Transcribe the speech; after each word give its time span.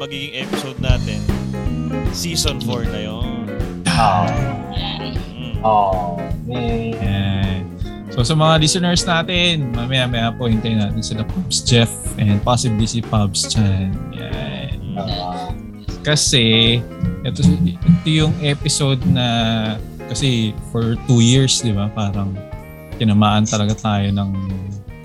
magiging 0.00 0.32
episode 0.40 0.80
natin, 0.80 1.20
season 2.16 2.56
4 2.64 2.88
na 2.88 3.00
yon. 3.04 3.44
Oh. 4.00 4.24
Mm. 4.72 5.60
Oh, 5.60 6.16
man. 6.48 7.68
So 8.08 8.24
sa 8.24 8.32
mga 8.32 8.64
listeners 8.64 9.04
natin, 9.04 9.76
mamaya-maya 9.76 10.32
po 10.32 10.48
hintayin 10.48 10.80
natin 10.80 11.04
sila 11.04 11.20
Pops 11.28 11.60
Jeff 11.68 11.92
and 12.16 12.40
possibly 12.40 12.88
si 12.88 13.04
Pops 13.04 13.44
Chan. 13.52 13.92
Yan. 14.16 14.72
Ah, 14.96 15.52
Kasi 16.00 16.80
ito, 17.20 17.40
ito 17.44 18.08
yung 18.08 18.32
episode 18.40 19.04
na 19.04 19.76
kasi 20.08 20.56
for 20.72 20.96
two 21.04 21.20
years, 21.20 21.60
di 21.60 21.76
ba? 21.76 21.92
Parang 21.92 22.32
tinamaan 22.96 23.44
talaga 23.44 23.76
tayo 23.76 24.08
ng 24.08 24.30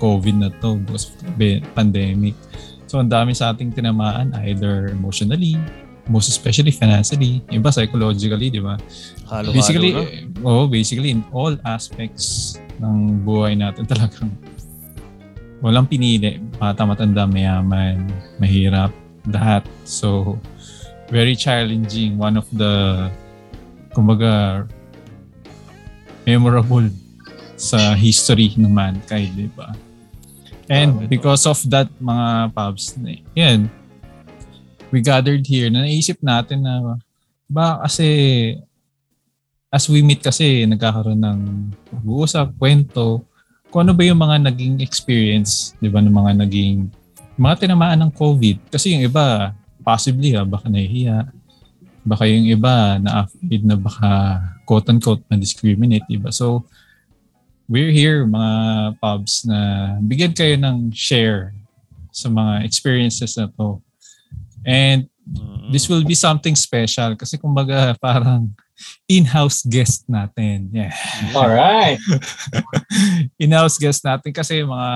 COVID 0.00 0.36
na 0.40 0.48
to 0.64 0.80
because 0.88 1.12
of 1.12 1.36
the 1.36 1.60
pandemic. 1.76 2.32
So 2.86 3.02
ang 3.02 3.10
dami 3.10 3.34
sa 3.34 3.50
ating 3.50 3.74
tinamaan 3.74 4.30
either 4.46 4.90
emotionally, 4.94 5.58
most 6.06 6.30
especially 6.30 6.70
financially, 6.70 7.42
iba 7.50 7.70
psychologically, 7.74 8.46
di 8.50 8.62
ba? 8.62 8.78
Halo-halo 9.26 9.50
basically, 9.50 9.90
na. 9.90 10.06
eh, 10.06 10.46
oh, 10.46 10.70
basically 10.70 11.10
in 11.10 11.26
all 11.34 11.58
aspects 11.66 12.56
ng 12.78 13.26
buhay 13.26 13.58
natin 13.58 13.86
talagang 13.92 14.30
walang 15.58 15.90
pinili. 15.90 16.38
Bata, 16.62 16.86
matanda, 16.86 17.26
mayaman, 17.26 18.06
mahirap, 18.38 18.94
lahat. 19.26 19.66
So, 19.82 20.38
very 21.10 21.34
challenging. 21.34 22.18
One 22.18 22.38
of 22.38 22.46
the, 22.54 23.10
kumbaga, 23.90 24.62
memorable 26.22 26.86
sa 27.56 27.98
history 27.98 28.54
ng 28.54 28.70
mankind, 28.70 29.34
di 29.34 29.50
ba? 29.56 29.74
And 30.66 31.04
to. 31.04 31.06
because 31.06 31.46
of 31.46 31.58
that, 31.70 31.86
mga 32.02 32.52
pubs, 32.54 32.98
yan, 33.34 33.70
we 34.90 35.02
gathered 35.02 35.46
here 35.46 35.70
na 35.70 35.86
naisip 35.86 36.18
natin 36.22 36.66
na 36.66 36.98
ba 37.46 37.82
kasi 37.86 38.06
as 39.70 39.86
we 39.90 40.02
meet 40.02 40.22
kasi 40.22 40.64
nagkakaroon 40.64 41.20
ng 41.20 41.40
pag-uusap, 41.90 42.54
kwento, 42.56 43.26
kung 43.70 43.86
ano 43.86 43.92
ba 43.92 44.02
yung 44.06 44.16
mga 44.16 44.48
naging 44.48 44.80
experience, 44.80 45.74
di 45.82 45.90
ba, 45.90 46.00
ng 46.00 46.14
mga 46.14 46.32
naging 46.46 46.88
mga 47.36 47.66
tinamaan 47.66 48.00
ng 48.06 48.12
COVID. 48.14 48.72
Kasi 48.72 48.96
yung 48.96 49.04
iba, 49.04 49.52
possibly 49.84 50.32
ha, 50.32 50.46
baka 50.46 50.72
nahihiya. 50.72 51.28
Baka 52.06 52.24
yung 52.30 52.46
iba 52.46 52.96
na 53.02 53.26
afraid 53.26 53.62
na 53.66 53.76
baka 53.76 54.40
quote-unquote 54.64 55.26
na-discriminate, 55.28 56.06
di 56.08 56.16
ba? 56.16 56.32
So, 56.32 56.64
we're 57.66 57.90
here 57.90 58.26
mga 58.26 58.96
pubs 59.02 59.42
na 59.46 59.94
bigyan 60.02 60.34
kayo 60.34 60.54
ng 60.54 60.94
share 60.94 61.54
sa 62.14 62.30
mga 62.30 62.64
experiences 62.64 63.36
na 63.36 63.50
to. 63.58 63.82
And 64.66 65.10
this 65.70 65.90
will 65.90 66.06
be 66.06 66.14
something 66.14 66.54
special 66.54 67.18
kasi 67.18 67.36
kumbaga 67.36 67.92
parang 68.02 68.54
in-house 69.08 69.66
guest 69.66 70.06
natin. 70.06 70.70
Yeah. 70.70 70.94
Alright. 71.36 71.98
in-house 73.42 73.78
guest 73.78 74.06
natin 74.06 74.30
kasi 74.30 74.62
mga 74.62 74.90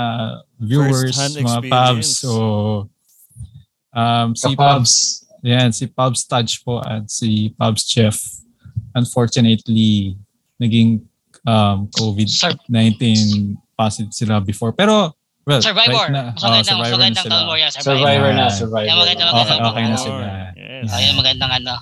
viewers, 0.60 1.16
mga 1.18 1.60
pubs. 1.66 2.22
So, 2.22 2.88
um, 3.92 4.36
si 4.36 4.54
Pubs, 4.54 5.24
yan, 5.42 5.72
si 5.72 5.88
Pubs 5.88 6.24
Touch 6.28 6.60
po 6.62 6.78
at 6.84 7.08
si 7.10 7.50
Pubs 7.56 7.88
Chef. 7.88 8.16
Unfortunately, 8.94 10.18
naging 10.60 11.00
um, 11.46 11.88
COVID-19 11.94 13.00
positive 13.74 14.12
sila 14.12 14.41
before. 14.41 14.72
Pero, 14.72 15.14
well, 15.47 15.62
Survivor. 15.62 16.08
right 16.08 16.12
na, 16.12 16.22
Mas 16.36 16.44
oh, 16.44 16.50
mas 16.50 16.66
survivor 16.66 16.84
na 16.84 16.97
magandang 16.97 17.24
sila. 17.24 17.32
Talmor 17.32 17.56
yan. 17.56 17.70
Survivor. 17.70 17.84
Survivor 17.97 18.30
na, 18.32 18.44
survivor. 18.50 18.88
Maganda, 18.92 19.22
Okay, 19.24 19.36
maganda. 19.41 19.69
okay 19.69 19.84
na 19.84 19.97
sila. 19.97 20.24
Yes. 20.55 20.88
Ayun, 20.92 21.14
magandang 21.16 21.53
ano, 21.56 21.75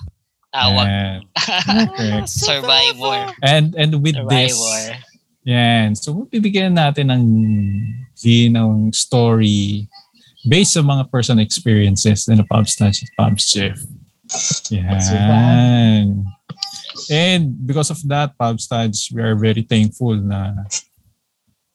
tawag. 0.49 0.85
Correct. 0.87 2.29
Survivor. 2.49 3.17
And 3.43 3.65
and 3.77 3.91
with 4.01 4.17
this, 4.27 4.57
Survivor. 4.57 4.97
yan. 5.45 5.87
So 5.95 6.25
bibigyan 6.25 6.73
natin 6.73 7.13
ng 7.13 7.23
ginawang 8.17 8.89
story 8.91 9.85
based 10.47 10.73
sa 10.73 10.81
mga 10.81 11.07
personal 11.11 11.43
experiences 11.43 12.25
ng 12.27 12.41
Pubs 12.47 12.73
Touch 12.75 13.03
at 13.03 13.11
Pubs 13.15 13.45
Chef. 13.45 13.77
Yan. 14.71 16.23
And 17.09 17.57
because 17.65 17.89
of 17.89 17.99
that, 18.05 18.37
Touch, 18.37 19.09
we 19.09 19.19
are 19.19 19.33
very 19.33 19.65
thankful 19.65 20.13
na 20.15 20.65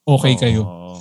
okay 0.03 0.35
kayo. 0.35 0.63
Oo. 0.63 0.95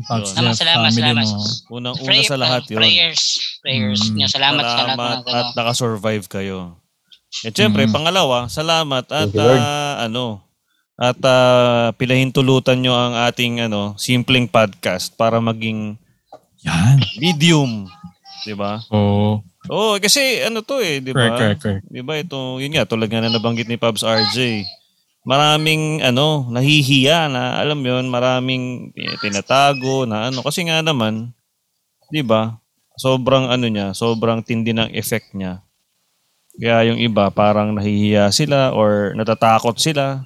Pubs 0.00 0.32
Salamat, 0.32 0.56
salamat, 0.56 0.88
family 0.88 1.02
salamat. 1.04 1.26
mo. 1.28 1.40
Unang-una 1.76 2.08
Pray- 2.08 2.24
sa 2.24 2.40
lahat 2.40 2.64
uh, 2.64 2.70
yun. 2.72 2.78
Prayers. 2.80 3.22
Prayers 3.60 4.00
Mm. 4.00 4.24
Salamat, 4.24 4.64
Salamat 4.64 4.96
ng 4.96 5.28
at 5.28 5.44
ano. 5.44 5.56
nakasurvive 5.60 6.24
kayo. 6.24 6.58
At 7.44 7.52
syempre, 7.52 7.84
Mm. 7.84 7.92
pangalawa, 7.92 8.48
salamat 8.48 9.04
at 9.06 9.28
ah, 9.36 10.00
ano, 10.00 10.40
at 10.96 11.20
ah, 11.20 11.92
pilahintulutan 11.94 12.80
nyo 12.80 12.96
ang 12.96 13.14
ating 13.28 13.60
ano, 13.60 13.92
simpleng 13.94 14.48
podcast 14.48 15.12
para 15.14 15.36
maging 15.36 16.00
Yan. 16.64 16.96
medium, 17.20 17.84
'di 18.42 18.56
ba? 18.56 18.80
So, 18.88 19.44
Oo, 19.68 20.00
kasi 20.00 20.40
ano 20.40 20.64
to 20.64 20.80
eh, 20.80 21.04
'di 21.04 21.12
correct, 21.12 21.36
ba? 21.36 21.36
correct, 21.36 21.60
correct. 21.60 21.84
'Di 21.92 22.00
ba 22.00 22.14
ito, 22.16 22.56
yun 22.56 22.72
nga 22.72 22.88
tulad 22.88 23.12
nga 23.12 23.20
na 23.20 23.28
nabanggit 23.28 23.68
ni 23.68 23.76
Pabs 23.76 24.00
RJ. 24.00 24.64
Maraming 25.28 26.00
ano, 26.00 26.48
nahihiya 26.48 27.28
na 27.28 27.60
alam 27.60 27.84
yun, 27.84 28.08
maraming 28.08 28.96
eh, 28.96 29.20
tinatago 29.20 30.08
na 30.08 30.32
ano 30.32 30.40
kasi 30.40 30.64
nga 30.64 30.80
naman 30.80 31.36
'di 32.08 32.24
ba? 32.24 32.56
Sobrang 32.96 33.52
ano 33.52 33.68
niya, 33.68 33.92
sobrang 33.92 34.40
tindi 34.40 34.72
ng 34.72 34.92
effect 34.96 35.36
niya. 35.36 35.60
Kaya 36.56 36.92
yung 36.92 37.00
iba 37.00 37.28
parang 37.32 37.72
nahihiya 37.76 38.28
sila 38.32 38.72
or 38.72 39.12
natatakot 39.16 39.76
sila. 39.76 40.24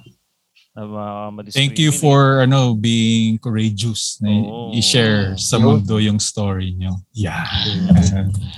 Na 0.75 0.83
ma- 0.83 1.31
Thank 1.55 1.79
you 1.79 1.95
ma-discriminate. 1.95 2.03
for 2.03 2.43
ano 2.43 2.75
being 2.75 3.39
courageous 3.39 4.19
na 4.19 4.27
Oo. 4.27 4.75
i-share 4.75 5.39
sa 5.39 5.55
mundo 5.55 5.95
yung 6.03 6.19
story 6.19 6.75
nyo. 6.75 6.99
Yeah. 7.15 7.47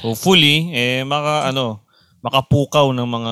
Hopefully, 0.01 0.73
eh, 0.73 1.05
maka, 1.05 1.53
ano, 1.53 1.85
makapukaw 2.25 2.89
ng 2.89 3.05
mga 3.05 3.31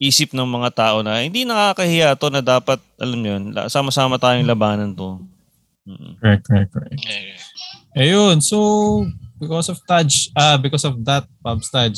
isip 0.00 0.32
ng 0.32 0.48
mga 0.48 0.70
tao 0.72 0.96
na 1.04 1.20
hindi 1.20 1.44
nakakahiya 1.44 2.16
to 2.16 2.32
na 2.32 2.40
dapat, 2.40 2.80
alam 2.96 3.20
la- 3.52 3.68
sama-sama 3.68 4.16
tayong 4.16 4.48
labanan 4.48 4.96
to. 4.96 5.20
Mm. 5.84 6.16
correct, 6.20 6.44
correct, 6.48 6.70
correct. 6.72 6.96
Ayun, 7.96 8.40
so 8.40 8.56
because 9.40 9.66
of 9.66 9.80
Taj, 9.82 10.06
ah 10.34 10.54
because 10.54 10.84
of 10.84 11.00
that, 11.02 11.24
Pops 11.40 11.68
Taj, 11.68 11.96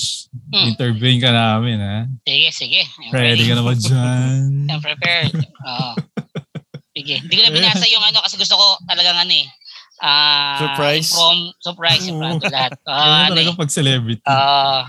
Hmm. 0.48 0.70
interviewing 0.70 1.18
ka 1.18 1.28
namin, 1.28 1.76
ha? 1.76 2.06
Sige, 2.22 2.48
sige. 2.50 2.80
I'm 3.02 3.10
Ready 3.10 3.44
ka 3.44 3.54
naman 3.54 3.76
dyan? 3.76 4.40
I'm 4.70 4.80
prepared. 4.80 5.34
Oo. 5.34 5.90
Sige. 6.92 7.18
Hindi 7.18 7.34
ko 7.34 7.42
na 7.42 7.50
binasa 7.50 7.84
yung 7.84 8.00
ano 8.00 8.20
kasi 8.20 8.36
gusto 8.36 8.54
ko 8.54 8.66
talagang 8.86 9.16
ano 9.16 9.32
eh. 9.32 9.48
Ah, 9.98 10.58
Surprise? 10.58 11.10
Prom, 11.10 11.38
surprise. 11.58 12.04
Oo. 12.10 12.18
Surprise 12.36 12.46
lahat. 12.48 12.72
Ano 12.80 12.90
Ah, 12.90 13.18
ano 13.22 13.32
talaga 13.32 13.50
eh. 13.50 13.58
pag 13.58 13.70
celebrity? 13.70 14.24
Ah, 14.24 14.82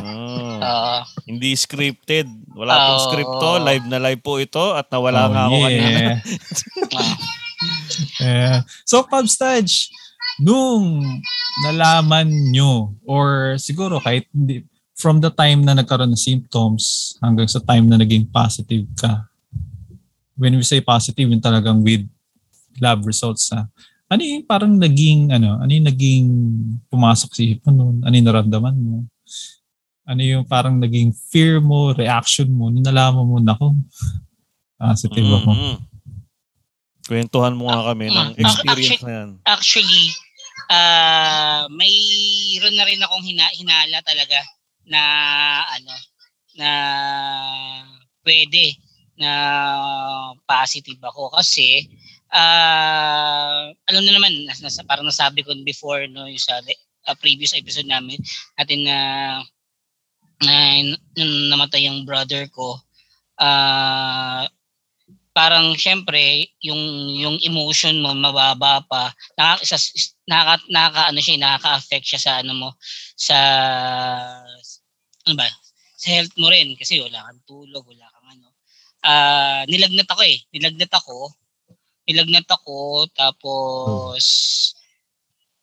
Oh. 0.00 0.58
ah, 0.60 1.00
hindi 1.24 1.54
scripted. 1.54 2.26
Wala 2.50 2.72
pong 2.76 2.96
Oo. 2.96 3.06
script 3.06 3.34
to. 3.36 3.52
Live 3.60 3.86
na 3.86 3.98
live 3.98 4.20
po 4.20 4.36
ito 4.36 4.62
at 4.72 4.86
nawala 4.88 5.26
Oh, 5.26 5.30
nga 5.30 5.42
ako 5.44 5.56
kanina. 5.60 5.90
yeah. 5.90 6.14
ah. 6.96 7.14
Yeah. 8.18 8.56
So, 8.84 9.04
Pops 9.04 9.36
Taj, 9.36 9.68
nung 10.40 11.04
nalaman 11.62 12.28
nyo, 12.50 12.96
or 13.04 13.54
siguro 13.60 14.00
kahit 14.00 14.24
hindi, 14.32 14.64
from 14.96 15.20
the 15.20 15.28
time 15.28 15.64
na 15.64 15.72
nagkaroon 15.72 16.12
ng 16.12 16.18
symptoms 16.18 17.14
hanggang 17.20 17.48
sa 17.48 17.60
time 17.60 17.88
na 17.88 17.96
naging 17.96 18.28
positive 18.28 18.84
ka, 18.96 19.28
when 20.36 20.56
we 20.56 20.64
say 20.64 20.80
positive, 20.80 21.28
yung 21.28 21.40
talagang 21.40 21.84
with 21.84 22.04
lab 22.80 23.04
results 23.04 23.52
ha, 23.52 23.68
ano 24.08 24.20
yung 24.24 24.42
parang 24.42 24.74
naging, 24.74 25.30
ano, 25.30 25.60
ano 25.60 25.70
yung 25.70 25.86
naging 25.86 26.26
pumasok 26.90 27.30
sa 27.30 27.40
isipan 27.44 27.76
nun? 27.76 27.96
Ano 28.02 28.10
yung 28.10 28.26
naramdaman 28.26 28.74
mo? 28.74 29.06
Ano 30.02 30.20
yung 30.24 30.42
parang 30.42 30.80
naging 30.80 31.14
fear 31.30 31.62
mo, 31.62 31.94
reaction 31.94 32.50
mo, 32.50 32.72
nung 32.72 32.82
nalaman 32.82 33.22
mo, 33.22 33.38
nako, 33.38 33.76
positive 34.74 35.28
ako. 35.28 35.52
Mm-mm. 35.54 35.76
Kwentuhan 37.06 37.54
mo 37.54 37.66
nga 37.70 37.90
kami 37.90 38.06
ng 38.10 38.28
Ah, 38.34 38.38
experience 38.38 38.98
actually- 38.98 39.02
na 39.06 39.12
yan. 39.14 39.30
Actually, 39.46 40.04
ah 40.70 41.66
mayroon 41.66 42.74
na 42.78 42.86
rin 42.86 43.02
akong 43.02 43.26
hina, 43.26 43.50
hinala 43.58 43.98
talaga 44.06 44.38
na 44.86 45.02
ano 45.66 45.94
na 46.54 46.70
pwede 48.22 48.78
na 49.18 49.30
positive 50.46 51.02
ako 51.02 51.34
kasi 51.34 51.90
ah 52.30 53.66
alam 53.90 54.02
na 54.06 54.14
naman 54.14 54.46
nas, 54.46 54.62
parang 54.86 55.06
nasabi 55.10 55.42
ko 55.42 55.50
before 55.66 56.06
no 56.06 56.30
yung 56.30 56.40
sa 56.40 56.62
uh, 56.62 57.16
previous 57.18 57.52
episode 57.58 57.90
namin 57.90 58.16
natin 58.54 58.80
na 58.86 58.96
na 60.40 60.54
nung 61.18 61.52
namatay 61.52 61.84
yung 61.84 62.08
brother 62.08 62.48
ko. 62.48 62.80
Ah 63.36 64.48
parang 65.30 65.78
syempre 65.78 66.50
yung 66.62 66.80
yung 67.14 67.36
emotion 67.46 68.02
mo 68.02 68.14
mababa 68.14 68.82
pa. 68.86 69.14
Nakaka 69.38 69.64
sa, 69.64 69.78
nakaka, 70.66 71.02
ano 71.10 71.20
siya 71.22 71.38
nakaka-affect 71.38 72.06
siya 72.06 72.20
sa 72.20 72.32
ano 72.42 72.52
mo 72.54 72.68
sa 73.14 73.36
ano 75.26 75.34
ba 75.38 75.46
sa 76.00 76.08
health 76.16 76.34
mo 76.40 76.50
rin. 76.50 76.74
Kasi 76.74 76.98
wala 77.02 77.22
kang 77.30 77.42
tulog 77.46 77.84
wala 77.86 78.06
kang 78.10 78.28
ano. 78.38 78.48
Ah 79.06 79.62
nilagnat 79.70 80.08
ako 80.10 80.22
eh. 80.26 80.38
Nilagnat 80.54 80.92
ako. 80.92 81.30
Nilagnat 82.10 82.48
ako 82.50 83.06
tapos 83.14 84.24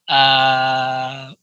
ah 0.07 1.35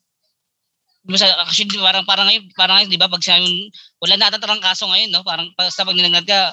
Basta, 1.05 1.29
actually, 1.44 1.69
parang, 1.76 2.00
parang 2.09 2.26
ngayon, 2.32 2.49
parang 2.56 2.75
ngayon, 2.81 2.88
di 2.88 2.97
ba, 2.97 3.12
pag 3.12 3.21
sabi, 3.21 3.69
wala 4.00 4.17
na 4.17 4.32
tatarang 4.32 4.65
kaso 4.65 4.88
ngayon, 4.88 5.12
no? 5.12 5.21
Parang, 5.21 5.53
basta 5.53 5.85
pag 5.85 5.93
nilagnat 5.93 6.25
ka, 6.25 6.49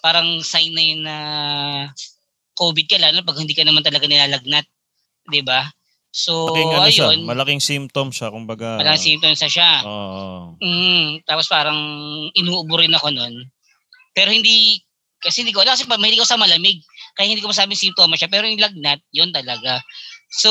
parang 0.00 0.40
sign 0.44 0.72
na 0.74 0.82
yun 0.82 1.00
na 1.04 1.16
COVID 2.58 2.86
ka, 2.90 2.98
lalo 2.98 3.22
pag 3.22 3.38
hindi 3.38 3.54
ka 3.54 3.62
naman 3.62 3.86
talaga 3.86 4.10
nilalagnat. 4.10 4.66
Di 5.30 5.42
ba? 5.46 5.68
So, 6.08 6.50
Malaking, 6.50 6.72
ano 6.72 6.88
siya, 6.88 7.06
ayun. 7.12 7.20
malaking 7.28 7.62
symptom 7.62 8.08
siya, 8.10 8.32
kumbaga. 8.32 8.80
Malaking 8.80 9.20
symptoms 9.20 9.40
na 9.44 9.50
siya. 9.52 9.70
Oo. 9.84 10.56
Mm, 10.58 11.22
tapos 11.22 11.46
parang 11.46 11.78
inuubo 12.32 12.80
rin 12.80 12.96
ako 12.96 13.12
nun. 13.12 13.46
Pero 14.16 14.32
hindi, 14.32 14.82
kasi 15.22 15.44
hindi 15.44 15.54
ko, 15.54 15.62
wala 15.62 15.76
kasi 15.76 15.86
mahilig 15.86 16.18
ako 16.18 16.32
sa 16.34 16.40
malamig. 16.40 16.80
Kaya 17.14 17.30
hindi 17.30 17.44
ko 17.44 17.52
masabing 17.52 17.78
symptoms 17.78 18.18
siya. 18.18 18.32
Pero 18.32 18.48
yung 18.48 18.58
lagnat, 18.58 18.98
yun 19.14 19.30
talaga. 19.30 19.78
So, 20.28 20.50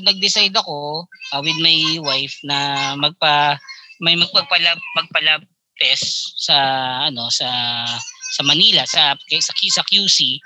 nag-decide 0.00 0.56
ako 0.56 1.06
uh, 1.06 1.40
with 1.44 1.56
my 1.60 2.00
wife 2.02 2.36
na 2.44 2.92
magpa, 2.98 3.60
may 4.00 4.16
magpagpalab, 4.18 4.80
magpalab 4.96 5.40
test 5.78 6.40
sa, 6.40 6.56
ano, 7.08 7.28
sa, 7.30 7.48
sa 8.34 8.42
Manila, 8.42 8.82
sa, 8.90 9.14
sa, 9.14 9.52
sa 9.54 9.82
QC, 9.86 10.42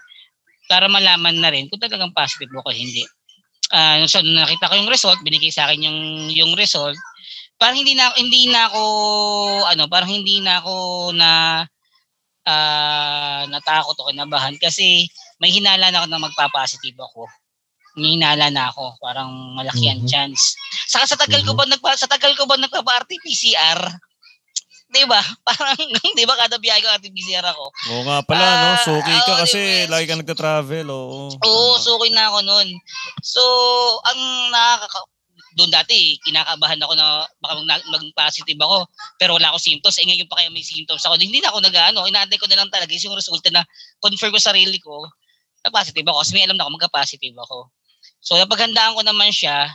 para 0.69 0.85
malaman 0.93 1.41
na 1.41 1.49
rin 1.49 1.73
kung 1.73 1.81
talagang 1.81 2.13
positive 2.13 2.53
ako 2.53 2.69
o 2.69 2.77
hindi. 2.77 3.01
Uh, 3.73 4.05
so, 4.05 4.21
nung 4.21 4.37
nakita 4.37 4.69
ko 4.69 4.77
yung 4.77 4.93
result, 4.93 5.17
binigay 5.25 5.49
sa 5.49 5.65
akin 5.69 5.89
yung, 5.89 5.99
yung 6.37 6.53
result, 6.53 6.97
parang 7.59 7.81
hindi 7.81 7.99
na 7.99 8.15
hindi 8.15 8.47
na 8.47 8.71
ako 8.71 8.83
ano 9.67 9.91
parang 9.91 10.15
hindi 10.15 10.39
na 10.39 10.63
ako 10.63 10.75
na 11.11 11.31
uh, 12.47 13.43
natakot 13.51 13.99
o 13.99 14.09
kinabahan 14.15 14.55
kasi 14.63 15.11
may 15.43 15.51
hinala 15.51 15.91
na 15.91 15.99
ako 16.03 16.07
na 16.07 16.23
magpa-positive 16.23 16.99
ako. 17.03 17.27
May 17.99 18.15
hinala 18.15 18.47
na 18.55 18.71
ako, 18.71 18.95
parang 19.03 19.59
malaki 19.59 19.91
ang 19.91 20.07
Mhm. 20.07 20.11
chance. 20.11 20.55
Saka 20.87 21.05
sa 21.11 21.19
tagal 21.19 21.43
ko 21.43 21.59
ba 21.59 21.67
nagpa 21.67 21.99
sa 21.99 22.07
tagal 22.07 22.31
ko 22.39 22.47
ba 22.47 22.55
nagpa-RT-PCR? 22.55 23.81
'Di 24.89 25.05
ba? 25.05 25.21
Parang 25.47 25.77
'di 26.17 26.25
ba 26.25 26.35
kada 26.37 26.57
biyahe 26.57 26.81
ko 26.81 26.89
RT-PCR 26.89 27.45
ako. 27.45 27.65
Oo 27.93 28.03
nga 28.09 28.19
pala, 28.25 28.47
no? 28.57 28.69
Ah, 28.73 28.81
Suki 28.81 29.15
ka 29.23 29.33
oo, 29.37 29.41
kasi 29.45 29.61
di 29.61 29.85
ba? 29.87 29.93
lagi 29.93 30.07
ka 30.09 30.17
nagta-travel, 30.17 30.87
oo. 30.89 31.29
Oo, 31.45 31.73
suki 31.77 32.09
na 32.13 32.33
ako 32.33 32.39
noon. 32.45 32.69
So, 33.21 33.43
ang 34.09 34.21
nakaka 34.51 35.05
doon 35.59 35.75
dati, 35.75 36.15
kinakabahan 36.23 36.79
ako 36.79 36.95
na 36.95 37.27
baka 37.43 37.53
mag, 37.67 37.83
mag-positive 37.91 38.61
ako, 38.63 38.87
pero 39.19 39.35
wala 39.37 39.51
ako 39.51 39.59
symptoms. 39.59 39.99
Eh 39.99 40.07
ngayon 40.07 40.31
pa 40.31 40.39
kaya 40.39 40.51
may 40.55 40.63
symptoms 40.63 41.03
ako. 41.03 41.19
Hindi 41.19 41.43
na 41.43 41.51
ako 41.51 41.59
nag-ano, 41.67 42.07
inaantay 42.07 42.39
ko 42.39 42.47
na 42.47 42.63
lang 42.63 42.71
talaga 42.71 42.95
yung 42.95 43.19
resulta 43.19 43.51
na 43.51 43.67
confirm 43.99 44.31
ko 44.31 44.39
sarili 44.39 44.79
ko 44.79 45.03
na 45.67 45.69
positive 45.75 46.07
ako. 46.07 46.19
Kasi 46.23 46.33
may 46.39 46.47
alam 46.47 46.55
na 46.55 46.63
ako 46.63 46.79
magka-positive 46.79 47.35
ako. 47.43 47.59
So, 48.23 48.39
napaghandaan 48.39 48.95
ko 48.95 49.03
naman 49.03 49.35
siya, 49.35 49.67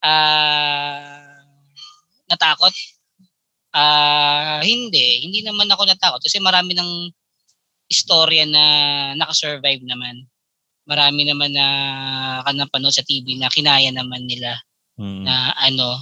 ah, 0.00 1.44
natakot. 2.32 2.72
Ah, 3.72 4.64
hindi, 4.64 5.28
hindi 5.28 5.44
naman 5.44 5.68
ako 5.68 5.84
natakot 5.84 6.20
kasi 6.24 6.40
marami 6.40 6.72
ng 6.72 7.12
istorya 7.88 8.44
na 8.48 8.64
nakasurvive 9.16 9.84
naman. 9.84 10.24
Marami 10.88 11.28
naman 11.28 11.52
na 11.52 11.66
kanapanood 12.48 12.96
sa 12.96 13.04
TV 13.04 13.36
na 13.36 13.52
kinaya 13.52 13.92
naman 13.92 14.24
nila 14.24 14.56
Mm. 14.98 15.22
na 15.24 15.54
ano 15.54 16.00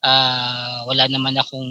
ah 0.00 0.86
wala 0.88 1.04
naman 1.10 1.36
akong 1.36 1.70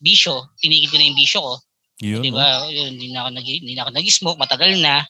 bisyo. 0.00 0.50
Tinigil 0.58 0.88
ko 0.90 0.96
na 0.98 1.06
yung 1.06 1.18
bisyo 1.20 1.38
ko. 1.40 1.54
Yun, 2.00 2.24
di 2.24 2.32
ba? 2.32 2.64
Yun, 2.66 2.96
hindi 2.96 3.12
na 3.12 3.22
ako 3.22 3.30
nag 3.36 3.46
hindi 3.46 3.72
na 3.76 3.82
ako 3.84 3.90
nag-smoke. 3.92 4.40
Matagal 4.40 4.72
na. 4.80 5.04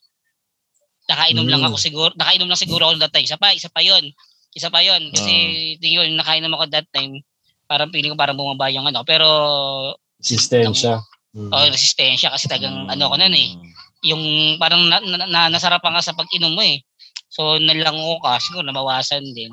Nakainom 1.07 1.47
lang 1.47 1.63
Mm. 1.63 1.69
ako 1.71 1.77
siguro 1.79 2.11
nakainom 2.19 2.51
lang 2.51 2.61
siguro 2.61 2.83
ako 2.91 2.99
that 3.03 3.15
time. 3.15 3.27
Isa 3.27 3.39
pa 3.39 3.55
isa 3.55 3.71
pa 3.71 3.81
yon 3.83 4.11
isa 4.55 4.69
pa 4.69 4.83
yon 4.83 5.15
kasi 5.15 5.33
tingin 5.79 5.99
ko 5.99 6.05
nakainom 6.19 6.51
ako 6.55 6.67
that 6.75 6.87
time 6.91 7.23
parang 7.71 7.95
feeling 7.95 8.11
ko 8.11 8.19
parang 8.19 8.35
bumaba 8.35 8.67
yung 8.67 8.91
ano 8.91 9.07
pero 9.07 9.27
Resistensya. 10.19 10.99
Mm. 11.31 11.55
oh, 11.55 11.67
resistensya 11.71 12.35
kasi 12.35 12.51
tagang 12.51 12.91
ano 12.91 13.07
ko 13.07 13.15
nun 13.15 13.31
eh 13.31 13.55
Mm. 13.55 13.71
yung 14.03 14.23
parang 14.59 14.83
na, 14.91 14.99
na, 14.99 15.17
na, 15.29 15.41
nasarapan 15.47 15.95
ka 15.95 16.11
sa 16.11 16.17
pag-inom 16.17 16.57
mo 16.57 16.65
eh. 16.65 16.81
So 17.31 17.61
nalango 17.61 18.17
ka, 18.25 18.41
siguro 18.41 18.65
nabawasan 18.65 19.23
din. 19.37 19.53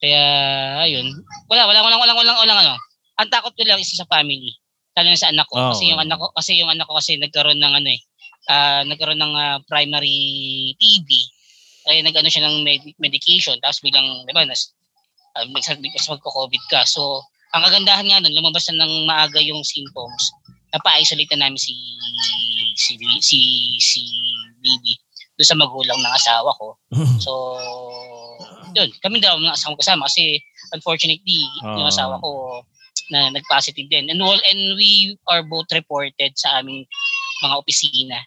Kaya 0.00 0.22
ayun. 0.86 1.10
Wala 1.50 1.66
wala 1.68 1.82
wala 1.84 1.96
wala 1.98 2.12
wala 2.16 2.32
wala 2.38 2.52
ano. 2.64 2.74
Ang 3.18 3.28
takot 3.28 3.50
ko 3.52 3.60
lang 3.66 3.82
isa 3.82 3.98
sa 3.98 4.08
family. 4.08 4.54
Lalo 4.94 5.10
sa 5.18 5.28
anak 5.28 5.44
ko 5.50 5.58
Oh, 5.58 5.68
kasi 5.74 5.90
yung 5.90 6.00
anak 6.00 6.16
ko 6.16 6.30
kasi 6.32 6.52
yung 6.56 6.70
anak 6.70 6.86
ko 6.86 6.96
kasi 6.96 7.18
nagkaroon 7.18 7.60
ng 7.60 7.74
ano 7.76 7.88
eh 7.90 8.00
ah, 8.48 8.82
nagkaroon 8.86 9.20
ng 9.20 9.34
ah, 9.36 9.58
primary 9.66 10.18
TB. 10.78 11.08
Kaya 11.84 12.00
nag-ano 12.00 12.28
siya 12.30 12.46
ng 12.46 12.56
med- 12.62 12.96
medication 12.96 13.58
tapos 13.58 13.82
biglang 13.82 14.06
di 14.24 14.32
ba 14.32 14.46
nas 14.46 14.70
uh, 15.34 15.44
nagsabi 15.50 15.90
kasi 15.90 16.08
magko-COVID 16.08 16.62
ka. 16.70 16.86
So 16.86 17.26
ang 17.50 17.62
kagandahan 17.66 18.06
nga 18.06 18.20
nun, 18.22 18.34
lumabas 18.36 18.66
na 18.70 18.86
ng 18.86 19.06
maaga 19.06 19.42
yung 19.42 19.62
symptoms. 19.66 20.30
Napa-isolate 20.70 21.34
na 21.34 21.50
namin 21.50 21.58
si 21.58 21.74
si 22.78 22.94
si 23.18 23.38
si 23.82 24.00
baby 24.62 24.94
doon 25.34 25.48
sa 25.48 25.58
magulang 25.58 25.98
ng 25.98 26.14
asawa 26.14 26.50
ko. 26.54 26.78
So, 27.18 27.32
yun, 28.76 28.92
kami 29.02 29.18
daw 29.18 29.34
ng 29.40 29.50
asawa 29.50 29.74
ko 29.74 29.80
kasama 29.82 30.06
kasi 30.06 30.38
unfortunately, 30.70 31.42
yung 31.64 31.88
Ah. 31.88 31.90
asawa 31.90 32.22
ko 32.22 32.62
na 33.10 33.32
nag-positive 33.34 33.90
din. 33.90 34.06
And, 34.06 34.22
well, 34.22 34.38
and 34.38 34.78
we 34.78 35.18
are 35.26 35.42
both 35.42 35.66
reported 35.74 36.38
sa 36.38 36.62
aming 36.62 36.86
mga 37.42 37.54
opisina. 37.58 38.18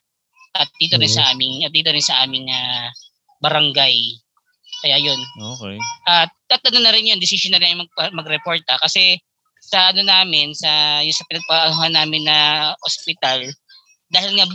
At 0.54 0.68
dito 0.78 1.00
rin 1.00 1.10
sa 1.10 1.32
aming 1.32 1.64
at 1.64 1.72
dito 1.72 1.90
rin 1.90 2.04
sa 2.04 2.28
aming 2.28 2.52
ah, 2.52 2.92
barangay. 3.40 4.20
Kaya 4.84 5.00
yun. 5.00 5.22
Okay. 5.56 5.80
At 6.10 6.34
at 6.54 6.62
ano 6.70 6.80
na 6.86 6.94
rin 6.94 7.10
yun, 7.10 7.20
decision 7.20 7.52
na 7.54 7.60
rin 7.60 7.74
yung 7.74 7.84
mag, 7.86 8.14
mag-report 8.14 8.62
ha. 8.70 8.78
Kasi 8.82 9.18
sa 9.64 9.90
ano 9.90 10.04
namin, 10.06 10.54
sa 10.54 11.02
yung 11.02 11.16
sa 11.16 11.26
pinagpaahan 11.26 11.94
namin 11.96 12.28
na 12.28 12.38
ospital, 12.86 13.48
dahil 14.12 14.32
nga 14.38 14.46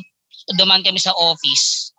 dumaan 0.57 0.85
kami 0.87 1.01
sa 1.03 1.13
office, 1.17 1.91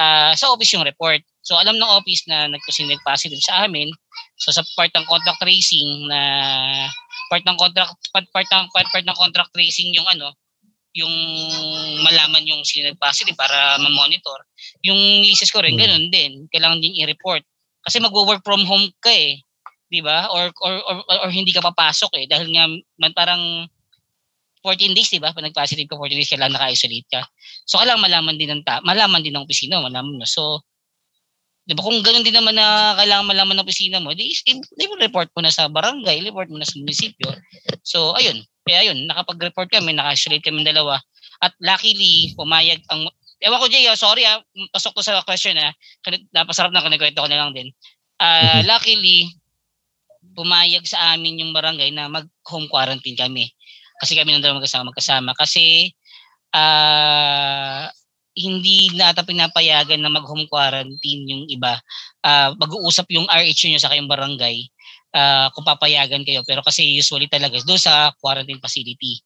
ah 0.00 0.34
sa 0.34 0.50
office 0.50 0.74
yung 0.74 0.84
report. 0.84 1.22
So 1.44 1.54
alam 1.60 1.76
ng 1.76 1.94
office 1.94 2.24
na 2.26 2.48
nagpositive 2.50 2.98
positive 3.04 3.38
sa 3.44 3.68
amin. 3.68 3.92
So 4.40 4.50
sa 4.50 4.64
part 4.74 4.90
ng 4.96 5.06
contact 5.06 5.38
tracing 5.38 6.08
na 6.10 6.20
part 7.30 7.44
ng 7.46 7.56
contract 7.60 7.94
part, 8.10 8.26
part 8.32 8.48
ng 8.48 8.66
part, 8.72 8.88
part 8.90 9.06
ng 9.06 9.18
contract 9.20 9.52
tracing 9.54 9.92
yung 9.94 10.08
ano, 10.08 10.32
yung 10.96 11.12
malaman 12.00 12.48
yung 12.48 12.62
sino 12.64 12.90
positive 12.96 13.36
para 13.36 13.76
ma-monitor. 13.82 14.40
Yung 14.86 15.20
misis 15.20 15.52
ko 15.52 15.60
rin 15.60 15.76
Hmm. 15.76 15.84
ganun 15.84 16.06
din, 16.08 16.32
kailangan 16.48 16.80
din 16.80 16.96
i-report. 17.04 17.44
Kasi 17.84 18.00
magwo-work 18.00 18.40
from 18.40 18.64
home 18.64 18.88
ka 19.04 19.12
eh. 19.12 19.43
'Di 19.94 20.02
ba? 20.02 20.26
Or, 20.34 20.50
or 20.50 20.74
or 20.82 20.96
or 21.06 21.30
hindi 21.30 21.54
ka 21.54 21.62
papasok 21.62 22.18
eh 22.18 22.26
dahil 22.26 22.50
nga 22.50 22.66
man 22.98 23.14
parang 23.14 23.70
14 24.66 24.90
days, 24.96 25.14
'di 25.14 25.22
ba? 25.22 25.30
Pag 25.30 25.46
nag-positive 25.46 25.86
ka 25.86 25.94
14 25.94 26.18
days 26.18 26.30
kailangan 26.34 26.58
naka-isolate 26.58 27.06
ka. 27.06 27.22
So 27.62 27.78
kailangan 27.78 28.02
malaman 28.02 28.34
din 28.34 28.50
ng 28.50 28.62
ta- 28.66 28.82
malaman 28.82 29.22
din 29.22 29.38
ng 29.38 29.46
opisina, 29.46 29.78
malaman 29.78 30.18
mo. 30.18 30.26
So 30.26 30.66
'di 31.70 31.78
ba 31.78 31.86
kung 31.86 32.02
ganoon 32.02 32.26
din 32.26 32.34
naman 32.34 32.58
na 32.58 32.98
kailangan 32.98 33.30
malaman 33.30 33.54
ng 33.62 33.64
opisina 33.70 34.02
mo, 34.02 34.10
di, 34.18 34.34
di 34.34 34.84
mo 34.90 34.98
report 34.98 35.30
mo 35.30 35.46
na 35.46 35.54
sa 35.54 35.70
barangay, 35.70 36.26
report 36.26 36.50
mo 36.50 36.58
na 36.58 36.66
sa 36.66 36.74
munisipyo. 36.74 37.30
So 37.86 38.18
ayun, 38.18 38.42
kaya 38.66 38.90
ayun, 38.90 39.06
nakapag-report 39.06 39.70
kami, 39.70 39.94
naka-isolate 39.94 40.42
kami 40.42 40.66
dalawa. 40.66 40.98
At 41.38 41.54
luckily, 41.62 42.34
pumayag 42.34 42.82
ang 42.90 43.06
Ewan 43.44 43.60
ko, 43.60 43.68
Jay, 43.68 43.84
oh, 43.92 43.98
sorry 43.98 44.24
ah, 44.24 44.40
pasok 44.72 44.96
to 44.96 45.04
sa 45.04 45.20
question 45.20 45.52
ah. 45.60 45.76
Napasarap 46.32 46.72
na 46.72 46.80
kanikwento 46.80 47.20
ko 47.20 47.28
na 47.28 47.44
lang 47.44 47.52
din. 47.52 47.68
Ah, 48.16 48.64
luckily, 48.64 49.28
pumayag 50.34 50.84
sa 50.86 51.14
amin 51.14 51.40
yung 51.40 51.52
barangay 51.54 51.90
na 51.94 52.10
mag-home 52.10 52.68
quarantine 52.68 53.16
kami. 53.16 53.50
Kasi 54.02 54.18
kami 54.18 54.36
dalawa 54.38 54.60
magkasama 54.60 54.90
magkasama. 54.92 55.30
Kasi 55.38 55.94
ah 56.54 57.88
hindi 58.34 58.90
na 58.98 59.14
ata 59.14 59.22
pinapayagan 59.22 60.02
na 60.02 60.10
mag-home 60.10 60.50
quarantine 60.50 61.22
yung 61.30 61.44
iba. 61.46 61.78
Ah, 62.26 62.50
mag-uusap 62.58 63.06
yung 63.14 63.30
RH 63.30 63.70
nyo 63.70 63.78
sa 63.78 63.90
kayong 63.94 64.10
barangay 64.10 64.66
ah, 65.14 65.48
kung 65.54 65.62
papayagan 65.62 66.26
kayo. 66.26 66.42
Pero 66.42 66.60
kasi 66.66 66.82
usually 66.98 67.30
talaga 67.30 67.62
doon 67.62 67.78
sa 67.78 68.10
quarantine 68.18 68.58
facility. 68.58 69.22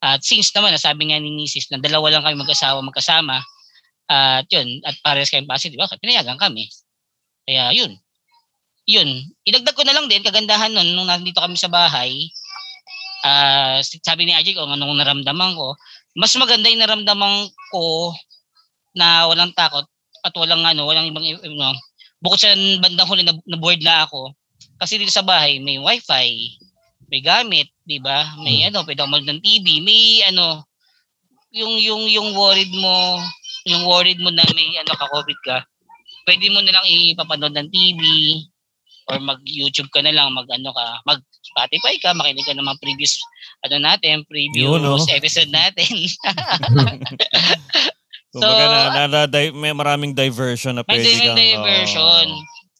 At 0.00 0.24
since 0.24 0.52
naman, 0.56 0.72
nasabi 0.76 1.08
nga 1.12 1.20
ni 1.20 1.32
Mrs. 1.32 1.72
na 1.72 1.80
dalawa 1.80 2.12
lang 2.12 2.24
kami 2.24 2.36
mag-asawa 2.40 2.80
magkasama, 2.84 3.40
at 4.06 4.46
yun, 4.52 4.80
at 4.86 4.94
pares 5.02 5.32
kayong 5.32 5.50
positive, 5.50 5.82
okay, 5.82 5.98
pinayagan 5.98 6.38
kami. 6.38 6.70
Kaya 7.42 7.74
yun. 7.74 7.98
Yun. 8.86 9.34
Idagdag 9.42 9.74
ko 9.74 9.82
na 9.82 9.94
lang 9.98 10.06
din, 10.06 10.22
kagandahan 10.22 10.70
nun, 10.70 10.94
nung 10.94 11.10
nandito 11.10 11.42
kami 11.42 11.58
sa 11.58 11.66
bahay, 11.66 12.30
ah 13.26 13.82
sabi 13.82 14.22
ni 14.22 14.32
Ajay 14.32 14.54
kung 14.54 14.70
anong 14.70 14.94
naramdaman 14.94 15.58
ko, 15.58 15.74
mas 16.14 16.30
maganda 16.38 16.70
yung 16.70 16.82
naramdaman 16.86 17.50
ko 17.74 18.14
na 18.94 19.26
walang 19.26 19.50
takot 19.58 19.82
at 20.22 20.30
walang 20.38 20.62
ano, 20.62 20.86
walang 20.86 21.10
ibang 21.10 21.26
ano, 21.26 21.74
bukod 22.22 22.38
sa 22.38 22.54
bandang 22.54 23.10
huli 23.10 23.26
na, 23.26 23.34
na 23.34 23.58
board 23.58 23.82
na 23.82 24.06
ako, 24.06 24.30
kasi 24.78 25.02
dito 25.02 25.10
sa 25.10 25.26
bahay 25.26 25.58
may 25.58 25.82
wifi, 25.82 26.54
may 27.10 27.18
gamit, 27.18 27.66
'di 27.82 27.98
ba? 27.98 28.38
May 28.38 28.62
Hmm. 28.62 28.70
ano, 28.70 28.86
pwede 28.86 29.02
ako 29.02 29.10
manood 29.10 29.30
ng 29.34 29.42
TV, 29.42 29.82
may 29.82 30.22
ano 30.30 30.62
yung 31.50 31.74
yung 31.82 32.06
yung 32.06 32.28
worried 32.38 32.70
mo, 32.70 33.18
yung 33.66 33.82
worried 33.82 34.22
mo 34.22 34.30
na 34.30 34.46
may 34.54 34.78
ano 34.78 34.94
ka 34.94 35.10
COVID 35.10 35.38
ka. 35.42 35.58
Pwede 36.22 36.46
mo 36.54 36.62
na 36.62 36.74
lang 36.74 36.86
ipapanood 36.86 37.54
ng 37.54 37.68
TV 37.70 38.02
or 39.06 39.18
mag-YouTube 39.18 39.86
ka 39.90 40.02
na 40.02 40.10
lang, 40.10 40.34
mag 40.34 40.46
ano 40.50 40.70
ka, 40.70 40.86
mag 41.06 41.20
Spotify 41.42 41.94
ka, 41.98 42.10
makinig 42.10 42.42
ka 42.42 42.54
ng 42.54 42.66
mga 42.66 42.82
previous 42.82 43.14
ano 43.62 43.78
natin, 43.78 44.26
previous 44.26 44.66
Yun, 44.66 44.82
no? 44.82 44.98
episode 45.06 45.50
natin. 45.50 45.86
So, 48.36 48.44
So, 48.44 48.52
na, 48.52 48.92
na, 48.92 49.02
na, 49.08 49.20
di- 49.24 49.54
may 49.54 49.72
maraming 49.72 50.12
diversion 50.12 50.76
na 50.76 50.84
May 50.84 51.00
pwede 51.00 51.24
kang... 51.24 51.38
diversion. 51.40 52.26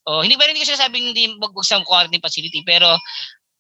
Oh, 0.05 0.21
hindi 0.21 0.37
ba 0.37 0.45
rin 0.45 0.53
ko 0.53 0.69
sinasabing 0.69 1.17
hindi 1.17 1.33
wag 1.41 1.57
sa 1.65 1.81
quarantine 1.81 2.21
facility 2.21 2.61
pero 2.61 2.93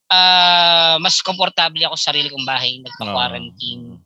ah 0.06 0.94
mas 1.02 1.18
komportable 1.18 1.82
ako 1.82 1.96
sa 1.98 2.12
sarili 2.14 2.28
kong 2.28 2.44
bahay 2.44 2.78
nagpa-quarantine. 2.84 3.96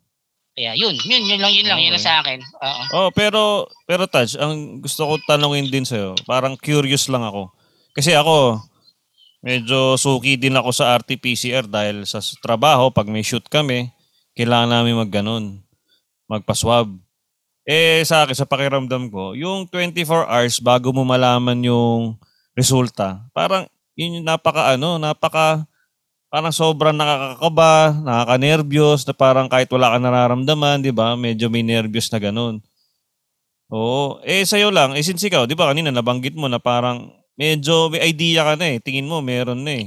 Kaya 0.55 0.73
yun, 0.73 0.97
yun, 1.03 1.23
yun 1.27 1.41
lang, 1.43 1.53
yun 1.53 1.67
lang, 1.67 1.81
yun 1.83 1.93
lang 1.93 2.01
Okay. 2.01 2.09
sa 2.09 2.23
akin. 2.23 2.39
Oo. 2.41 2.83
Oh, 2.95 3.09
pero 3.11 3.67
pero 3.85 4.07
Taj, 4.07 4.39
ang 4.39 4.81
gusto 4.81 5.05
ko 5.05 5.13
tanungin 5.27 5.67
din 5.67 5.85
sa'yo, 5.85 6.15
parang 6.25 6.55
curious 6.57 7.11
lang 7.11 7.27
ako. 7.27 7.51
Kasi 7.97 8.15
ako, 8.15 8.63
medyo 9.43 9.99
suki 9.99 10.39
din 10.39 10.55
ako 10.55 10.71
sa 10.71 10.95
RT-PCR 11.01 11.67
dahil 11.67 12.07
sa 12.07 12.23
trabaho, 12.39 12.93
pag 12.95 13.11
may 13.11 13.27
shoot 13.27 13.43
kami, 13.51 13.91
kailangan 14.39 14.71
namin 14.71 15.01
magganon, 15.01 15.45
magpa-swab. 16.31 16.87
Eh, 17.67 18.03
sa 18.07 18.25
akin, 18.25 18.35
sa 18.35 18.49
pakiramdam 18.49 19.11
ko, 19.11 19.35
yung 19.35 19.67
24 19.69 20.27
hours 20.27 20.59
bago 20.63 20.95
mo 20.95 21.03
malaman 21.03 21.59
yung 21.67 22.15
resulta, 22.55 23.27
parang 23.35 23.67
yun 23.99 24.23
yung 24.23 24.27
napaka 24.27 24.75
ano, 24.75 24.97
napaka 24.97 25.67
parang 26.31 26.55
sobrang 26.55 26.95
nakakakaba, 26.95 27.91
nakaka-nervyos, 28.07 29.03
na 29.03 29.15
parang 29.19 29.51
kahit 29.51 29.67
wala 29.75 29.91
ka 29.91 29.99
nararamdaman, 29.99 30.79
di 30.79 30.95
ba? 30.95 31.19
Medyo 31.19 31.51
may 31.51 31.67
nervyos 31.67 32.07
na 32.15 32.23
ganun. 32.23 32.63
Oo. 33.71 34.23
Eh, 34.23 34.47
sa'yo 34.47 34.71
lang, 34.71 34.95
eh, 34.95 35.03
since 35.03 35.27
ikaw, 35.27 35.47
di 35.47 35.59
ba 35.59 35.71
kanina 35.71 35.91
nabanggit 35.91 36.39
mo 36.39 36.47
na 36.47 36.63
parang 36.63 37.11
medyo 37.39 37.91
may 37.91 38.11
idea 38.11 38.47
ka 38.47 38.55
na 38.55 38.77
eh. 38.77 38.79
Tingin 38.79 39.11
mo, 39.11 39.21
meron 39.21 39.63
na 39.63 39.85
eh. 39.85 39.87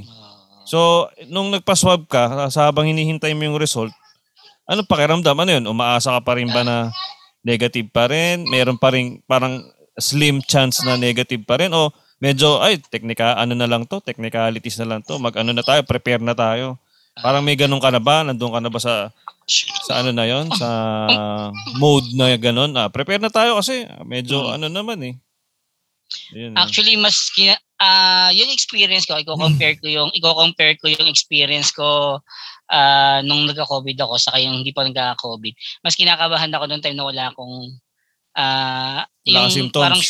So, 0.64 1.08
nung 1.28 1.52
nagpa-swab 1.52 2.08
ka, 2.08 2.48
sa 2.48 2.68
habang 2.68 2.88
hinihintay 2.88 3.36
mo 3.36 3.44
yung 3.44 3.60
result, 3.60 3.92
ano 4.64 4.80
pakiramdam? 4.84 5.36
Ano 5.36 5.50
yun? 5.60 5.64
Umaasa 5.68 6.16
ka 6.16 6.20
pa 6.24 6.40
rin 6.40 6.48
ba 6.48 6.64
na 6.64 6.88
negative 7.44 7.92
pa 7.92 8.08
rin? 8.08 8.48
Meron 8.48 8.80
pa 8.80 8.92
rin 8.96 9.20
parang 9.28 9.60
slim 10.00 10.40
chance 10.40 10.80
na 10.80 10.96
negative 10.96 11.44
pa 11.44 11.60
rin? 11.60 11.68
O 11.76 11.92
medyo, 12.16 12.64
ay, 12.64 12.80
teknika, 12.80 13.36
ano 13.36 13.52
na 13.52 13.68
lang 13.68 13.84
to? 13.84 14.00
Technicalities 14.00 14.80
na 14.80 14.96
lang 14.96 15.00
to. 15.04 15.20
Mag-ano 15.20 15.52
na 15.52 15.60
tayo, 15.60 15.84
prepare 15.84 16.24
na 16.24 16.32
tayo. 16.32 16.80
Parang 17.20 17.44
may 17.44 17.54
ganun 17.54 17.78
ka 17.78 17.92
na 17.92 18.00
ba? 18.00 18.24
Nandun 18.24 18.50
ka 18.50 18.60
na 18.64 18.72
ba 18.72 18.80
sa 18.80 19.12
sa 19.84 20.00
ano 20.00 20.10
na 20.12 20.24
yon 20.24 20.48
sa 20.56 20.68
mode 21.76 22.16
na 22.16 22.32
ganun 22.40 22.72
ah 22.80 22.88
prepare 22.88 23.20
na 23.20 23.28
tayo 23.28 23.60
kasi 23.60 23.84
medyo 24.08 24.48
ano 24.48 24.72
naman 24.72 24.96
eh 25.04 25.14
Ayun, 26.32 26.52
eh. 26.54 26.58
Actually, 26.58 26.94
mas 26.98 27.30
kina, 27.32 27.56
ah 27.82 28.30
yung 28.32 28.50
experience 28.50 29.04
ko, 29.04 29.18
i-compare 29.18 29.76
ko 29.78 29.86
yung 29.90 30.10
i-compare 30.14 30.78
ko 30.78 30.86
yung 30.88 31.10
experience 31.10 31.74
ko 31.74 32.20
ah 32.70 33.20
nung 33.26 33.44
nagka-COVID 33.50 33.98
ako 33.98 34.14
sa 34.16 34.38
yung 34.38 34.62
hindi 34.62 34.72
pa 34.72 34.86
nagka-COVID. 34.86 35.82
Mas 35.82 35.98
kinakabahan 35.98 36.52
ako 36.54 36.64
noong 36.70 36.82
time 36.84 36.96
na 36.96 37.06
wala 37.06 37.24
akong 37.30 37.56
wala 38.34 39.38
kang 39.46 39.54
symptoms 39.54 39.78
parang 39.78 40.02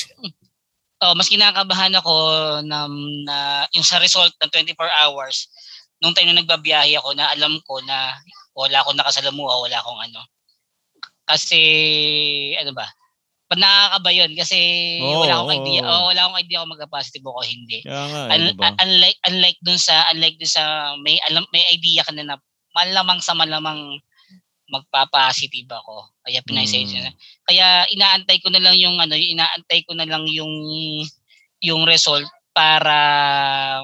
oh, 1.05 1.13
mas 1.13 1.29
kinakabahan 1.29 1.93
ako 2.01 2.15
na, 2.65 2.89
na 3.29 3.37
yung 3.77 3.85
sa 3.85 4.01
result 4.01 4.33
ng 4.41 4.49
24 4.49 4.89
hours 5.05 5.53
nung 6.01 6.17
time 6.17 6.33
na 6.33 6.41
nagbabiyahe 6.41 6.97
ako 6.97 7.13
na 7.13 7.29
alam 7.33 7.61
ko 7.69 7.81
na 7.85 8.17
wala 8.57 8.81
akong 8.81 8.97
nakasalamuha, 8.97 9.55
wala 9.67 9.77
akong 9.81 10.01
ano. 10.01 10.21
Kasi 11.25 11.61
ano 12.61 12.73
ba? 12.77 12.87
Pa 13.45 13.55
nakakaba 13.61 14.11
yun 14.11 14.33
kasi 14.33 14.59
Oo, 15.05 15.21
wala 15.21 15.37
akong 15.37 15.53
oo, 15.53 15.59
idea. 15.61 15.81
Oh, 15.85 16.05
wala 16.09 16.21
akong 16.25 16.41
idea 16.41 16.63
kung 16.65 16.73
magka-positive 16.73 17.25
ako 17.29 17.41
hindi. 17.45 17.79
nga 17.85 18.33
eh, 18.33 18.37
Un- 18.41 18.57
diba? 18.57 18.69
unlike 18.81 19.21
unlike 19.29 19.61
dun 19.61 19.77
sa 19.77 20.09
unlike 20.09 20.41
dun 20.41 20.49
sa 20.49 20.63
may 21.05 21.21
alam 21.29 21.45
may 21.53 21.65
idea 21.77 22.01
ka 22.09 22.13
na 22.17 22.25
na 22.25 22.37
malamang 22.73 23.21
sa 23.21 23.37
malamang 23.37 24.01
magpa-positive 24.73 25.69
ako. 25.69 26.09
Kaya 26.25 26.41
pinay-say 26.41 26.89
Mm. 26.89 27.13
Kaya 27.45 27.85
inaantay 27.93 28.41
ko 28.41 28.49
na 28.49 28.65
lang 28.65 28.81
yung 28.81 28.97
ano, 28.97 29.13
inaantay 29.13 29.85
ko 29.85 29.93
na 29.93 30.09
lang 30.09 30.25
yung 30.25 30.51
yung 31.61 31.85
result 31.85 32.25
para 32.57 32.97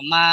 ma 0.09 0.25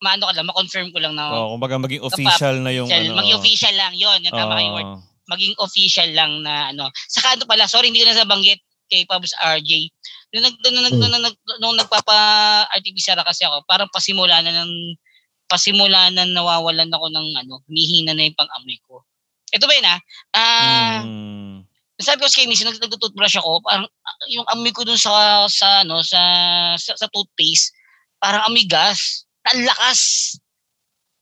maano 0.00 0.24
ka 0.28 0.32
lang, 0.32 0.48
ma-confirm 0.48 0.88
ko 0.92 0.98
lang 1.00 1.12
na 1.12 1.28
oh, 1.28 1.56
kumbaga 1.56 1.76
maging 1.76 2.00
official 2.00 2.56
na 2.64 2.72
yung 2.72 2.88
official, 2.88 3.04
ano 3.12 3.18
maging 3.20 3.36
oh. 3.36 3.40
official 3.40 3.74
lang 3.76 3.92
yon 3.92 4.18
yung 4.24 4.32
tama 4.32 4.64
yung 4.64 4.76
word. 4.76 4.92
Maging 5.30 5.54
official 5.62 6.10
lang 6.10 6.42
na 6.42 6.74
ano. 6.74 6.90
Saka 7.06 7.38
ano 7.38 7.46
pala, 7.46 7.70
sorry 7.70 7.88
hindi 7.88 8.02
ko 8.02 8.10
na 8.10 8.26
nabanggit 8.26 8.58
kay 8.90 9.06
Pabs 9.06 9.30
RJ. 9.38 9.70
Nung 10.34 10.44
nag 10.44 10.56
nung, 10.58 10.74
nag, 10.82 10.94
nung, 10.98 11.12
nung, 11.22 11.36
nung 11.62 11.76
nagpapa 11.78 12.16
RT-PCR 12.74 13.22
kasi 13.22 13.46
ako, 13.46 13.62
parang 13.64 13.86
pasimula 13.94 14.42
na 14.42 14.50
ng 14.50 14.98
pasimula 15.46 16.10
na 16.10 16.26
nawawalan 16.26 16.90
ako 16.90 17.06
ng 17.10 17.28
ano, 17.38 17.62
humihina 17.66 18.14
na 18.14 18.26
yung 18.26 18.38
pang-amoy 18.38 18.78
ko. 18.86 19.02
Ito 19.50 19.66
ba 19.66 19.74
yun 19.74 19.88
ah? 19.90 19.98
Ah, 20.30 21.00
Mm. 21.02 21.66
sabi 21.98 22.22
ko 22.22 22.30
sa 22.30 22.46
Missy, 22.46 22.62
nag 22.62 22.78
nagtutoothbrush 22.78 23.38
ako, 23.38 23.62
parang 23.66 23.86
ah, 23.86 24.16
yung 24.30 24.46
amoy 24.50 24.70
ko 24.70 24.86
dun 24.86 24.98
sa 24.98 25.10
sa 25.46 25.82
ano 25.82 26.02
sa 26.06 26.18
sa, 26.78 26.94
sa 26.94 27.06
toothpaste, 27.10 27.74
parang 28.22 28.46
amoy 28.46 28.62
gas. 28.66 29.26
Ang 29.50 29.66
lakas. 29.66 30.34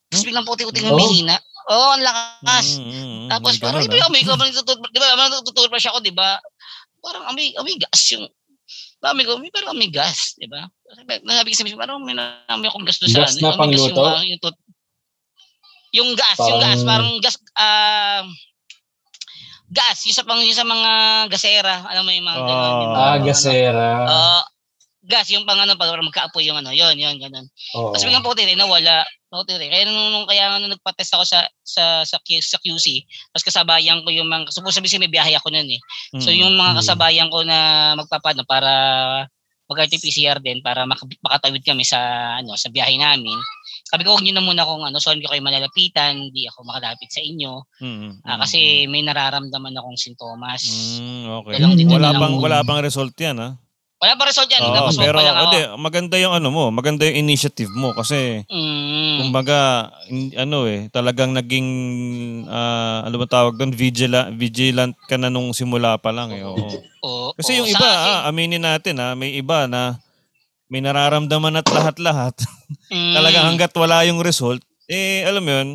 Tapos 0.09 0.25
biglang 0.25 0.45
puti-puti 0.49 0.81
ng 0.81 0.93
Oh. 0.93 0.97
humihina. 0.97 1.37
Oo, 1.69 1.77
oh, 1.77 1.91
ang 1.93 2.03
lakas. 2.03 2.67
Mm, 2.77 2.85
mm, 2.85 2.97
mm. 2.97 3.27
Tapos 3.29 3.53
May 3.53 3.61
parang 3.61 3.83
ganun, 3.85 3.93
ah. 3.93 3.99
yung 4.01 4.09
amoy 4.09 4.23
ko, 4.25 4.33
parang 4.33 4.49
nagtututbrush, 4.51 4.93
di 4.93 4.99
ba, 4.99 5.07
parang 5.13 5.33
nagtututbrush 5.37 5.87
ako, 5.89 5.99
di 6.01 6.15
ba? 6.17 6.31
Parang 6.99 7.25
amoy, 7.29 7.47
amoy 7.55 7.75
gas 7.77 8.03
yung, 8.11 8.25
amoy 9.05 9.25
ko, 9.25 9.33
may 9.37 9.53
parang 9.53 9.77
amoy 9.77 9.91
gas, 9.93 10.33
di 10.35 10.49
ba? 10.49 10.65
Sabi 10.89 11.21
nasabi 11.23 11.53
ko 11.53 11.57
sa 11.57 11.65
misis, 11.69 11.77
parang 11.77 12.01
may 12.01 12.17
amoy 12.49 12.67
akong 12.67 12.87
gas 12.89 12.97
doon 12.99 13.11
sa, 13.13 13.21
Gas 13.23 13.37
ano, 13.37 13.41
na 13.41 13.45
yung, 13.45 13.61
pangluto? 13.61 14.01
ah, 14.01 14.25
yung, 14.25 14.41
tut- 14.41 14.65
yung 15.89 16.11
gas, 16.17 16.39
yung 16.41 16.61
gas, 16.61 16.81
Parang- 16.81 16.89
parang 16.89 17.11
gas, 17.21 17.37
ah, 17.55 18.25
gas, 19.69 19.99
yung 20.09 20.17
sa, 20.17 20.25
pang, 20.25 20.41
yung 20.41 20.57
sa 20.57 20.65
mga 20.65 20.91
gasera, 21.29 21.85
alam 21.85 22.01
mo 22.01 22.11
yung 22.11 22.25
mga 22.25 22.41
ganun, 22.41 22.73
yung 22.81 22.93
mga, 22.97 23.05
Ah, 23.05 23.19
gasera. 23.21 23.89
Oo, 24.09 24.41
gas, 25.09 25.33
yung 25.33 25.49
pang 25.49 25.57
ano, 25.57 25.73
pag 25.75 25.89
magkaapoy 25.97 26.45
yung 26.45 26.61
ano, 26.61 26.69
yon 26.71 26.95
yon 27.01 27.17
ganun. 27.17 27.49
Oo. 27.75 27.97
Tapos 27.97 28.05
biglang 28.05 28.21
puti 28.23 28.45
rin, 28.45 28.61
nawala. 28.61 29.09
Puti 29.33 29.57
rin. 29.57 29.73
Kaya 29.73 29.89
nung, 29.89 30.13
nung 30.13 30.29
kaya 30.29 30.53
nung 30.61 30.69
nagpa-test 30.69 31.17
ako 31.17 31.25
sa 31.25 31.49
sa 31.65 32.05
sa, 32.05 32.17
Q, 32.21 32.45
sa 32.45 32.61
QC, 32.61 33.09
tapos 33.33 33.45
kasabayan 33.49 34.05
ko 34.05 34.13
yung 34.13 34.29
mga, 34.29 34.53
supposed 34.53 34.85
be 34.85 34.89
may 35.01 35.09
biyahe 35.09 35.33
ako 35.41 35.49
noon 35.49 35.69
eh. 35.73 35.81
So 36.21 36.29
Mm. 36.29 36.39
yung 36.45 36.55
mga 36.61 36.73
Mm. 36.73 36.79
kasabayan 36.85 37.29
ko 37.33 37.39
na 37.45 37.59
magpapano 37.97 38.45
para 38.45 38.71
mag-RT-PCR 39.69 40.41
din 40.41 40.65
para 40.65 40.89
mak- 40.89 41.21
makatawid 41.21 41.61
kami 41.61 41.85
sa 41.85 42.01
ano 42.41 42.57
sa 42.57 42.73
biyahe 42.73 42.97
namin. 42.97 43.37
Sabi 43.85 44.01
ko, 44.01 44.17
huwag 44.17 44.25
niyo 44.25 44.33
na 44.33 44.41
muna 44.41 44.65
kung 44.65 44.81
ano, 44.81 44.97
so 44.97 45.13
hindi 45.13 45.29
ko 45.29 45.37
kayo 45.37 45.45
malalapitan, 45.45 46.33
hindi 46.33 46.49
ako 46.49 46.65
makalapit 46.65 47.13
sa 47.13 47.21
inyo. 47.21 47.69
Mm, 47.85 48.25
Ah, 48.25 48.37
mm, 48.37 48.41
kasi 48.45 48.59
may 48.89 49.05
nararamdaman 49.05 49.77
akong 49.77 50.01
sintomas. 50.01 50.65
Mm, 50.65 51.25
okay. 51.45 51.53
Dalawang 51.61 51.77
dito, 51.77 51.93
Wala 51.93 52.17
pang 52.17 52.35
wala 52.41 52.65
pang 52.65 52.81
result 52.81 53.13
'yan 53.21 53.37
ah. 53.45 53.53
Wala 53.99 54.15
pa 54.15 54.31
result 54.31 54.47
yan, 54.47 54.63
Oo, 54.63 54.95
pero 54.95 55.19
pa 55.19 55.27
lang 55.27 55.35
ako. 55.35 55.43
hindi, 55.51 55.61
maganda 55.75 56.17
yung 56.23 56.31
ano 56.31 56.49
mo, 56.55 56.71
maganda 56.71 57.03
yung 57.03 57.19
initiative 57.27 57.67
mo 57.75 57.91
kasi 57.99 58.47
Mm. 58.47 59.27
kumbaga 59.27 59.91
in- 60.07 60.39
ano 60.39 60.71
eh, 60.71 60.87
talagang 60.95 61.35
naging 61.35 61.67
ah, 62.47 63.03
ano 63.03 63.19
ba 63.19 63.27
tawag 63.27 63.59
doon, 63.59 63.75
vigilant 63.75 64.39
vigilant 64.39 64.95
ka 65.11 65.19
na 65.19 65.27
nung 65.27 65.51
simula 65.51 65.99
pa 65.99 66.15
lang 66.15 66.31
eh. 66.31 66.47
Oo. 66.47 66.79
Oo, 67.03 67.29
Kasi 67.35 67.59
oo, 67.59 67.67
yung 67.67 67.69
sa 67.75 67.79
iba, 67.83 67.91
akin, 67.91 68.15
ah, 68.15 68.21
aminin 68.31 68.63
natin 68.63 68.95
ah, 69.03 69.19
may 69.19 69.35
iba 69.35 69.67
na 69.67 69.99
may 70.71 70.79
nararamdaman 70.79 71.59
at 71.59 71.67
lahat-lahat. 71.67 72.39
mm, 72.95 73.15
Talagang 73.19 73.51
hanggat 73.51 73.75
wala 73.75 74.07
yung 74.07 74.23
result, 74.23 74.63
eh 74.87 75.27
alam 75.27 75.43
mo 75.43 75.51
yun, 75.51 75.69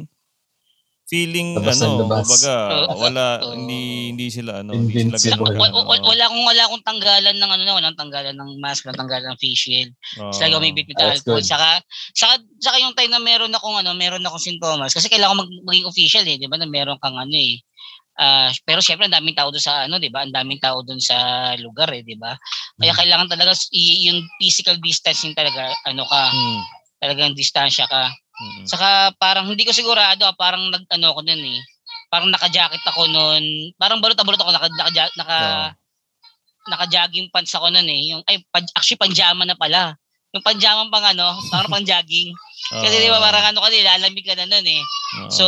feeling 1.13 1.53
Labas 1.53 1.77
ng 1.77 1.93
ano, 1.93 2.10
kumbaga 2.10 2.53
wala 2.98 3.25
hindi 3.53 4.10
hindi 4.10 4.27
sila 4.34 4.65
ano, 4.65 4.74
hindi 4.74 4.98
sila 5.13 5.38
ganun, 5.38 5.62
Wa- 5.62 5.70
ano, 5.70 5.86
wa- 5.86 6.01
wala 6.10 6.24
akong 6.25 6.41
wala 6.41 6.62
akong 6.65 6.82
tanggalan 6.82 7.36
ng 7.38 7.51
ano 7.53 7.62
na, 7.62 7.74
walang 7.77 7.93
tanggalan 7.93 8.34
ng 8.34 8.51
mask, 8.58 8.89
walang 8.89 9.05
tanggalan 9.05 9.27
ng 9.29 9.38
face 9.38 9.62
shield. 9.62 9.91
oo. 10.17 10.34
Sila 10.34 10.58
may 10.58 10.74
bit 10.74 10.89
with 10.89 10.98
That's 10.98 11.22
alcohol. 11.22 11.38
good. 11.38 11.46
Saka, 11.46 11.70
saka, 12.17 12.34
saka 12.58 12.82
yung 12.82 12.98
time 12.98 13.13
na 13.13 13.22
meron 13.22 13.53
akong 13.53 13.77
ano, 13.77 13.93
meron 13.93 14.25
akong 14.25 14.41
sintomas. 14.41 14.98
Kasi 14.98 15.05
kailangan 15.05 15.46
mag, 15.46 15.50
maging 15.70 15.86
official 15.86 16.25
eh, 16.25 16.41
di 16.41 16.50
ba? 16.50 16.58
Na 16.58 16.65
meron 16.65 16.98
kang 16.98 17.13
ano 17.13 17.38
eh. 17.38 17.62
Ah, 18.13 18.50
pero 18.65 18.77
syempre 18.77 19.05
ang 19.10 19.13
daming 19.13 19.34
tao 19.34 19.50
doon 19.50 19.62
sa 19.62 19.86
ano, 19.86 19.98
'di 19.98 20.13
ba? 20.13 20.22
Ang 20.22 20.34
daming 20.34 20.62
tao 20.62 20.86
doon 20.86 21.01
sa 21.01 21.17
lugar 21.58 21.89
eh, 21.93 22.05
'di 22.05 22.13
ba? 22.17 22.38
Kaya 22.77 22.93
Mm. 22.93 23.00
kailangan 23.01 23.27
talaga 23.29 23.53
i- 23.74 24.10
yung 24.10 24.22
physical 24.38 24.77
distancing 24.82 25.34
talaga 25.34 25.74
ano 25.86 26.05
ka, 26.05 26.29
Hmm. 26.29 26.62
talagang 27.01 27.34
distansya 27.34 27.89
ka. 27.89 28.13
Hmm. 28.33 28.65
Saka 28.65 29.13
parang 29.21 29.45
hindi 29.45 29.61
ko 29.61 29.71
sigurado, 29.71 30.25
ah, 30.25 30.33
parang 30.33 30.73
nag 30.73 30.89
ano 30.89 31.13
ako 31.13 31.21
noon 31.21 31.43
eh. 31.53 31.59
Parang 32.09 32.29
naka-jacket 32.29 32.81
ako 32.85 33.09
noon. 33.09 33.73
Parang 33.77 34.01
balot-balot 34.01 34.41
ako 34.41 34.51
naka 34.53 34.69
naka, 34.73 34.91
naka 35.17 35.39
naka-jogging 36.67 37.27
pants 37.29 37.53
ako 37.53 37.69
noon 37.69 37.89
eh. 37.89 38.01
Yung, 38.15 38.21
ay, 38.25 38.39
pa, 38.47 38.63
actually, 38.75 38.99
panjama 38.99 39.43
na 39.43 39.57
pala. 39.57 39.99
Yung 40.33 40.45
panjama 40.45 40.89
pang 40.89 41.05
ano, 41.05 41.37
parang 41.51 41.69
pang 41.69 41.85
jogging. 41.85 42.33
Kasi 42.83 42.95
di 42.97 43.11
ba 43.11 43.21
parang 43.21 43.53
ano 43.53 43.59
ka 43.61 43.69
nila, 43.69 43.99
lalamig 43.99 44.25
ka 44.25 44.33
na 44.33 44.47
noon 44.49 44.65
eh. 44.65 44.81
Oo. 44.81 45.29
So, 45.29 45.45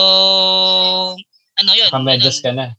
ano 1.58 1.72
yun? 1.74 1.90
Nakamedyas 1.90 2.44
ka 2.44 2.52
na. 2.52 2.76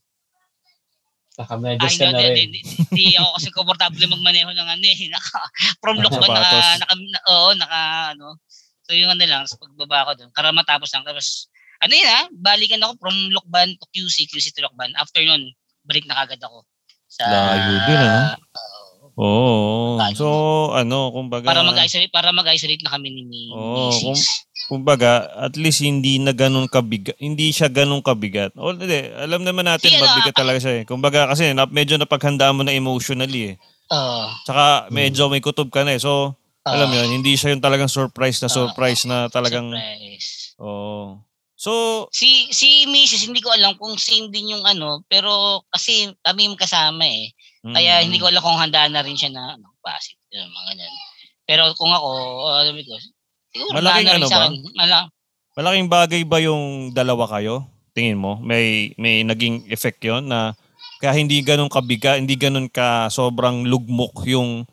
Nakamedyas 1.37 1.97
ka 1.99 2.13
na 2.13 2.21
rin. 2.33 2.53
hindi, 2.53 3.17
ako 3.19 3.31
kasi 3.41 3.49
komportable 3.53 4.07
magmaneho 4.09 4.53
ng 4.53 4.69
ano 4.69 4.85
eh. 4.87 4.99
Naka, 5.15 5.41
from 5.81 5.99
look 5.99 6.15
ba, 6.15 6.29
naka, 6.29 6.79
naka, 6.85 6.95
na, 6.95 7.21
oo, 7.33 7.49
naka, 7.57 7.81
ano. 8.15 8.39
So, 8.87 8.95
yung 8.95 9.11
ano 9.11 9.27
lang, 9.27 9.43
pagbaba 9.51 10.07
ko 10.07 10.23
doon, 10.23 10.31
para 10.31 10.55
matapos 10.55 10.95
lang. 10.95 11.03
Tapos, 11.03 11.51
ano 11.83 11.93
yun 11.93 12.07
ha, 12.07 12.31
balikan 12.31 12.79
ako 12.87 13.03
from 13.03 13.17
Lokban 13.35 13.75
to 13.75 13.87
QC, 13.91 14.31
QC 14.31 14.55
to 14.55 14.63
Lokban. 14.63 14.95
After 14.95 15.19
nun, 15.27 15.51
balik 15.83 16.07
na 16.07 16.23
kagad 16.23 16.39
ako. 16.39 16.63
Sa, 17.11 17.27
Layo 17.27 17.75
din, 17.83 17.99
ano? 17.99 18.39
Oo. 19.17 19.97
Layo. 19.99 20.15
So, 20.15 20.27
ano, 20.77 21.11
kumbaga, 21.11 21.49
para 21.51 21.65
mag-isolate, 21.65 22.13
para 22.13 22.31
mag-isolate 22.31 22.85
na 22.85 22.95
kami 22.95 23.09
ni 23.11 23.23
ni 23.27 23.43
Oo, 23.51 23.91
Mrs. 23.91 24.03
kung- 24.05 24.27
kumbaga, 24.71 25.33
at 25.41 25.57
least 25.59 25.81
hindi 25.83 26.21
na 26.23 26.31
ganun 26.37 26.69
kabigat. 26.71 27.17
Hindi 27.19 27.51
siya 27.51 27.67
ganun 27.73 28.05
kabigat. 28.05 28.53
O, 28.55 28.71
hindi. 28.71 29.09
Alam 29.19 29.43
naman 29.43 29.67
natin, 29.67 29.99
ano, 29.99 30.05
mabigat 30.07 30.37
talaga 30.37 30.59
siya 30.63 30.75
eh. 30.79 30.85
Kumbaga, 30.87 31.27
kasi 31.27 31.51
na, 31.57 31.67
medyo 31.67 31.99
napaghandaan 31.99 32.55
mo 32.55 32.63
na 32.63 32.77
emotionally 32.77 33.51
eh. 33.51 33.57
Oo. 33.91 34.31
Tsaka, 34.45 34.93
medyo 34.93 35.27
may 35.27 35.41
kutob 35.41 35.73
ka 35.73 35.83
na 35.83 35.97
eh. 35.97 36.01
So, 36.03 36.37
alam 36.67 36.91
mo 36.91 36.95
Oo. 36.95 37.01
yun, 37.07 37.11
hindi 37.23 37.39
siya 37.39 37.55
yung 37.55 37.63
talagang 37.63 37.87
surprise 37.87 38.43
na 38.43 38.51
Oo. 38.51 38.55
surprise 38.59 39.03
na 39.07 39.31
talagang, 39.31 39.71
Surprise. 39.71 40.59
oo. 40.59 41.23
So, 41.57 42.05
Si 42.13 42.53
si 42.53 42.85
Mrs. 42.85 43.33
hindi 43.33 43.41
ko 43.41 43.49
alam 43.49 43.79
kung 43.81 43.97
same 43.97 44.29
din 44.29 44.53
yung 44.53 44.65
ano, 44.67 45.01
pero 45.09 45.63
kasi 45.73 46.13
kami 46.21 46.53
yung 46.53 46.59
kasama 46.59 47.09
eh. 47.09 47.33
Kaya 47.65 47.99
mm, 47.99 48.05
hindi 48.05 48.21
ko 48.21 48.29
alam 48.29 48.45
kung 48.45 48.61
handa 48.61 48.85
na 48.93 49.01
rin 49.01 49.17
siya 49.17 49.33
na 49.33 49.57
ano, 49.57 49.73
pasit, 49.81 50.21
yun, 50.29 50.45
mga 50.47 50.77
ganyan. 50.77 50.93
Pero 51.49 51.63
kung 51.73 51.95
ako, 51.95 52.09
alam 52.61 52.77
ko, 52.77 52.95
siguro 53.55 53.73
Malaking 53.73 54.11
ano 54.13 54.27
ba? 54.29 54.37
akin. 54.45 54.53
Mala- 54.77 55.11
malaking 55.57 55.89
bagay 55.89 56.23
ba 56.29 56.39
yung 56.45 56.93
dalawa 56.93 57.25
kayo? 57.25 57.65
Tingin 57.97 58.21
mo? 58.21 58.37
May 58.37 58.93
may 59.01 59.25
naging 59.25 59.65
effect 59.73 60.05
yon 60.05 60.29
na 60.29 60.53
kaya 61.01 61.17
hindi 61.17 61.41
ganun 61.41 61.73
kabiga, 61.73 62.21
hindi 62.21 62.37
ganun 62.37 62.69
ka 62.69 63.09
sobrang 63.09 63.65
lugmok 63.65 64.29
yung 64.29 64.69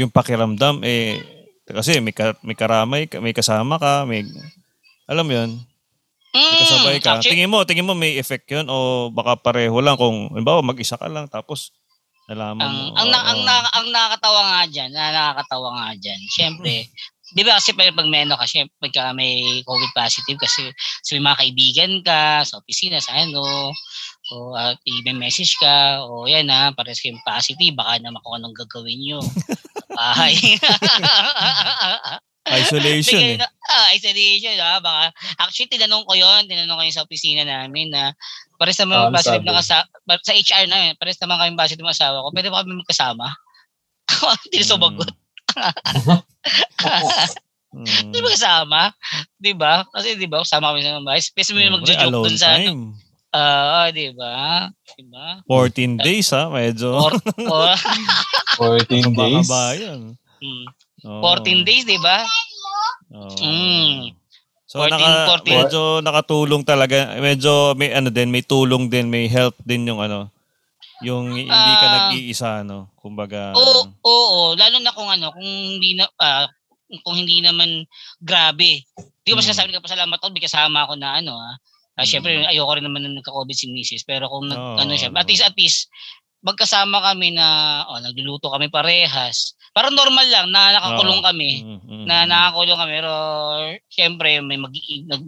yung 0.00 0.12
pakiramdam 0.12 0.80
eh 0.84 1.20
kasi 1.68 2.02
may 2.02 2.12
ka, 2.12 2.36
may 2.44 2.56
karamay, 2.58 3.06
ka- 3.08 3.22
may 3.22 3.32
kasama 3.32 3.78
ka, 3.78 4.04
may 4.04 4.26
alam 5.06 5.24
mo 5.24 5.32
yun, 5.32 5.50
may 6.32 6.58
kasabay 6.64 6.96
ka. 6.98 7.20
Actually, 7.20 7.38
tingin 7.38 7.52
mo, 7.52 7.64
tingin 7.64 7.86
mo 7.86 7.92
may 7.92 8.16
effect 8.16 8.48
yun 8.48 8.66
o 8.68 9.08
baka 9.12 9.36
pareho 9.36 9.76
lang 9.84 10.00
kung 10.00 10.32
halimbawa 10.32 10.64
mag-isa 10.64 10.96
ka 10.96 11.06
lang 11.06 11.28
tapos 11.28 11.72
nalaman 12.30 12.62
ang, 12.62 12.76
mo. 12.76 12.96
ang, 12.96 13.08
na, 13.10 13.18
ang, 13.20 13.40
na, 13.42 13.54
ang 13.74 13.86
nakakatawa 13.90 14.40
nga 14.46 14.62
dyan, 14.70 14.90
na 14.94 15.04
nakakatawa 15.10 15.68
nga 15.76 15.88
dyan, 15.98 16.20
syempre, 16.30 16.72
di 17.36 17.42
ba 17.42 17.56
kasi 17.56 17.72
pag 17.72 18.08
may 18.08 18.28
ano 18.28 18.36
ka, 18.36 18.44
syempre 18.44 18.76
pagka 18.78 19.12
may 19.16 19.64
COVID 19.64 19.90
positive 19.96 20.38
kasi 20.38 20.68
sa 21.02 21.10
may 21.16 21.24
mga 21.24 21.40
kaibigan 21.40 21.92
ka, 22.04 22.20
sa 22.44 22.60
opisina, 22.60 23.00
sa 23.00 23.16
ano, 23.16 23.72
o 24.32 24.56
uh, 24.56 24.72
i-message 24.88 25.60
ka, 25.60 26.00
o 26.08 26.24
yan 26.24 26.48
ha, 26.48 26.72
pares 26.72 27.04
kayong 27.04 27.20
positive, 27.20 27.76
baka 27.76 28.00
naman 28.00 28.20
kung 28.24 28.40
anong 28.40 28.56
gagawin 28.56 28.96
nyo. 29.04 29.20
Bahay. 29.92 30.34
Isolation 32.42 33.22
Bigay 33.22 33.34
eh. 33.34 33.38
na- 33.38 33.54
ah, 33.70 33.88
isolation, 33.94 34.58
ah, 34.58 34.82
baka. 34.82 35.14
Actually, 35.38 35.70
tinanong 35.70 36.02
ko 36.02 36.18
yon 36.18 36.50
tinanong 36.50 36.74
ko 36.74 36.82
yun 36.82 36.96
sa 36.96 37.06
opisina 37.06 37.46
namin 37.46 37.94
na 37.94 38.10
pares 38.58 38.74
naman 38.82 38.98
Ah, 38.98 39.14
positive 39.14 39.46
ng 39.46 39.58
asawa, 39.62 39.86
sa 40.26 40.34
HR 40.34 40.66
na 40.66 40.90
yun, 40.90 40.98
pares 40.98 41.22
naman 41.22 41.38
kami 41.38 41.54
positive 41.54 41.86
ng 41.86 41.94
asawa 41.94 42.26
ko, 42.26 42.34
pwede 42.34 42.50
ba 42.50 42.66
kami 42.66 42.82
magkasama? 42.82 43.26
Hindi 44.42 44.56
na 44.58 44.66
sumagot. 44.66 45.10
Mm. 47.72 47.86
Hindi 48.10 48.18
ba 48.20 48.30
kasama? 48.34 48.80
Di 49.38 49.52
ba? 49.56 49.86
Kasi 49.94 50.18
di 50.18 50.26
ba, 50.28 50.42
kasama 50.42 50.74
kami 50.74 50.84
sa 50.84 50.98
mga 50.98 51.06
bahay. 51.06 51.22
Space 51.22 51.50
mo 51.54 51.62
yung 51.62 51.78
Siyempre, 51.78 51.94
magjo-joke 51.94 52.04
alone 52.10 52.26
dun 52.26 52.36
sa 52.36 52.48
ano. 52.58 52.72
Time. 53.32 53.72
Ah, 53.72 53.88
di 53.88 54.08
ba? 54.12 54.34
Di 54.92 55.04
ba? 55.04 55.40
14 55.48 55.96
days 55.98 56.28
ha, 56.30 56.46
medyo. 56.46 56.92
Or, 56.94 57.12
or, 57.48 57.72
14 58.84 59.10
days. 59.10 59.48
Baka 59.48 59.72
yun. 59.74 60.00
mm, 60.38 60.64
Oo. 61.02 61.22
14 61.40 61.64
days, 61.64 61.84
di 61.84 61.96
ba? 61.96 62.22
Oo. 63.10 63.32
Mm. 63.38 64.12
So 64.68 64.80
14, 64.80 64.88
naka, 64.88 65.10
14. 65.44 65.52
medyo 65.52 65.82
nakatulong 66.00 66.62
talaga. 66.62 66.96
Medyo 67.16 67.52
may 67.74 67.92
ano 67.92 68.08
din, 68.08 68.28
may 68.28 68.40
tulong 68.40 68.88
din, 68.88 69.08
may 69.08 69.28
help 69.28 69.52
din 69.60 69.84
yung 69.84 70.00
ano, 70.00 70.32
yung 71.04 71.28
hindi 71.28 71.50
ka 71.76 71.86
Ah. 71.86 71.92
nag-iisa 72.08 72.50
no. 72.62 72.88
Kumbaga 72.96 73.52
Oo, 73.52 73.84
oo, 74.00 74.40
lalo 74.56 74.76
na 74.80 74.92
kung 74.92 75.08
ano, 75.08 75.28
kung 75.28 75.44
hindi 75.44 75.92
na 75.92 76.08
ah, 76.16 76.48
kung 77.04 77.16
hindi 77.16 77.40
naman 77.40 77.84
grabe. 78.16 78.80
Di 79.20 79.28
ko 79.28 79.36
ba 79.36 79.44
Mm. 79.44 79.48
sinasabi 79.50 79.70
ka 79.72 79.84
pa 79.84 79.92
salamat 79.92 80.16
ako, 80.16 80.32
may 80.32 80.40
kasama 80.40 80.88
ako 80.88 80.96
na 80.96 81.20
ano 81.20 81.36
ah. 81.36 81.52
Ah, 81.92 82.04
Mm. 82.04 82.08
syempre 82.08 82.30
ayoko 82.48 82.72
rin 82.72 82.84
naman 82.88 83.04
na 83.04 83.20
nagka-COVID 83.20 83.52
si 83.52 83.68
Mrs. 83.68 84.08
Pero 84.08 84.24
kung 84.32 84.48
nag, 84.48 84.56
Oo, 84.56 84.76
ano 84.80 84.92
siya, 84.96 85.12
at 85.12 85.28
least 85.28 85.44
at 85.44 85.56
least 85.56 85.92
magkasama 86.42 86.98
kami 87.04 87.36
na 87.36 87.46
oh, 87.86 88.00
nagluluto 88.02 88.50
kami 88.50 88.66
parehas. 88.72 89.54
Parang 89.76 89.94
normal 89.94 90.26
lang 90.28 90.50
na 90.50 90.74
nakakulong 90.76 91.20
Oo. 91.22 91.26
kami. 91.28 91.50
Mm, 91.62 91.78
mm, 91.84 92.04
Na 92.08 92.24
mm. 92.24 92.28
nakakulong 92.32 92.78
kami 92.80 92.92
pero 92.98 93.12
syempre 93.88 94.28
may 94.42 94.58
mag 94.58 94.72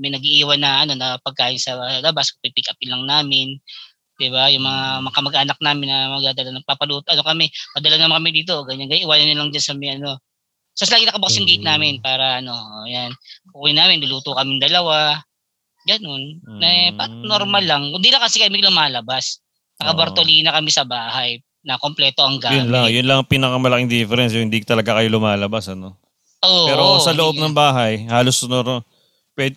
may 0.01 0.11
nag-iiwan 0.11 0.61
na 0.61 0.85
ano 0.89 0.93
na 0.97 1.17
pagkain 1.23 1.61
sa 1.61 1.77
labas, 2.03 2.33
pipick 2.43 2.67
up 2.73 2.81
lang 2.83 3.05
namin. 3.07 3.61
'Di 4.19 4.31
ba? 4.33 4.49
Yung 4.51 4.65
mga 4.65 5.05
mga 5.05 5.15
kamag-anak 5.15 5.59
namin 5.61 5.87
na 5.91 5.99
magdadala 6.17 6.51
ng 6.55 6.67
papaluto, 6.67 7.07
ano 7.13 7.23
kami, 7.27 7.51
padala 7.75 7.97
naman 7.99 8.23
kami 8.25 8.31
dito, 8.43 8.63
ganyan 8.65 8.87
ganyan, 8.89 9.05
iwanan 9.07 9.25
niyo 9.29 9.37
lang 9.43 9.51
diyan 9.53 9.65
sa 9.65 9.75
may 9.77 9.91
ano. 10.01 10.19
So 10.75 10.87
lagi 10.91 11.07
nakabukas 11.07 11.39
yung 11.39 11.47
gate 11.47 11.63
Mm. 11.63 11.71
namin 11.71 11.95
para 12.03 12.39
ano, 12.43 12.55
ayan. 12.87 13.11
Kukunin 13.55 13.79
namin, 13.79 14.03
luluto 14.03 14.35
kaming 14.35 14.59
dalawa. 14.63 15.23
Ganun. 15.85 16.41
Na 16.59 16.67
eh, 16.67 16.91
pat- 16.97 17.13
Mm. 17.13 17.29
normal 17.29 17.65
lang. 17.65 17.83
Hindi 17.93 18.09
lang 18.09 18.25
kasi 18.25 18.41
kami 18.41 18.61
lumalabas. 18.61 19.41
Naka-Bartolina 19.77 20.51
kami 20.51 20.71
sa 20.73 20.89
bahay 20.89 21.41
na 21.61 21.77
kompleto 21.77 22.25
ang 22.25 22.41
gamit. 22.41 22.65
Yun 22.65 22.71
lang, 22.73 22.85
yun 22.89 23.07
lang 23.09 23.19
ang 23.25 23.29
pinakamalaking 23.29 23.91
difference, 23.91 24.33
yung 24.33 24.49
hindi 24.49 24.65
talaga 24.65 24.97
kayo 24.97 25.09
lumalabas 25.09 25.69
ano. 25.69 25.97
Oo, 26.45 26.69
Pero 26.69 26.83
oo, 26.85 27.01
sa 27.01 27.13
loob 27.13 27.37
hindi- 27.37 27.45
ng 27.49 27.57
bahay, 27.57 27.93
halos 28.09 28.41
nor 28.45 28.85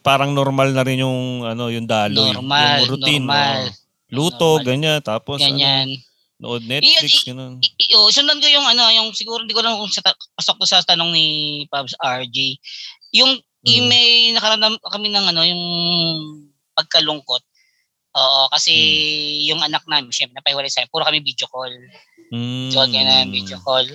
parang 0.01 0.33
normal 0.33 0.73
na 0.73 0.81
rin 0.81 1.03
yung 1.05 1.45
ano, 1.45 1.69
yung 1.69 1.85
daloy, 1.85 2.33
normal, 2.33 2.81
yung 2.81 2.91
routine. 2.91 3.23
normal. 3.23 3.59
oo. 3.69 3.85
Luto, 4.07 4.49
Normal. 4.55 4.63
ganyan, 4.63 4.99
tapos 5.03 5.43
ano, 5.43 5.51
Ganyan. 5.59 5.87
nood 6.39 6.63
Netflix, 6.63 7.27
Iyan, 7.27 7.35
ganun. 7.35 7.53
I, 7.59 7.67
i, 7.75 7.85
oh, 7.99 8.07
sundan 8.07 8.39
ko 8.39 8.47
yung 8.47 8.63
ano, 8.63 8.87
yung 8.87 9.11
siguro 9.11 9.43
hindi 9.43 9.51
ko 9.51 9.59
lang 9.59 9.75
kung 9.75 9.91
sa, 9.91 9.99
pasok 10.31 10.63
to 10.63 10.65
sa 10.65 10.79
tanong 10.79 11.11
ni 11.11 11.25
Pabs 11.67 11.91
RJ. 11.99 12.55
Yung 13.19 13.35
Mm. 13.65 13.69
mm. 13.81 13.85
may 13.89 14.07
nakaramdam 14.37 14.75
kami 14.81 15.07
ng 15.09 15.25
ano, 15.33 15.41
yung 15.45 15.63
pagkalungkot. 16.77 17.41
Oo, 18.17 18.41
kasi 18.49 18.73
yung 19.45 19.61
anak 19.61 19.85
namin, 19.85 20.09
syempre, 20.09 20.41
napahiwalay 20.41 20.69
sa. 20.73 20.85
Puro 20.89 21.05
kami 21.05 21.21
video 21.21 21.45
call. 21.49 21.69
Mm. 22.33 22.73
So, 22.73 22.81
kaya 22.85 23.05
na 23.05 23.29
video 23.29 23.61
call. 23.61 23.85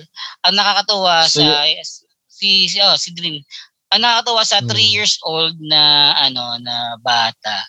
Ang 0.47 0.55
nakakatuwa 0.55 1.27
So, 1.27 1.43
sa, 1.43 1.67
si, 2.27 2.71
si, 2.71 2.79
oh, 2.79 2.95
si 2.95 3.11
Drin, 3.11 3.43
ang 3.91 4.01
nakakatuwa 4.01 4.41
sa 4.47 4.63
3 4.63 4.71
Hmm. 4.73 4.93
years 4.95 5.15
old 5.27 5.55
na, 5.59 6.15
ano, 6.17 6.55
na 6.63 6.95
bata, 7.03 7.67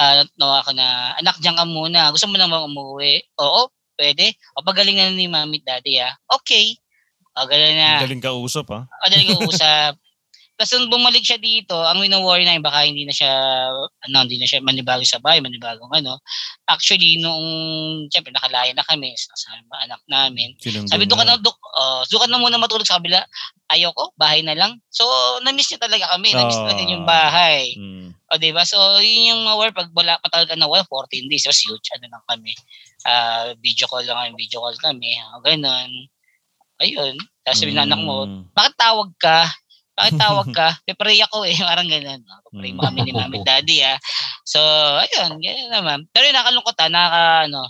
ah 0.00 0.24
nawa 0.40 0.64
ako 0.64 0.72
na, 0.74 1.14
anak, 1.20 1.36
diyan 1.38 1.54
ka 1.60 1.64
muna. 1.68 2.10
Gusto 2.10 2.26
mo 2.26 2.40
naman 2.40 2.64
umuwi? 2.66 3.20
Oo, 3.38 3.68
pwede. 4.00 4.32
O 4.56 4.64
pagaling 4.64 4.96
na 4.96 5.12
ni 5.12 5.28
mami 5.28 5.60
at 5.62 5.84
daddy, 5.84 6.00
ah. 6.00 6.16
Okay. 6.40 6.74
O, 7.36 7.44
galing 7.46 7.76
na. 7.76 8.00
Galing 8.00 8.20
ka 8.24 8.32
usap 8.32 8.66
ha. 8.72 8.80
Madaling 9.04 9.38
usap. 9.44 9.94
Tapos 10.62 10.78
nung 10.78 10.94
bumalik 10.94 11.26
siya 11.26 11.42
dito, 11.42 11.74
ang 11.74 11.98
wino-worry 11.98 12.46
na 12.46 12.54
baka 12.62 12.86
hindi 12.86 13.02
na 13.02 13.10
siya, 13.10 13.26
ano, 14.06 14.16
hindi 14.22 14.38
na 14.38 14.46
siya 14.46 14.62
manibago 14.62 15.02
sa 15.02 15.18
bahay, 15.18 15.42
manibagong 15.42 15.90
ano. 15.90 16.22
Actually, 16.70 17.18
nung, 17.18 17.42
siyempre, 18.06 18.30
nakalaya 18.30 18.70
na 18.70 18.86
kami 18.86 19.10
sa 19.18 19.34
sa 19.34 19.58
anak 19.58 19.98
namin. 20.06 20.54
Sinundo 20.62 20.86
Sabi, 20.86 21.10
doon 21.10 21.18
ka 21.18 21.26
na. 21.26 21.34
duk, 21.34 21.58
uh, 21.58 22.06
doon 22.06 22.22
ka 22.22 22.28
na 22.30 22.38
muna 22.38 22.62
matulog 22.62 22.86
sa 22.86 23.02
kabila. 23.02 23.26
Ayoko, 23.74 24.14
bahay 24.14 24.46
na 24.46 24.54
lang. 24.54 24.78
So, 24.86 25.02
na-miss 25.42 25.66
niya 25.66 25.82
talaga 25.82 26.14
kami. 26.14 26.30
Na-miss 26.30 26.62
Ah. 26.62 26.70
natin 26.70 26.94
yung 26.94 27.02
bahay. 27.02 27.74
Mm. 27.74 28.14
O, 28.30 28.38
di 28.38 28.54
ba? 28.54 28.62
So, 28.62 28.78
yun 29.02 29.34
yung 29.34 29.42
work. 29.58 29.74
Pag 29.74 29.90
wala 29.90 30.14
pa 30.22 30.30
talaga 30.30 30.54
na 30.54 30.70
wala, 30.70 30.86
14 30.86 31.26
days. 31.26 31.42
So, 31.42 31.50
huge. 31.50 31.90
Ano 31.98 32.06
lang 32.06 32.22
kami. 32.30 32.54
Ah, 33.02 33.50
video 33.58 33.90
call 33.90 34.06
lang 34.06 34.30
kami. 34.30 34.46
Video 34.46 34.62
call 34.62 34.78
kami. 34.78 35.18
O, 35.34 35.42
ganun. 35.42 35.90
Ayun. 36.78 37.14
Tapos 37.42 37.58
sabi 37.58 37.74
ng 37.74 37.82
anak 37.82 37.98
mo, 37.98 38.26
Mm. 38.26 38.42
bakit 38.54 38.74
tawag 38.78 39.10
ka? 39.18 39.50
Bakit 39.92 40.12
tawag 40.16 40.48
ka? 40.58 40.68
Pe-pray 40.84 41.20
ako 41.24 41.44
eh. 41.44 41.56
Parang 41.68 41.88
ganun. 41.88 42.20
No? 42.24 42.36
Pray 42.52 42.72
mo 42.72 42.84
kami 42.84 43.04
ni 43.04 43.12
mami 43.12 43.40
daddy 43.46 43.84
ah. 43.84 43.98
So, 44.44 44.58
ayun. 44.98 45.38
Ganyan 45.38 45.70
naman. 45.70 46.08
Pero 46.10 46.28
yung 46.28 46.38
nakalungkot 46.38 46.76
ah. 46.80 46.88
Nakaka, 46.88 47.22
ano, 47.48 47.62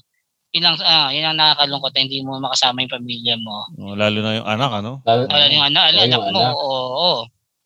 yun 0.52 0.64
ang, 0.68 0.76
ah, 0.84 1.08
yun 1.10 1.24
ang 1.24 1.38
nakakalungkot 1.40 1.92
na 1.96 2.00
hindi 2.04 2.18
mo 2.20 2.36
makasama 2.36 2.84
yung 2.84 2.92
pamilya 2.92 3.34
mo. 3.40 3.56
Oh, 3.80 3.96
lalo 3.96 4.18
na 4.20 4.36
yung 4.36 4.48
anak, 4.48 4.70
ano? 4.84 4.92
Lalo, 5.02 5.24
Wala 5.26 5.48
yung 5.48 5.66
anak, 5.66 5.84
Oo, 5.88 6.02
anak 6.04 6.22
mo. 6.28 6.40
Oo, 6.44 6.80
oo. 6.92 7.12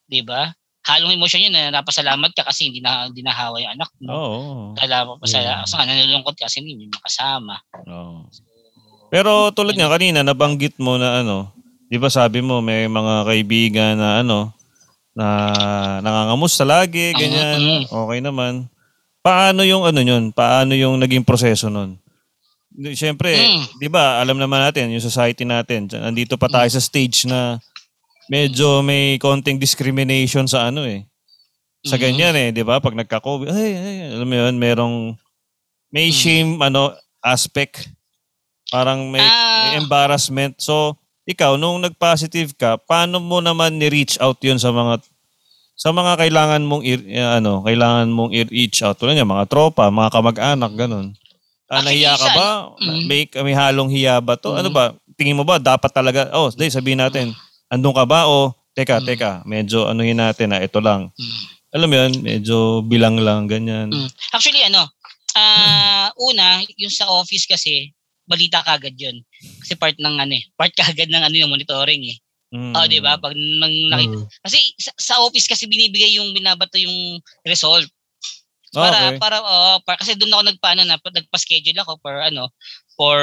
Di 0.06 0.22
ba? 0.22 0.54
Halong 0.86 1.18
emosyon 1.18 1.50
yun 1.50 1.54
na 1.58 1.74
napasalamat 1.74 2.30
ka 2.30 2.46
kasi 2.46 2.70
hindi 2.70 2.78
na 2.78 3.10
hindi 3.10 3.26
nahawa 3.26 3.58
yung 3.58 3.74
anak 3.74 3.90
mo. 3.98 4.06
Oo. 4.14 4.38
Kala 4.78 5.02
mo 5.02 5.18
pa 5.18 5.26
sa 5.26 5.42
Yeah. 5.42 5.66
so, 5.66 5.82
nalulungkot 5.82 6.38
kasi 6.38 6.62
hindi 6.62 6.86
mo 6.86 6.94
makasama. 7.02 7.58
Oo. 7.90 8.22
So, 8.30 8.46
Pero 9.10 9.50
tulad 9.50 9.74
nga 9.74 9.90
kanina, 9.90 10.22
nabanggit 10.22 10.78
mo 10.78 10.94
na 10.94 11.26
ano, 11.26 11.50
di 11.86 11.96
ba 11.96 12.10
sabi 12.10 12.42
mo 12.42 12.58
may 12.60 12.86
mga 12.86 13.14
kaibigan 13.26 13.94
na 13.98 14.20
ano, 14.20 14.50
na 15.16 15.26
nangangamusta 16.04 16.66
lagi, 16.66 17.14
ganyan, 17.16 17.86
okay 17.88 18.20
naman. 18.20 18.68
Paano 19.24 19.64
yung 19.64 19.82
ano 19.82 19.98
yun? 19.98 20.30
Paano 20.30 20.76
yung 20.76 21.00
naging 21.00 21.24
proseso 21.24 21.66
nun? 21.66 21.96
Siyempre, 22.92 23.32
Mm. 23.32 23.80
di 23.80 23.88
ba, 23.88 24.20
alam 24.20 24.36
naman 24.36 24.60
natin, 24.60 24.92
yung 24.92 25.00
society 25.00 25.48
natin, 25.48 25.88
nandito 25.88 26.36
pa 26.36 26.46
tayo 26.46 26.68
sa 26.68 26.78
stage 26.78 27.24
na 27.24 27.56
medyo 28.28 28.84
may 28.84 29.16
konting 29.16 29.56
discrimination 29.56 30.44
sa 30.44 30.68
ano 30.68 30.84
eh. 30.84 31.08
Sa 31.88 31.96
Mm. 31.96 32.02
ganyan 32.02 32.34
eh, 32.36 32.48
di 32.52 32.60
ba? 32.60 32.76
Pag 32.76 32.98
nagka-COVID, 33.00 33.48
ay, 33.48 33.70
ay, 33.72 33.96
alam 34.12 34.28
mo 34.28 34.36
yun, 34.36 34.54
merong, 34.60 34.96
may 35.88 36.12
Mm. 36.12 36.14
shame, 36.14 36.50
ano, 36.60 36.92
aspect. 37.24 37.88
Parang 38.68 39.08
may, 39.08 39.24
Ah. 39.24 39.72
may 39.72 39.80
embarrassment. 39.80 40.60
So, 40.60 41.00
ikaw, 41.26 41.58
nung 41.58 41.82
nag-positive 41.82 42.54
ka, 42.54 42.78
paano 42.78 43.18
mo 43.18 43.42
naman 43.42 43.76
ni-reach 43.76 44.16
out 44.22 44.38
yun 44.40 44.56
sa 44.56 44.70
mga 44.70 45.02
sa 45.76 45.92
mga 45.92 46.16
kailangan 46.16 46.62
mong 46.64 46.82
i- 46.82 47.12
eh, 47.12 47.20
ano, 47.36 47.60
kailangan 47.60 48.08
mong 48.08 48.32
i-reach 48.32 48.80
out 48.80 48.96
tulad 48.96 49.12
niya, 49.12 49.28
mga 49.28 49.44
tropa, 49.44 49.92
mga 49.92 50.08
kamag-anak, 50.08 50.72
ganun. 50.72 51.12
Ah, 51.68 51.82
nahiya 51.84 52.16
ka 52.16 52.28
ba? 52.32 52.48
mm. 52.80 53.04
May, 53.04 53.26
may 53.44 53.52
halong 53.52 53.90
hiya 53.90 54.22
ba 54.22 54.38
to? 54.38 54.54
Ano 54.54 54.70
ba? 54.72 54.94
Tingin 55.18 55.36
mo 55.36 55.42
ba 55.42 55.58
dapat 55.60 55.90
talaga, 55.92 56.30
oh, 56.32 56.48
dahil 56.48 56.72
sabihin 56.72 57.02
natin, 57.02 57.34
andun 57.68 57.92
ka 57.92 58.06
ba 58.06 58.24
o 58.24 58.54
teka, 58.72 59.02
Mm. 59.02 59.04
teka, 59.04 59.30
medyo 59.44 59.84
anuhin 59.84 60.16
natin 60.16 60.54
na 60.54 60.62
ito 60.62 60.78
lang. 60.80 61.10
Mm. 61.12 61.42
Alam 61.76 61.88
mo 61.90 61.96
yun, 61.98 62.12
medyo 62.24 62.56
bilang 62.80 63.20
lang, 63.20 63.44
ganyan. 63.44 63.92
Mm. 63.92 64.08
Actually, 64.32 64.64
ano, 64.64 64.86
ah 65.36 66.08
una, 66.16 66.64
yung 66.80 66.88
sa 66.88 67.04
office 67.12 67.44
kasi, 67.44 67.92
balita 68.26 68.60
kagad 68.62 68.94
yun. 68.98 69.22
Kasi 69.62 69.78
part 69.78 69.96
ng 69.96 70.16
ano 70.20 70.34
eh, 70.34 70.44
part 70.58 70.74
kagad 70.82 71.08
ng 71.08 71.22
ano 71.22 71.34
yung 71.34 71.50
monitoring 71.50 72.02
eh. 72.10 72.16
Mm. 72.54 72.74
Oh, 72.78 72.86
di 72.86 73.02
ba? 73.02 73.18
Pag 73.18 73.34
nang 73.34 73.74
nakita, 73.90 74.22
Mm. 74.22 74.26
kasi 74.46 74.58
sa, 74.78 74.92
sa 74.94 75.14
office 75.22 75.50
kasi 75.50 75.66
binibigay 75.66 76.14
yung 76.18 76.30
binabato 76.30 76.78
yung 76.78 77.18
result. 77.42 77.86
Para 78.70 79.14
Okay. 79.14 79.18
para 79.22 79.36
oh, 79.40 79.78
para 79.82 79.96
kasi 79.98 80.18
doon 80.18 80.34
ako 80.36 80.42
nagpaano 80.52 80.82
na 80.84 80.98
nagpa-schedule 81.00 81.80
ako 81.80 81.96
for 82.02 82.14
ano 82.20 82.50
for 82.92 83.18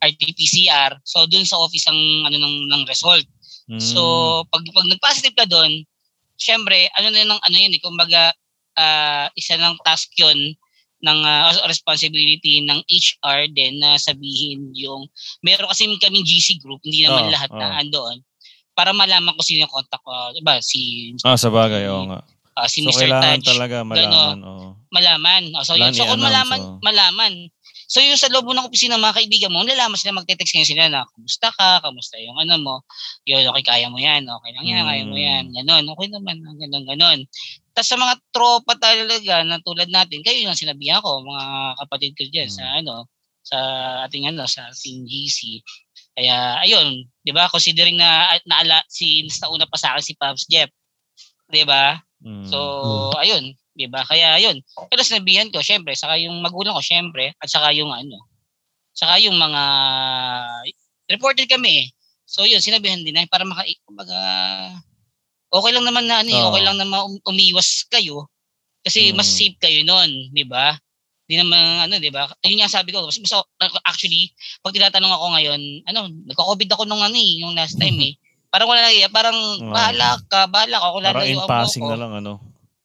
RT-PCR. 0.00 0.96
So 1.04 1.28
doon 1.28 1.44
sa 1.44 1.60
office 1.60 1.86
ang 1.86 2.00
ano 2.26 2.36
ng 2.40 2.56
ng 2.72 2.82
result. 2.88 3.24
Mm. 3.68 3.80
So 3.80 4.00
pag 4.48 4.64
pag 4.72 4.88
nag-positive 4.90 5.36
ka 5.36 5.46
doon, 5.46 5.84
syempre 6.40 6.88
ano 6.96 7.12
na 7.12 7.20
yun 7.20 7.30
ng 7.30 7.42
ano 7.44 7.56
yun 7.56 7.72
eh 7.76 7.80
kumbaga 7.84 8.32
ah, 8.80 9.28
isa 9.36 9.60
ng 9.60 9.76
task 9.84 10.08
yun 10.16 10.56
ng 11.00 11.18
ah, 11.24 11.52
responsibility 11.64 12.60
ng 12.64 12.80
HR 12.84 13.48
din 13.50 13.80
na 13.80 13.96
sabihin 13.96 14.70
yung 14.72 15.08
meron 15.40 15.68
kasi 15.68 15.88
kaming 15.98 16.24
GC 16.24 16.60
group, 16.60 16.80
hindi 16.84 17.04
naman 17.04 17.28
Oo, 17.28 17.32
lahat 17.32 17.50
oo. 17.50 17.58
na 17.58 17.80
andoon 17.80 18.20
para 18.72 18.94
malaman 18.94 19.34
ko 19.34 19.42
sino 19.44 19.66
yung 19.66 19.74
contact 19.74 20.00
ko, 20.00 20.12
'di 20.32 20.40
ba? 20.40 20.56
Si 20.62 21.12
ah, 21.26 21.36
sa 21.36 21.48
bagay, 21.52 21.84
oo 21.90 22.08
nga. 22.08 22.20
ah, 22.56 22.68
si 22.68 22.80
So, 22.80 22.88
Mr. 22.92 23.08
Taj 23.12 23.40
talaga 23.44 23.84
malaman. 23.84 24.38
oo. 24.40 24.68
malaman. 24.90 25.42
Oh, 25.56 25.64
so, 25.64 25.76
yun. 25.78 25.92
So 25.94 26.02
kung 26.04 26.20
malaman, 26.22 26.60
oh. 26.60 26.76
malaman. 26.82 27.48
So 27.90 27.98
yung 27.98 28.14
sa 28.14 28.30
loob 28.30 28.46
ng 28.46 28.70
opisina 28.70 28.94
ng 28.94 29.02
mga 29.02 29.18
kaibigan 29.18 29.50
mo, 29.50 29.66
nalaman 29.66 29.98
sila 29.98 30.14
magte-text 30.14 30.54
ngayon 30.54 30.70
sila 30.70 30.84
na, 30.86 31.02
kumusta 31.10 31.50
ka, 31.50 31.82
kamusta 31.82 32.22
yung 32.22 32.38
ano 32.38 32.54
mo, 32.62 32.74
yun, 33.26 33.42
okay, 33.50 33.66
kaya 33.66 33.90
mo 33.90 33.98
yan, 33.98 34.22
okay 34.30 34.50
lang 34.54 34.66
yan, 34.70 34.82
kaya 34.86 35.02
mo 35.02 35.16
Mm. 35.18 35.26
yan, 35.26 35.44
ganon, 35.50 35.84
okay 35.90 36.06
naman, 36.06 36.36
ganon, 36.54 36.84
ganon. 36.86 37.18
Tapos 37.72 37.88
sa 37.88 37.98
mga 37.98 38.14
tropa 38.34 38.74
talaga 38.76 39.42
na 39.46 39.62
tulad 39.62 39.88
natin, 39.88 40.20
kayo 40.26 40.38
yung 40.42 40.58
sinabihan 40.58 41.00
ko, 41.00 41.22
mga 41.22 41.44
kapatid 41.86 42.12
ko 42.18 42.22
dyan 42.28 42.48
Mm. 42.50 42.56
sa 42.56 42.64
ano, 42.82 42.94
sa 43.40 43.58
ating 44.06 44.28
ano, 44.28 44.44
sa 44.44 44.68
Team 44.74 45.06
GC. 45.06 45.62
Kaya, 46.14 46.60
ayun, 46.60 47.06
di 47.24 47.32
ba, 47.32 47.48
considering 47.48 47.96
na, 47.96 48.36
naala, 48.44 48.82
si, 48.90 49.24
nauna 49.40 49.64
pa 49.70 49.78
sa 49.78 49.94
akin 49.94 50.04
si 50.04 50.14
Pops 50.18 50.44
Jeff, 50.50 50.68
di 51.48 51.62
ba? 51.64 51.96
Mm. 52.20 52.44
So, 52.44 52.58
ayun, 53.16 53.56
'di 53.72 53.86
ba? 53.88 54.04
Kaya 54.04 54.36
ayun. 54.36 54.60
Pero 54.92 55.00
sinabihan 55.00 55.48
ko, 55.48 55.64
syempre, 55.64 55.96
saka 55.96 56.20
yung 56.20 56.36
magulang 56.44 56.76
ko, 56.76 56.82
syempre, 56.84 57.32
at 57.40 57.48
saka 57.48 57.72
yung 57.72 57.88
ano, 57.94 58.18
saka 58.92 59.16
yung 59.24 59.38
mga 59.40 59.62
reported 61.08 61.48
kami. 61.48 61.86
eh. 61.86 61.88
So, 62.28 62.44
yun, 62.46 62.60
sinabihan 62.62 63.00
din 63.02 63.16
na 63.16 63.26
para 63.26 63.42
maka 63.42 63.64
kumbaga 63.88 64.14
okay 65.50 65.70
lang 65.74 65.84
naman 65.84 66.06
na 66.06 66.22
ano, 66.22 66.30
Oo. 66.30 66.46
okay 66.50 66.62
lang 66.62 66.76
naman 66.78 66.98
um- 67.04 67.24
umiwas 67.26 67.84
kayo 67.90 68.26
kasi 68.80 69.12
mas 69.12 69.28
Mm. 69.28 69.36
safe 69.36 69.56
kayo 69.60 69.80
noon, 69.84 70.10
'di 70.32 70.44
ba? 70.48 70.72
Di 71.28 71.36
naman 71.36 71.84
ano, 71.84 72.00
'di 72.00 72.10
ba? 72.10 72.26
Yun 72.42 72.58
nga 72.58 72.70
sabi 72.70 72.90
ko, 72.90 73.04
mas, 73.04 73.18
mas 73.20 73.34
actually, 73.84 74.32
pag 74.64 74.72
tinatanong 74.72 75.12
ako 75.12 75.26
ngayon, 75.36 75.60
ano, 75.86 76.00
nagko-COVID 76.26 76.70
ako 76.72 76.82
nung 76.88 77.04
ano 77.04 77.14
eh, 77.14 77.44
yung 77.44 77.52
last 77.54 77.76
time 77.76 77.98
eh. 78.08 78.14
Parang 78.50 78.66
wala 78.66 78.82
na, 78.82 78.90
parang 79.14 79.36
Oo. 79.36 79.70
bahala 79.70 80.18
ka, 80.26 80.50
bahala 80.50 80.82
ka, 80.82 80.86
ako 80.90 80.98
Parang 80.98 81.22
in 81.22 81.38
lalayuan 81.38 81.46
mo 81.46 81.50
passing 81.54 81.84
ako. 81.86 81.90
na 81.94 81.98
lang, 82.02 82.12
ano. 82.18 82.32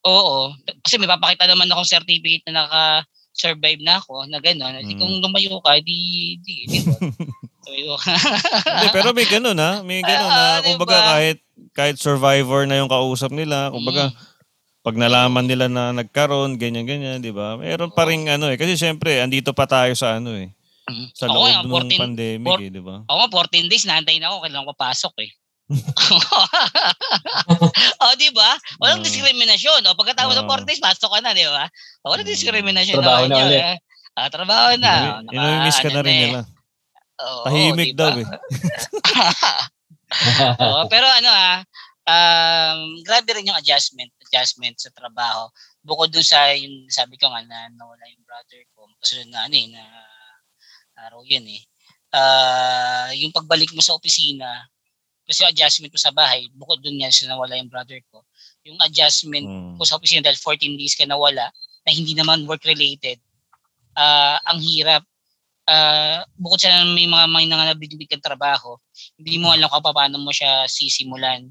Oo. 0.06 0.54
Kasi 0.86 0.94
may 1.02 1.10
papakita 1.10 1.50
naman 1.50 1.66
akong 1.66 1.90
certificate 1.90 2.46
na 2.46 2.62
naka-survive 2.62 3.82
na 3.82 3.98
ako 3.98 4.30
na 4.30 4.38
gano'n. 4.38 4.78
Di 4.86 4.94
Mm. 4.94 5.00
kung 5.02 5.14
lumayo 5.18 5.58
ka, 5.66 5.82
di, 5.82 5.98
di, 6.38 6.54
di. 6.70 6.78
Hindi, 7.66 8.86
pero 8.94 9.10
may 9.10 9.26
ganun 9.26 9.58
ha. 9.58 9.82
May 9.82 10.06
ganun 10.06 10.30
Ah, 10.30 10.62
na 10.62 10.64
kumbaga 10.64 10.94
diba? 10.94 11.08
kahit 11.10 11.38
kahit 11.76 11.96
survivor 11.96 12.64
na 12.64 12.80
yung 12.80 12.88
kausap 12.88 13.28
nila, 13.30 13.68
kumbaga 13.68 14.08
Mm. 14.08 14.16
pag 14.80 14.96
nalaman 14.96 15.44
nila 15.44 15.66
na 15.66 15.92
nagkaroon, 15.92 16.56
ganyan-ganyan, 16.56 17.20
di 17.20 17.30
ba? 17.30 17.54
Meron 17.54 17.90
pa 17.90 18.04
rin 18.04 18.24
ano 18.26 18.48
eh. 18.48 18.56
Kasi 18.56 18.74
syempre, 18.74 19.20
andito 19.20 19.52
pa 19.52 19.66
tayo 19.66 19.92
sa 19.92 20.16
ano 20.16 20.32
eh. 20.32 20.48
Mm. 20.86 21.06
Sa 21.12 21.26
Ako 21.26 21.34
loob 21.34 21.44
nga, 21.44 21.60
ng 21.60 21.68
14 21.68 21.98
pandemic 21.98 22.46
four- 22.48 22.62
eh, 22.62 22.70
di 22.70 22.80
ba? 22.80 22.96
Ako 23.04 23.16
nga, 23.18 23.28
14 23.50 23.66
days, 23.66 23.84
naantayin 23.84 24.22
ako, 24.22 24.36
kailangan 24.40 24.64
ko 24.64 24.72
papasok 24.72 25.14
eh. 25.20 25.30
oh, 27.98 28.14
di 28.14 28.30
ba? 28.30 28.50
Walang 28.78 29.02
Ah. 29.02 29.04
diskriminasyon. 29.04 29.82
O, 29.82 29.94
pagkatapos 29.94 30.32
ng 30.32 30.46
Ah. 30.46 30.50
14 30.52 30.64
days, 30.64 30.78
pasok 30.78 31.10
ka 31.10 31.20
na, 31.20 31.34
di 31.34 31.42
ba? 31.42 31.66
O, 32.00 32.10
walang 32.10 32.22
Mm. 32.22 32.32
diskriminasyon. 32.32 32.96
Trabaho 32.96 33.20
Okay, 33.20 33.28
na 33.28 33.36
yun, 33.36 33.48
ulit. 33.48 33.60
eh. 33.60 33.76
Ah, 34.14 34.30
trabaho 34.30 34.68
na. 34.78 34.92
Inu- 35.20 35.34
Inumiss 35.34 35.76
ka 35.76 35.90
na 35.90 35.92
ano 35.92 36.00
rin 36.00 36.14
eh. 36.14 36.20
nila. 36.24 36.40
Oo, 37.18 37.42
Tahimik 37.44 37.86
di 37.86 37.92
ba? 37.92 37.98
daw 37.98 38.10
eh. 38.14 38.26
Oo, 40.62 40.86
pero 40.86 41.06
ano 41.10 41.30
ah, 41.30 41.58
um, 42.06 42.78
grabe 43.02 43.34
rin 43.34 43.50
yung 43.50 43.58
adjustment, 43.58 44.10
adjustment 44.22 44.78
sa 44.78 44.90
trabaho. 44.94 45.50
Bukod 45.82 46.14
dun 46.14 46.22
sa 46.26 46.50
yung 46.54 46.86
sabi 46.90 47.18
ko 47.18 47.26
nga 47.30 47.42
na 47.42 47.66
nawala 47.74 48.06
yung 48.14 48.22
brother 48.22 48.62
ko, 48.74 48.86
kasunod 49.02 49.30
na 49.34 49.46
ano 49.50 49.54
eh, 49.58 49.66
na 49.70 49.82
araw 51.10 51.22
yun 51.26 51.46
eh. 51.50 51.62
Ah, 52.14 53.10
yung 53.18 53.34
pagbalik 53.34 53.74
mo 53.74 53.82
sa 53.82 53.94
opisina, 53.98 54.66
kasi 55.26 55.42
yung 55.46 55.52
adjustment 55.54 55.92
mo 55.94 56.00
sa 56.00 56.14
bahay, 56.14 56.46
bukod 56.54 56.78
dun 56.82 56.98
yan 57.02 57.12
sa 57.14 57.26
nawala 57.30 57.58
yung 57.58 57.70
brother 57.70 57.98
ko, 58.10 58.22
yung 58.66 58.78
adjustment 58.82 59.46
Mm. 59.46 59.74
ko 59.78 59.82
sa 59.86 59.98
opisina 59.98 60.22
dahil 60.26 60.38
14 60.38 60.78
days 60.78 60.94
ka 60.98 61.04
nawala, 61.06 61.50
na 61.86 61.90
hindi 61.94 62.14
naman 62.14 62.46
work-related, 62.46 63.18
ah 63.98 64.38
ang 64.46 64.60
hirap. 64.62 65.02
Ah, 65.66 66.22
bukod 66.38 66.62
sa 66.62 66.86
may 66.86 67.10
mga 67.10 67.26
may 67.26 67.46
nanganabigbig 67.50 68.06
kang 68.06 68.22
trabaho, 68.22 68.78
hindi 69.18 69.42
mo 69.42 69.50
alam 69.50 69.66
kung 69.66 69.82
paano 69.82 70.16
mo 70.22 70.30
siya 70.30 70.62
sisimulan. 70.70 71.42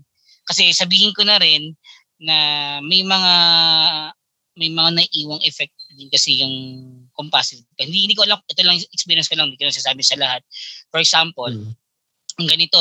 Kasi 0.48 0.72
sabihin 0.72 1.12
ko 1.12 1.28
na 1.28 1.36
rin 1.36 1.76
na 2.24 2.36
may 2.80 3.04
mga 3.04 3.34
may 4.56 4.72
mga 4.72 4.90
naiiwang 5.04 5.44
effect 5.44 5.76
din 6.00 6.08
kasi 6.08 6.40
yung 6.40 6.56
composite. 7.12 7.68
Hindi, 7.76 8.08
hindi 8.08 8.16
ko 8.16 8.24
alam, 8.24 8.40
ito 8.48 8.64
lang 8.64 8.80
experience 8.80 9.28
ko 9.28 9.36
lang, 9.36 9.52
hindi 9.52 9.60
ko 9.60 9.68
lang 9.68 9.76
sasabi 9.76 10.00
sa 10.00 10.16
lahat. 10.16 10.40
For 10.88 11.04
example, 11.04 11.52
Mm. 11.52 11.76
ang 12.40 12.48
ganito, 12.48 12.80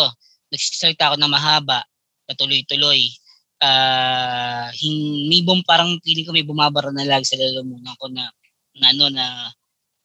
nagsisalita 0.55 1.11
ako 1.11 1.17
ng 1.19 1.35
mahaba, 1.35 1.83
na 2.31 2.33
tuloy-tuloy. 2.39 3.11
Ah, 3.59 4.71
hin- 4.71 5.27
may 5.27 5.43
bum, 5.43 5.67
parang 5.67 5.99
feeling 6.07 6.27
ko 6.27 6.31
may 6.31 6.47
bumabara 6.47 6.95
na 6.95 7.03
lagi 7.03 7.27
sa 7.27 7.39
lalamunan 7.39 7.95
ko 7.99 8.07
na, 8.07 8.31
na 8.79 8.87
ano 8.95 9.11
na 9.11 9.51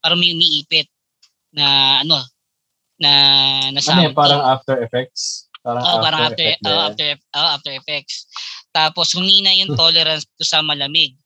parang 0.02 0.18
may 0.18 0.34
umiipit 0.34 0.90
na 1.56 2.00
ano 2.06 2.18
na 3.00 3.12
na 3.72 3.80
ano 3.80 4.12
parang 4.14 4.44
after 4.44 4.76
effects? 4.84 5.50
Parang 5.60 5.84
Oo, 5.84 5.98
parang 6.00 6.22
after, 6.32 6.46
effect 6.48 6.62
oh, 6.64 6.80
after, 6.88 7.08
oh, 7.36 7.50
after 7.56 7.72
effects. 7.76 8.16
Tapos 8.72 9.12
humina 9.12 9.52
yung 9.52 9.76
tolerance 9.76 10.24
ko 10.24 10.44
sa 10.48 10.64
malamig. 10.64 11.20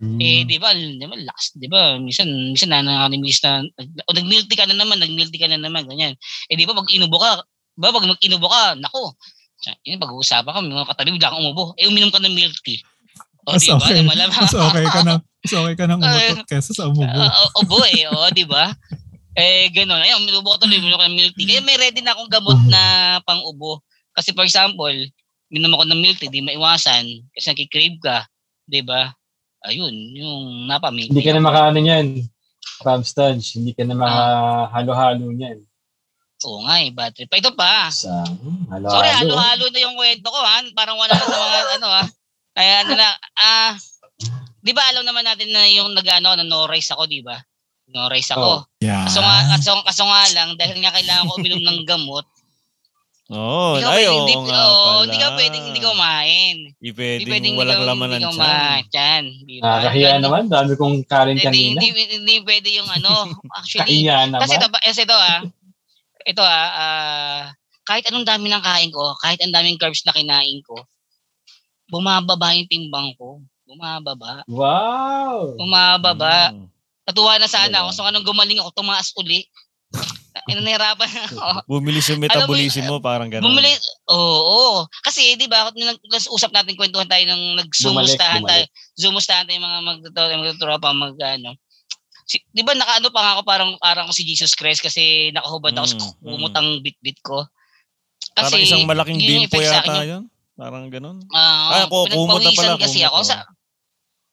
Mm. 0.00 0.16
Eh, 0.16 0.40
di 0.48 0.56
ba, 0.56 0.72
di 0.72 1.04
ba, 1.04 1.12
lakas, 1.12 1.52
di 1.60 1.68
ba, 1.68 2.00
minsan, 2.00 2.24
minsan 2.28 2.72
na 2.72 2.80
nanganimilis 2.80 3.44
na, 3.44 3.60
o 4.08 4.16
nag-milk 4.16 4.48
tea 4.48 4.56
ka 4.56 4.64
na 4.64 4.72
naman, 4.72 4.96
nag-milk 4.96 5.28
tea 5.28 5.44
ka 5.44 5.48
na 5.48 5.60
naman, 5.60 5.84
ganyan. 5.84 6.16
Eh, 6.48 6.56
di 6.56 6.64
ba, 6.64 6.72
pag 6.72 6.88
inubo 6.88 7.20
ka, 7.20 7.44
ba, 7.76 7.92
pag 7.92 8.08
mag-inubo 8.08 8.48
ka, 8.48 8.80
nako, 8.80 9.12
yun, 9.84 10.00
pag-uusapan 10.00 10.52
ka, 10.56 10.60
may 10.64 10.72
mga 10.72 10.88
katabi, 10.88 11.12
bigla 11.20 11.32
kang 11.36 11.44
umubo, 11.44 11.76
eh, 11.76 11.84
uminom 11.84 12.08
ka 12.08 12.16
ng 12.16 12.32
milk 12.32 12.56
tea. 12.64 12.80
O, 13.44 13.56
Mas 13.56 13.64
di 13.64 13.76
ba, 13.76 13.84
okay. 13.84 14.00
malamang. 14.00 14.40
Mas 14.40 14.56
okay 14.56 14.86
ka 14.88 15.00
na, 15.04 15.14
mas 15.20 15.52
okay 15.52 15.74
ka 15.76 15.84
nang 15.84 16.00
umutot 16.04 16.48
kesa 16.48 16.72
sa 16.72 16.88
umubo. 16.88 17.04
Uh, 17.20 17.60
ubo 17.60 17.84
eh, 17.84 18.08
o, 18.08 18.32
di 18.32 18.48
ba? 18.48 18.72
Eh, 19.40 19.72
gano'n. 19.72 20.04
Ayun, 20.04 20.28
minubo 20.28 20.52
ko 20.52 20.60
tuloy, 20.60 20.76
minubo 20.76 21.00
ko 21.00 21.08
ng 21.08 21.16
milk 21.16 21.32
tea. 21.32 21.48
Kaya 21.48 21.64
may 21.64 21.80
ready 21.80 22.04
na 22.04 22.12
akong 22.12 22.28
gamot 22.28 22.60
na 22.68 22.82
pang-ubo. 23.24 23.80
Kasi 24.12 24.36
for 24.36 24.44
example, 24.44 24.92
minom 25.48 25.72
ako 25.72 25.84
ng 25.88 26.00
milk 26.04 26.20
tea, 26.20 26.28
di 26.28 26.44
maiwasan. 26.44 27.08
Kasi 27.32 27.46
nakikrave 27.48 27.96
ka, 28.04 28.28
di 28.68 28.84
ba? 28.84 29.08
Ayun, 29.64 29.92
yung 30.16 30.68
napamilk 30.68 31.08
Hindi 31.08 31.24
ka 31.24 31.32
na 31.32 31.40
makaano 31.44 31.80
niyan. 31.80 32.28
Pam 32.84 33.00
Studge, 33.00 33.56
hindi 33.56 33.72
ka 33.72 33.84
na 33.84 33.96
mahalo-halo 33.96 35.32
niyan. 35.32 35.64
Oo 36.48 36.64
nga 36.64 36.80
eh, 36.80 36.88
trip. 37.12 37.28
Pa, 37.28 37.36
Ito 37.36 37.52
pa. 37.52 37.92
Sa 37.92 38.24
halo-halo. 38.72 38.88
Sorry, 38.88 39.10
halo-halo 39.12 39.64
na 39.68 39.80
yung 39.84 39.96
kwento 39.96 40.28
ko 40.32 40.40
ha. 40.40 40.64
Parang 40.72 40.96
wala 40.96 41.12
na 41.12 41.24
sa 41.28 41.36
mga 41.36 41.58
ano 41.76 41.88
ha. 41.92 42.04
Kaya 42.56 42.72
ano 42.84 42.92
na, 42.96 43.08
ah, 43.36 43.72
di 44.64 44.72
ba 44.72 44.84
alam 44.88 45.04
naman 45.04 45.24
natin 45.24 45.52
na 45.52 45.68
yung 45.68 45.92
nag-ano, 45.92 46.40
na 46.40 46.44
no 46.44 46.64
rice 46.64 46.92
ako, 46.96 47.04
di 47.04 47.20
ba? 47.20 47.36
No 47.90 48.06
rice 48.06 48.30
ako. 48.30 48.62
Oh. 48.62 48.78
Yeah. 48.78 49.02
Kaso 49.04 49.18
nga, 49.18 49.36
kaso, 49.50 49.70
kaso 49.82 50.02
nga 50.06 50.22
lang, 50.30 50.48
dahil 50.54 50.78
nga 50.78 50.94
kailangan 50.94 51.26
ko 51.26 51.32
uminom 51.36 51.62
ng 51.62 51.80
gamot, 51.84 52.26
Oo, 53.30 53.78
hindi 53.78 53.86
ka 53.86 53.94
ay, 53.94 54.02
pwedeng, 54.02 54.10
oo 54.10 54.18
hindi, 54.18 54.50
nga 54.50 54.58
oo, 54.60 54.74
pala. 54.74 55.02
hindi 55.06 55.16
ka 55.16 55.28
pwedeng 55.38 55.64
hindi 55.70 55.80
kumain. 55.80 56.56
Hindi 56.58 56.74
Hindi 56.82 56.94
pwedeng 56.98 57.26
pwedeng 57.30 57.54
walang 57.54 57.70
hindi 57.70 57.86
ka- 57.86 57.90
laman 57.94 58.08
hindi 58.08 58.18
ng 58.18 58.26
ka 58.26 58.34
tiyan. 58.34 58.50
ma-tiyan, 58.50 59.24
di 59.46 59.54
ba? 59.54 59.64
Nakakahiya 59.70 60.10
naman. 60.18 60.42
Dami 60.50 60.72
kong 60.74 60.96
karin 61.06 61.34
Hindi, 61.34 61.46
kanina. 61.46 61.78
hindi, 61.78 61.86
hindi, 61.94 62.14
hindi 62.18 62.34
pwede 62.42 62.68
yung 62.74 62.90
ano. 62.90 63.10
Actually, 63.58 64.02
Kahiya 64.02 64.16
kasi 64.34 64.54
ito, 64.54 64.66
naman. 64.66 64.80
kasi 64.82 65.00
ito 65.06 65.14
ah, 65.14 65.40
ito 66.20 66.42
ah, 66.42 66.70
ah, 66.74 67.40
kahit 67.86 68.04
anong 68.06 68.26
dami 68.26 68.46
ng 68.46 68.62
kain 68.62 68.90
ko, 68.90 69.14
kahit 69.18 69.38
ang 69.42 69.50
daming 69.52 69.78
carbs 69.78 70.02
na 70.02 70.10
kinain 70.10 70.58
ko, 70.62 70.74
bumababa 71.86 72.54
yung 72.54 72.66
timbang 72.66 73.14
ko. 73.14 73.38
Bumababa. 73.62 74.42
Wow! 74.50 75.54
Bumababa. 75.54 76.50
Mm. 76.50 76.66
Natuwa 77.10 77.36
na 77.36 77.50
sana 77.50 77.66
Diba? 77.68 77.78
ako. 77.82 77.90
So, 77.90 78.06
anong 78.06 78.22
gumaling 78.22 78.62
ako, 78.62 78.70
tumaas 78.72 79.10
uli. 79.18 79.42
Nahirapan 80.46 81.10
ako. 81.26 81.66
Bumilis 81.66 82.06
yung 82.06 82.22
metabolism 82.22 82.86
mo, 82.86 83.02
parang 83.02 83.26
gano'n. 83.26 83.42
Bumili, 83.44 83.74
oo, 84.06 84.38
oo. 84.40 84.78
Kasi, 85.02 85.34
di 85.34 85.50
ba, 85.50 85.66
nag- 85.68 86.02
usap 86.30 86.54
natin, 86.54 86.78
kwentuhan 86.78 87.10
tayo 87.10 87.26
nung 87.26 87.58
nagsumustahan 87.58 88.46
tayo, 88.46 88.62
zumustahan 88.94 89.44
tayo 89.44 89.58
yung 89.58 89.66
mga 89.66 89.80
magtotoo, 89.82 90.26
magtotropa, 90.38 90.88
mag, 90.94 91.18
ano. 91.18 91.58
Si, 92.24 92.38
di 92.54 92.62
ba, 92.62 92.78
nakaano 92.78 93.10
pa 93.10 93.20
nga 93.20 93.32
ako, 93.34 93.42
parang, 93.42 93.70
parang 93.82 94.04
ako 94.06 94.14
si 94.14 94.22
Jesus 94.22 94.54
Christ 94.54 94.86
kasi 94.86 95.34
nakahubad 95.34 95.74
ako 95.74 95.86
sa 95.90 95.98
Mm, 95.98 96.14
kumot 96.22 96.52
mm. 96.54 96.58
ang 96.62 96.68
bit-bit 96.78 97.18
ko. 97.26 97.42
Parang 98.38 98.62
isang 98.62 98.86
malaking 98.86 99.18
bimpo 99.18 99.58
yata 99.58 100.06
yun. 100.06 100.30
Parang 100.54 100.86
gano'n. 100.86 101.18
Ah, 101.34 101.82
Ah, 101.82 101.86
ko- 101.90 102.06
kumot 102.06 102.38
na 102.38 102.54
pala, 102.54 102.78
kasi 102.78 103.02
ako 103.02 103.18
oh. 103.18 103.26
sa 103.26 103.42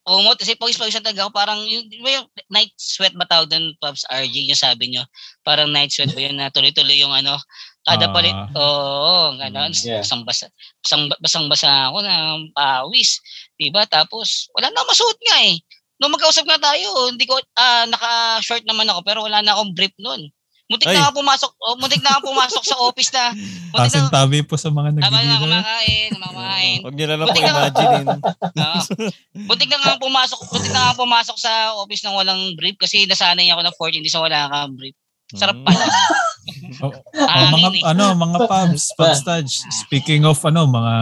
kumot 0.08 0.40
kasi 0.40 0.56
pawis-pawisan 0.56 1.04
talaga 1.04 1.28
ako 1.28 1.32
parang 1.36 1.60
yung, 1.68 1.84
di 1.92 2.00
ba 2.00 2.16
yung 2.16 2.28
night 2.48 2.72
sweat 2.80 3.12
ba 3.20 3.28
tawag 3.28 3.52
doon 3.52 3.76
Pops 3.84 4.08
RJ 4.08 4.48
yung 4.48 4.56
sabi 4.56 4.96
nyo 4.96 5.04
parang 5.44 5.68
night 5.68 5.92
sweat 5.92 6.16
ba 6.16 6.24
yun 6.24 6.40
na 6.40 6.48
tuloy-tuloy 6.48 6.96
yung 6.96 7.12
ano 7.12 7.36
kada 7.84 8.08
Ah. 8.08 8.14
palit 8.16 8.36
oo 8.56 9.36
gano'n. 9.36 9.72
Mm, 9.72 9.84
yeah. 9.84 10.00
basang 10.04 10.24
basa 10.24 10.48
basang, 10.80 11.04
basang 11.20 11.46
basa 11.52 11.92
ako 11.92 12.00
ng 12.04 12.56
pawis 12.56 13.20
di 13.60 13.68
ba? 13.68 13.84
Tapos 13.84 14.48
wala 14.56 14.72
na 14.72 14.88
masuot 14.88 15.20
nga 15.28 15.38
eh. 15.44 15.60
Nung 16.00 16.14
magkausap 16.16 16.46
nga 16.48 16.60
tayo 16.62 17.12
hindi 17.12 17.28
ko 17.28 17.36
ah, 17.60 17.84
naka 17.88 18.40
short 18.44 18.64
naman 18.64 18.88
ako 18.88 19.00
pero 19.04 19.20
wala 19.28 19.44
na 19.44 19.60
akong 19.60 19.76
brief 19.76 19.96
noon 20.00 20.32
Muntik 20.68 20.92
Ay. 20.92 21.00
na 21.00 21.08
ako 21.08 21.24
pumasok, 21.24 21.52
oh, 21.58 21.76
muntik 21.80 22.04
na 22.04 22.12
ako 22.12 22.22
pumasok 22.28 22.64
sa 22.66 22.76
office 22.84 23.12
na. 23.12 23.32
Muntik 23.72 23.88
Asin 23.88 24.04
na, 24.04 24.12
tabi 24.12 24.44
po 24.44 24.60
sa 24.60 24.68
mga 24.68 25.00
Tama 25.00 25.16
na 25.16 25.16
nagdi-dinner. 25.16 25.40
kumakain, 25.40 26.10
kumakain. 26.12 26.80
Huwag 26.84 26.96
niyo 26.96 27.08
na 27.08 27.16
lang 27.16 27.28
imaginein. 27.32 28.08
Oo. 28.60 28.80
Butik 29.48 29.70
na 29.70 29.78
nga 29.80 29.96
pumasok, 29.96 30.40
butik 30.46 30.72
na 30.72 30.82
nga 30.84 30.96
pumasok 30.96 31.38
sa 31.40 31.52
office 31.74 32.04
nang 32.04 32.16
walang 32.16 32.52
brief 32.54 32.76
kasi 32.76 33.08
nasanay 33.08 33.48
ako 33.48 33.64
ng 33.64 33.76
14 33.80 34.04
days 34.04 34.12
na 34.12 34.24
wala 34.24 34.40
kang 34.46 34.76
brief. 34.76 34.96
Sarap 35.32 35.56
pala. 35.64 35.86
Oh, 36.80 36.94
Ah, 37.28 37.52
mga 37.52 37.70
eh. 37.74 37.84
ano, 37.84 38.16
mga 38.16 38.48
pubs, 38.48 38.96
pubs 38.96 39.20
touch. 39.20 39.52
Speaking 39.84 40.24
of 40.24 40.40
ano, 40.48 40.64
mga 40.64 40.94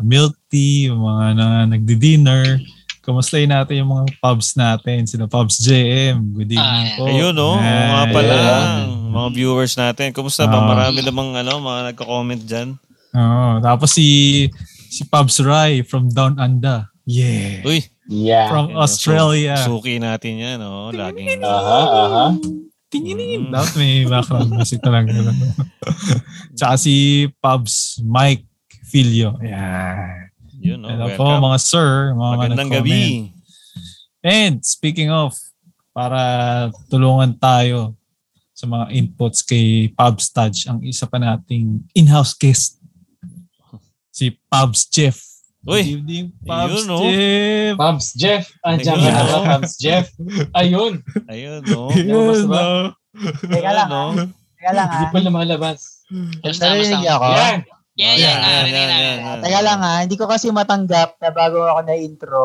milk 0.00 0.38
tea, 0.46 0.86
mga 0.86 1.26
na 1.34 1.46
nagdi-dinner. 1.66 2.62
Kamustahin 3.06 3.46
natin 3.46 3.80
yung 3.80 3.90
mga 3.94 4.18
pubs 4.18 4.58
natin, 4.58 5.06
sila 5.06 5.30
Pubs 5.30 5.62
JM. 5.62 6.34
Good 6.34 6.50
evening 6.50 6.86
Ah, 6.90 6.94
po. 6.98 7.02
Ayun, 7.06 7.30
no? 7.30 7.54
Ayan. 7.54 7.86
nga 7.86 8.02
pala. 8.10 8.34
Yeah. 8.34 8.74
Mga 9.08 9.28
viewers 9.30 9.74
natin. 9.76 10.10
Kumusta 10.10 10.44
ba? 10.44 10.58
Ah. 10.58 10.66
Marami 10.66 10.98
namang 11.00 11.30
ano, 11.38 11.62
mga 11.62 11.94
nagko-comment 11.94 12.42
dyan. 12.42 12.74
Oo. 13.14 13.62
Tapos 13.62 13.94
si 13.94 14.08
si 14.90 15.06
Pubs 15.06 15.38
Rai 15.38 15.80
from 15.80 16.10
Down 16.10 16.34
Under. 16.36 16.90
Yeah. 17.06 17.62
Uy, 17.62 17.86
Yeah. 18.06 18.46
From 18.46 18.70
Ayun, 18.70 18.82
Australia. 18.82 19.54
su- 19.58 19.78
suki 19.78 19.98
natin 19.98 20.38
yan, 20.38 20.56
no? 20.58 20.90
Laging... 20.90 21.42
Aha, 21.42 21.80
aha. 21.82 22.24
Tinginin. 22.86 23.46
Mm. 23.46 23.50
Dapat 23.50 23.72
may 23.74 24.02
background 24.02 24.50
music 24.52 24.78
talaga. 24.78 25.10
Tsaka 26.58 26.74
si 26.74 26.94
Pubs 27.38 27.98
Mike 28.00 28.46
Filio. 28.84 29.34
Yeah. 29.38 30.25
Yun, 30.66 30.82
no? 30.82 30.90
Hello 30.90 31.06
po 31.14 31.24
mga 31.30 31.58
sir, 31.62 32.10
mga 32.10 32.32
Magandang 32.34 32.70
gabi. 32.74 33.30
And 34.26 34.58
speaking 34.66 35.14
of, 35.14 35.38
para 35.94 36.18
tulungan 36.90 37.38
tayo 37.38 37.94
sa 38.50 38.66
mga 38.66 38.90
inputs 38.90 39.46
kay 39.46 39.94
Pubs 39.94 40.26
Touch, 40.34 40.66
ang 40.66 40.82
isa 40.82 41.06
pa 41.06 41.22
nating 41.22 41.86
in-house 41.94 42.34
guest, 42.34 42.82
si 44.10 44.34
Pubs 44.50 44.90
Jeff. 44.90 45.14
Uy, 45.62 45.82
Good 45.82 46.02
evening, 46.02 46.26
Pubs 46.42 46.74
yun, 46.74 46.84
no? 46.86 46.98
Jeff. 46.98 47.74
Pabs 47.78 48.06
Jeff. 48.14 48.44
Andiyan 48.62 48.96
Ayun. 48.96 49.06
ka 49.06 49.22
na 49.22 49.38
Pabs 49.46 49.72
Jeff? 49.78 50.06
Ayun. 50.58 50.92
Ayun, 51.30 51.60
no? 51.62 51.82
Yun, 51.94 52.06
Lumabas 52.10 52.42
ba? 52.46 52.58
no? 52.58 52.74
Teka 53.46 53.70
lang, 53.70 53.88
no? 53.88 54.04
Teka 54.58 54.72
lang 54.74 54.88
Hindi 54.90 55.06
ha. 55.06 55.12
pa 55.14 55.18
lumalabas. 55.22 55.78
Basta, 56.42 56.64
Narinig 56.70 57.06
ako. 57.06 57.26
Yan. 57.30 57.58
Yeah, 57.96 58.06
Oh, 58.06 58.14
yeah, 58.14 58.28
yan, 58.28 58.36
yan, 58.36 58.62
rinig 58.62 58.76
yan, 58.76 58.86
na. 58.86 58.94
yan, 58.94 59.18
yan. 59.18 59.36
Teka 59.40 59.60
lang 59.62 59.78
ha. 59.80 59.92
Hindi 60.04 60.14
ko 60.14 60.24
kasi 60.26 60.44
matanggap 60.50 61.08
na 61.16 61.28
bago 61.30 61.64
ako 61.64 61.80
na 61.82 61.94
intro, 61.96 62.44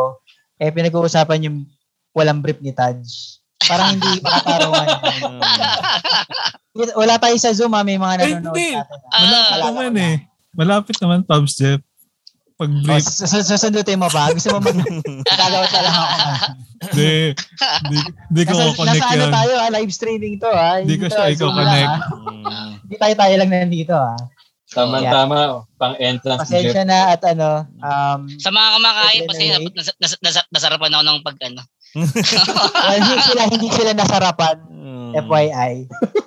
eh 0.56 0.70
pinag-uusapan 0.70 1.44
yung 1.44 1.58
walang 2.12 2.40
brief 2.40 2.58
ni 2.58 2.72
Taj. 2.72 2.98
Parang 3.62 3.94
hindi 3.94 4.10
makatarungan. 4.22 4.88
Wala 6.96 7.14
tayo 7.18 7.36
sa 7.36 7.52
Zoom 7.52 7.72
ha. 7.72 7.82
May 7.82 7.96
mga 7.96 8.14
nanonood 8.18 8.50
hindi. 8.50 8.74
sa 8.74 8.82
atin. 8.82 8.98
ha. 8.98 9.08
Ah, 9.12 9.20
Malapit 9.20 9.52
ko 9.52 9.68
naman 9.68 9.92
na. 9.92 10.02
eh. 10.02 10.16
Malapit 10.52 10.96
naman, 10.98 11.20
Pubs 11.22 11.54
Jeff. 11.54 11.80
Pag 12.56 12.70
O, 12.70 12.80
brief, 12.80 13.04
sus- 13.04 13.44
susundutin 13.44 13.98
mo 13.98 14.08
ba? 14.08 14.30
Gusto 14.30 14.54
mo 14.54 14.58
mag... 14.62 14.76
Gagawin 15.30 15.68
na 15.68 15.80
lang 15.82 15.96
ako. 15.98 16.08
di, 16.92 17.08
di, 17.84 17.96
di 18.30 18.42
ko 18.44 18.52
Nasa, 18.54 18.74
connect 18.74 19.00
nasa 19.00 19.12
ano 19.12 19.24
tayo 19.30 19.52
ha? 19.56 19.66
Live 19.70 19.92
streaming 19.92 20.34
to 20.38 20.48
ha. 20.48 20.80
Hindi 20.80 20.96
ko 20.96 21.06
siya 21.06 21.30
i-connect. 21.30 21.92
Hindi 22.82 22.96
tayo 22.98 23.14
tayo 23.16 23.34
lang 23.36 23.50
nandito 23.52 23.94
ha. 23.94 24.14
Tama-tama. 24.71 25.67
Pang-entrance 25.75 26.47
ni 26.47 26.63
Jeff. 26.63 26.71
Pasensya 26.71 26.84
na 26.88 26.99
at 27.12 27.21
ano, 27.27 27.67
um, 27.84 28.19
Sa 28.39 28.49
mga 28.55 28.67
kumakain, 28.79 29.21
anyway. 29.27 29.67
nas, 29.75 29.88
nas, 29.99 30.13
nas, 30.23 30.36
nasarapan 30.47 30.91
ako 30.95 31.03
ng 31.03 31.19
pag 31.27 31.38
ano. 31.43 31.62
well, 31.99 32.95
hindi 33.03 33.17
sila, 33.19 33.41
hindi 33.51 33.67
sila 33.67 33.91
nasarapan. 33.91 34.57
Mm. 34.71 35.12
FYI. 35.27 35.73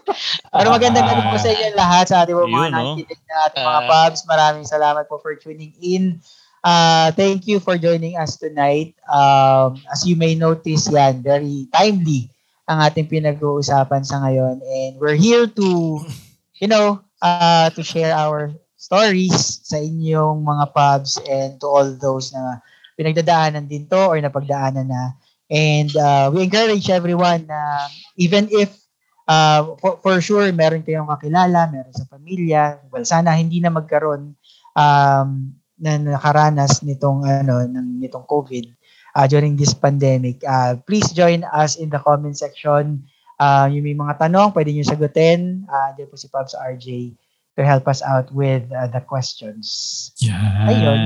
Pero 0.52 0.68
magandang 0.68 1.08
gabi 1.08 1.22
po 1.32 1.36
sa 1.40 1.48
inyo 1.48 1.66
lahat 1.72 2.04
sa 2.12 2.16
ating 2.22 2.36
mga 2.36 2.68
no? 2.68 2.76
nakikinig 2.76 3.20
na 3.24 3.36
ating 3.48 3.64
mga 3.64 3.80
Ah. 3.80 3.88
pubs. 3.88 4.20
Maraming 4.28 4.66
salamat 4.68 5.04
po 5.08 5.16
for 5.16 5.32
tuning 5.40 5.72
in. 5.80 6.20
Uh, 6.64 7.12
thank 7.16 7.48
you 7.48 7.60
for 7.60 7.76
joining 7.76 8.16
us 8.16 8.36
tonight. 8.36 8.92
Um, 9.08 9.80
as 9.88 10.04
you 10.04 10.16
may 10.16 10.36
notice 10.36 10.88
yan, 10.88 11.24
very 11.24 11.68
timely 11.72 12.28
ang 12.64 12.80
ating 12.80 13.08
pinag-uusapan 13.08 14.04
sa 14.04 14.24
ngayon. 14.24 14.60
And 14.64 14.92
we're 14.96 15.16
here 15.16 15.44
to, 15.44 15.68
you 16.60 16.68
know, 16.68 17.04
uh, 17.24 17.72
to 17.72 17.80
share 17.80 18.12
our 18.12 18.52
stories 18.76 19.64
sa 19.64 19.80
inyong 19.80 20.44
mga 20.44 20.64
pubs 20.76 21.16
and 21.24 21.56
to 21.56 21.64
all 21.64 21.88
those 21.96 22.36
na 22.36 22.60
pinagdadaanan 23.00 23.64
din 23.64 23.88
to 23.88 23.96
or 23.96 24.20
napagdaanan 24.20 24.92
na. 24.92 25.16
And 25.48 25.88
uh, 25.96 26.28
we 26.28 26.44
encourage 26.44 26.92
everyone 26.92 27.48
na 27.48 27.88
even 28.20 28.52
if 28.52 28.76
uh, 29.24 29.72
for, 29.80 29.96
for 30.04 30.20
sure 30.20 30.52
meron 30.52 30.84
kayong 30.84 31.08
kakilala, 31.08 31.72
meron 31.72 31.96
sa 31.96 32.04
pamilya, 32.12 32.84
well, 32.92 33.04
sana 33.08 33.32
hindi 33.32 33.64
na 33.64 33.72
magkaroon 33.72 34.36
um, 34.76 35.28
na 35.80 35.92
nakaranas 35.96 36.84
nitong 36.84 37.24
ano 37.24 37.64
ng 37.64 38.04
nitong 38.04 38.28
COVID 38.28 38.68
uh, 39.16 39.26
during 39.26 39.56
this 39.56 39.72
pandemic. 39.72 40.44
Uh, 40.44 40.76
please 40.84 41.08
join 41.16 41.42
us 41.56 41.80
in 41.80 41.88
the 41.88 42.00
comment 42.00 42.36
section. 42.36 43.04
Uh, 43.34 43.66
yung 43.72 43.84
may 43.84 43.96
mga 43.96 44.14
tanong, 44.26 44.54
pwede 44.54 44.70
nyo 44.70 44.84
sagutin. 44.86 45.66
Uh, 45.66 45.90
diyan 45.98 46.08
po 46.08 46.14
si 46.14 46.30
Pops 46.30 46.54
RJ 46.54 47.12
to 47.54 47.62
help 47.62 47.86
us 47.86 48.02
out 48.02 48.30
with 48.34 48.66
uh, 48.74 48.90
the 48.90 49.02
questions. 49.02 50.10
Yan. 50.22 50.66
Ayun. 50.70 51.00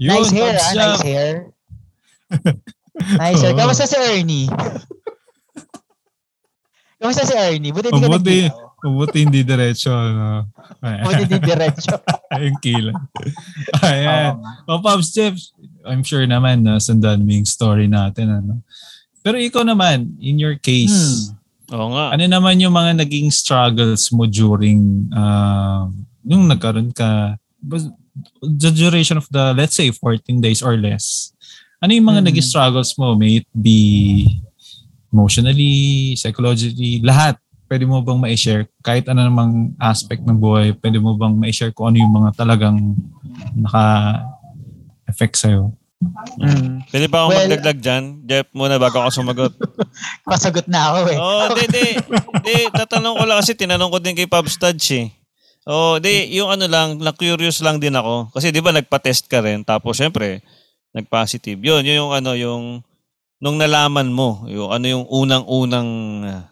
Yun, 0.00 0.10
nice 0.10 0.32
hair, 0.34 0.54
ah, 0.58 0.74
nice 0.74 1.02
hair. 1.06 1.32
nice 3.20 3.40
hair. 3.40 3.54
Kamusta 3.54 3.86
si 3.86 3.94
Ernie? 3.94 4.50
Kamusta 6.98 7.28
si 7.28 7.34
Ernie? 7.36 7.70
Buti 7.70 7.92
hindi 7.92 8.02
ka 8.02 8.10
nagdilaw. 8.10 8.64
Mabuti 8.84 9.24
hindi 9.24 9.40
diretso. 9.40 9.96
No? 9.96 10.44
Buti 10.82 11.22
hindi 11.24 11.40
diretso. 11.40 12.04
Yung 12.44 12.60
kila. 12.60 12.92
Ayan. 13.80 14.36
Oo 14.36 14.44
nga. 14.44 14.52
O, 14.68 14.82
Pops 14.82 15.08
Jeff, 15.14 15.38
I'm 15.86 16.04
sure 16.04 16.26
naman 16.28 16.66
na 16.66 16.82
sundan 16.82 17.24
mo 17.24 17.32
yung 17.32 17.48
story 17.48 17.86
natin. 17.86 18.28
Ano? 18.28 18.60
Pero 19.24 19.40
ikaw 19.40 19.64
naman, 19.64 20.20
in 20.20 20.36
your 20.36 20.60
case, 20.60 21.32
Oo 21.72 21.88
nga. 21.90 22.12
ano 22.12 22.22
naman 22.22 22.60
yung 22.60 22.76
mga 22.76 23.00
naging 23.00 23.32
struggles 23.32 24.12
mo 24.12 24.28
during 24.28 25.08
uh, 25.10 25.88
yung 26.22 26.44
nagkaroon 26.44 26.92
ka, 26.92 27.40
the 28.44 28.70
duration 28.70 29.16
of 29.16 29.24
the, 29.28 29.56
let's 29.56 29.74
say, 29.74 29.88
14 29.88 30.20
days 30.38 30.60
or 30.60 30.76
less. 30.76 31.32
Ano 31.80 31.92
yung 31.92 32.04
mga 32.04 32.20
Hmm. 32.20 32.28
naging 32.28 32.46
struggles 32.46 32.92
mo? 32.94 33.16
May 33.16 33.40
it 33.40 33.48
be 33.50 34.28
emotionally, 35.08 36.12
psychologically, 36.14 37.00
lahat. 37.00 37.40
Pwede 37.64 37.88
mo 37.88 38.04
bang 38.04 38.20
ma-share? 38.20 38.68
Kahit 38.80 39.08
ano 39.08 39.24
namang 39.24 39.72
aspect 39.80 40.20
ng 40.20 40.36
buhay, 40.36 40.76
pwede 40.76 41.00
mo 41.00 41.16
bang 41.16 41.32
ma-share 41.32 41.72
kung 41.72 41.88
ano 41.88 41.96
yung 41.96 42.12
mga 42.14 42.36
talagang 42.36 42.76
naka-effect 43.56 45.34
sa'yo? 45.34 45.72
Mm. 46.02 46.84
Pwede 46.90 47.06
pa 47.08 47.24
akong 47.24 47.30
Well- 47.32 47.42
magdagdag 47.48 47.78
dyan? 47.80 48.04
Jeff, 48.26 48.46
muna 48.52 48.76
bago 48.76 49.00
ako 49.00 49.10
sumagot. 49.10 49.52
Masagot 50.30 50.66
na 50.68 50.92
ako 50.92 50.98
eh. 51.08 51.18
Oo, 51.18 51.38
oh, 51.48 51.54
di, 51.56 51.64
di. 51.70 51.86
Di, 52.44 52.54
tatanong 52.70 53.14
ko 53.16 53.24
lang 53.24 53.38
kasi 53.40 53.56
tinanong 53.56 53.88
ko 53.88 53.98
din 54.02 54.12
kay 54.12 54.28
Pab 54.28 54.44
Studge 54.44 54.86
eh. 54.92 55.06
Oo, 55.64 55.96
di, 55.96 56.36
yung 56.36 56.52
ano 56.52 56.68
lang, 56.68 57.00
na-curious 57.00 57.64
lang 57.64 57.80
din 57.80 57.96
ako. 57.96 58.28
Kasi 58.36 58.52
di 58.52 58.60
ba 58.60 58.68
nagpa-test 58.68 59.32
ka 59.32 59.40
rin, 59.40 59.64
tapos 59.64 59.96
syempre, 59.96 60.44
nag-positive. 60.92 61.56
Yun, 61.56 61.80
yun 61.88 62.04
yung 62.04 62.12
ano, 62.12 62.36
yung, 62.36 62.84
nung 63.40 63.56
nalaman 63.56 64.12
mo, 64.12 64.44
yung 64.44 64.68
ano 64.68 64.84
yung 64.84 65.04
unang-unang, 65.08 65.88
uh, 66.28 66.42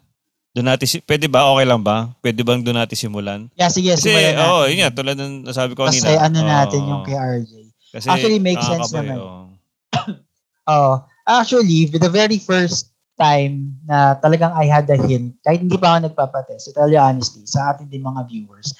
doon 0.52 0.68
natin, 0.68 0.84
pwede 1.04 1.28
ba? 1.28 1.48
Okay 1.52 1.64
lang 1.64 1.80
ba? 1.80 2.12
Pwede 2.20 2.40
bang 2.40 2.60
doon 2.60 2.76
natin 2.76 2.96
simulan? 2.96 3.40
Yeah, 3.56 3.68
sige, 3.68 3.92
Kasi, 3.96 4.08
simulan 4.08 4.32
natin. 4.32 4.44
oo, 4.48 4.56
oh, 4.56 4.64
yun 4.64 4.78
nga, 4.80 4.90
tulad 4.92 5.16
ng 5.16 5.34
nasabi 5.44 5.72
ko 5.76 5.84
Kasi 5.84 6.00
kanina. 6.00 6.24
ano 6.24 6.38
natin 6.40 6.80
Oo. 6.80 6.88
yung 6.88 7.02
kay 7.04 7.16
RJ. 7.16 7.52
Kasi, 7.92 8.08
Actually, 8.08 8.40
makes 8.40 8.64
sense 8.64 8.90
naman. 8.90 9.16
oo. 9.20 9.42
Oh, 10.62 11.02
actually, 11.26 11.90
the 11.90 12.06
very 12.06 12.38
first 12.38 12.94
time 13.18 13.74
na 13.82 14.14
talagang 14.14 14.54
I 14.54 14.70
had 14.70 14.86
a 14.86 14.96
hint, 14.96 15.34
kahit 15.42 15.58
hindi 15.58 15.74
pa 15.74 15.98
ako 15.98 16.06
nagpapatest, 16.06 16.70
to 16.70 16.72
tell 16.72 16.86
you 16.86 17.02
honestly, 17.02 17.42
sa 17.50 17.74
ating 17.74 17.90
din 17.90 17.98
mga 18.00 18.30
viewers, 18.30 18.70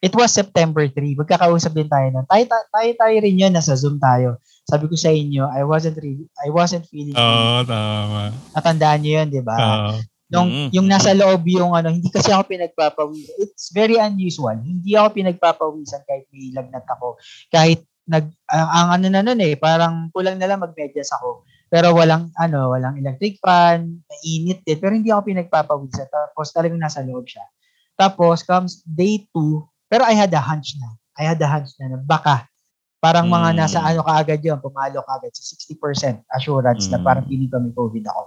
it 0.00 0.12
was 0.12 0.36
September 0.36 0.84
3. 0.84 1.16
Magkakausap 1.16 1.72
din 1.72 1.88
tayo 1.88 2.12
nun. 2.12 2.28
Tayo, 2.28 2.44
tayo, 2.44 2.64
tayo, 2.68 2.90
tayo 2.92 3.16
rin 3.24 3.40
yun, 3.40 3.52
nasa 3.56 3.72
Zoom 3.72 3.96
tayo. 3.96 4.36
Sabi 4.68 4.84
ko 4.84 4.94
sa 4.94 5.08
inyo, 5.08 5.48
I 5.48 5.64
wasn't 5.64 5.96
really, 5.96 6.28
I 6.44 6.52
wasn't 6.52 6.84
feeling 6.92 7.16
Oo, 7.16 7.64
tama. 7.64 8.36
Natandaan 8.52 9.00
nyo 9.00 9.12
yun, 9.24 9.28
di 9.32 9.40
ba? 9.40 9.56
Oo. 9.56 9.92
Nung, 10.30 10.46
Mm. 10.46 10.68
yung 10.70 10.86
nasa 10.86 11.10
loob 11.10 11.42
yung 11.48 11.74
ano, 11.74 11.90
hindi 11.90 12.06
kasi 12.06 12.30
ako 12.30 12.46
pinagpapawisan. 12.46 13.34
It's 13.42 13.74
very 13.74 13.98
unusual. 13.98 14.54
Hindi 14.54 14.94
ako 14.94 15.18
pinagpapawisan 15.18 16.06
kahit 16.06 16.30
may 16.30 16.54
lagnat 16.54 16.86
ako. 16.86 17.18
Kahit 17.50 17.82
nag, 18.10 18.26
ang, 18.50 18.68
ang 18.68 18.88
ano 18.98 19.06
na 19.08 19.22
nun 19.22 19.38
eh, 19.38 19.54
parang 19.54 20.10
kulang 20.10 20.36
na 20.36 20.50
lang 20.50 20.58
magmedyas 20.58 21.14
ako. 21.14 21.46
Pero 21.70 21.94
walang, 21.94 22.34
ano, 22.34 22.74
walang 22.74 22.98
electric 22.98 23.38
fan, 23.38 24.02
mainit 24.10 24.66
din. 24.66 24.78
Pero 24.82 24.90
hindi 24.90 25.14
ako 25.14 25.22
pinagpapawisan. 25.30 26.10
Tapos 26.10 26.50
talagang 26.50 26.82
nasa 26.82 27.06
loob 27.06 27.30
siya. 27.30 27.46
Tapos 27.94 28.42
comes 28.42 28.82
day 28.82 29.22
2, 29.30 29.62
pero 29.86 30.02
I 30.02 30.18
had 30.18 30.34
a 30.34 30.42
hunch 30.42 30.74
na. 30.82 30.90
I 31.14 31.30
had 31.30 31.38
a 31.38 31.46
hunch 31.46 31.70
na 31.78 31.94
na 31.94 31.98
baka 32.02 32.50
parang 32.98 33.28
mga 33.28 33.54
Mm. 33.54 33.56
nasa 33.56 33.78
ano 33.80 34.02
kaagad 34.04 34.40
yun, 34.42 34.58
pumalo 34.60 35.00
kaagad 35.06 35.32
sa 35.32 35.44
60% 35.46 36.20
assurance 36.32 36.88
na 36.90 37.00
Mm. 37.00 37.04
parang 37.06 37.24
feeling 37.30 37.48
ko 37.48 37.56
may 37.60 37.72
COVID 37.72 38.04
ako. 38.08 38.22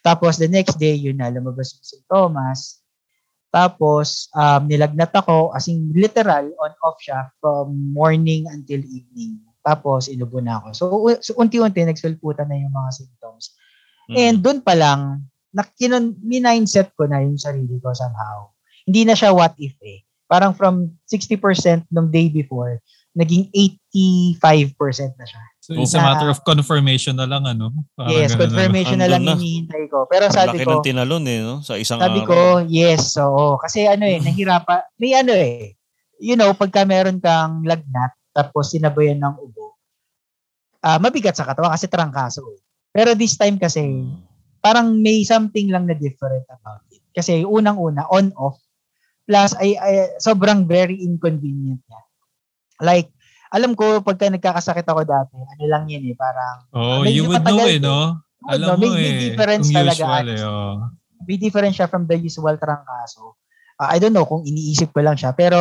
Tapos 0.00 0.32
the 0.38 0.48
next 0.48 0.76
day, 0.78 0.94
yun 0.96 1.18
na, 1.18 1.28
lumabas 1.28 1.74
yung 1.76 1.84
sintomas. 1.84 2.83
Tapos, 3.54 4.26
um, 4.34 4.66
nilagnat 4.66 5.14
ako, 5.14 5.54
as 5.54 5.70
in 5.70 5.94
literal, 5.94 6.50
on-off 6.58 6.98
siya 6.98 7.30
from 7.38 7.94
morning 7.94 8.50
until 8.50 8.82
evening. 8.82 9.38
Tapos, 9.62 10.10
inubo 10.10 10.42
na 10.42 10.58
ako. 10.58 10.66
So, 10.74 10.84
so 11.22 11.38
unti-unti, 11.38 11.86
nagsulputan 11.86 12.50
na 12.50 12.58
yung 12.58 12.74
mga 12.74 12.90
symptoms. 12.98 13.54
Mm. 14.10 14.14
And 14.18 14.36
doon 14.42 14.58
pa 14.58 14.74
lang, 14.74 15.30
nakinon, 15.54 16.18
mindset 16.18 16.90
ko 16.98 17.06
na 17.06 17.22
yung 17.22 17.38
sarili 17.38 17.78
ko 17.78 17.94
somehow. 17.94 18.50
Hindi 18.90 19.06
na 19.06 19.14
siya 19.14 19.30
what 19.30 19.54
if 19.62 19.78
eh. 19.86 20.02
Parang 20.26 20.50
from 20.50 20.98
60% 21.06 21.86
nung 21.94 22.10
day 22.10 22.26
before, 22.26 22.82
naging 23.14 23.54
85% 23.94 25.14
na 25.14 25.26
siya. 25.30 25.42
So, 25.64 25.72
it's 25.72 25.96
a 25.96 26.02
matter 26.04 26.28
of 26.28 26.44
confirmation 26.44 27.16
na 27.16 27.24
lang, 27.24 27.48
ano? 27.48 27.72
Parang 27.96 28.12
yes, 28.12 28.36
ganun 28.36 28.36
na 28.36 28.36
lang. 28.36 28.40
confirmation 28.44 28.98
na 29.00 29.08
lang 29.08 29.22
hinihintay 29.24 29.84
ko. 29.88 30.04
Pero 30.04 30.28
Ang 30.28 30.36
sabi 30.36 30.60
laki 30.60 30.64
ko, 30.68 30.72
ng 30.76 30.84
tinalon 30.84 31.24
eh, 31.24 31.40
no? 31.40 31.64
Sa 31.64 31.80
isang 31.80 32.04
Sabi 32.04 32.20
araw. 32.20 32.28
ko, 32.28 32.38
yes, 32.68 33.16
oo. 33.16 33.56
Kasi 33.56 33.88
ano 33.88 34.04
eh, 34.04 34.20
nahirapan. 34.28 34.84
May 35.00 35.16
ano 35.16 35.32
eh, 35.32 35.72
you 36.20 36.36
know, 36.36 36.52
pagka 36.52 36.84
meron 36.84 37.16
kang 37.16 37.64
lagnat, 37.64 38.12
tapos 38.30 38.76
sinabayan 38.76 39.24
ng 39.24 39.40
ubo, 39.40 39.80
ah 40.78 41.00
mabigat 41.00 41.32
sa 41.32 41.48
katawan 41.48 41.72
kasi 41.72 41.88
trangkaso 41.88 42.44
eh. 42.52 42.60
Pero 42.92 43.16
this 43.16 43.40
time 43.40 43.56
kasi, 43.56 43.80
Mm. 44.04 44.20
parang 44.60 45.00
may 45.00 45.24
something 45.24 45.72
lang 45.72 45.88
na 45.88 45.96
different 45.96 46.44
about 46.46 46.84
it. 46.92 47.00
Kasi 47.10 47.40
unang-una, 47.40 48.04
on-off, 48.12 48.60
plus 49.24 49.56
ay, 49.56 49.80
ay 49.80 50.12
sobrang 50.20 50.68
very 50.68 51.00
inconvenient 51.00 51.80
niya. 51.80 52.02
Like, 52.84 53.08
alam 53.52 53.72
ko, 53.76 54.00
pagka 54.00 54.30
nagkakasakit 54.30 54.86
ako 54.86 55.02
dati, 55.04 55.34
ano 55.36 55.64
lang 55.68 55.84
yan 55.90 56.04
eh, 56.08 56.16
parang, 56.16 56.56
Oh, 56.72 57.02
you 57.04 57.28
would 57.28 57.44
know 57.44 57.66
eh, 57.66 57.80
no? 57.82 58.20
Alam 58.44 58.76
no, 58.76 58.88
mo 58.88 58.92
may, 58.92 59.00
may 59.00 59.12
eh. 59.12 59.20
difference 59.32 59.68
talaga. 59.72 60.04
usual 60.04 60.26
eh, 60.28 60.40
oh. 60.44 60.76
may 61.24 61.36
difference 61.40 61.76
siya 61.80 61.88
from 61.88 62.04
the 62.04 62.16
usual 62.16 62.56
trangkaso. 62.60 63.40
Ah, 63.80 63.90
I 63.90 63.98
don't 63.98 64.14
know 64.14 64.28
kung 64.28 64.44
iniisip 64.46 64.94
ko 64.94 65.02
lang 65.02 65.16
siya, 65.18 65.34
pero 65.34 65.58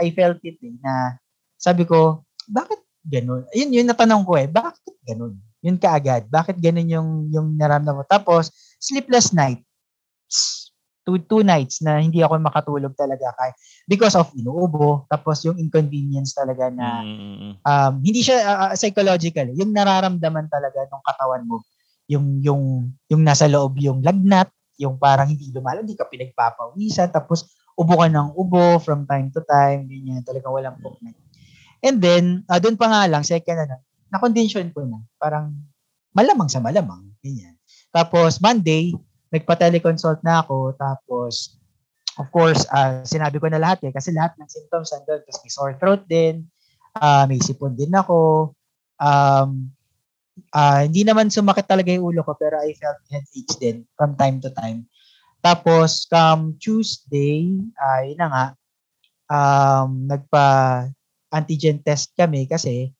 I 0.00 0.14
felt 0.14 0.40
it 0.46 0.56
eh, 0.62 0.74
na 0.80 1.18
sabi 1.60 1.84
ko, 1.84 2.24
bakit 2.48 2.80
ganun? 3.04 3.44
Yun, 3.52 3.70
yun 3.74 3.86
natanong 3.86 4.24
ko 4.24 4.38
eh, 4.38 4.48
bakit 4.48 4.80
ganun? 5.04 5.36
Yun 5.60 5.76
kaagad, 5.76 6.24
bakit 6.32 6.56
ganun 6.56 6.88
yung, 6.88 7.08
yung 7.28 7.48
naramdaman 7.60 8.00
mo? 8.00 8.04
Tapos, 8.08 8.48
sleepless 8.80 9.36
night. 9.36 9.60
Two, 11.10 11.18
two 11.26 11.42
nights 11.42 11.82
na 11.82 11.98
hindi 11.98 12.22
ako 12.22 12.38
makatulog 12.38 12.94
talaga 12.94 13.34
kay 13.34 13.50
because 13.90 14.14
of 14.14 14.30
inuubo, 14.38 15.10
tapos 15.10 15.42
yung 15.42 15.58
inconvenience 15.58 16.38
talaga 16.38 16.70
na 16.70 17.02
Mm. 17.02 17.58
um, 17.66 17.92
hindi 17.98 18.22
siya 18.22 18.38
uh, 18.46 18.58
uh, 18.70 18.72
psychological, 18.78 19.50
eh. 19.50 19.58
yung 19.58 19.74
nararamdaman 19.74 20.46
talaga 20.46 20.86
ng 20.86 21.02
katawan 21.02 21.42
mo, 21.50 21.66
yung 22.06 22.38
yung 22.38 22.94
yung 23.10 23.22
nasa 23.26 23.50
loob 23.50 23.74
yung 23.82 24.06
lagnat, 24.06 24.46
yung 24.78 24.94
parang 25.02 25.34
hindi 25.34 25.50
lumalo, 25.50 25.82
hindi 25.82 25.98
ka 25.98 26.06
pinagpapawisan, 26.06 27.10
tapos 27.10 27.50
ubo 27.74 27.98
ka 27.98 28.06
ng 28.06 28.38
ubo 28.38 28.78
from 28.78 29.02
time 29.10 29.34
to 29.34 29.42
time, 29.42 29.90
ganyan, 29.90 30.22
talagang 30.22 30.54
walang 30.54 30.78
puknay. 30.78 31.10
And 31.82 31.98
then, 31.98 32.46
uh, 32.46 32.62
doon 32.62 32.78
pa 32.78 32.86
nga 32.86 33.10
lang, 33.10 33.26
second 33.26 33.66
ano, 33.66 33.82
na-condition 34.12 34.70
ko 34.70 34.86
na, 34.86 35.02
parang 35.18 35.50
malamang 36.14 36.46
sa 36.46 36.60
malamang, 36.62 37.08
ganyan. 37.24 37.56
Tapos, 37.90 38.38
Monday, 38.38 38.94
nagpa-teleconsult 39.30 40.20
na 40.26 40.42
ako, 40.42 40.74
tapos, 40.74 41.56
of 42.18 42.26
course, 42.34 42.66
ah, 42.74 43.00
sinabi 43.06 43.38
ko 43.38 43.46
na 43.46 43.62
lahat 43.62 43.86
eh, 43.86 43.92
kasi 43.94 44.10
lahat 44.10 44.34
ng 44.36 44.50
symptoms 44.50 44.90
andun, 44.92 45.22
tapos 45.22 45.40
may 45.42 45.52
sore 45.52 45.74
throat 45.78 46.02
din, 46.10 46.44
ah 46.98 47.24
may 47.30 47.38
sipon 47.38 47.78
din 47.78 47.94
ako, 47.94 48.52
um, 48.98 49.50
ah 50.50 50.82
hindi 50.82 51.06
naman 51.06 51.30
sumakit 51.30 51.70
talaga 51.70 51.94
yung 51.94 52.10
ulo 52.10 52.26
ko, 52.26 52.34
pero 52.34 52.58
I 52.58 52.74
felt 52.74 52.98
headaches 53.06 53.56
din 53.62 53.86
from 53.94 54.18
time 54.18 54.42
to 54.42 54.50
time. 54.54 54.90
Tapos, 55.40 56.04
come 56.10 56.60
Tuesday, 56.60 57.56
ay 57.80 58.12
na 58.18 58.26
nga, 58.28 58.44
um, 59.30 60.04
nagpa-antigen 60.10 61.80
test 61.80 62.12
kami 62.18 62.44
kasi 62.44 62.92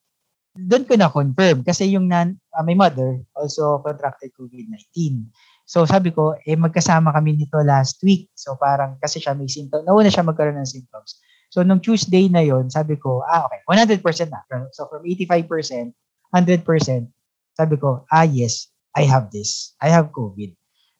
doon 0.51 0.83
ko 0.83 0.99
na-confirm 0.99 1.63
kasi 1.63 1.91
yung 1.95 2.11
nan, 2.11 2.35
ah, 2.55 2.63
my 2.63 2.75
mother 2.75 3.19
also 3.35 3.79
contracted 3.83 4.31
COVID-19. 4.35 5.27
So 5.71 5.87
sabi 5.87 6.11
ko, 6.11 6.35
eh 6.43 6.59
magkasama 6.59 7.15
kami 7.15 7.39
nito 7.39 7.55
last 7.63 8.03
week. 8.03 8.27
So 8.35 8.59
parang 8.59 8.99
kasi 8.99 9.23
siya 9.23 9.31
may 9.31 9.47
symptoms, 9.47 9.87
nauna 9.87 10.11
siya 10.11 10.27
magkaroon 10.27 10.59
ng 10.59 10.67
symptoms. 10.67 11.23
So 11.47 11.63
nung 11.63 11.79
Tuesday 11.79 12.27
na 12.27 12.43
yon 12.43 12.67
sabi 12.67 12.99
ko, 12.99 13.23
ah 13.23 13.47
okay, 13.47 13.63
100% 13.63 14.03
na. 14.27 14.43
So 14.75 14.91
from 14.91 15.07
85%, 15.07 15.95
100%, 16.35 17.07
sabi 17.55 17.75
ko, 17.79 18.03
ah 18.11 18.27
yes, 18.27 18.67
I 18.99 19.07
have 19.07 19.31
this. 19.31 19.71
I 19.79 19.87
have 19.87 20.11
COVID. 20.11 20.51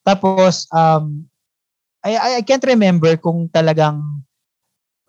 Tapos, 0.07 0.71
um, 0.71 1.27
I, 1.99 2.39
I, 2.39 2.41
can't 2.47 2.63
remember 2.63 3.19
kung 3.19 3.51
talagang, 3.51 3.99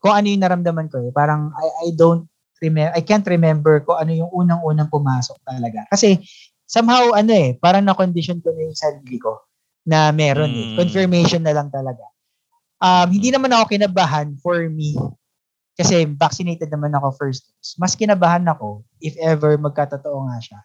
kung 0.03 0.13
ano 0.13 0.27
yung 0.27 0.43
naramdaman 0.43 0.91
ko 0.91 1.07
eh. 1.07 1.15
Parang 1.15 1.55
I, 1.55 1.87
I 1.87 1.89
don't 1.95 2.27
remember, 2.59 2.93
I 2.99 3.03
can't 3.07 3.25
remember 3.31 3.79
kung 3.87 3.95
ano 3.95 4.11
yung 4.11 4.31
unang-unang 4.35 4.91
pumasok 4.91 5.39
talaga. 5.47 5.87
Kasi 5.87 6.19
somehow, 6.67 7.15
ano 7.15 7.31
eh, 7.31 7.55
parang 7.63 7.87
na-condition 7.87 8.43
ko 8.43 8.51
na 8.51 8.67
yung 8.67 8.77
sarili 8.77 9.23
ko 9.23 9.52
na 9.83 10.15
meron 10.15 10.53
eh. 10.53 10.67
Mm. 10.73 10.77
Confirmation 10.79 11.43
na 11.43 11.55
lang 11.55 11.69
talaga. 11.69 12.03
Um, 12.83 13.15
hindi 13.15 13.31
naman 13.31 13.55
ako 13.55 13.79
kinabahan 13.79 14.35
for 14.43 14.59
me 14.67 14.99
kasi 15.79 16.05
vaccinated 16.05 16.69
naman 16.69 16.93
ako 16.95 17.15
first 17.15 17.47
dose. 17.47 17.75
Mas 17.79 17.95
kinabahan 17.95 18.45
ako 18.47 18.83
if 18.99 19.15
ever 19.19 19.55
magkatotoo 19.59 20.27
nga 20.31 20.39
siya 20.43 20.61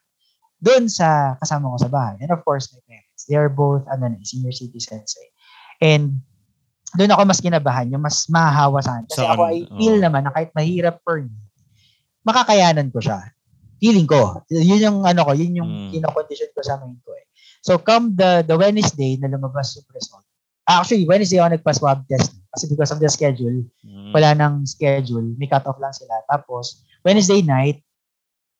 doon 0.57 0.89
sa 0.89 1.38
kasama 1.38 1.70
ko 1.70 1.78
sa 1.78 1.89
bahay. 1.89 2.18
And 2.18 2.34
of 2.34 2.41
course, 2.41 2.74
my 2.74 2.82
parents. 2.89 3.30
They 3.30 3.38
are 3.38 3.49
both 3.49 3.86
ano, 3.86 4.18
senior 4.26 4.53
citizens 4.53 5.13
eh. 5.22 5.30
And 5.86 6.26
doon 6.97 7.13
ako 7.13 7.30
mas 7.30 7.41
kinabahan, 7.43 7.93
yung 7.93 8.01
mas 8.01 8.26
mahahawa 8.26 8.82
sa 8.82 8.97
akin. 8.97 9.05
Kasi 9.05 9.22
Sa 9.22 9.38
ako 9.38 9.41
ay 9.53 9.57
feel 9.78 9.97
naman 10.01 10.26
na 10.26 10.34
kahit 10.34 10.49
mahirap 10.57 10.97
for 11.05 11.22
me, 11.22 11.30
makakayanan 12.26 12.89
ko 12.89 12.97
siya. 12.97 13.22
Feeling 13.78 14.09
ko. 14.09 14.41
Yun 14.49 14.82
yung 14.82 14.99
ano 15.05 15.22
ko, 15.22 15.32
yun 15.38 15.61
yung 15.61 15.70
Mm. 15.70 15.91
kinocondition 15.93 16.49
ko 16.57 16.65
sa 16.65 16.82
mind 16.82 16.97
ko 17.05 17.13
eh. 17.13 17.26
So 17.61 17.77
come 17.77 18.13
the 18.15 18.43
the 18.45 18.57
Wednesday 18.57 19.17
na 19.17 19.29
lumabas 19.31 19.77
yung 19.77 19.87
result. 19.93 20.23
Actually, 20.67 21.07
Wednesday 21.07 21.39
ako 21.39 21.55
nagpa-swab 21.55 22.03
test. 22.11 22.35
Kasi 22.51 22.67
because 22.67 22.91
of 22.91 22.99
the 22.99 23.07
schedule, 23.07 23.63
Mm. 23.87 24.11
wala 24.11 24.35
nang 24.35 24.67
schedule. 24.67 25.23
May 25.39 25.47
cut-off 25.47 25.79
lang 25.79 25.95
sila. 25.95 26.11
Tapos, 26.27 26.83
Wednesday 27.07 27.39
night, 27.39 27.79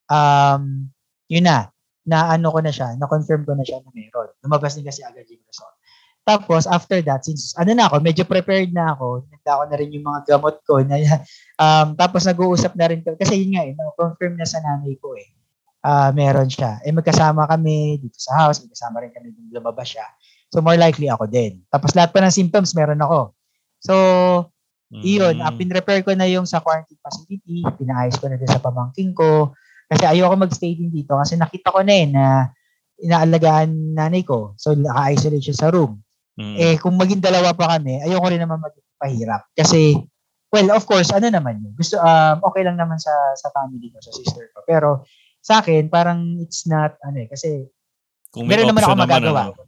um, 0.08 0.88
yun 1.28 1.44
na, 1.44 1.68
na 2.08 2.32
ano 2.32 2.48
ko 2.48 2.64
na 2.64 2.72
siya, 2.72 2.96
na-confirm 2.96 3.44
ko 3.44 3.60
na 3.60 3.68
siya 3.68 3.84
na 3.84 3.92
meron. 3.92 4.32
Lumabas 4.40 4.80
din 4.80 4.88
kasi 4.88 5.04
agad 5.04 5.28
yung 5.28 5.44
result. 5.44 5.76
Tapos, 6.24 6.64
after 6.68 7.00
that, 7.04 7.24
since 7.28 7.52
ano 7.60 7.76
na 7.76 7.92
ako, 7.92 8.00
medyo 8.00 8.24
prepared 8.24 8.72
na 8.72 8.96
ako, 8.96 9.28
nagda 9.28 9.60
ko 9.60 9.64
na 9.68 9.76
rin 9.76 9.92
yung 9.92 10.08
mga 10.08 10.22
gamot 10.32 10.56
ko. 10.64 10.80
Na, 10.84 10.96
um, 11.64 11.88
tapos, 12.00 12.24
nag-uusap 12.24 12.72
na 12.80 12.88
rin 12.88 13.04
kami. 13.04 13.20
Kasi 13.20 13.36
yun 13.36 13.52
nga, 13.56 13.68
eh, 13.68 13.76
no, 13.76 13.92
confirm 14.00 14.40
na 14.40 14.48
sa 14.48 14.64
nanay 14.64 14.96
ko 15.00 15.12
eh. 15.20 15.28
Ah, 15.88 16.12
meron 16.12 16.52
siya. 16.52 16.84
Eh, 16.84 16.92
magkasama 16.92 17.48
kami 17.48 18.04
dito 18.04 18.20
sa 18.20 18.44
house. 18.44 18.60
Magkasama 18.60 19.00
rin 19.08 19.16
kami 19.16 19.32
nung 19.32 19.56
lumabas 19.56 19.88
siya. 19.88 20.04
So, 20.52 20.60
more 20.60 20.76
likely 20.76 21.08
ako 21.08 21.32
din. 21.32 21.64
Tapos, 21.72 21.96
lahat 21.96 22.12
pa 22.12 22.20
ng 22.20 22.36
symptoms, 22.36 22.76
meron 22.76 23.00
ako. 23.00 23.32
So, 23.80 23.96
iyon, 24.92 25.40
Mm. 25.40 25.48
mm. 25.48 25.56
pinrepair 25.56 26.04
ko 26.04 26.12
na 26.12 26.28
yung 26.28 26.44
sa 26.44 26.60
quarantine 26.60 27.00
facility, 27.00 27.64
pinaayos 27.80 28.20
ko 28.20 28.28
na 28.28 28.36
din 28.36 28.52
sa 28.52 28.60
pamangking 28.60 29.16
ko. 29.16 29.56
Kasi 29.88 30.04
ayoko 30.04 30.36
magstay 30.36 30.76
din 30.76 30.92
dito 30.92 31.16
kasi 31.16 31.40
nakita 31.40 31.72
ko 31.72 31.80
na 31.80 31.94
eh 31.96 32.08
na 32.12 32.24
inaalagaan 33.00 33.96
nanay 33.96 34.28
ko. 34.28 34.60
So, 34.60 34.76
naka-isolate 34.76 35.44
siya 35.44 35.56
sa 35.56 35.68
room. 35.72 36.04
Mm. 36.36 36.56
Eh, 36.60 36.76
kung 36.84 37.00
maging 37.00 37.24
dalawa 37.24 37.56
pa 37.56 37.80
kami, 37.80 38.04
ayoko 38.04 38.28
rin 38.28 38.44
naman 38.44 38.60
magpahirap. 38.60 39.48
Kasi, 39.56 39.96
well, 40.52 40.68
of 40.76 40.84
course, 40.84 41.16
ano 41.16 41.32
naman 41.32 41.64
yun. 41.64 41.72
Gusto, 41.80 41.96
um, 42.00 42.44
okay 42.44 42.68
lang 42.68 42.76
naman 42.76 43.00
sa 43.00 43.12
sa 43.40 43.48
family 43.56 43.88
ko, 43.92 44.04
sa 44.04 44.12
sister 44.12 44.52
ko. 44.52 44.64
Pero, 44.68 45.08
sa 45.48 45.64
akin, 45.64 45.88
parang 45.88 46.20
it's 46.38 46.68
not, 46.68 47.00
ano 47.02 47.24
eh, 47.24 47.32
kasi, 47.32 47.64
Kung 48.28 48.44
meron 48.44 48.68
naman 48.68 48.84
ako 48.84 48.96
magagawa. 49.00 49.42
ano, 49.48 49.64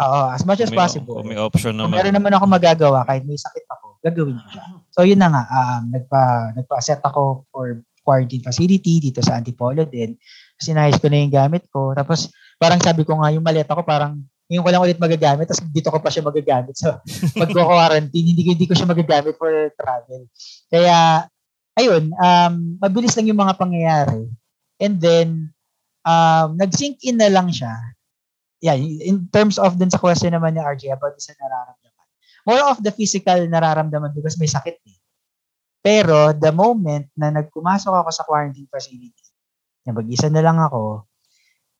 Oo, 0.00 0.20
as 0.32 0.42
much 0.42 0.58
as 0.58 0.66
kung 0.66 0.74
may- 0.74 0.80
possible. 0.82 1.14
Kung 1.14 1.28
may 1.28 1.38
option 1.38 1.70
Kung 1.70 1.86
naman. 1.86 2.02
meron 2.02 2.16
naman 2.16 2.32
ako 2.32 2.44
magagawa 2.48 3.04
kahit 3.04 3.22
may 3.22 3.36
sakit 3.36 3.62
ako, 3.68 3.86
gagawin 4.00 4.34
ko 4.34 4.46
siya. 4.50 4.64
So 4.90 5.00
yun 5.04 5.20
na 5.20 5.28
nga, 5.28 5.42
um, 5.46 5.82
nagpa, 5.92 6.22
nagpa-set 6.56 6.98
ako 7.00 7.46
for 7.46 7.78
quarantine 8.00 8.40
facility 8.40 8.98
dito 8.98 9.20
sa 9.20 9.36
Antipolo 9.36 9.84
din. 9.84 10.16
Sinayos 10.56 10.96
ko 10.96 11.06
na 11.06 11.20
yung 11.20 11.30
gamit 11.30 11.68
ko. 11.68 11.92
Tapos 11.92 12.26
parang 12.56 12.80
sabi 12.80 13.04
ko 13.04 13.20
nga, 13.20 13.28
yung 13.28 13.44
maleta 13.44 13.76
ko 13.76 13.84
parang 13.84 14.18
ngayon 14.48 14.64
ko 14.64 14.70
lang 14.72 14.82
ulit 14.82 14.98
magagamit, 14.98 15.46
tapos 15.46 15.62
dito 15.68 15.92
ko 15.92 16.00
pa 16.00 16.10
siya 16.10 16.26
magagamit. 16.26 16.74
So, 16.74 16.90
magko-quarantine, 17.40 18.26
hindi, 18.26 18.42
ko- 18.42 18.52
hindi 18.56 18.66
ko 18.66 18.74
siya 18.74 18.88
magagamit 18.88 19.36
for 19.36 19.52
travel. 19.76 20.26
Kaya, 20.66 21.28
ayun, 21.76 22.10
um, 22.10 22.52
mabilis 22.80 23.14
lang 23.14 23.30
yung 23.30 23.38
mga 23.38 23.54
pangyayari. 23.54 24.26
And 24.80 24.96
then, 24.98 25.52
um, 26.08 26.56
nag-sink 26.56 27.04
in 27.04 27.20
na 27.20 27.28
lang 27.28 27.52
siya. 27.52 27.72
Yeah, 28.60 28.76
in 28.76 29.28
terms 29.32 29.56
of 29.56 29.80
dun 29.80 29.88
sa 29.88 30.00
question 30.00 30.36
naman 30.36 30.56
ni 30.56 30.60
RJ 30.60 30.92
about 30.92 31.16
sa 31.16 31.32
nararamdaman. 31.36 32.06
More 32.44 32.62
of 32.68 32.80
the 32.84 32.92
physical 32.92 33.48
nararamdaman 33.48 34.12
because 34.12 34.36
may 34.36 34.48
sakit 34.48 34.76
eh. 34.84 34.98
Pero 35.80 36.36
the 36.36 36.52
moment 36.52 37.08
na 37.16 37.32
nagpumasok 37.32 38.04
ako 38.04 38.10
sa 38.12 38.24
quarantine 38.28 38.68
facility, 38.68 39.24
na 39.88 39.96
mag-isa 39.96 40.28
na 40.28 40.44
lang 40.44 40.60
ako, 40.60 41.08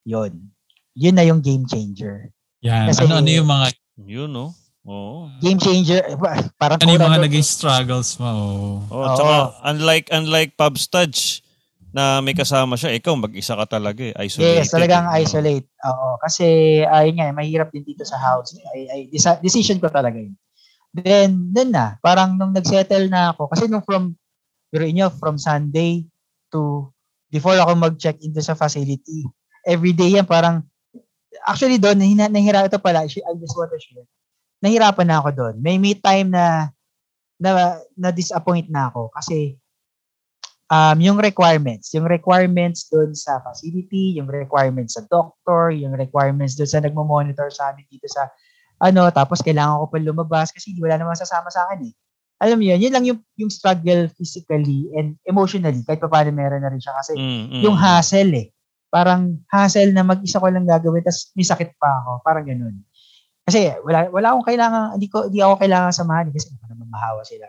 yun. 0.09 0.49
Yun 0.97 1.15
na 1.15 1.25
yung 1.25 1.41
game 1.41 1.69
changer. 1.69 2.33
Yan. 2.65 2.89
Kasi- 2.89 3.05
ano, 3.05 3.21
ano 3.21 3.29
yung 3.29 3.49
mga, 3.49 3.67
Yun, 4.01 4.33
no? 4.33 4.57
Oo. 4.81 5.29
Game 5.37 5.61
changer, 5.61 6.01
parang 6.57 6.81
ano 6.81 6.89
yung 6.89 7.05
mga 7.05 7.21
naging 7.29 7.45
struggles 7.45 8.17
mo? 8.17 8.25
Oh. 8.25 8.73
Oh, 8.89 9.05
Oo. 9.05 9.13
tsaka 9.13 9.35
unlike 9.69 10.09
unlike 10.09 10.57
Pub 10.57 10.73
Studge 10.81 11.45
na 11.91 12.23
may 12.23 12.31
kasama 12.31 12.79
siya, 12.79 12.95
ikaw 12.95 13.15
mag-isa 13.19 13.55
ka 13.55 13.67
talaga 13.79 13.99
eh. 13.99 14.15
Isolated. 14.15 14.63
Yes, 14.63 14.71
talagang 14.71 15.11
isolate. 15.15 15.67
Oo, 15.83 16.19
kasi 16.23 16.45
ayun 16.87 17.19
nga, 17.19 17.35
mahirap 17.35 17.67
din 17.71 17.83
dito 17.83 18.07
sa 18.07 18.15
house. 18.15 18.55
Ay, 18.71 18.87
ay 18.87 19.01
decision 19.43 19.79
ko 19.79 19.91
talaga 19.91 20.15
yun. 20.15 20.35
Then, 20.91 21.51
dun 21.55 21.71
na, 21.71 21.95
parang 22.03 22.35
nung 22.35 22.51
nagsettle 22.51 23.07
na 23.07 23.31
ako, 23.31 23.47
kasi 23.51 23.67
nung 23.71 23.83
from, 23.83 24.15
pero 24.71 24.83
inyo, 24.83 25.07
from 25.19 25.39
Sunday 25.39 26.03
to 26.51 26.91
before 27.31 27.55
ako 27.55 27.79
mag-check 27.79 28.19
into 28.19 28.43
sa 28.43 28.59
facility, 28.59 29.23
every 29.63 29.95
day 29.95 30.19
yan, 30.19 30.27
parang, 30.27 30.67
actually 31.47 31.79
doon, 31.79 31.95
nahina, 31.95 32.27
nahira, 32.27 32.67
ito 32.67 32.75
pala, 32.75 33.07
I 33.07 33.11
just 33.39 33.55
want 33.55 33.71
to 33.71 33.79
share, 33.79 34.03
nahirapan 34.59 35.07
na 35.07 35.23
ako 35.23 35.29
doon. 35.31 35.55
May 35.63 35.79
may 35.79 35.95
time 35.95 36.35
na, 36.35 36.75
na, 37.39 37.79
na 37.95 38.11
disappoint 38.11 38.67
na 38.67 38.91
ako 38.91 39.09
kasi 39.15 39.55
um, 40.71 40.97
yung 41.03 41.19
requirements, 41.19 41.91
yung 41.91 42.07
requirements 42.07 42.87
doon 42.87 43.11
sa 43.11 43.43
facility, 43.43 44.15
yung 44.15 44.31
requirements 44.31 44.95
sa 44.95 45.03
doctor, 45.11 45.75
yung 45.75 45.93
requirements 45.99 46.55
doon 46.55 46.71
sa 46.71 46.79
nagmo-monitor 46.79 47.51
sa 47.51 47.75
amin 47.75 47.83
dito 47.91 48.07
sa 48.07 48.31
ano, 48.81 49.11
tapos 49.13 49.43
kailangan 49.45 49.77
ko 49.83 49.85
pa 49.91 49.97
lumabas 50.01 50.49
kasi 50.49 50.73
wala 50.79 50.97
namang 50.97 51.19
sasama 51.19 51.51
sa 51.53 51.69
akin 51.69 51.91
eh. 51.91 51.93
Alam 52.41 52.57
mo 52.57 52.65
yun, 52.65 52.81
yun 52.81 52.89
lang 52.89 53.05
yung, 53.05 53.21
yung 53.37 53.53
struggle 53.53 54.09
physically 54.17 54.89
and 54.97 55.13
emotionally, 55.29 55.85
kahit 55.85 56.01
pa 56.01 56.09
paano 56.09 56.33
meron 56.33 56.65
na 56.65 56.73
rin 56.73 56.81
siya 56.81 56.97
kasi 56.97 57.13
Mm, 57.13 57.43
mm. 57.53 57.61
yung 57.61 57.77
hassle 57.77 58.33
eh. 58.33 58.47
Parang 58.89 59.37
hassle 59.53 59.93
na 59.93 60.01
mag-isa 60.01 60.41
ko 60.41 60.49
lang 60.49 60.65
gagawin 60.65 61.05
tapos 61.05 61.29
may 61.37 61.45
sakit 61.45 61.77
pa 61.77 62.01
ako. 62.01 62.25
Parang 62.25 62.43
ganun. 62.49 62.81
Kasi 63.45 63.69
wala 63.85 64.09
wala 64.09 64.33
akong 64.33 64.47
kailangan 64.49 64.97
hindi 64.97 65.07
ko 65.07 65.29
hindi 65.29 65.39
ako 65.45 65.53
kailangan 65.61 65.93
samahan 65.93 66.27
kasi 66.33 66.49
baka 66.57 66.65
naman 66.73 66.89
mahawa 66.89 67.21
sila. 67.21 67.45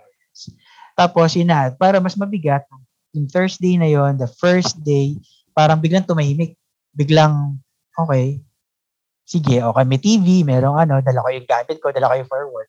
Tapos 0.92 1.32
yun 1.32 1.48
na, 1.48 1.72
para 1.72 1.96
mas 1.98 2.14
mabigat, 2.20 2.68
yung 3.12 3.28
Thursday 3.28 3.76
na 3.76 3.88
yon, 3.88 4.16
the 4.16 4.28
first 4.40 4.80
day, 4.80 5.16
parang 5.52 5.80
biglang 5.80 6.04
tumahimik. 6.08 6.56
Biglang 6.96 7.60
okay. 7.96 8.40
Sige, 9.22 9.62
okay, 9.62 9.84
may 9.86 10.00
TV, 10.00 10.44
merong 10.44 10.76
ano, 10.76 11.00
dala 11.00 11.24
ko 11.24 11.28
yung 11.30 11.48
gamit 11.48 11.78
ko, 11.80 11.88
dala 11.94 12.10
ko 12.10 12.14
yung 12.20 12.28
for 12.28 12.44
work. 12.52 12.68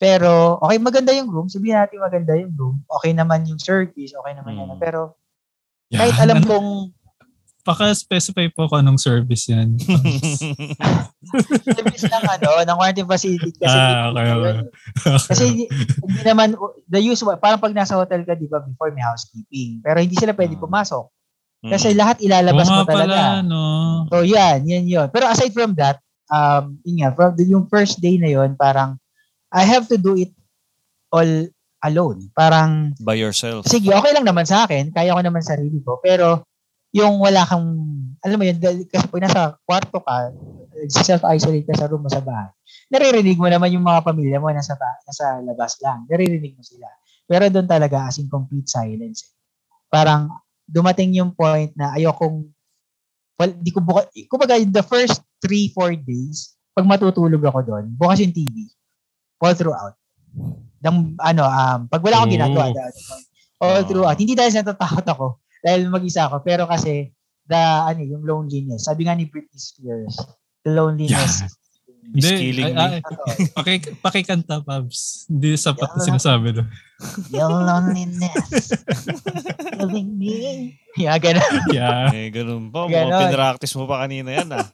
Pero, 0.00 0.56
okay, 0.64 0.80
maganda 0.80 1.12
yung 1.12 1.28
room. 1.28 1.48
Sabihin 1.52 1.76
natin 1.76 2.00
maganda 2.00 2.32
yung 2.32 2.56
room. 2.56 2.76
Okay 2.88 3.12
naman 3.12 3.44
yung 3.44 3.60
service, 3.60 4.16
okay 4.16 4.32
naman 4.32 4.56
Mm. 4.56 4.60
yan. 4.64 4.70
Pero, 4.80 5.00
Yan. 5.92 5.98
kahit 6.00 6.16
alam 6.24 6.38
kong 6.46 6.68
Paka-specify 7.62 8.48
po 8.50 8.66
kung 8.66 8.80
anong 8.80 8.96
service 8.96 9.46
yan. 9.46 9.76
service 11.70 12.04
ng 12.06 12.24
ano, 12.26 12.48
ng 12.60 12.76
quarantine 12.76 13.06
facility 13.06 13.50
kasi 13.54 13.76
Ah, 13.76 14.08
okay, 14.08 14.30
okay. 14.30 14.54
Kasi 15.30 15.42
hindi, 15.46 15.64
hindi 16.00 16.22
naman 16.22 16.56
the 16.86 16.98
usual 16.98 17.36
parang 17.36 17.58
pag 17.58 17.72
nasa 17.72 17.94
hotel 17.94 18.24
ka 18.24 18.32
'di 18.32 18.46
ba 18.46 18.60
before 18.60 18.90
may 18.90 19.02
housekeeping 19.02 19.80
pero 19.80 19.98
hindi 19.98 20.14
sila 20.14 20.32
pwede 20.32 20.56
Ah. 20.56 20.62
pumasok 20.62 21.06
Mm. 21.60 21.70
kasi 21.70 21.92
lahat 21.92 22.16
ilalabas 22.18 22.64
Oo 22.64 22.72
mo 22.72 22.76
nga 22.78 22.88
pala, 22.88 23.04
talaga. 23.04 23.44
no? 23.44 23.62
So 24.08 24.24
yan, 24.24 24.64
yan 24.64 24.88
yun. 24.88 25.12
Pero 25.12 25.28
aside 25.28 25.52
from 25.52 25.76
that, 25.76 26.00
um 26.26 26.80
yun 26.82 27.04
nga, 27.04 27.12
from 27.12 27.36
the, 27.36 27.44
yung 27.44 27.68
first 27.68 28.00
day 28.00 28.16
na 28.16 28.32
yun, 28.32 28.56
parang 28.56 28.96
I 29.52 29.68
have 29.68 29.84
to 29.92 30.00
do 30.00 30.16
it 30.16 30.32
all 31.12 31.28
alone. 31.82 32.32
Parang 32.32 32.96
By 32.96 33.20
yourself. 33.20 33.68
sige, 33.68 33.92
okay 33.92 34.08
lang 34.10 34.24
naman 34.24 34.48
sa 34.48 34.64
akin, 34.64 34.88
kaya 34.88 35.12
ko 35.12 35.20
naman 35.20 35.44
sarili 35.44 35.84
ko, 35.84 36.00
pero 36.00 36.48
yung 36.90 37.22
wala 37.22 37.46
kang, 37.46 37.66
alam 38.20 38.36
mo 38.36 38.44
yun, 38.44 38.58
kasi 38.60 39.06
pag 39.06 39.22
nasa 39.22 39.40
kwarto 39.62 40.02
ka, 40.02 40.34
self-isolate 40.90 41.66
ka 41.66 41.74
sa 41.78 41.86
room 41.86 42.02
mo 42.02 42.10
sa 42.10 42.18
bahay, 42.18 42.50
naririnig 42.90 43.38
mo 43.38 43.46
naman 43.46 43.70
yung 43.70 43.86
mga 43.86 44.02
pamilya 44.02 44.42
mo 44.42 44.50
nasa, 44.50 44.74
ba- 44.74 44.98
nasa 45.06 45.38
labas 45.40 45.78
lang. 45.78 46.02
Naririnig 46.10 46.58
mo 46.58 46.62
sila. 46.66 46.90
Pero 47.30 47.46
doon 47.46 47.68
talaga 47.70 48.10
as 48.10 48.18
in 48.18 48.26
complete 48.26 48.66
silence. 48.66 49.22
eh. 49.22 49.30
Parang 49.86 50.30
dumating 50.66 51.14
yung 51.14 51.30
point 51.30 51.70
na 51.78 51.94
ayokong, 51.94 52.42
well, 53.38 53.52
di 53.54 53.70
ko 53.70 53.78
buka, 53.82 54.10
kumbaga 54.26 54.58
the 54.58 54.82
first 54.82 55.22
three, 55.38 55.70
four 55.70 55.94
days, 55.94 56.58
pag 56.74 56.86
matutulog 56.86 57.42
ako 57.42 57.62
doon, 57.62 57.84
bukas 57.94 58.18
yung 58.18 58.34
TV. 58.34 58.66
All 59.38 59.54
throughout. 59.54 59.94
Dang, 60.80 61.14
ano, 61.18 61.42
um, 61.46 61.80
pag 61.86 62.02
wala 62.02 62.22
akong 62.22 62.30
Oh. 62.30 62.36
ginagawa, 62.38 62.66
da- 62.74 62.94
all 63.62 63.82
Oh. 63.82 63.86
throughout. 63.86 64.18
Hindi 64.18 64.34
dahil 64.34 64.52
natatakot 64.52 65.06
ako, 65.06 65.26
dahil 65.60 65.88
mag-isa 65.88 66.26
ako, 66.26 66.40
pero 66.40 66.64
kasi, 66.64 67.12
the, 67.44 67.56
ano, 67.56 68.00
yung 68.00 68.24
loneliness. 68.24 68.86
Sabi 68.86 69.04
nga 69.04 69.14
ni 69.14 69.26
Britney 69.26 69.58
Spears, 69.58 70.16
the 70.62 70.72
loneliness. 70.72 71.44
Is 72.10 72.26
Hindi, 72.26 72.32
killing 72.50 72.74
ay, 72.74 72.74
me. 72.74 72.82
ay, 72.98 73.00
paki, 73.56 73.72
pakikanta, 74.00 74.64
Pabs. 74.64 75.28
Hindi 75.28 75.54
sapat 75.54 75.94
na 75.94 76.00
Yeah. 76.00 76.06
sinasabi 76.08 76.48
doon. 76.52 76.68
your 77.30 77.48
loneliness, 77.48 78.72
killing 79.76 80.10
me. 80.16 80.74
Yeah, 80.96 81.16
ganun. 81.16 81.44
Yeah. 81.70 82.10
Eh, 82.10 82.28
ganun 82.28 82.68
pa. 82.68 82.88
Ganon. 82.88 83.08
Mukhang 83.08 83.30
pinractice 83.30 83.74
mo 83.74 83.84
pa 83.86 84.04
kanina 84.04 84.32
yan 84.32 84.48
ah. 84.50 84.66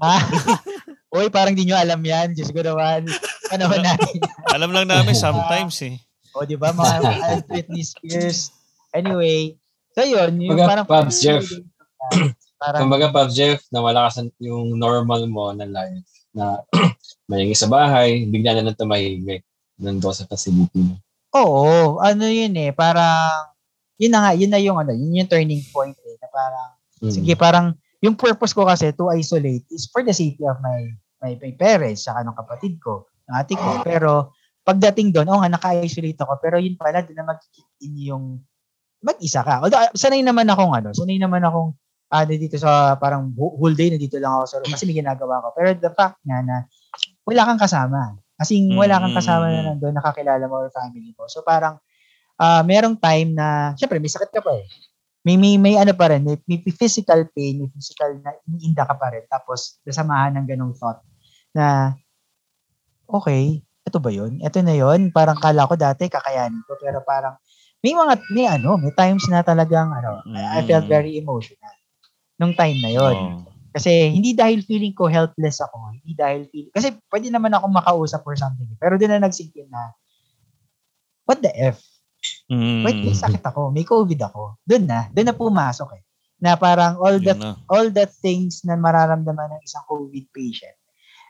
Ha? 0.00 0.16
Uy, 1.14 1.28
parang 1.28 1.52
di 1.52 1.68
nyo 1.68 1.76
alam 1.76 2.00
yan. 2.00 2.32
Diyos 2.32 2.48
ko 2.48 2.64
naman. 2.64 3.04
Panahon 3.46 3.84
natin. 3.84 4.16
Alam 4.48 4.72
lang 4.72 4.88
namin 4.88 5.12
sometimes 5.28 5.76
eh. 5.84 6.00
O, 6.32 6.42
di 6.42 6.56
ba? 6.56 6.72
Mga 6.72 6.94
mga 6.98 7.36
Britney 7.44 7.84
Spears. 7.84 8.48
Anyway, 8.90 9.60
so 9.92 10.02
yun. 10.02 10.32
Yung 10.40 10.56
Kumbaga, 10.56 10.68
parang, 10.68 10.86
Pops, 10.88 11.16
Jeff. 11.20 11.44
Parang, 12.58 12.80
Kumbaga, 12.86 13.06
Pops 13.10 13.34
Jeff, 13.34 13.60
nawala 13.70 14.08
ka 14.08 14.10
sa 14.10 14.20
yung 14.38 14.76
normal 14.76 15.26
mo 15.26 15.50
na 15.52 15.66
life 15.66 16.08
na 16.32 16.60
malingi 17.30 17.52
sa 17.52 17.68
bahay, 17.68 18.24
bigla 18.26 18.56
na 18.56 18.70
lang 18.70 18.78
tumahimik 18.78 19.44
nandun 19.76 20.14
sa 20.14 20.28
facility 20.28 20.78
mo. 20.78 20.94
oo. 21.34 21.98
Ano 21.98 22.28
yun 22.28 22.52
eh. 22.54 22.70
Parang, 22.70 23.50
yun 23.98 24.12
na 24.12 24.20
nga. 24.28 24.32
Yun 24.36 24.50
na 24.52 24.60
yung, 24.60 24.78
ano, 24.78 24.92
yun 24.94 25.24
yung 25.24 25.30
turning 25.30 25.64
point 25.72 25.96
eh. 25.96 26.16
Na 26.20 26.28
parang, 26.30 26.70
Mm. 27.02 27.10
sige, 27.10 27.34
parang, 27.34 27.66
yung 27.98 28.14
purpose 28.14 28.54
ko 28.54 28.62
kasi 28.62 28.94
to 28.94 29.10
isolate 29.10 29.66
is 29.74 29.90
for 29.90 30.06
the 30.06 30.14
safety 30.14 30.42
of 30.46 30.58
my 30.62 30.86
my, 31.22 31.38
my 31.38 31.54
parents, 31.54 32.02
saka 32.06 32.22
ng 32.26 32.34
kapatid 32.34 32.78
ko, 32.82 33.06
ng 33.30 33.34
ate 33.38 33.54
ko. 33.54 33.78
Pero, 33.86 34.10
pagdating 34.62 35.14
doon, 35.14 35.30
oh 35.30 35.38
nga, 35.38 35.50
naka-isolate 35.50 36.18
ako. 36.18 36.38
Pero 36.42 36.58
yun 36.58 36.74
pala, 36.74 37.02
doon 37.02 37.18
na 37.18 37.30
mag-kick 37.34 37.66
in 37.82 37.94
yung 37.98 38.42
mag-isa 39.02 39.42
ka. 39.42 39.66
Although, 39.66 39.82
ah, 39.82 39.90
sanay 39.92 40.22
naman 40.22 40.46
akong 40.46 40.72
ano, 40.72 40.94
sanay 40.94 41.18
naman 41.18 41.42
akong 41.42 41.74
ano 42.12 42.32
dito 42.36 42.56
sa 42.60 42.94
parang 42.96 43.32
wh- 43.34 43.56
whole 43.58 43.74
day 43.74 43.90
nandito 43.90 44.20
lang 44.20 44.36
ako 44.36 44.44
sa 44.46 44.56
room 44.62 44.70
kasi 44.70 44.84
may 44.86 44.96
ginagawa 44.96 45.42
ko. 45.42 45.48
Pero 45.58 45.68
the 45.74 45.90
fact 45.92 46.22
nga 46.22 46.38
na 46.44 46.56
wala 47.26 47.42
kang 47.48 47.60
kasama. 47.60 48.16
As 48.38 48.50
in, 48.50 48.74
wala 48.74 48.98
kang 48.98 49.14
kasama 49.14 49.48
na 49.50 49.60
Mm. 49.62 49.66
nandun, 49.76 49.94
nakakilala 49.94 50.44
mo 50.46 50.66
or 50.66 50.70
family 50.74 51.14
mo. 51.14 51.26
So 51.26 51.42
parang, 51.42 51.78
ah 52.38 52.62
merong 52.62 52.98
time 52.98 53.34
na, 53.34 53.74
syempre, 53.78 53.98
may 54.02 54.10
sakit 54.10 54.30
ka 54.30 54.42
pa 54.42 54.54
eh. 54.56 54.66
May, 55.22 55.38
may, 55.38 55.54
may 55.54 55.74
ano 55.78 55.94
pa 55.94 56.10
rin, 56.10 56.26
may, 56.26 56.34
may 56.50 56.58
physical 56.74 57.22
pain, 57.30 57.62
may 57.62 57.70
physical 57.70 58.10
na 58.18 58.34
iniinda 58.50 58.82
ka 58.82 58.98
pa 58.98 59.14
rin. 59.14 59.22
Tapos, 59.30 59.78
nasamahan 59.86 60.34
ng 60.34 60.46
ganong 60.50 60.74
thought 60.74 60.98
na, 61.54 61.94
okay, 63.06 63.62
ito 63.62 63.98
ba 64.02 64.10
yun? 64.10 64.42
Ito 64.42 64.58
na 64.66 64.74
yun? 64.74 65.14
Parang 65.14 65.38
kala 65.38 65.70
ko 65.70 65.78
dati 65.78 66.10
kakayanin 66.10 66.66
ko, 66.66 66.74
pero 66.74 67.06
parang, 67.06 67.38
may 67.82 67.92
mga, 67.92 68.12
may 68.30 68.46
ano, 68.46 68.78
may 68.78 68.94
times 68.94 69.26
na 69.26 69.42
talagang, 69.42 69.90
ano, 69.90 70.22
I 70.32 70.58
I 70.58 70.66
felt 70.66 70.86
Mm. 70.86 70.94
very 70.94 71.12
emotional 71.18 71.74
nung 72.38 72.54
time 72.54 72.78
na 72.78 72.90
yon. 72.90 73.16
Oo. 73.18 73.50
Kasi 73.72 74.12
hindi 74.12 74.36
dahil 74.36 74.60
feeling 74.62 74.92
ko 74.92 75.08
helpless 75.08 75.58
ako, 75.58 75.96
hindi 75.96 76.12
dahil 76.12 76.44
feel, 76.48 76.68
kasi 76.70 76.92
pwede 77.08 77.32
naman 77.32 77.56
ako 77.56 77.66
makausap 77.72 78.20
or 78.22 78.36
something. 78.36 78.68
Pero 78.76 79.00
doon 79.00 79.16
na 79.16 79.24
nagsink 79.24 79.56
in 79.56 79.66
na, 79.72 79.96
what 81.24 81.40
the 81.40 81.48
F? 81.56 81.80
Mm. 82.52 82.84
Wait, 82.86 82.98
may 83.02 83.16
sakit 83.16 83.42
ako, 83.42 83.72
may 83.74 83.82
COVID 83.82 84.20
ako. 84.22 84.60
Doon 84.62 84.84
na, 84.86 85.08
doon 85.10 85.26
na 85.26 85.34
pumasok 85.34 85.88
eh. 85.98 86.02
Na 86.42 86.58
parang 86.58 86.98
all 86.98 87.16
the 87.16 87.32
Yun 87.32 87.42
na. 87.42 87.54
all 87.70 87.86
the 87.88 88.06
things 88.06 88.66
na 88.66 88.74
mararamdaman 88.74 89.56
ng 89.56 89.62
isang 89.62 89.86
COVID 89.86 90.26
patient 90.34 90.74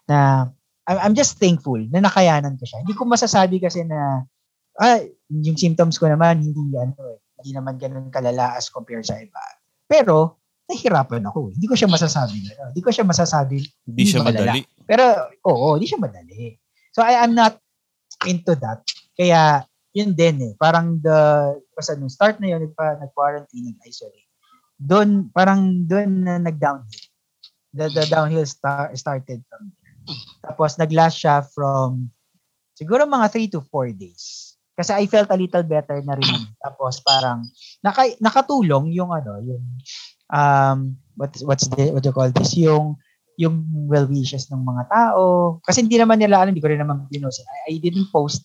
na 0.08 0.48
I'm, 0.88 0.98
I'm 0.98 1.14
just 1.14 1.36
thankful 1.38 1.78
na 1.92 2.02
nakayanan 2.02 2.58
ko 2.58 2.64
siya. 2.66 2.82
Hindi 2.82 2.96
ko 2.96 3.04
masasabi 3.06 3.60
kasi 3.62 3.84
na 3.84 4.24
ah, 4.80 5.00
yung 5.28 5.58
symptoms 5.58 5.98
ko 6.00 6.08
naman 6.08 6.40
hindi 6.40 6.72
ano 6.78 6.94
eh, 6.96 7.18
hindi 7.42 7.50
naman 7.58 7.76
ganun 7.76 8.08
kalala 8.08 8.56
as 8.56 8.70
compared 8.70 9.04
sa 9.04 9.18
iba. 9.18 9.42
Pero 9.90 10.40
nahihirapan 10.70 11.26
ako. 11.28 11.52
Hindi 11.52 11.66
ko 11.68 11.74
siya 11.74 11.90
masasabi. 11.90 12.38
Ano, 12.54 12.70
hindi 12.72 12.82
ko 12.82 12.90
siya 12.94 13.04
masasabi. 13.04 13.58
Hindi 13.84 14.02
siya 14.06 14.22
malala. 14.22 14.56
madali. 14.56 14.60
Pero 14.86 15.04
oo, 15.44 15.76
hindi 15.76 15.86
siya 15.90 16.00
madali. 16.00 16.56
So 16.94 17.02
I 17.02 17.20
am 17.20 17.34
not 17.34 17.58
into 18.24 18.54
that. 18.62 18.80
Kaya 19.18 19.66
yun 19.92 20.16
din 20.16 20.40
eh. 20.40 20.52
Parang 20.56 20.96
the 21.02 21.52
basta 21.76 21.96
nung 21.96 22.12
start 22.12 22.40
na 22.40 22.52
yun, 22.52 22.64
nagpa, 22.64 23.00
nag-quarantine, 23.00 23.76
nag-isolate. 23.76 24.28
Doon, 24.82 25.30
parang 25.30 25.84
doon 25.86 26.26
na 26.26 26.40
nag-downhill. 26.40 27.06
The, 27.72 27.88
the 27.88 28.04
downhill 28.08 28.44
star, 28.44 28.92
started 28.92 29.40
from 29.48 29.72
there. 29.80 29.96
Tapos 30.44 30.76
nag-last 30.76 31.16
siya 31.16 31.44
from 31.44 32.12
siguro 32.76 33.08
mga 33.08 33.32
3 33.32 33.54
to 33.56 33.60
4 33.64 33.92
days. 33.96 34.41
Kasi 34.72 34.92
I 34.96 35.04
felt 35.04 35.28
a 35.28 35.36
little 35.36 35.64
better 35.64 36.00
na 36.00 36.16
rin. 36.16 36.32
Tapos 36.64 37.04
parang 37.04 37.44
naka, 37.84 38.08
nakatulong 38.18 38.92
yung 38.92 39.12
ano, 39.12 39.38
yung 39.44 39.62
um 40.32 40.96
what 41.16 41.32
what's 41.44 41.68
the 41.68 41.92
what 41.92 42.00
do 42.00 42.08
you 42.08 42.16
call 42.16 42.32
this? 42.32 42.56
Yung 42.56 42.96
yung 43.36 43.64
well 43.88 44.08
wishes 44.08 44.48
ng 44.48 44.64
mga 44.64 44.88
tao. 44.88 45.58
Kasi 45.64 45.84
hindi 45.84 46.00
naman 46.00 46.20
nila 46.20 46.40
alam 46.40 46.52
hindi 46.52 46.64
ko 46.64 46.72
rin 46.72 46.80
naman 46.80 47.08
pinost. 47.12 47.44
I, 47.44 47.76
I 47.76 47.80
didn't 47.80 48.08
post 48.08 48.44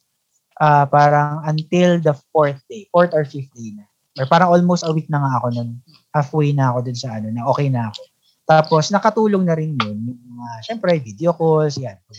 uh, 0.59 0.83
parang 0.87 1.43
until 1.47 1.99
the 2.03 2.15
fourth 2.31 2.59
day 2.67 2.87
fourth 2.91 3.15
or 3.15 3.23
fifth 3.23 3.51
day 3.55 3.75
na. 3.75 3.87
Or 4.17 4.25
parang 4.25 4.49
almost 4.49 4.81
a 4.83 4.91
week 4.91 5.07
na 5.13 5.21
nga 5.21 5.31
ako 5.39 5.47
nun. 5.53 5.69
Halfway 6.11 6.51
na 6.51 6.73
ako 6.73 6.91
dun 6.91 6.97
sa 6.97 7.21
ano 7.21 7.27
na 7.31 7.45
okay 7.47 7.69
na 7.71 7.87
ako. 7.93 8.01
Tapos 8.47 8.83
nakatulong 8.95 9.43
na 9.43 9.55
rin 9.59 9.75
yun 9.75 9.97
yung 10.07 10.21
mga 10.23 10.51
syempre 10.63 10.95
video 11.03 11.35
calls 11.35 11.75
yan. 11.75 11.99
Pag 11.99 12.15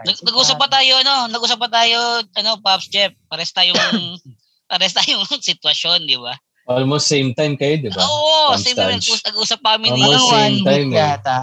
Nag- 0.00 0.22
nag-usap 0.22 0.56
pa 0.56 0.68
tayo, 0.68 0.92
ano, 0.96 1.26
nag-usap 1.26 1.58
pa 1.58 1.68
tayo, 1.68 1.98
ano, 2.32 2.50
Pops 2.58 2.86
Jeff, 2.86 3.10
pares 3.26 3.50
tayong, 3.50 3.78
pares 4.70 4.92
tayong 4.92 5.24
sitwasyon, 5.48 6.04
di 6.04 6.14
ba? 6.14 6.38
Almost 6.68 7.08
same 7.08 7.32
time 7.32 7.56
kayo, 7.56 7.80
di 7.80 7.88
ba? 7.88 7.98
Oo, 7.98 8.52
Pump 8.52 8.60
same 8.60 8.76
stage. 8.76 9.24
nag-usap 9.24 9.58
pa 9.58 9.74
kami 9.74 9.88
ni, 9.88 9.98
Almost 9.98 10.20
Mga 10.20 10.28
same 10.28 10.36
one 10.36 10.58
time 10.62 10.88
eh. 10.88 10.98
yata. 11.00 11.38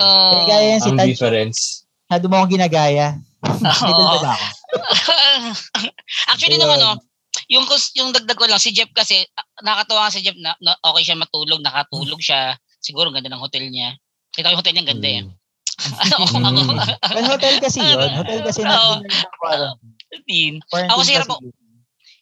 Oo. 0.00 0.30
Kaya 0.32 0.42
gaya 0.48 0.66
yan 0.66 0.80
si 0.80 0.88
Ang 0.88 0.96
Tan, 0.96 1.06
difference. 1.06 1.58
masyado 2.02 2.24
mo 2.26 2.34
akong 2.36 2.52
ginagaya. 2.52 3.06
Oo. 3.44 4.16
ba 4.16 4.32
ako? 4.32 4.46
Actually, 6.32 6.56
nung 6.56 6.72
ano, 6.72 6.96
yung, 7.46 7.64
kus- 7.66 7.92
yung 7.92 8.10
dagdag 8.10 8.34
ko 8.34 8.46
lang, 8.46 8.56
si 8.56 8.72
Jeff 8.72 8.88
kasi, 8.90 9.20
nakatawa 9.60 10.08
si 10.08 10.20
Jeff 10.20 10.36
na, 10.36 10.56
na 10.58 10.72
okay 10.80 11.04
siya 11.04 11.16
matulog, 11.16 11.60
nakatulog 11.60 12.18
siya. 12.18 12.56
Siguro 12.78 13.12
ganda 13.12 13.28
ng 13.28 13.38
hotel 13.38 13.68
niya. 13.68 13.94
Kita 14.32 14.48
ko 14.48 14.52
yung 14.52 14.60
hotel 14.60 14.74
niya, 14.74 14.86
ganda 14.86 15.06
eh. 15.06 15.20
Ano, 15.22 15.36
ako, 15.82 16.24
ako, 16.38 16.60
Well, 17.12 17.26
hotel 17.28 17.54
kasi 17.58 17.80
yun. 17.80 18.10
Hotel 18.14 18.40
kasi 18.42 18.60
na 18.62 18.76
yung 18.78 19.02
quarantine. 19.36 20.56
Ako 20.70 20.98
kasi 21.00 21.12
hirap 21.12 21.30
ako- 21.30 21.52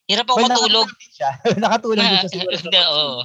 Hirap 0.04 0.26
ako 0.26 0.36
Well, 0.36 0.48
matulog. 0.48 0.88
nakatulog 0.90 1.14
siya. 1.14 1.30
nakatulog 1.62 2.02
din 2.02 2.18
siya 2.18 2.30
siguro. 2.34 2.50
Hindi, 2.50 2.80
oo. 2.82 3.20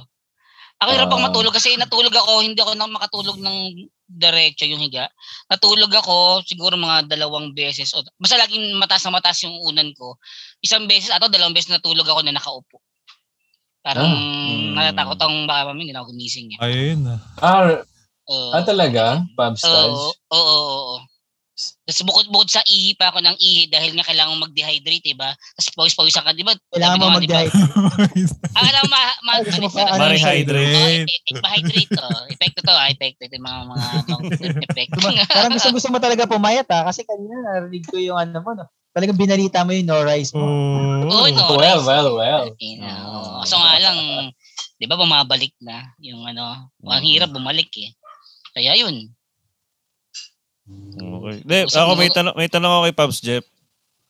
Ako 0.76 0.88
hirap 0.92 1.08
ako 1.08 1.20
matulog 1.24 1.52
kasi 1.52 1.68
natulog 1.74 2.14
ako, 2.14 2.32
hindi 2.44 2.60
ako 2.60 2.72
nang 2.76 2.92
makatulog 2.92 3.38
ng 3.40 3.58
diretso 4.06 4.62
yung 4.62 4.78
higa. 4.78 5.10
Natulog 5.48 5.90
ako 5.90 6.46
siguro 6.46 6.76
mga 6.76 7.10
dalawang 7.10 7.50
beses. 7.50 7.90
O, 7.90 8.04
basta 8.14 8.38
laging 8.38 8.76
mataas 8.76 9.02
na 9.02 9.18
mataas 9.18 9.40
yung 9.42 9.56
unan 9.58 9.90
ko. 9.92 10.14
Isang 10.60 10.86
beses 10.86 11.10
ato 11.10 11.26
dalawang 11.26 11.56
beses 11.56 11.72
natulog 11.72 12.06
ako 12.06 12.22
na 12.22 12.36
nakaupo. 12.36 12.78
Parang 13.82 14.06
Mm. 14.06 14.74
natatakot 14.74 15.14
akong 15.16 15.46
baka 15.46 15.70
mami, 15.70 15.86
hindi 15.86 15.94
na 15.94 16.02
ako 16.02 16.10
gumising. 16.10 16.54
Eh. 16.54 16.58
Ayun. 16.60 17.06
Ah, 17.38 17.82
Oo. 18.26 18.50
ah 18.54 18.64
talaga? 18.66 19.22
Pub 19.34 19.54
Oo, 19.54 19.60
stars? 19.60 20.00
oo, 20.30 20.36
oo, 20.36 20.66
oo. 20.94 20.98
Tapos 21.56 22.04
bukod-bukod 22.04 22.52
sa 22.52 22.60
ihi 22.68 22.92
pa 23.00 23.08
ako 23.08 23.24
ng 23.24 23.36
ihi 23.40 23.72
dahil 23.72 23.96
nga 23.96 24.04
kailangan 24.04 24.36
mag-dehydrate, 24.44 25.00
diba? 25.00 25.32
Tapos 25.32 25.72
pawis-pawisan 25.72 26.28
ka, 26.28 26.36
diba? 26.36 26.52
Kailangan 26.76 27.00
mo 27.00 27.16
mag-diet. 27.16 27.48
Ah, 28.52 28.60
kailangan 28.60 28.90
ma... 28.92 29.00
ma 29.24 29.32
Ay, 29.40 29.48
gusto 29.48 29.60
mo 29.64 29.68
ano, 29.72 29.76
pa- 29.80 29.88
ano, 29.88 30.02
Marihydrate. 30.04 30.76
Oh, 30.76 30.88
e- 30.92 31.08
e- 31.08 31.24
ipa-hydrate 31.32 31.92
to. 31.96 32.08
Epekto 32.28 32.60
to, 32.60 32.74
ah, 32.76 32.92
epekto. 32.92 33.24
Ito 33.24 33.40
yung 33.40 33.46
mga 33.48 33.60
mga 33.72 33.86
effect. 34.68 34.90
Parang 35.32 35.56
gusto 35.56 35.72
gusto 35.72 35.88
mo 35.88 35.96
talaga 35.96 36.28
pumayat 36.28 36.68
ha. 36.68 36.92
Kasi 36.92 37.08
kanina 37.08 37.40
narinig 37.40 37.88
ko 37.88 37.96
yung 37.96 38.20
ano 38.20 38.36
mo. 38.44 38.52
No? 38.52 38.68
Talagang 38.92 39.16
binalita 39.16 39.64
mo 39.64 39.72
yung 39.72 39.88
no 39.88 40.04
rice 40.04 40.36
mo. 40.36 40.44
Oo, 40.44 41.28
no. 41.32 41.56
Well, 41.56 41.80
rice. 41.80 41.88
well, 41.88 42.08
well. 42.20 42.44
Know. 42.52 43.44
So 43.48 43.56
nga 43.56 43.80
lang, 43.80 43.98
di 44.76 44.84
ba 44.84 45.00
bumabalik 45.00 45.56
na 45.64 45.96
yung 46.04 46.20
ano, 46.28 46.68
ang 46.84 47.04
hirap 47.04 47.32
bumalik 47.32 47.72
eh. 47.80 47.95
Kaya 48.56 48.72
yun. 48.80 49.12
Okay. 50.96 51.36
De, 51.44 51.58
Usap 51.68 51.84
ako 51.84 51.92
may 52.00 52.10
tanong, 52.10 52.34
may 52.34 52.48
tanong 52.48 52.72
ako 52.72 52.82
kay 52.88 52.94
Pops 52.96 53.18
Jeff. 53.20 53.44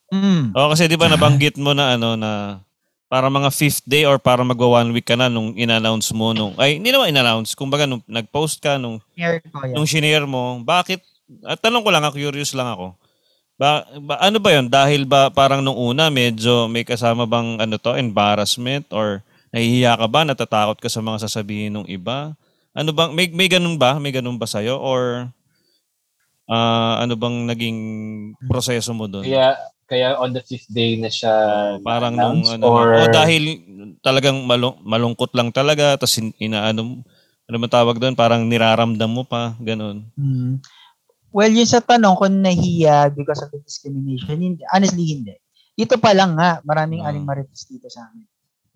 Mm. 0.07 0.55
Oo, 0.55 0.71
kasi 0.71 0.87
di 0.87 0.95
ba 0.95 1.11
nabanggit 1.11 1.59
mo 1.59 1.75
na 1.75 1.99
ano 1.99 2.15
na 2.15 2.63
para 3.11 3.27
mga 3.27 3.51
fifth 3.51 3.83
day 3.83 4.07
or 4.07 4.15
para 4.19 4.39
magwa 4.43 4.79
one 4.83 4.95
week 4.95 5.07
ka 5.07 5.19
na 5.19 5.27
nung 5.27 5.55
in-announce 5.55 6.11
mo 6.11 6.35
nung 6.35 6.55
ay 6.59 6.79
hindi 6.79 6.91
naman 6.91 7.11
in-announce 7.11 7.55
kumbaga 7.55 7.87
nung 7.87 8.03
nag-post 8.03 8.59
ka 8.59 8.75
nung 8.75 8.99
Share 9.15 9.39
ko 9.39 9.63
nung 9.71 9.87
shinare 9.87 10.27
mo 10.27 10.59
bakit 10.59 10.99
at 11.47 11.55
tanong 11.59 11.87
ko 11.87 11.89
lang 11.91 12.03
ako 12.03 12.19
curious 12.19 12.51
lang 12.51 12.67
ako 12.67 12.99
ba, 13.55 13.87
ba 14.03 14.19
ano 14.19 14.43
ba 14.43 14.51
yon 14.51 14.67
dahil 14.67 15.07
ba 15.07 15.31
parang 15.31 15.63
nung 15.63 15.79
una 15.79 16.11
medyo 16.11 16.67
may 16.67 16.83
kasama 16.83 17.23
bang 17.23 17.63
ano 17.63 17.79
to 17.79 17.95
embarrassment 17.95 18.83
or 18.91 19.23
nahihiya 19.55 19.95
ka 19.95 20.07
ba 20.11 20.27
natatakot 20.27 20.75
ka 20.75 20.91
sa 20.91 20.99
mga 20.99 21.31
sasabihin 21.31 21.79
ng 21.79 21.87
iba 21.87 22.35
ano 22.77 22.93
bang 22.93 23.11
may 23.17 23.25
may 23.33 23.49
ganun 23.49 23.75
ba 23.81 23.97
may 23.97 24.13
ganun 24.13 24.37
ba 24.37 24.45
sa'yo 24.45 24.77
or 24.77 25.25
ah, 26.45 27.01
ano 27.01 27.17
bang 27.17 27.49
naging 27.49 27.79
proseso 28.45 28.93
mo 28.93 29.09
doon 29.09 29.25
Kaya, 29.25 29.57
kaya 29.89 30.07
on 30.21 30.37
the 30.37 30.43
fifth 30.45 30.69
day 30.69 30.93
na 31.01 31.09
siya 31.09 31.33
parang 31.81 32.13
nung 32.13 32.45
ano, 32.45 32.63
or, 32.69 32.93
o 32.93 33.09
dahil 33.09 33.57
talagang 34.05 34.45
malung, 34.45 34.77
malungkot 34.85 35.33
lang 35.33 35.49
talaga 35.49 35.97
tapos 35.97 36.21
in, 36.21 36.29
inaano 36.37 37.01
ano 37.47 37.55
man 37.57 37.71
tawag 37.71 37.97
doon 37.97 38.13
parang 38.13 38.43
niraramdam 38.43 39.07
mo 39.07 39.23
pa 39.23 39.55
ganun. 39.63 40.03
Mm. 40.19 40.59
Well, 41.31 41.51
yun 41.51 41.67
sa 41.67 41.83
tanong 41.83 42.19
kung 42.19 42.39
nahiya 42.43 43.11
because 43.11 43.43
of 43.43 43.51
the 43.51 43.59
discrimination, 43.63 44.35
hindi, 44.39 44.63
honestly 44.71 45.05
hindi. 45.05 45.35
Dito 45.77 45.99
pa 46.01 46.11
lang 46.15 46.33
nga, 46.33 46.59
maraming 46.65 47.05
Ah. 47.05 47.13
aling 47.13 47.23
marites 47.23 47.69
dito 47.69 47.87
sa 47.87 48.09
amin. 48.09 48.25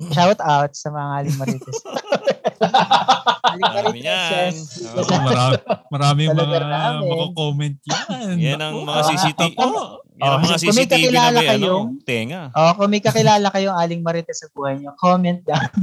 Shout 0.14 0.40
out 0.40 0.72
sa 0.72 0.90
mga 0.90 1.10
aling 1.18 1.36
marites. 1.38 1.78
aling 3.44 3.64
Marami 3.68 4.00
yan. 4.00 4.52
marites. 4.52 4.60
Oo. 4.88 5.02
Oo, 5.02 5.54
marami, 5.90 6.24
maraming 6.26 6.66
mga 6.66 6.90
mako-comment 7.04 7.76
yan. 7.84 8.36
Yan 8.38 8.60
ang 8.60 8.76
mga 8.82 9.02
CCTV. 9.08 9.54
Ako. 9.56 9.82
Yan 10.12 10.28
ang 10.28 10.32
Oh, 10.32 10.38
mga 10.40 10.54
kung 10.56 10.76
may 10.76 10.86
CCTV 10.86 11.04
na 11.08 11.22
may 11.28 11.28
ano, 11.28 11.40
kayong- 11.42 11.90
tenga. 12.04 12.42
Oh, 12.52 12.72
kung 12.74 12.90
may 12.90 13.00
kakilala 13.00 13.48
kayong 13.48 13.74
aling 13.76 14.02
marites 14.02 14.40
sa 14.40 14.50
buhay 14.52 14.78
niyo, 14.78 14.94
comment 14.96 15.42
down. 15.42 15.70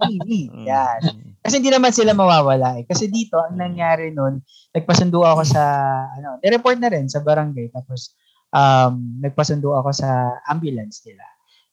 Mm. 0.00 0.64
Yan. 0.64 1.00
Kasi 1.40 1.56
hindi 1.56 1.68
naman 1.68 1.90
sila 1.90 2.12
mawawala 2.12 2.76
eh. 2.76 2.84
Kasi 2.84 3.08
dito, 3.08 3.36
ang 3.36 3.54
nangyari 3.54 4.08
nun, 4.10 4.40
nagpasundo 4.70 5.20
ako 5.20 5.42
sa, 5.42 5.62
ano, 6.10 6.36
report 6.42 6.76
na 6.76 6.88
rin 6.88 7.06
sa 7.06 7.20
barangay. 7.20 7.68
Tapos, 7.70 8.12
um, 8.50 9.20
nagpasundo 9.20 9.72
ako 9.72 9.90
sa 9.90 10.08
ambulance 10.46 11.00
nila. 11.02 11.24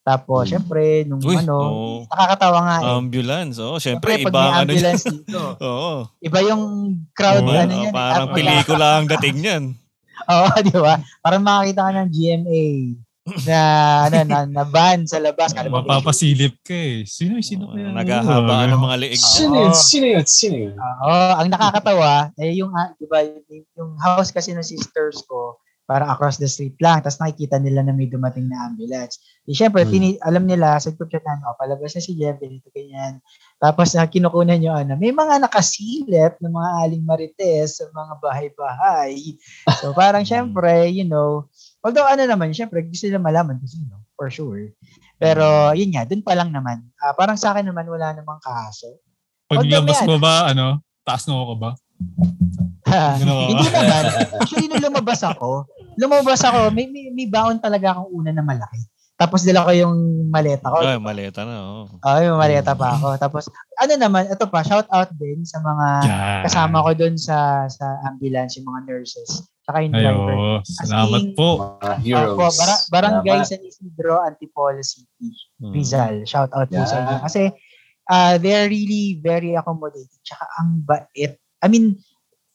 Tapos, 0.08 0.48
Hmm. 0.48 0.52
syempre, 0.56 0.84
nung 1.04 1.20
Uy, 1.20 1.36
ano, 1.36 1.56
oo. 1.60 1.96
nakakatawa 2.08 2.60
nga 2.64 2.76
eh. 2.80 2.86
Ambulance. 2.96 3.56
Oh, 3.60 3.76
syempre 3.76 4.16
Syempre, 4.16 4.32
iba 4.32 4.40
ang 4.40 4.54
ano 4.54 4.72
niya. 4.72 4.96
ambulance 4.96 5.04
dito, 5.04 5.42
Oo. 5.68 5.92
iba 6.24 6.40
yung 6.48 6.64
crowd, 7.12 7.44
Oo, 7.44 7.52
ano 7.52 7.74
Oh, 7.76 7.84
yan. 7.84 7.92
parang 7.92 8.28
eh, 8.32 8.36
pelikula 8.40 8.88
ang 8.96 9.08
dating 9.12 9.38
niyan. 9.44 9.64
Oo, 10.32 10.48
di 10.64 10.72
ba? 10.74 10.96
Parang 11.20 11.44
makakita 11.44 11.82
ka 11.84 11.92
ng 11.94 12.10
GMA. 12.10 12.64
na, 13.44 13.60
ano, 14.08 14.16
na, 14.24 14.38
na 14.48 14.64
van 14.64 15.04
sa 15.04 15.20
labas. 15.20 15.52
Kala 15.60 15.68
mo, 15.68 15.84
Mapapasilip 15.84 16.64
ka 16.64 16.72
eh. 16.72 17.04
Sino, 17.04 17.36
sino 17.44 17.76
kaya? 17.76 17.92
Naghahabaan 17.92 18.72
ng 18.72 18.80
mga 18.80 18.96
liig. 19.04 19.20
Sino 19.20 19.60
yun? 19.60 19.76
Sino 19.76 20.06
yun? 20.08 20.24
Sino 20.24 20.56
yun? 20.56 20.76
Oo, 20.80 21.16
ang 21.36 21.52
nakakatawa, 21.52 22.32
eh 22.40 22.56
yung, 22.56 22.72
ah, 22.72 22.96
di 22.96 23.04
ba, 23.04 23.20
yung, 23.20 23.44
yung 23.76 23.92
house 24.00 24.32
kasi 24.32 24.56
ng 24.56 24.64
sisters 24.64 25.20
ko, 25.28 25.60
para 25.88 26.04
across 26.12 26.36
the 26.36 26.46
street 26.46 26.76
lang. 26.78 27.00
Tapos 27.00 27.16
nakikita 27.18 27.56
nila 27.58 27.80
na 27.80 27.96
may 27.96 28.12
dumating 28.12 28.52
na 28.52 28.68
ambulance. 28.68 29.24
Di 29.48 29.56
syempre, 29.56 29.88
Hmm. 29.88 29.90
tini- 29.90 30.20
alam 30.20 30.44
nila, 30.44 30.76
sa 30.78 30.92
group 30.92 31.08
chat 31.08 31.24
na, 31.24 31.40
oh, 31.48 31.56
palabas 31.56 31.96
na 31.96 32.04
si 32.04 32.12
Jeff, 32.14 32.36
ganito, 32.38 32.68
ganyan. 32.76 33.24
Tapos 33.56 33.96
na 33.96 34.04
kinukunan 34.04 34.60
nyo, 34.60 34.76
ano, 34.76 35.00
may 35.00 35.16
mga 35.16 35.40
nakasilip 35.40 36.36
ng 36.38 36.52
mga 36.52 36.70
aling 36.84 37.04
marites 37.08 37.80
sa 37.80 37.88
mga 37.90 38.14
bahay-bahay. 38.20 39.16
So 39.80 39.96
parang 39.98 40.28
syempre, 40.28 40.92
you 40.92 41.08
know, 41.08 41.48
although 41.80 42.04
ano 42.06 42.28
naman, 42.28 42.52
syempre, 42.52 42.84
gusto 42.84 43.08
nila 43.08 43.24
malaman 43.24 43.56
kung 43.58 43.72
sino, 43.72 44.04
for 44.20 44.28
sure. 44.28 44.76
Pero 45.16 45.72
yun 45.72 45.90
nga, 45.90 46.04
dun 46.04 46.20
pa 46.22 46.36
lang 46.36 46.52
naman. 46.52 46.84
Ah, 47.00 47.16
parang 47.16 47.40
sa 47.40 47.56
akin 47.56 47.64
naman, 47.64 47.88
wala 47.88 48.12
namang 48.12 48.44
kaso. 48.44 49.00
Paglabas 49.48 50.04
Although 50.04 50.12
mo 50.12 50.18
ba, 50.20 50.52
ano, 50.52 50.84
taas 51.02 51.24
na 51.26 51.40
ako 51.40 51.56
ba? 51.64 51.72
Hindi 52.88 53.68
naman. 53.68 54.04
Actually, 54.38 54.68
nung 54.70 54.84
lumabas 54.84 55.22
ako, 55.24 55.66
lumabas 55.98 56.42
ako, 56.42 56.70
may, 56.72 56.86
may, 56.88 57.10
may 57.12 57.28
baon 57.28 57.58
talaga 57.58 57.98
akong 57.98 58.10
una 58.14 58.32
na 58.32 58.42
malaki. 58.42 58.80
Tapos 59.18 59.42
dala 59.42 59.66
ko 59.66 59.74
yung 59.74 59.98
maleta 60.30 60.70
ko. 60.70 60.78
Ay, 60.78 61.02
maleta 61.02 61.42
na. 61.42 61.58
Oh. 61.58 61.90
Oh, 61.90 62.20
yung 62.22 62.38
maleta 62.38 62.78
pa 62.78 62.94
ako. 62.94 63.18
Tapos, 63.18 63.50
ano 63.82 63.94
naman, 63.98 64.30
ito 64.30 64.46
pa, 64.46 64.62
shout 64.62 64.86
out 64.94 65.10
din 65.18 65.42
sa 65.42 65.58
mga 65.58 65.88
Yan. 66.06 66.42
kasama 66.46 66.86
ko 66.86 66.90
doon 66.94 67.18
sa 67.18 67.66
sa 67.66 67.98
ambulance, 68.06 68.62
yung 68.62 68.70
mga 68.70 68.86
nurses. 68.86 69.42
Saka 69.66 69.82
yung 69.82 69.98
driver. 69.98 70.38
Ayo, 70.38 70.62
salamat 70.64 71.22
in- 71.26 71.34
po. 71.34 71.50
Mga 71.82 71.94
heroes. 72.06 72.38
Bara- 72.56 72.86
barangay 72.94 73.38
Salamat. 73.42 73.50
San 73.50 73.62
Isidro, 73.66 74.14
Antipolo 74.22 74.82
City, 74.86 75.28
Hmm. 75.58 75.74
Rizal. 75.74 76.16
Shout 76.30 76.54
out 76.54 76.70
po 76.70 76.78
Yeah. 76.78 76.86
sa 76.86 76.98
inyo. 77.02 77.18
Kasi, 77.26 77.42
uh, 78.08 78.38
they're 78.38 78.70
really 78.70 79.18
very 79.18 79.58
accommodating. 79.58 80.22
Tsaka 80.22 80.46
ang 80.62 80.86
bait. 80.86 81.42
I 81.58 81.68
mean, 81.68 81.98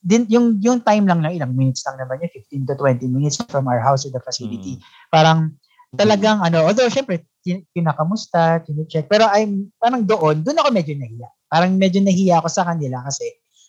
din, 0.02 0.26
yung, 0.26 0.58
yung 0.58 0.82
time 0.82 1.06
lang 1.06 1.22
lang, 1.22 1.38
ilang 1.38 1.54
minutes 1.54 1.86
lang 1.86 1.94
naman 1.96 2.18
yun, 2.18 2.30
15 2.34 2.68
to 2.68 2.74
20 2.74 3.06
minutes 3.06 3.38
from 3.46 3.70
our 3.70 3.78
house 3.78 4.02
to 4.02 4.10
the 4.10 4.18
facility. 4.18 4.82
Parang, 5.14 5.54
talagang 5.94 6.42
ano, 6.42 6.66
although 6.66 6.90
syempre, 6.90 7.22
kin- 7.44 7.62
kinakamusta, 7.70 8.66
kine-check, 8.66 9.06
pero 9.06 9.30
I'm, 9.30 9.70
parang 9.78 10.02
doon, 10.02 10.42
doon 10.42 10.58
ako 10.58 10.68
medyo 10.74 10.94
nahiya. 10.98 11.28
Parang 11.46 11.78
medyo 11.78 12.02
nahiya 12.02 12.42
ako 12.42 12.48
sa 12.50 12.66
kanila 12.66 13.04
kasi, 13.06 13.28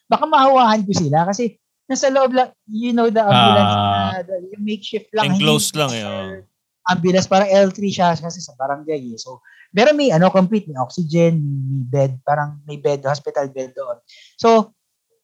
baka 0.09 0.25
mahawahan 0.25 0.81
ko 0.81 0.91
sila 0.95 1.29
kasi, 1.29 1.61
nasa 1.85 2.07
loob 2.09 2.31
lang, 2.33 2.49
you 2.65 2.95
know, 2.95 3.11
the 3.11 3.21
ambulance, 3.21 3.75
Ah. 3.75 3.85
na, 3.85 4.19
the, 4.23 4.35
yung 4.55 4.63
makeshift 4.63 5.11
lang. 5.13 5.35
Enclosed 5.35 5.75
lang 5.75 5.91
eh, 5.93 6.03
for 6.03 6.15
oh. 6.41 6.51
Ambulance, 6.83 7.27
parang 7.31 7.47
L3 7.47 7.79
siya 7.87 8.11
kasi 8.15 8.43
sa 8.43 8.55
barangay 8.59 8.99
eh. 8.99 9.19
So, 9.19 9.39
pero 9.71 9.95
may 9.95 10.11
ano, 10.11 10.27
complete, 10.27 10.67
may 10.67 10.75
oxygen, 10.75 11.39
may 11.39 11.83
bed, 11.87 12.11
parang 12.27 12.59
may 12.67 12.75
bed, 12.75 13.03
hospital 13.07 13.47
bed 13.51 13.71
doon. 13.71 13.97
So, 14.35 14.75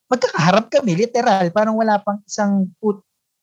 magkakaharap 0.10 0.74
kami, 0.74 0.98
literal, 0.98 1.46
parang 1.54 1.78
wala 1.78 2.02
pang 2.02 2.20
isang 2.26 2.68
foot 2.82 3.00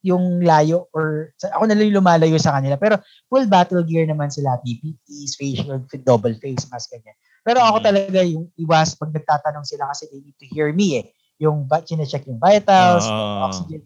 yung 0.06 0.38
layo 0.38 0.86
or 0.94 1.34
ako 1.42 1.66
na 1.66 1.74
lang 1.74 1.90
lumalayo 1.90 2.38
sa 2.38 2.54
kanila. 2.58 2.78
Pero 2.78 2.98
full 3.26 3.46
battle 3.50 3.82
gear 3.82 4.06
naman 4.06 4.30
sila, 4.30 4.54
PPEs, 4.62 5.34
facial, 5.34 5.82
double 6.06 6.34
face 6.38 6.66
mask, 6.70 6.94
ganyan. 6.94 7.16
Pero 7.42 7.58
ako 7.62 7.82
Mm. 7.82 7.86
talaga 7.86 8.20
yung 8.22 8.46
iwas 8.58 8.94
pag 8.94 9.10
nagtatanong 9.10 9.66
sila 9.66 9.90
kasi 9.90 10.06
they 10.10 10.22
need 10.22 10.38
to 10.38 10.46
hear 10.50 10.70
me 10.70 11.02
eh. 11.02 11.06
Yung 11.42 11.66
ba, 11.66 11.82
check 11.82 12.26
yung 12.26 12.38
vitals, 12.38 13.06
Ah. 13.06 13.50
oxygen 13.50 13.82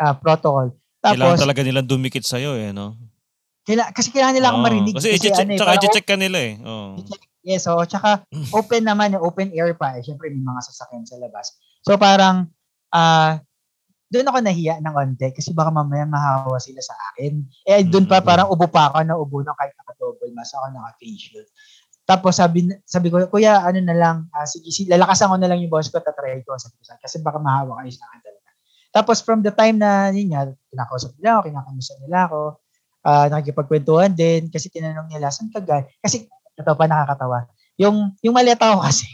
ah, 0.00 0.16
protocol. 0.16 0.72
Kailangan 1.02 1.36
Tapos, 1.36 1.44
talaga 1.44 1.60
nilang 1.64 1.88
dumikit 1.88 2.24
sa'yo 2.24 2.54
eh, 2.58 2.70
no? 2.70 2.96
kaila, 3.62 3.94
kasi 3.94 4.10
kailangan 4.10 4.34
nila 4.36 4.48
akong 4.50 4.62
Oo. 4.62 4.68
marinig. 4.68 4.94
Kasi, 4.98 5.08
i-check, 5.16 5.34
ano 5.38 5.50
eh, 5.54 5.58
tsaka 5.58 5.72
i-check 5.78 6.06
ka 6.06 6.16
nila 6.18 6.38
eh. 6.42 6.52
Oh. 6.62 6.98
Yes, 7.42 7.66
so 7.66 7.78
tsaka 7.86 8.22
open 8.58 8.86
naman, 8.86 9.14
yung 9.14 9.22
open 9.22 9.50
air 9.54 9.74
pa. 9.74 9.98
Eh. 9.98 10.02
Siyempre, 10.06 10.30
may 10.30 10.42
mga 10.42 10.60
sasakyan 10.62 11.06
sa 11.06 11.18
labas. 11.18 11.58
So 11.82 11.98
parang, 11.98 12.48
ah 12.94 13.42
doon 14.12 14.28
ako 14.28 14.38
nahiya 14.44 14.76
ng 14.84 14.92
onte 14.92 15.32
kasi 15.32 15.56
baka 15.56 15.72
mamaya 15.72 16.04
mahawa 16.04 16.60
sila 16.60 16.84
sa 16.84 16.92
akin. 17.12 17.48
Eh, 17.64 17.80
doon 17.88 18.04
pa 18.04 18.20
Mm. 18.20 18.26
parang 18.28 18.48
ubo 18.52 18.68
pa 18.68 18.92
ako 18.92 19.00
na 19.08 19.16
ubo 19.16 19.40
na 19.40 19.56
kahit 19.56 19.72
naka-double 19.72 20.36
mask 20.36 20.52
ako, 20.52 20.68
naka-face 20.68 21.16
shield. 21.16 21.48
Tapos 22.04 22.36
sabi, 22.36 22.68
sabi 22.84 23.08
ko, 23.08 23.24
kuya, 23.32 23.64
ano 23.64 23.80
na 23.80 23.96
lang, 23.96 24.16
ah, 24.36 24.44
sige, 24.44 24.68
sige, 24.68 24.92
lalakasan 24.92 25.32
ko 25.32 25.40
na 25.40 25.48
lang 25.48 25.64
yung 25.64 25.72
boss 25.72 25.88
ko, 25.88 25.96
tatry 26.04 26.44
ko. 26.44 26.52
Sabi 26.60 26.76
ko, 26.76 26.84
sa- 26.84 27.00
kasi 27.00 27.24
baka 27.24 27.40
mahawa 27.40 27.80
kayo 27.80 27.88
sa 27.94 28.04
akin 28.12 28.20
talaga. 28.20 28.48
Tapos 28.92 29.16
from 29.24 29.40
the 29.40 29.48
time 29.48 29.80
na, 29.80 30.12
yun 30.12 30.28
nga, 30.28 30.44
kinakausap 30.68 31.16
nila 31.16 31.40
ako, 31.40 31.42
kinakamusta 31.48 31.94
nila 32.04 32.18
ako, 32.28 32.40
ah 33.02 33.26
nakikipagkwentuhan 33.32 34.12
din, 34.12 34.52
kasi 34.52 34.68
tinanong 34.68 35.08
nila, 35.08 35.32
saan 35.32 35.48
ka 35.48 35.64
galing? 35.64 35.88
Kasi, 36.04 36.28
ito 36.28 36.72
pa 36.76 36.84
nakakatawa. 36.84 37.48
Yung, 37.80 38.12
yung 38.20 38.36
maleta 38.36 38.76
ko 38.76 38.84
kasi, 38.84 39.08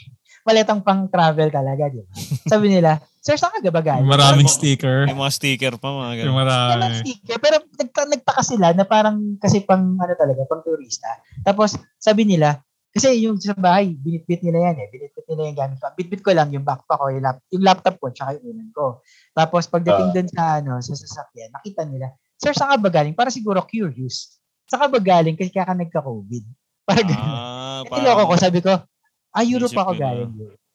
maletang 0.48 0.80
pang 0.80 1.04
travel 1.06 1.48
talaga, 1.48 1.86
di 1.86 2.00
ba? 2.00 2.08
Sabi 2.48 2.66
nila, 2.70 2.90
sir, 3.18 3.36
saan 3.36 3.52
ka 3.54 3.68
ba 3.68 3.78
galing? 3.78 4.02
Maraming 4.02 4.42
Parang- 4.42 4.56
sticker. 4.56 5.04
May 5.04 5.12
mga 5.14 5.34
sticker 5.34 5.72
pa, 5.76 5.88
mga 5.90 6.14
ganun. 6.18 6.34
Marami. 6.34 6.94
sticker, 6.98 7.36
pero 7.36 7.56
nagta, 7.70 8.00
nagtaka 8.06 8.42
sila 8.42 8.72
na 8.72 8.82
parang 8.82 9.36
kasi 9.36 9.60
pang 9.60 9.94
ano 9.94 10.12
talaga, 10.14 10.42
pang 10.44 10.60
turista. 10.60 11.06
Tapos 11.42 11.76
sabi 11.94 12.24
nila, 12.24 12.56
kasi 12.88 13.20
yung 13.20 13.36
sa 13.36 13.52
bahay, 13.52 13.92
binitbit 13.92 14.40
nila 14.40 14.72
yan 14.72 14.76
eh. 14.80 14.88
Binitbit 14.88 15.26
nila 15.28 15.42
yung 15.44 15.58
gamit 15.58 15.76
ko. 15.76 15.86
Bitbit 15.92 16.22
ko 16.22 16.30
lang 16.32 16.48
yung 16.48 16.64
backpack 16.64 16.96
ko, 16.96 17.12
yung, 17.12 17.20
lap, 17.20 17.38
yung 17.48 17.62
laptop 17.62 18.00
ko, 18.00 18.08
tsaka 18.08 18.40
yung 18.40 18.56
unan 18.56 18.68
ko. 18.72 19.04
Tapos 19.30 19.68
pagdating 19.68 20.08
Ah. 20.08 20.14
dun 20.14 20.28
sa 20.28 20.42
ano, 20.58 20.72
sa 20.80 20.96
sasakyan, 20.96 21.52
nakita 21.52 21.84
nila, 21.84 22.08
Sir, 22.34 22.54
saan 22.54 22.70
ka 22.72 22.78
ba 22.80 22.90
galing? 22.92 23.12
Para 23.12 23.28
siguro 23.28 23.60
curious. 23.62 24.38
Saan 24.64 24.86
ka 24.86 24.88
ba 24.88 25.00
galing? 25.00 25.34
Kasi 25.34 25.50
kaya 25.50 25.66
ka 25.66 25.74
nagka-COVID. 25.74 26.44
Para 26.82 27.02
ganun. 27.02 27.28
Ah, 27.28 27.82
Eh, 27.82 27.90
Niloko 27.92 28.22
ko, 28.24 28.34
sabi 28.36 28.58
ko, 28.58 28.72
ah, 29.34 29.44
Europe 29.44 29.72
Isip 29.72 29.82
ako 29.82 29.92
galing. 29.96 30.32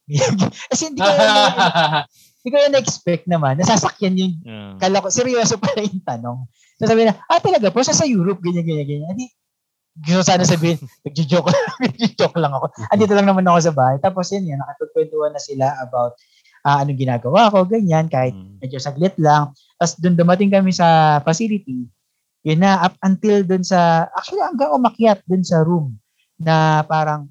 Kasi 0.71 0.91
hindi 0.91 0.99
ko, 0.99 1.09
hindi 2.43 2.49
ko 2.51 2.57
yun 2.59 2.73
na-expect 2.75 3.23
naman. 3.31 3.55
Nasasakyan 3.57 4.19
yung 4.19 4.33
Yeah. 4.43 4.75
Kala 4.77 4.99
ko, 4.99 5.07
seryoso 5.07 5.55
pala 5.57 5.81
yung 5.85 6.03
tanong. 6.03 6.37
So 6.81 6.89
sabi 6.89 7.07
na, 7.07 7.15
ah 7.31 7.39
talaga 7.39 7.71
po, 7.71 7.79
sa 7.81 8.03
Europe, 8.03 8.43
ganyan, 8.43 8.67
ganyan, 8.67 8.87
ganyan. 8.87 9.09
Hindi, 9.15 9.27
gusto 10.03 10.25
sana 10.25 10.43
sabihin, 10.43 10.81
nagjo-joke 11.05 11.53
nagjo-joke 11.79 12.37
lang 12.41 12.51
ako. 12.51 12.73
Andito 12.91 13.13
lang 13.15 13.29
naman 13.29 13.45
ako 13.47 13.59
sa 13.71 13.73
bahay. 13.73 13.97
Tapos 14.01 14.27
yun 14.33 14.49
yan, 14.49 14.59
nakapagkwentuhan 14.59 15.31
na 15.31 15.41
sila 15.41 15.71
about 15.81 16.17
ah, 16.63 16.79
anong 16.79 16.95
ginagawa 16.95 17.51
ko, 17.51 17.67
ganyan, 17.67 18.07
kahit 18.07 18.31
Mm. 18.31 18.55
medyo 18.63 18.79
saglit 18.79 19.11
lang. 19.19 19.51
Tapos 19.75 19.99
doon 19.99 20.15
dumating 20.15 20.47
kami 20.47 20.71
sa 20.71 21.19
facility, 21.19 21.91
yun 22.43 22.59
na, 22.63 22.79
up 22.79 22.95
until 23.03 23.43
doon 23.43 23.63
sa, 23.67 24.07
actually 24.15 24.39
hanggang 24.39 24.71
umakyat 24.71 25.19
doon 25.27 25.43
sa 25.43 25.59
room 25.63 25.99
na 26.39 26.83
parang 26.87 27.27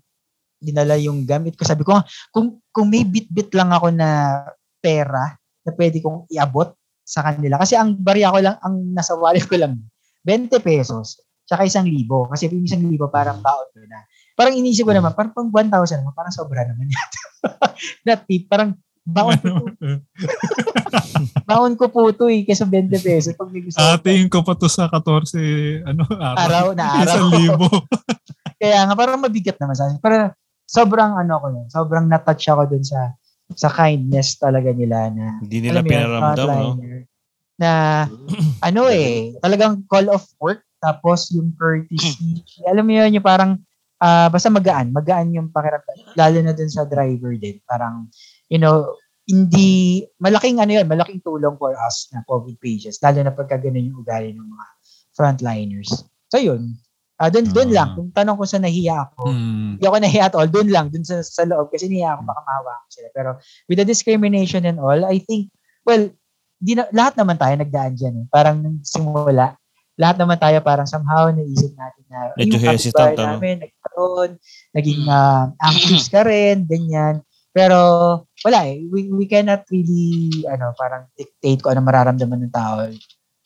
dinala 0.62 0.94
yung 0.96 1.26
gamit 1.26 1.58
ko. 1.58 1.66
Sabi 1.66 1.82
ko, 1.82 1.98
kung, 2.30 2.62
kung 2.70 2.86
may 2.88 3.02
bit-bit 3.02 3.50
lang 3.52 3.74
ako 3.74 3.90
na 3.90 4.40
pera 4.78 5.34
na 5.62 5.70
pwede 5.74 5.98
kong 5.98 6.30
iabot 6.30 6.70
sa 7.02 7.26
kanila. 7.26 7.58
Kasi 7.58 7.74
ang 7.74 7.98
barya 7.98 8.30
ko 8.30 8.38
lang, 8.38 8.56
ang 8.62 8.74
nasa 8.94 9.18
wallet 9.18 9.44
ko 9.46 9.58
lang, 9.58 9.78
20 10.24 10.62
pesos. 10.62 11.18
Tsaka 11.42 11.66
isang 11.66 11.86
libo. 11.86 12.30
Kasi 12.30 12.46
yung 12.48 12.64
isang 12.64 12.86
libo 12.86 13.10
parang 13.10 13.42
baon 13.42 13.68
ko 13.74 13.82
na. 13.90 14.06
Parang 14.32 14.54
inisip 14.56 14.88
ko 14.88 14.94
naman, 14.94 15.12
parang 15.12 15.34
pang 15.34 15.50
1,000 15.50 16.00
naman, 16.00 16.14
parang 16.16 16.32
sobra 16.32 16.64
naman 16.64 16.88
yata. 16.88 17.20
na 18.06 18.14
tip, 18.16 18.48
parang 18.48 18.78
baon 19.02 19.34
ko, 19.42 19.66
baon 21.50 21.74
ko 21.74 21.90
po 21.90 22.08
ito 22.08 22.30
eh, 22.30 22.46
kesa 22.46 22.64
20 22.64 22.88
pesos. 23.02 23.34
Pag 23.34 23.50
may 23.50 23.62
gusto. 23.66 23.82
Ating 23.82 24.30
ko 24.30 24.46
pa 24.46 24.54
to 24.54 24.70
sa 24.70 24.86
14 24.88 25.84
ano, 25.84 26.06
araw. 26.06 26.38
araw 26.38 26.66
na 26.78 26.84
araw. 27.02 27.06
Isang 27.18 27.30
libo. 27.34 27.68
Kaya 28.56 28.86
nga, 28.86 28.94
parang 28.94 29.20
mabigat 29.20 29.58
naman 29.58 29.74
sa 29.74 29.90
akin. 29.90 29.98
Pero 29.98 30.30
sobrang 30.72 31.20
ano 31.20 31.34
ko 31.36 31.46
yun, 31.52 31.66
sobrang 31.68 32.08
natouch 32.08 32.48
ako 32.48 32.62
dun 32.72 32.84
sa 32.84 33.12
sa 33.52 33.68
kindness 33.68 34.40
talaga 34.40 34.72
nila 34.72 35.12
na 35.12 35.36
Hindi 35.44 35.68
nila 35.68 35.84
pinaramdam, 35.84 36.48
no? 36.48 37.04
Na 37.60 37.70
ano 38.72 38.88
eh, 38.88 39.36
talagang 39.44 39.84
call 39.84 40.08
of 40.08 40.24
work 40.40 40.64
tapos 40.80 41.28
yung 41.36 41.52
courtesy. 41.60 42.40
alam 42.72 42.88
mo 42.88 42.92
yun, 42.96 43.20
yung 43.20 43.26
parang 43.26 43.60
ah, 44.02 44.26
basta 44.32 44.50
magaan, 44.50 44.90
magaan 44.90 45.30
yung 45.30 45.48
pakiramdam. 45.52 46.16
Lalo 46.18 46.38
na 46.42 46.56
dun 46.56 46.72
sa 46.72 46.82
driver 46.82 47.38
din. 47.38 47.62
Parang, 47.68 48.10
you 48.50 48.58
know, 48.58 48.98
hindi, 49.30 50.02
malaking 50.18 50.58
ano 50.58 50.82
yun, 50.82 50.90
malaking 50.90 51.22
tulong 51.22 51.54
for 51.54 51.78
us 51.78 52.10
na 52.10 52.26
COVID 52.26 52.58
pages. 52.58 52.98
Lalo 52.98 53.22
na 53.22 53.30
pagka 53.30 53.62
ganun 53.62 53.94
yung 53.94 54.02
ugali 54.02 54.34
ng 54.34 54.42
mga 54.42 54.66
frontliners. 55.14 56.02
So 56.34 56.42
yun, 56.42 56.74
ah 57.22 57.30
dun, 57.30 57.46
dun 57.46 57.70
Ah. 57.70 57.74
lang, 57.78 57.88
kung 57.94 58.10
tanong 58.10 58.34
ko 58.34 58.44
sa 58.44 58.58
nahiya 58.58 59.06
ako, 59.06 59.30
Hmm. 59.30 59.78
hindi 59.78 59.86
ako 59.86 59.96
nahiya 60.02 60.22
at 60.26 60.34
all. 60.34 60.50
Doon 60.50 60.68
lang, 60.74 60.90
doon 60.90 61.06
sa, 61.06 61.22
sa 61.22 61.46
loob. 61.46 61.70
Kasi 61.70 61.86
nahiya 61.86 62.18
ako, 62.18 62.22
baka 62.26 62.40
mahawa 62.42 62.70
ako 62.82 62.86
sila. 62.90 63.08
Pero 63.14 63.30
with 63.70 63.78
the 63.78 63.86
discrimination 63.86 64.66
and 64.66 64.82
all, 64.82 64.98
I 65.06 65.22
think, 65.22 65.54
well, 65.86 66.10
di 66.58 66.74
na, 66.74 66.90
lahat 66.90 67.14
naman 67.14 67.38
tayo 67.38 67.54
nagdaan 67.54 67.94
dyan. 67.94 68.14
Eh. 68.22 68.26
Parang 68.26 68.58
nung 68.58 68.82
simula, 68.82 69.54
lahat 69.94 70.18
naman 70.18 70.38
tayo 70.40 70.58
parang 70.66 70.88
somehow 70.88 71.30
naisip 71.30 71.70
natin 71.78 72.02
na 72.10 72.18
Medyo 72.34 72.58
yung 72.58 72.66
hesitant, 72.74 73.14
ano? 73.14 73.38
namin, 73.38 73.56
nagkaroon, 73.62 74.30
naging 74.74 75.02
uh, 75.06 75.46
anxious 75.62 76.10
ka 76.10 76.26
rin, 76.26 76.66
ganyan. 76.66 77.22
Pero 77.52 77.78
wala 78.42 78.58
eh. 78.66 78.82
We, 78.88 79.12
we 79.12 79.28
cannot 79.28 79.62
really, 79.70 80.42
ano, 80.48 80.72
parang 80.74 81.06
dictate 81.14 81.60
kung 81.62 81.76
ano 81.76 81.84
mararamdaman 81.86 82.48
ng 82.48 82.54
tao. 82.54 82.88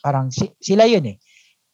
Parang 0.00 0.30
si, 0.30 0.48
sila 0.62 0.86
yun 0.86 1.04
eh. 1.10 1.16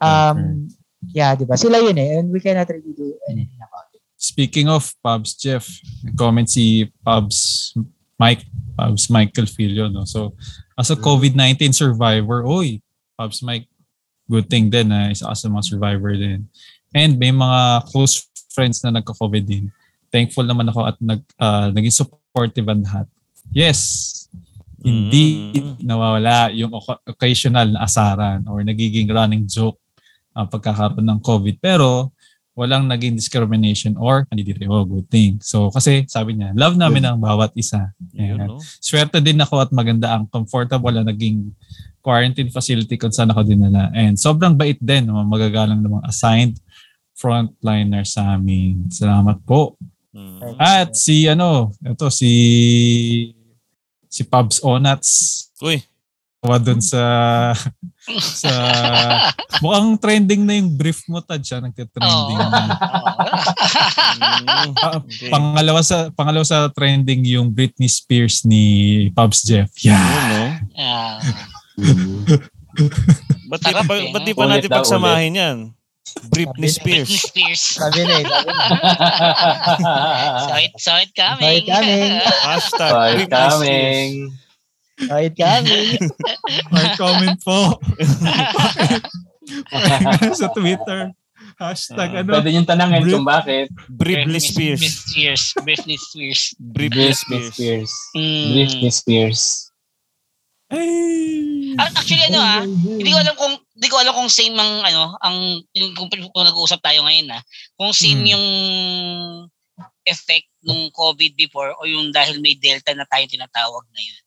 Um, 0.02 0.66
yeah, 1.10 1.34
di 1.34 1.42
ba? 1.42 1.58
Sila 1.58 1.82
yun 1.82 1.98
eh. 1.98 2.22
And 2.22 2.30
we 2.30 2.38
cannot 2.38 2.70
really 2.70 2.94
do 2.94 3.18
anything 3.26 3.58
about 3.58 3.90
it. 3.90 4.02
Speaking 4.14 4.70
of 4.70 4.86
Pubs 5.02 5.34
Jeff, 5.34 5.66
comment 6.14 6.46
si 6.46 6.86
Pubs 7.02 7.74
Mike, 8.14 8.46
Pubs 8.78 9.10
Michael 9.10 9.50
Filio, 9.50 9.90
no? 9.90 10.06
So, 10.06 10.38
as 10.78 10.94
a 10.94 10.96
COVID-19 10.96 11.74
survivor, 11.74 12.46
oy, 12.46 12.78
Pubs 13.18 13.42
Mike, 13.42 13.66
good 14.30 14.46
thing 14.46 14.70
din 14.70 14.94
na 14.94 15.10
isa 15.10 15.26
ka 15.26 15.34
sa 15.34 15.50
mga 15.50 15.66
survivor 15.66 16.14
din. 16.14 16.46
And 16.94 17.18
may 17.18 17.34
mga 17.34 17.90
close 17.90 18.30
friends 18.54 18.78
na 18.86 18.94
nagka-COVID 18.94 19.42
din. 19.42 19.74
Thankful 20.14 20.46
naman 20.46 20.70
ako 20.70 20.86
at 20.86 20.96
nag, 21.02 21.20
ah, 21.42 21.74
naging 21.74 22.06
supportive 22.06 22.68
ang 22.70 22.86
lahat. 22.86 23.10
Yes, 23.50 24.08
hindi 24.82 25.54
Mm. 25.58 25.82
nawawala 25.82 26.50
yung 26.54 26.74
occasional 27.06 27.70
na 27.70 27.86
asaran 27.86 28.42
or 28.46 28.62
nagiging 28.62 29.10
running 29.10 29.46
joke 29.46 29.81
ang 30.32 30.48
pagkakaroon 30.48 31.04
ng 31.04 31.20
COVID. 31.20 31.56
Pero 31.60 32.12
walang 32.52 32.84
naging 32.84 33.16
discrimination 33.16 33.96
or 33.96 34.28
hindi 34.28 34.52
dito, 34.52 34.68
oh, 34.68 34.84
good 34.84 35.08
thing. 35.08 35.40
So 35.40 35.72
kasi 35.72 36.04
sabi 36.04 36.36
niya, 36.36 36.52
love 36.52 36.76
namin 36.76 37.04
ang 37.08 37.18
bawat 37.20 37.56
isa. 37.56 37.96
Ayan. 38.12 38.44
no? 38.44 38.60
Swerte 38.60 39.24
din 39.24 39.40
ako 39.40 39.64
at 39.64 39.70
maganda 39.72 40.12
ang 40.12 40.28
comfortable 40.28 40.92
na 40.92 41.08
naging 41.08 41.48
quarantine 42.04 42.52
facility 42.52 43.00
kung 43.00 43.14
saan 43.14 43.32
ako 43.32 43.46
dinala. 43.48 43.88
And 43.96 44.20
sobrang 44.20 44.58
bait 44.60 44.76
din, 44.84 45.08
mga 45.08 45.24
magagalang 45.24 45.80
ng 45.80 45.92
mga 45.96 46.08
assigned 46.12 46.60
frontliner 47.16 48.04
sa 48.04 48.36
amin. 48.36 48.92
Salamat 48.92 49.40
po. 49.48 49.80
Mm. 50.12 50.60
At 50.60 50.92
si 50.92 51.24
ano, 51.24 51.72
ito 51.80 52.12
si 52.12 52.32
si 54.12 54.28
Pubs 54.28 54.60
Onats 54.60 55.40
Uy, 55.62 55.78
Tawa 56.42 56.58
dun 56.58 56.82
sa 56.82 57.02
sa 58.42 58.50
mukhang 59.62 59.94
trending 59.94 60.42
na 60.42 60.58
yung 60.58 60.74
brief 60.74 61.06
mo 61.06 61.22
tad 61.22 61.38
siya 61.38 61.62
nagte-trending. 61.62 62.34
Oo. 62.34 62.50
na. 62.50 62.66
mm, 64.42 64.74
Pa-. 64.74 65.06
Pangalawa 65.30 65.86
sa 65.86 66.10
pangalawa 66.10 66.42
sa 66.42 66.66
trending 66.74 67.22
yung 67.30 67.46
Britney 67.54 67.86
Spears 67.86 68.42
ni 68.42 69.06
Pubs 69.14 69.46
Jeff. 69.46 69.70
Yeah. 69.86 70.02
Yun, 70.02 70.24
no? 70.26 70.44
Ah, 70.82 71.16
Ba't 73.46 73.60
di, 73.62 73.70
eh, 73.70 74.10
ba't 74.10 74.22
di 74.26 74.32
pa 74.34 74.44
natin 74.50 74.66
Ulit 74.66 74.74
pagsamahin 74.82 75.38
yan? 75.38 75.58
Britney 76.26 76.68
Spears. 76.68 77.06
Britney 77.06 77.22
Spears. 77.22 77.62
Sabi 77.78 78.00
na 78.02 78.14
eh. 78.18 78.26
Sabi 78.26 78.50
na. 78.50 78.66
So 80.42 80.54
it, 80.66 80.72
so 80.74 80.92
it 80.98 81.10
coming. 81.14 81.46
Right 81.46 81.64
coming. 81.70 82.18
Hashtag 82.42 82.90
Britney 83.14 83.46
Spears. 83.54 84.41
Right 85.04 85.32
coming. 85.32 85.96
May 86.68 86.88
comment 86.94 87.40
po. 87.40 87.80
sa 90.32 90.48
Twitter. 90.50 91.12
Hashtag 91.58 92.10
Ah, 92.10 92.18
ano. 92.22 92.30
Pwede 92.32 92.50
yung 92.50 92.64
tanangin 92.64 93.02
Brit- 93.02 93.14
kung 93.14 93.26
bakit. 93.26 93.66
Britney 93.88 94.40
Spears. 94.40 94.80
Britney 94.80 94.90
Spears. 94.90 95.44
Britney 95.60 95.96
Spears. 95.98 96.42
Britney 96.58 97.12
Spears. 97.46 97.92
Mm. 98.14 98.46
Britney 98.48 98.90
Spears. 98.90 99.40
Ay. 100.72 101.74
Ah, 101.76 101.88
Actually 101.90 102.22
ano 102.26 102.38
ah, 102.38 102.60
hindi 102.64 103.06
ko 103.06 103.18
alam 103.18 103.34
kung 103.34 103.54
hindi 103.56 103.88
ko 103.88 103.96
alam 103.98 104.12
kung 104.12 104.28
same 104.28 104.54
ang 104.54 104.72
ano, 104.82 105.16
ang 105.20 105.36
yung 105.72 105.92
kung, 105.92 106.08
kung 106.08 106.44
nag-uusap 106.44 106.80
tayo 106.80 107.04
ngayon 107.04 107.28
ah, 107.30 107.42
kung 107.76 107.92
same 107.92 108.24
Hmm. 108.24 108.32
yung 108.32 108.44
effect 110.04 110.48
nung 110.60 110.90
COVID 110.90 111.32
before 111.34 111.72
o 111.74 111.84
yung 111.84 112.10
dahil 112.10 112.40
may 112.40 112.54
Delta 112.54 112.92
na 112.92 113.04
tayo 113.04 113.24
tinatawag 113.24 113.84
ngayon. 113.86 114.21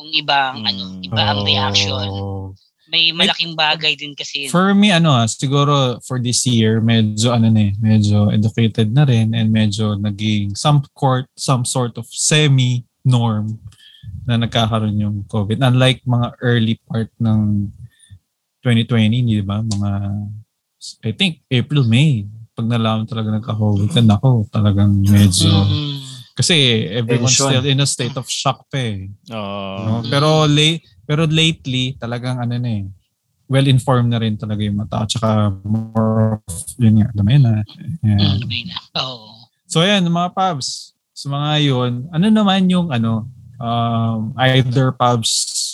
Kung 0.00 0.08
ibang 0.10 0.64
ano, 0.64 0.96
Hmm. 0.96 1.04
iba 1.04 1.22
ang 1.28 1.44
reaction. 1.44 2.08
Oh. 2.08 2.56
May 2.88 3.12
malaking 3.12 3.52
bagay 3.54 3.94
din 3.94 4.16
kasi. 4.16 4.48
For 4.48 4.72
me, 4.72 4.90
ano 4.90 5.12
ah, 5.12 5.28
siguro 5.28 6.00
for 6.02 6.16
this 6.18 6.42
year, 6.42 6.80
medyo 6.80 7.30
ano 7.30 7.46
na 7.46 7.68
eh, 7.68 7.72
medyo 7.78 8.32
educated 8.32 8.90
na 8.90 9.04
rin 9.04 9.30
and 9.30 9.52
medyo 9.52 9.94
naging 9.94 10.56
some 10.56 10.82
court, 10.96 11.28
some 11.36 11.62
sort 11.62 11.94
of 11.94 12.08
semi-norm 12.08 13.60
na 14.26 14.40
nagkakaroon 14.40 14.98
yung 14.98 15.16
COVID. 15.28 15.60
Unlike 15.60 16.02
mga 16.02 16.28
early 16.40 16.80
part 16.82 17.12
ng 17.20 17.70
2020, 18.64 19.22
di 19.22 19.44
ba? 19.44 19.62
Mga, 19.62 19.90
I 21.06 21.12
think, 21.12 21.44
April, 21.46 21.84
May. 21.86 22.26
Pag 22.52 22.66
nalaman 22.66 23.06
talaga 23.06 23.38
nagka-COVID, 23.38 23.88
then 23.94 24.10
ako 24.10 24.44
talagang 24.50 24.98
medyo, 25.00 25.48
Mm. 25.48 25.89
Kasi 26.40 26.88
everyone's 26.88 27.36
Tension. 27.36 27.60
still 27.60 27.66
in 27.68 27.84
a 27.84 27.88
state 27.88 28.16
of 28.16 28.24
shock 28.26 28.64
pa 28.72 28.80
eh. 28.80 29.12
Oo. 29.30 29.76
No? 29.84 29.94
Pero 30.08 30.48
late 30.48 30.80
pero 31.04 31.26
lately 31.28 31.98
talagang 32.00 32.40
ano 32.40 32.56
na 32.56 32.70
eh 32.70 32.86
well 33.50 33.66
informed 33.66 34.14
na 34.14 34.22
rin 34.22 34.38
talaga 34.38 34.62
yung 34.62 34.78
mga 34.78 34.90
tao 34.94 35.04
tsaka 35.10 35.28
more 35.66 36.38
of 36.38 36.54
yun 36.78 37.02
nga 37.02 37.10
dami 37.10 37.34
na 37.42 37.66
na. 38.06 38.14
Oo. 39.02 39.42
so 39.66 39.82
ayan 39.82 40.06
mga 40.06 40.30
pubs 40.30 40.94
sa 41.10 41.26
mga 41.26 41.66
yun 41.66 42.06
ano 42.14 42.26
naman 42.30 42.70
yung 42.70 42.94
ano 42.94 43.26
um, 43.58 44.30
either 44.54 44.94
pubs 44.94 45.66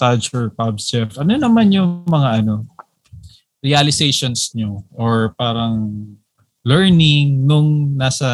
Taj 0.00 0.32
or 0.32 0.48
pubs 0.48 0.88
chef 0.88 1.20
ano 1.20 1.36
naman 1.36 1.68
yung 1.76 2.08
mga 2.08 2.40
ano 2.40 2.64
realizations 3.60 4.56
nyo 4.56 4.80
or 4.96 5.36
parang 5.36 5.92
learning 6.64 7.44
nung 7.44 8.00
nasa 8.00 8.24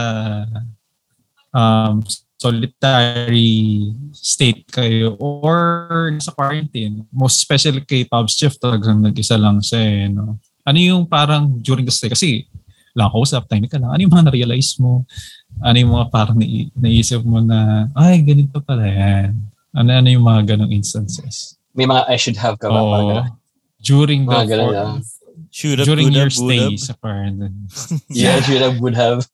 um, 1.57 2.05
solitary 2.37 3.89
state 4.13 4.69
kayo 4.69 5.17
or 5.17 6.13
sa 6.21 6.37
quarantine. 6.37 7.09
Most 7.09 7.41
especially 7.41 7.81
kay 7.81 8.05
Pubs 8.05 8.37
Chef 8.37 8.61
talagang 8.61 9.01
nag-isa 9.01 9.41
lang 9.41 9.65
siya 9.65 9.81
eh, 9.81 10.13
no? 10.13 10.37
Ano 10.67 10.79
yung 10.79 11.09
parang 11.09 11.57
during 11.65 11.89
the 11.89 11.95
stay? 11.95 12.13
Kasi 12.13 12.45
lang 12.93 13.09
ako 13.09 13.25
sa 13.25 13.41
time 13.41 13.65
ka 13.69 13.81
lang. 13.81 13.93
Ano 13.93 14.01
yung 14.05 14.13
mga 14.13 14.27
na-realize 14.29 14.77
mo? 14.81 15.09
Ano 15.65 15.77
yung 15.77 15.93
mga 15.97 16.07
parang 16.13 16.37
nai- 16.37 16.73
naisip 16.77 17.25
mo 17.25 17.41
na, 17.41 17.89
ay, 17.97 18.21
ganito 18.21 18.61
pala 18.61 18.85
yan. 18.85 19.33
Ano, 19.77 19.89
ano 19.93 20.09
yung 20.09 20.25
mga 20.25 20.57
ganong 20.57 20.73
instances? 20.73 21.57
May 21.77 21.85
mga 21.85 22.09
I 22.09 22.17
should 22.17 22.41
have 22.41 22.57
ka 22.57 22.69
ba? 22.73 22.81
Ganun. 22.81 23.37
During 23.85 24.25
the. 24.25 24.33
Should 25.53 25.79
have, 25.81 25.89
during 25.89 26.13
your 26.13 26.29
have, 26.29 26.37
would 26.41 26.53
stay 26.53 26.65
have. 26.73 26.81
sa 26.81 26.93
quarantine. 26.97 27.69
Yeah, 28.13 28.37
I 28.37 28.45
should 28.45 28.61
have, 28.65 28.77
would 28.81 28.97
have. 29.05 29.25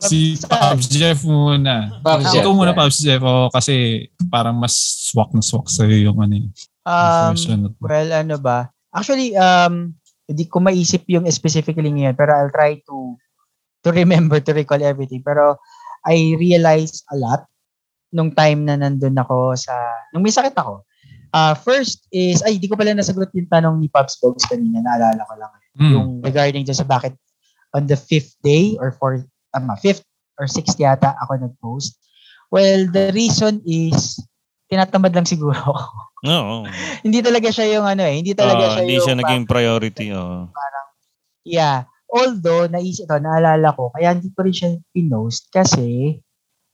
Si 0.00 0.40
Pops 0.48 0.86
Jeff 0.88 1.20
muna. 1.28 2.00
Pops 2.00 2.32
Ikaw 2.32 2.34
Jeff, 2.40 2.48
muna, 2.48 2.72
yeah. 2.72 2.78
Pops 2.78 2.98
Jeff. 3.00 3.22
Oh, 3.22 3.48
kasi 3.52 4.06
parang 4.32 4.56
mas 4.56 4.74
swak 5.12 5.30
na 5.36 5.44
swak 5.44 5.68
sa'yo 5.68 6.10
yung 6.10 6.18
ano, 6.20 6.40
eh, 6.40 6.48
Um, 6.84 7.32
well, 7.80 8.10
ano 8.12 8.36
ba? 8.36 8.68
Actually, 8.92 9.32
um, 9.40 9.96
hindi 10.28 10.44
ko 10.44 10.60
maisip 10.60 11.08
yung 11.08 11.24
specifically 11.32 11.88
ngayon, 11.88 12.12
pero 12.12 12.36
I'll 12.36 12.52
try 12.52 12.76
to 12.84 13.16
to 13.84 13.88
remember, 13.92 14.36
to 14.40 14.52
recall 14.52 14.80
everything. 14.80 15.24
Pero 15.24 15.56
I 16.04 16.36
realized 16.36 17.04
a 17.08 17.16
lot 17.16 17.48
nung 18.12 18.36
time 18.36 18.68
na 18.68 18.76
nandun 18.76 19.16
ako 19.16 19.56
sa, 19.56 19.74
nung 20.12 20.22
may 20.22 20.32
sakit 20.32 20.54
ako. 20.54 20.84
Uh, 21.34 21.56
first 21.56 22.06
is, 22.14 22.44
ay, 22.46 22.62
di 22.62 22.70
ko 22.70 22.78
pala 22.78 22.94
nasagot 22.94 23.32
yung 23.34 23.50
tanong 23.50 23.82
ni 23.82 23.90
Pops 23.90 24.22
Bogs 24.22 24.46
kanina, 24.46 24.84
naalala 24.84 25.24
ko 25.26 25.34
lang. 25.34 25.52
Hmm. 25.74 25.92
Yung 25.92 26.08
regarding 26.22 26.62
dyan 26.62 26.78
sa 26.78 26.86
bakit 26.86 27.16
on 27.74 27.90
the 27.90 27.98
fifth 27.98 28.38
day 28.46 28.78
or 28.78 28.94
fourth, 28.94 29.26
tama, 29.54 29.78
fifth 29.78 30.02
or 30.34 30.50
sixth 30.50 30.74
yata 30.76 31.14
ako 31.22 31.38
nag-post. 31.38 31.94
Well, 32.50 32.90
the 32.90 33.14
reason 33.14 33.62
is, 33.62 34.18
tinatamad 34.66 35.14
lang 35.14 35.26
siguro 35.26 35.54
ako. 35.54 35.74
Oo. 36.26 36.56
hindi 37.06 37.22
talaga 37.22 37.48
siya 37.54 37.78
yung 37.78 37.86
ano 37.86 38.02
eh, 38.02 38.18
hindi 38.18 38.34
talaga 38.34 38.62
Ah, 38.66 38.70
siya 38.74 38.82
hindi 38.82 38.96
yung 38.98 39.06
siya 39.06 39.18
naging 39.22 39.44
priority. 39.46 40.06
Oo. 40.10 40.50
yeah. 41.46 41.86
Although 42.14 42.70
naisip 42.70 43.10
to, 43.10 43.18
naalala 43.18 43.74
ko, 43.74 43.90
kaya 43.90 44.14
hindi 44.14 44.30
ko 44.30 44.46
rin 44.46 44.54
siya 44.54 44.70
pinost 44.94 45.50
kasi 45.50 46.18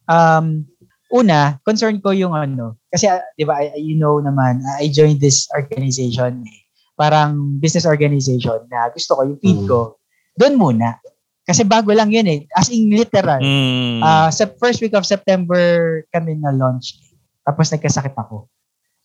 um 0.04 0.68
una, 1.10 1.58
concern 1.66 1.98
ko 1.98 2.12
yung 2.14 2.36
ano, 2.36 2.76
kasi 2.92 3.08
ah, 3.08 3.24
'di 3.34 3.48
ba, 3.48 3.58
you 3.74 3.96
know 3.96 4.20
naman, 4.20 4.60
I 4.78 4.92
joined 4.92 5.18
this 5.18 5.48
organization 5.56 6.44
eh. 6.44 6.60
Parang 6.94 7.56
business 7.58 7.88
organization 7.88 8.68
na 8.68 8.92
gusto 8.92 9.16
ko 9.16 9.24
yung 9.26 9.40
feed 9.40 9.64
Mm. 9.64 9.68
ko 9.68 9.96
doon 10.36 10.54
muna. 10.60 11.00
Kasi 11.42 11.64
bago 11.64 11.90
lang 11.90 12.12
yun 12.12 12.26
eh. 12.26 12.40
As 12.52 12.68
in 12.68 12.92
literal. 12.92 13.40
Mm. 13.40 14.00
Ah, 14.00 14.30
sa 14.30 14.46
first 14.60 14.78
week 14.78 14.94
of 14.94 15.08
September 15.08 15.58
kami 16.10 16.38
na 16.38 16.52
launch. 16.52 17.00
Tapos 17.42 17.72
nagkasakit 17.72 18.14
ako. 18.14 18.46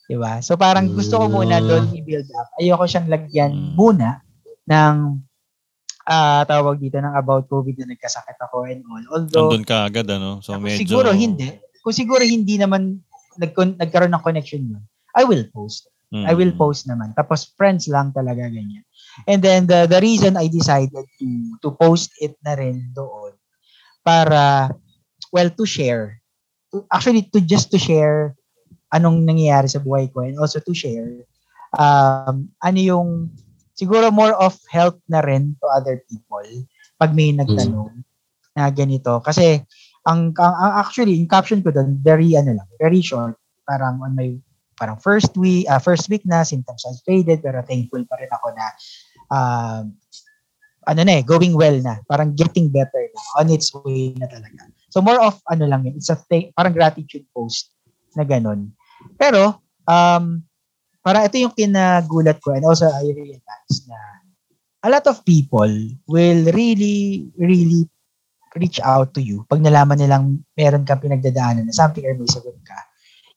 'Di 0.05 0.17
ba? 0.19 0.37
So 0.43 0.53
parang 0.53 0.93
gusto 0.93 1.17
ko 1.17 1.25
muna 1.25 1.57
doon 1.57 1.89
i-build 1.95 2.29
up. 2.35 2.47
Ayoko 2.61 2.85
siyang 2.85 3.09
lagyan 3.09 3.51
Mm. 3.51 3.71
muna 3.73 4.21
ng 4.69 4.95
ah 6.05 6.45
tawag 6.45 6.77
dito 6.77 7.01
ng 7.01 7.17
about 7.17 7.49
COVID 7.49 7.81
na 7.81 7.97
nagkasakit 7.97 8.37
ako 8.37 8.69
and 8.69 8.85
all. 8.85 9.05
Although 9.09 9.49
Andun 9.49 9.65
ka 9.65 9.89
agad, 9.89 10.05
ano? 10.05 10.37
So, 10.45 10.53
medyo... 10.61 10.85
siguro 10.85 11.09
hindi. 11.09 11.49
Kung 11.81 11.95
siguro 11.97 12.21
hindi 12.21 12.61
naman 12.61 13.01
nagkon- 13.41 13.77
nagkaroon 13.81 14.13
ng 14.13 14.21
connection 14.21 14.61
yun. 14.69 14.83
I 15.17 15.25
will 15.25 15.41
post. 15.49 15.89
Mm. 16.13 16.25
I 16.29 16.33
will 16.37 16.53
post 16.53 16.85
naman. 16.85 17.17
Tapos 17.17 17.49
friends 17.57 17.89
lang 17.89 18.13
talaga 18.13 18.45
ganyan. 18.45 18.85
And 19.23 19.39
then 19.39 19.71
the 19.71 19.87
the 19.87 20.03
reason 20.03 20.35
I 20.35 20.51
decided 20.51 20.91
to 20.91 21.27
to 21.63 21.69
post 21.71 22.11
it 22.19 22.35
na 22.43 22.59
rin 22.59 22.91
doon 22.91 23.31
para 24.03 24.75
well 25.31 25.49
to 25.55 25.63
share. 25.63 26.19
To, 26.75 26.83
actually 26.91 27.31
to 27.31 27.39
just 27.39 27.71
to 27.71 27.79
share 27.79 28.35
anong 28.91 29.23
nangyayari 29.23 29.71
sa 29.71 29.79
buhay 29.79 30.11
ko 30.11 30.27
and 30.27 30.35
also 30.35 30.59
to 30.59 30.75
share 30.75 31.23
um 31.79 32.51
ano 32.63 32.79
yung 32.79 33.09
siguro 33.75 34.11
more 34.11 34.35
of 34.39 34.55
help 34.71 34.99
na 35.11 35.19
rin 35.23 35.55
to 35.59 35.67
other 35.71 35.99
people 36.07 36.47
pag 36.95 37.11
may 37.11 37.35
nagtanong 37.35 38.03
na 38.55 38.71
ganito. 38.71 39.19
Kasi, 39.19 39.59
ang, 40.07 40.31
ang, 40.39 40.55
ang 40.55 40.73
actually, 40.79 41.19
yung 41.19 41.27
caption 41.27 41.59
ko 41.59 41.75
doon, 41.75 41.99
very, 41.99 42.39
ano 42.39 42.55
lang, 42.55 42.67
very 42.79 43.03
short. 43.03 43.35
Parang 43.67 43.99
on 43.99 44.15
my, 44.15 44.31
parang 44.79 44.95
first 44.95 45.35
week, 45.35 45.67
uh, 45.67 45.79
first 45.79 46.07
week 46.07 46.23
na, 46.23 46.47
symptoms 46.47 46.87
has 46.87 47.03
faded, 47.03 47.43
pero 47.43 47.59
thankful 47.67 48.01
pa 48.07 48.15
rin 48.15 48.31
ako 48.31 48.55
na, 48.55 48.71
uh, 49.29 49.83
ano 50.85 51.01
na 51.01 51.13
eh, 51.19 51.23
going 51.25 51.57
well 51.57 51.75
na. 51.81 51.97
Parang 52.05 52.33
getting 52.37 52.69
better 52.69 53.09
na. 53.09 53.21
On 53.41 53.47
its 53.49 53.73
way 53.73 54.13
na 54.17 54.29
talaga. 54.29 54.69
So 54.93 55.01
more 55.01 55.19
of, 55.19 55.41
ano 55.49 55.65
lang 55.65 55.83
yun, 55.83 55.97
it's 55.97 56.13
a 56.13 56.15
thing, 56.15 56.53
parang 56.55 56.71
gratitude 56.71 57.25
post 57.33 57.73
na 58.15 58.23
ganun. 58.23 58.71
Pero, 59.19 59.59
um, 59.89 60.39
para 61.05 61.25
ito 61.27 61.37
yung 61.37 61.53
kinagulat 61.53 62.41
ko 62.41 62.55
and 62.55 62.65
also 62.65 62.89
I 62.89 63.05
realized 63.13 63.85
na 63.85 63.99
a 64.85 64.89
lot 64.89 65.05
of 65.05 65.21
people 65.25 65.69
will 66.09 66.41
really, 66.53 67.29
really 67.37 67.89
reach 68.55 68.79
out 68.79 69.11
to 69.13 69.21
you 69.21 69.43
pag 69.51 69.59
nalaman 69.59 69.99
nilang 69.99 70.25
meron 70.55 70.87
kang 70.87 71.03
pinagdadaanan 71.03 71.67
na 71.67 71.75
something 71.75 72.07
or 72.07 72.15
may 72.15 72.25
sagot 72.25 72.55
ka. 72.63 72.79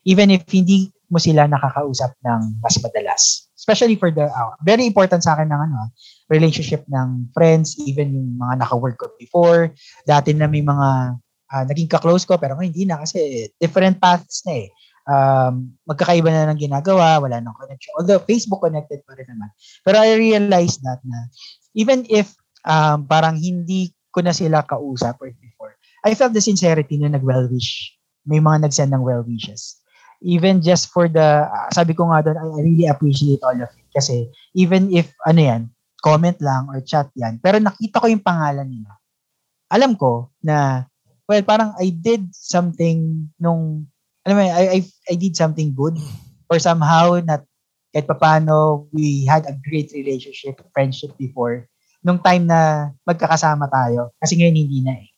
Even 0.07 0.31
if 0.31 0.47
hindi 0.51 0.93
mo 1.09 1.17
sila 1.17 1.49
nakakausap 1.49 2.13
ng 2.21 2.61
mas 2.61 2.77
madalas. 2.85 3.23
Especially 3.57 3.97
for 3.97 4.13
the, 4.13 4.29
uh, 4.29 4.55
very 4.63 4.85
important 4.85 5.25
sa 5.25 5.35
akin 5.35 5.49
ng 5.49 5.61
ano, 5.73 5.91
relationship 6.29 6.85
ng 6.89 7.33
friends, 7.33 7.81
even 7.89 8.13
yung 8.13 8.37
mga 8.37 8.65
naka-work 8.65 9.01
ko 9.01 9.09
before. 9.17 9.73
Dati 10.05 10.37
na 10.37 10.47
may 10.47 10.61
mga 10.61 11.19
uh, 11.49 11.65
naging 11.65 11.89
ka-close 11.89 12.29
ko, 12.29 12.37
pero 12.37 12.61
hindi 12.61 12.85
na 12.85 13.01
kasi 13.01 13.49
different 13.57 13.97
paths 13.97 14.45
na 14.45 14.69
eh 14.69 14.69
um, 15.09 15.73
magkakaiba 15.89 16.29
na 16.29 16.53
ng 16.53 16.61
ginagawa, 16.61 17.19
wala 17.19 17.41
nang 17.41 17.57
connection. 17.57 17.97
Although 17.97 18.23
Facebook 18.23 18.61
connected 18.61 19.01
pa 19.09 19.17
rin 19.17 19.27
naman. 19.27 19.49
Pero 19.83 19.97
I 19.99 20.15
realized 20.21 20.85
that 20.85 21.01
na 21.03 21.33
even 21.73 22.05
if 22.13 22.37
um, 22.69 23.09
parang 23.09 23.41
hindi 23.41 23.97
ko 24.13 24.21
na 24.21 24.37
sila 24.37 24.63
kausap 24.63 25.17
or 25.25 25.33
before, 25.41 25.75
I 26.05 26.13
felt 26.13 26.37
the 26.37 26.45
sincerity 26.45 27.01
na 27.01 27.11
nag-well 27.11 27.49
wish. 27.49 27.97
May 28.29 28.45
mga 28.45 28.69
nag-send 28.69 28.93
ng 28.93 29.03
well 29.03 29.25
wishes. 29.25 29.81
Even 30.19 30.59
just 30.59 30.91
for 30.91 31.07
the, 31.07 31.47
uh, 31.47 31.71
sabi 31.71 31.95
ko 31.95 32.11
nga 32.11 32.27
doon, 32.27 32.39
I 32.39 32.61
really 32.63 32.91
appreciate 32.91 33.39
all 33.47 33.55
of 33.55 33.71
it. 33.71 33.89
Kasi 33.95 34.27
even 34.59 34.91
if, 34.91 35.15
ano 35.23 35.41
yan, 35.41 35.63
comment 36.03 36.39
lang 36.39 36.71
or 36.71 36.79
chat 36.83 37.11
yan, 37.19 37.43
pero 37.43 37.59
nakita 37.59 37.99
ko 38.03 38.07
yung 38.07 38.23
pangalan 38.23 38.67
nila. 38.67 38.99
Alam 39.71 39.99
ko 39.99 40.31
na, 40.43 40.87
well, 41.27 41.43
parang 41.43 41.75
I 41.77 41.91
did 41.91 42.31
something 42.33 43.29
nung 43.39 43.87
alam 44.25 44.35
mo, 44.39 44.43
I, 44.45 44.65
I, 44.77 44.81
I 45.09 45.15
did 45.17 45.35
something 45.37 45.73
good 45.73 45.97
or 46.53 46.61
somehow 46.61 47.17
not 47.25 47.49
kahit 47.93 48.05
papano 48.05 48.87
we 48.93 49.25
had 49.25 49.49
a 49.49 49.57
great 49.65 49.89
relationship, 49.97 50.61
friendship 50.77 51.17
before 51.17 51.65
nung 52.05 52.21
time 52.21 52.47
na 52.47 52.93
magkakasama 53.09 53.67
tayo. 53.73 54.13
Kasi 54.21 54.39
ngayon 54.39 54.57
hindi 54.57 54.79
na 54.85 54.95
eh. 55.01 55.09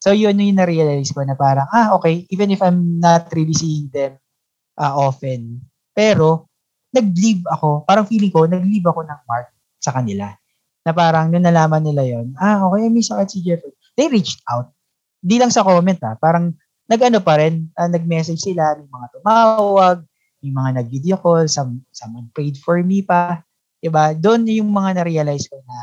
So 0.00 0.12
yun 0.14 0.38
yung 0.38 0.56
na-realize 0.56 1.12
ko 1.12 1.24
na 1.26 1.34
parang, 1.36 1.68
ah 1.74 1.92
okay, 1.98 2.24
even 2.30 2.54
if 2.54 2.62
I'm 2.62 3.02
not 3.02 3.28
really 3.34 3.56
seeing 3.56 3.90
them 3.92 4.16
uh, 4.78 4.94
often, 4.94 5.62
pero 5.94 6.50
nag-leave 6.94 7.42
ako, 7.50 7.82
parang 7.82 8.06
feeling 8.06 8.30
ko, 8.30 8.46
nag-leave 8.46 8.86
ako 8.86 9.02
ng 9.02 9.20
mark 9.26 9.50
sa 9.82 9.90
kanila. 9.90 10.30
Na 10.86 10.92
parang 10.94 11.32
nung 11.32 11.42
nalaman 11.42 11.82
nila 11.82 12.04
yon 12.06 12.36
ah 12.38 12.62
okay, 12.68 12.86
miss 12.92 13.10
ako 13.10 13.26
si 13.26 13.42
Jeffrey. 13.42 13.72
They 13.98 14.06
reached 14.06 14.44
out. 14.46 14.70
Di 15.18 15.40
lang 15.40 15.50
sa 15.50 15.64
comment 15.64 15.98
ah, 16.04 16.14
parang 16.14 16.54
nag-ano 16.86 17.18
pa 17.24 17.40
rin, 17.40 17.72
uh, 17.74 17.88
nag-message 17.88 18.44
sila, 18.44 18.76
may 18.76 18.86
mga 18.86 19.06
tumawag, 19.18 20.04
may 20.44 20.52
mga 20.52 20.70
nag-video 20.84 21.16
call, 21.16 21.48
some, 21.48 21.80
someone 21.90 22.28
prayed 22.36 22.60
for 22.60 22.76
me 22.84 23.00
pa. 23.00 23.40
Diba? 23.80 24.12
Doon 24.16 24.44
yung 24.48 24.68
mga 24.68 25.00
na-realize 25.00 25.48
ko 25.48 25.60
na 25.64 25.78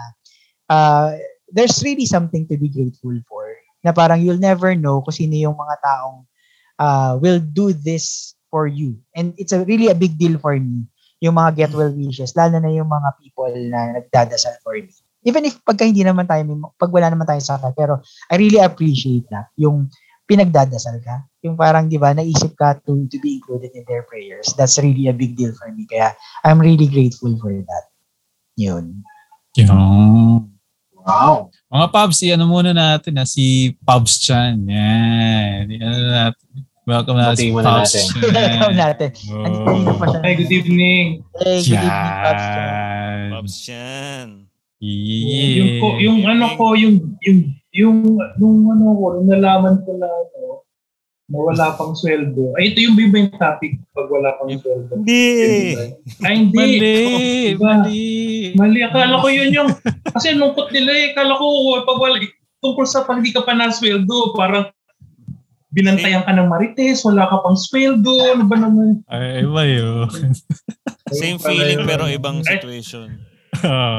uh, 0.70 1.10
there's 1.50 1.82
really 1.82 2.06
something 2.06 2.46
to 2.48 2.56
be 2.56 2.70
grateful 2.70 3.14
for. 3.26 3.46
Na 3.82 3.92
parang 3.92 4.22
you'll 4.22 4.42
never 4.42 4.78
know 4.78 5.02
kung 5.02 5.14
sino 5.14 5.34
yung 5.34 5.58
mga 5.58 5.76
taong 5.82 6.20
uh, 6.78 7.14
will 7.18 7.42
do 7.42 7.74
this 7.74 8.38
for 8.52 8.68
you. 8.68 9.00
And 9.16 9.34
it's 9.40 9.56
a 9.56 9.64
really 9.64 9.88
a 9.88 9.98
big 9.98 10.20
deal 10.20 10.38
for 10.38 10.54
me, 10.54 10.86
yung 11.24 11.40
mga 11.40 11.56
get 11.56 11.72
well 11.72 11.90
wishes, 11.90 12.36
lalo 12.36 12.60
na 12.60 12.70
yung 12.70 12.92
mga 12.92 13.10
people 13.24 13.56
na 13.72 13.98
nagdadasal 13.98 14.60
for 14.62 14.76
me. 14.76 14.92
Even 15.24 15.48
if 15.48 15.58
pagka 15.64 15.88
hindi 15.88 16.04
naman 16.04 16.28
tayo, 16.28 16.44
pag 16.76 16.92
wala 16.92 17.08
naman 17.08 17.26
tayo 17.26 17.40
sa 17.40 17.58
pero 17.72 18.04
I 18.28 18.36
really 18.36 18.60
appreciate 18.60 19.26
that. 19.32 19.50
Yung 19.56 19.88
pinagdadasal 20.32 21.04
ka. 21.04 21.28
Yung 21.44 21.60
parang, 21.60 21.92
di 21.92 22.00
ba, 22.00 22.16
naisip 22.16 22.56
ka 22.56 22.80
to, 22.88 23.04
to 23.12 23.20
be 23.20 23.36
included 23.36 23.76
in 23.76 23.84
their 23.84 24.08
prayers. 24.08 24.56
That's 24.56 24.80
really 24.80 25.12
a 25.12 25.16
big 25.16 25.36
deal 25.36 25.52
for 25.60 25.68
me. 25.68 25.84
Kaya, 25.92 26.16
I'm 26.48 26.56
really 26.64 26.88
grateful 26.88 27.36
for 27.36 27.52
that. 27.52 27.86
Yun. 28.56 29.04
Yun. 29.60 30.48
Wow. 31.02 31.52
Mga 31.68 31.88
Pubs, 31.92 32.24
ano 32.32 32.46
muna 32.48 32.72
natin 32.72 33.20
na 33.20 33.28
si 33.28 33.76
Pubs 33.84 34.24
Chan. 34.24 34.56
Yan. 34.64 35.68
Ano 35.82 36.08
natin. 36.08 36.48
Welcome 36.82 37.22
na 37.22 37.38
natin. 37.38 37.54
Chan. 37.54 38.10
Welcome 38.34 38.74
natin. 38.74 39.10
Siya. 39.14 39.46
Hey, 40.26 40.34
good 40.34 40.50
evening. 40.50 41.22
Hey, 41.38 41.62
good 41.62 41.78
evening, 41.78 42.18
Pops. 42.26 42.46
Pops 43.30 43.56
yan. 43.70 44.28
Yeah. 44.82 45.54
Yung, 45.62 45.72
ko, 45.78 45.88
yung 46.02 46.20
ano 46.26 46.46
ko, 46.58 46.74
yung, 46.74 47.22
yung, 47.22 47.40
yung, 47.70 47.98
nung 48.42 48.60
ano 48.66 48.98
ko, 48.98 49.06
nung 49.14 49.30
nalaman 49.30 49.78
ko 49.86 49.94
na 49.94 50.10
ano, 50.10 50.66
na 51.30 51.38
wala 51.38 51.78
pang 51.78 51.94
sweldo. 51.94 52.58
Ay, 52.58 52.74
ito 52.74 52.82
yung 52.82 52.98
ba 52.98 53.18
yung 53.22 53.34
topic 53.38 53.78
pag 53.94 54.10
wala 54.10 54.34
pang 54.42 54.50
sweldo? 54.50 55.06
Hindi. 55.06 55.26
Ay, 56.26 56.34
hindi. 56.34 56.58
Mali. 56.58 56.82
Diba? 56.82 57.62
Mali. 57.78 58.06
Mali. 58.58 58.80
Akala 58.82 59.22
ko 59.22 59.30
yun 59.30 59.54
yung, 59.54 59.70
kasi 60.18 60.34
lungkot 60.34 60.74
nila 60.74 60.90
eh. 60.98 61.06
Akala 61.14 61.38
ko, 61.38 61.46
pag 61.86 62.02
wala, 62.02 62.18
tungkol 62.58 62.90
sa 62.90 63.06
pag 63.06 63.22
hindi 63.22 63.30
ka 63.30 63.46
pa 63.46 63.54
na-sweldo, 63.54 64.34
parang 64.34 64.66
binantayan 65.72 66.28
ka 66.28 66.36
ng 66.36 66.52
marites, 66.52 67.02
wala 67.08 67.26
ka 67.32 67.40
pang 67.40 67.56
sweldo, 67.56 68.36
ano 68.36 68.44
ba 68.44 68.60
naman? 68.60 69.00
Ay, 69.08 69.48
iba 69.48 69.64
yun. 69.64 70.08
Same 71.20 71.40
feeling 71.40 71.88
pero 71.88 72.08
ibang 72.12 72.44
Ay, 72.44 72.60
situation. 72.60 73.08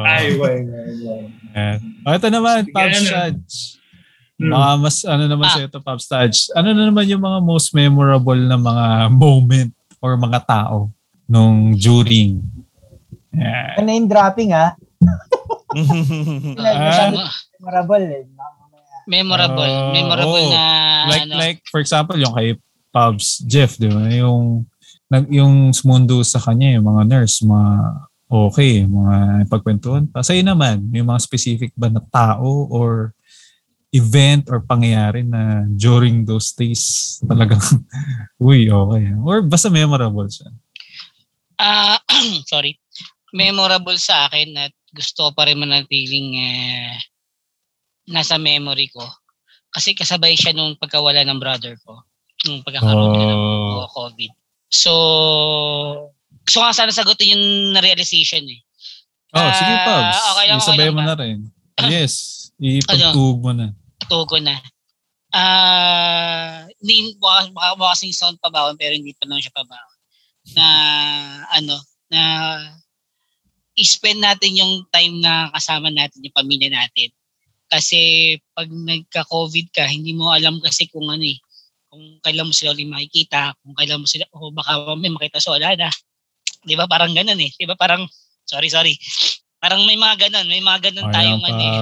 Ay, 0.05 0.37
why, 0.37 0.57
why, 0.65 0.89
why. 1.01 1.23
Yan. 1.53 1.79
O, 2.05 2.13
ito 2.13 2.29
naman, 2.29 2.69
Pubs 2.69 3.01
ano? 3.01 3.09
Judge. 3.09 3.57
Hmm. 4.41 4.51
Baka 4.53 4.69
mas, 4.81 4.97
ano 5.05 5.25
naman 5.29 5.47
Ah. 5.49 5.55
sa 5.57 5.65
ito, 5.65 5.79
Pubs 5.81 6.07
Judge. 6.09 6.39
Ano 6.53 6.69
na 6.73 6.89
naman 6.89 7.09
yung 7.09 7.25
mga 7.25 7.39
most 7.41 7.73
memorable 7.73 8.41
na 8.41 8.57
mga 8.57 8.87
moment 9.13 9.73
or 10.01 10.17
mga 10.17 10.41
tao 10.45 10.93
nung 11.25 11.73
during? 11.77 12.41
Yan. 13.33 13.81
Ang 13.81 13.87
name 13.89 14.07
dropping, 14.09 14.53
ha? 14.53 14.77
Ah. 14.77 15.21
Memorable, 17.63 18.05
eh. 18.05 18.25
Memorable. 19.07 19.73
Ah, 19.73 19.91
memorable 19.91 20.45
oo. 20.47 20.53
na 20.53 20.65
like 21.11 21.25
ano. 21.27 21.35
like 21.39 21.59
for 21.67 21.81
example 21.83 22.17
yung 22.19 22.35
kay 22.35 22.55
Pubs 22.93 23.41
Jeff, 23.49 23.81
di 23.81 23.89
ba? 23.89 24.05
Yung 24.13 24.69
nag 25.09 25.29
yung 25.33 25.73
sumundo 25.73 26.21
sa 26.25 26.41
kanya 26.41 26.77
yung 26.77 26.87
mga 26.89 27.03
nurse, 27.09 27.45
mga 27.45 27.73
okay, 28.33 28.85
mga 28.89 29.49
pagkwentuhan 29.53 30.09
pa. 30.09 30.25
Sa'yo 30.25 30.41
naman, 30.41 30.89
may 30.89 31.05
mga 31.05 31.21
specific 31.21 31.73
ba 31.77 31.93
na 31.93 32.01
tao 32.01 32.69
or 32.73 33.13
event 33.93 34.49
or 34.49 34.65
pangyayari 34.65 35.21
na 35.21 35.69
during 35.69 36.25
those 36.25 36.57
days 36.57 37.21
talagang 37.29 37.61
uy, 38.41 38.73
okay. 38.73 39.05
Or 39.21 39.45
basta 39.45 39.69
memorable 39.69 40.29
siya. 40.33 40.49
Ah, 41.61 42.01
sorry. 42.51 42.81
Memorable 43.37 43.97
sa 44.01 44.29
akin 44.29 44.57
at 44.57 44.73
gusto 44.93 45.33
pa 45.37 45.49
rin 45.49 45.61
manatiling 45.61 46.41
eh, 46.41 46.97
nasa 48.07 48.37
memory 48.37 48.91
ko. 48.91 49.03
Kasi 49.73 49.95
kasabay 49.95 50.37
siya 50.37 50.53
nung 50.53 50.77
pagkawala 50.77 51.25
ng 51.25 51.39
brother 51.41 51.79
ko. 51.81 52.03
Nung 52.45 52.61
pagkakaroon 52.61 53.11
niya 53.15 53.27
ng 53.33 53.41
Oh. 53.83 53.89
COVID. 53.89 54.31
So, 54.69 54.93
gusto 56.45 56.57
ko 56.59 56.65
nga 56.65 56.75
sana 56.75 56.93
sagutin 56.93 57.37
yung 57.37 57.45
na-realization 57.77 58.45
eh. 58.49 58.61
Oh, 59.33 59.49
sige 59.49 59.73
Ah, 59.73 59.85
Pubs. 59.87 60.19
okay 60.29 60.47
lang, 60.47 60.59
Isabay 60.61 60.77
okay 60.77 60.93
mo 60.93 61.01
lang 61.01 61.09
na 61.09 61.17
rin. 61.19 61.39
Yes. 61.93 62.13
Ipagtug 62.61 63.43
mo 63.43 63.51
na. 63.51 63.73
Tugo 64.07 64.37
na. 64.39 64.61
Ah, 65.33 66.69
hindi 66.79 67.17
baka, 67.17 67.49
baka, 67.51 67.71
baka 67.81 67.93
kasing 67.97 68.13
sound 68.13 68.37
pabawan 68.39 68.77
pero 68.77 68.93
hindi 68.93 69.17
pa 69.17 69.25
naman 69.25 69.41
siya 69.41 69.57
pabawan. 69.57 69.99
Na 70.53 70.67
ano, 71.51 71.77
na 72.13 72.23
i-spend 73.73 74.21
natin 74.21 74.53
yung 74.53 74.85
time 74.93 75.17
na 75.25 75.49
kasama 75.57 75.89
natin 75.89 76.21
yung 76.21 76.37
pamilya 76.37 76.69
natin. 76.69 77.09
Kasi 77.73 78.37
pag 78.53 78.69
nagka-COVID 78.69 79.73
ka, 79.73 79.89
hindi 79.89 80.13
mo 80.13 80.29
alam 80.29 80.61
kasi 80.61 80.93
kung 80.93 81.09
ano 81.09 81.25
eh, 81.25 81.41
kung 81.89 82.21
kailan 82.21 82.49
mo 82.49 82.53
sila 82.53 82.77
ulit 82.77 82.85
makikita, 82.85 83.57
kung 83.65 83.73
kailan 83.73 84.05
mo 84.05 84.09
sila, 84.09 84.29
o 84.37 84.53
baka 84.53 84.93
may 85.01 85.09
makita 85.09 85.41
so 85.41 85.57
wala 85.57 85.73
na. 85.73 85.89
Di 86.69 86.77
ba? 86.77 86.85
Parang 86.85 87.17
ganun 87.17 87.41
eh. 87.41 87.49
Di 87.57 87.65
ba? 87.65 87.73
Parang, 87.73 88.05
sorry, 88.45 88.69
sorry. 88.69 88.93
Parang 89.57 89.81
may 89.89 89.97
mga 89.97 90.29
ganun, 90.29 90.47
may 90.53 90.61
mga 90.61 90.93
ganun 90.93 91.09
Ayan, 91.09 91.17
tayong 91.17 91.45
ano 91.49 91.63
eh. 91.65 91.81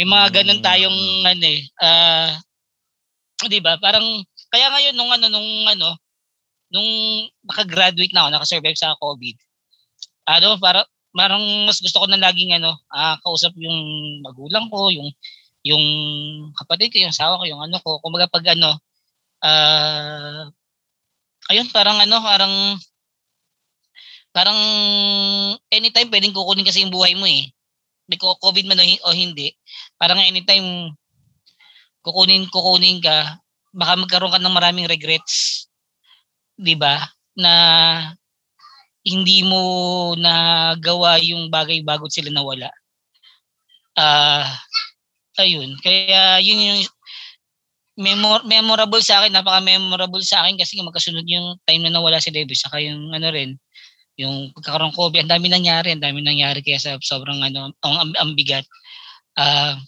May 0.00 0.06
mga 0.08 0.26
ganun 0.40 0.60
tayong 0.64 0.98
ano 1.28 1.44
eh. 1.44 1.60
Ah 1.84 2.32
'di 3.48 3.62
ba? 3.64 3.80
Parang 3.80 4.04
kaya 4.52 4.66
ngayon 4.68 4.94
nung 4.98 5.12
ano 5.14 5.26
nung 5.32 5.50
ano 5.64 5.96
nung 6.68 6.90
nakagraduate 7.46 8.12
na 8.12 8.26
ako 8.26 8.28
naka-survive 8.34 8.78
sa 8.78 8.98
COVID 8.98 9.36
ano 10.28 10.48
para 10.60 10.84
marang 11.14 11.66
mas 11.66 11.82
gusto 11.82 11.98
ko 12.02 12.06
na 12.06 12.20
laging 12.20 12.54
ano, 12.58 12.78
ah, 12.92 13.18
kausap 13.22 13.54
yung 13.58 13.78
magulang 14.22 14.66
ko, 14.70 14.90
yung 14.94 15.10
yung 15.66 15.84
kapatid 16.56 16.92
ko, 16.94 16.96
yung 17.04 17.12
asawa 17.12 17.40
ko, 17.40 17.44
yung 17.48 17.62
ano 17.62 17.76
ko. 17.82 18.00
Kumbaga 18.00 18.30
pag 18.30 18.46
ano, 18.56 18.78
ah, 19.44 20.48
ayun, 21.52 21.68
parang 21.74 21.98
ano, 22.00 22.16
parang 22.22 22.54
parang 24.30 24.58
anytime 25.74 26.08
pwedeng 26.10 26.34
kukunin 26.34 26.66
kasi 26.66 26.82
yung 26.86 26.94
buhay 26.94 27.14
mo 27.18 27.26
eh. 27.26 27.50
May 28.10 28.18
COVID 28.18 28.66
man 28.66 28.82
o 29.06 29.14
hindi. 29.14 29.54
Parang 29.94 30.18
anytime 30.18 30.94
kukunin 32.02 32.48
kukunin 32.50 32.98
ka, 33.02 33.38
baka 33.70 33.92
magkaroon 33.98 34.34
ka 34.34 34.40
ng 34.42 34.56
maraming 34.56 34.90
regrets. 34.90 35.66
'Di 36.58 36.74
ba? 36.74 36.98
Na 37.38 37.52
hindi 39.04 39.40
mo 39.44 39.60
nagawa 40.16 41.16
yung 41.24 41.48
bagay 41.48 41.80
bago 41.80 42.08
sila 42.12 42.28
nawala. 42.28 42.68
Ah, 43.96 44.48
ayun. 45.40 45.76
Kaya 45.80 46.40
yun 46.44 46.60
yung 46.60 46.80
memor- 48.00 48.44
memorable 48.44 49.00
sa 49.04 49.20
akin, 49.24 49.32
napaka-memorable 49.32 50.24
sa 50.24 50.44
akin 50.44 50.56
kasi 50.60 50.80
magkasunod 50.80 51.24
yung 51.28 51.56
time 51.64 51.84
na 51.84 51.92
nawala 51.92 52.20
si 52.20 52.32
Davis 52.32 52.64
saka 52.64 52.80
yung 52.80 53.12
ano 53.12 53.28
rin, 53.32 53.56
yung 54.20 54.52
pagkakaroon 54.56 54.92
ko, 54.92 55.08
ang 55.12 55.28
dami 55.28 55.48
nangyari, 55.48 55.92
ang 55.92 56.04
dami 56.04 56.20
nangyari 56.20 56.60
kaya 56.60 56.80
sa 56.80 56.96
sobrang 57.00 57.40
ano, 57.40 57.72
ang, 57.84 58.12
ang, 58.16 58.32
bigat. 58.36 58.64
Ah, 59.36 59.80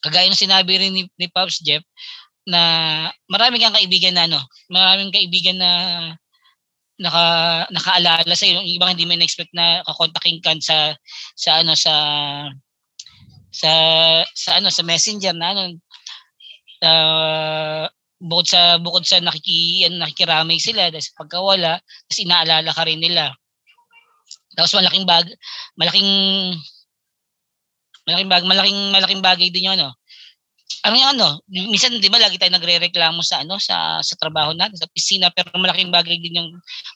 kagaya 0.00 0.28
ng 0.28 0.38
sinabi 0.38 0.76
rin 0.80 0.92
ni, 0.92 1.02
ni 1.20 1.26
Pops 1.28 1.60
Jeff 1.60 1.84
na 2.46 2.60
marami 3.26 3.58
kang 3.58 3.74
kaibigan 3.74 4.14
na 4.14 4.24
ano, 4.30 4.40
maraming 4.70 5.10
kaibigan 5.10 5.58
na 5.58 5.70
naka 6.96 7.24
nakaalala 7.68 8.32
sa 8.32 8.48
yung 8.48 8.64
ibang 8.64 8.96
hindi 8.96 9.04
mo 9.04 9.12
na-expect 9.12 9.52
na 9.52 9.84
kakontakin 9.84 10.40
ka 10.40 10.56
sa 10.64 10.96
sa 11.36 11.60
ano 11.60 11.76
sa 11.76 11.94
sa 13.52 13.70
sa 14.32 14.50
ano 14.56 14.72
sa 14.72 14.82
Messenger 14.84 15.36
na 15.36 15.52
ano 15.52 15.62
uh, 16.84 17.84
bukod 18.16 18.48
sa 18.48 18.80
bukod 18.80 19.04
sa 19.04 19.20
nakiki 19.20 19.84
ano, 19.84 20.00
nakikiramay 20.00 20.56
sila 20.56 20.88
sa 20.88 21.16
pagkawala 21.20 21.80
tapos 21.80 22.20
inaalala 22.20 22.70
ka 22.72 22.82
rin 22.88 23.00
nila. 23.00 23.36
Tapos 24.56 24.72
malaking 24.72 25.04
bag 25.04 25.28
malaking 25.76 26.10
malaking 28.08 28.30
bag 28.32 28.44
malaking 28.48 28.80
malaking 28.88 29.22
bagay 29.22 29.48
din 29.52 29.68
yun 29.68 29.76
ano 29.76 29.92
ano 30.86 30.94
yung 30.94 31.10
ano 31.18 31.28
minsan 31.50 31.98
di 31.98 32.06
ba 32.06 32.22
lagi 32.22 32.38
tayo 32.38 32.54
nagrereklamo 32.54 33.18
sa 33.20 33.42
ano 33.42 33.58
sa 33.58 33.98
sa 34.00 34.14
trabaho 34.14 34.54
natin 34.54 34.78
sa 34.78 34.86
opisina 34.86 35.34
pero 35.34 35.50
malaking 35.58 35.90
bagay 35.90 36.16
din 36.22 36.38
yung 36.38 36.50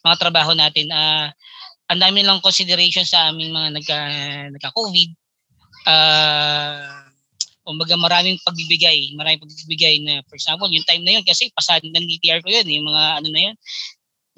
mga 0.07 0.17
trabaho 0.17 0.55
natin 0.55 0.87
ah 0.95 1.29
ang 1.91 1.99
dami 1.99 2.23
nilang 2.23 2.39
consideration 2.39 3.03
sa 3.03 3.35
aming 3.35 3.51
mga 3.51 3.69
nagka 3.75 3.99
nagka-COVID 4.55 5.11
ah 5.91 7.11
kumbaga 7.71 7.95
maraming 7.95 8.35
pagbibigay, 8.43 9.15
maraming 9.15 9.47
pagbibigay 9.47 10.03
na 10.03 10.25
for 10.27 10.35
example, 10.35 10.67
yung 10.67 10.83
time 10.83 11.07
na 11.07 11.21
yun 11.21 11.25
kasi 11.25 11.55
pasado 11.55 11.87
ng 11.87 12.03
DTR 12.03 12.43
ko 12.43 12.51
yun, 12.51 12.67
yung 12.67 12.87
mga 12.91 13.23
ano 13.23 13.29
na 13.31 13.41
yun. 13.47 13.57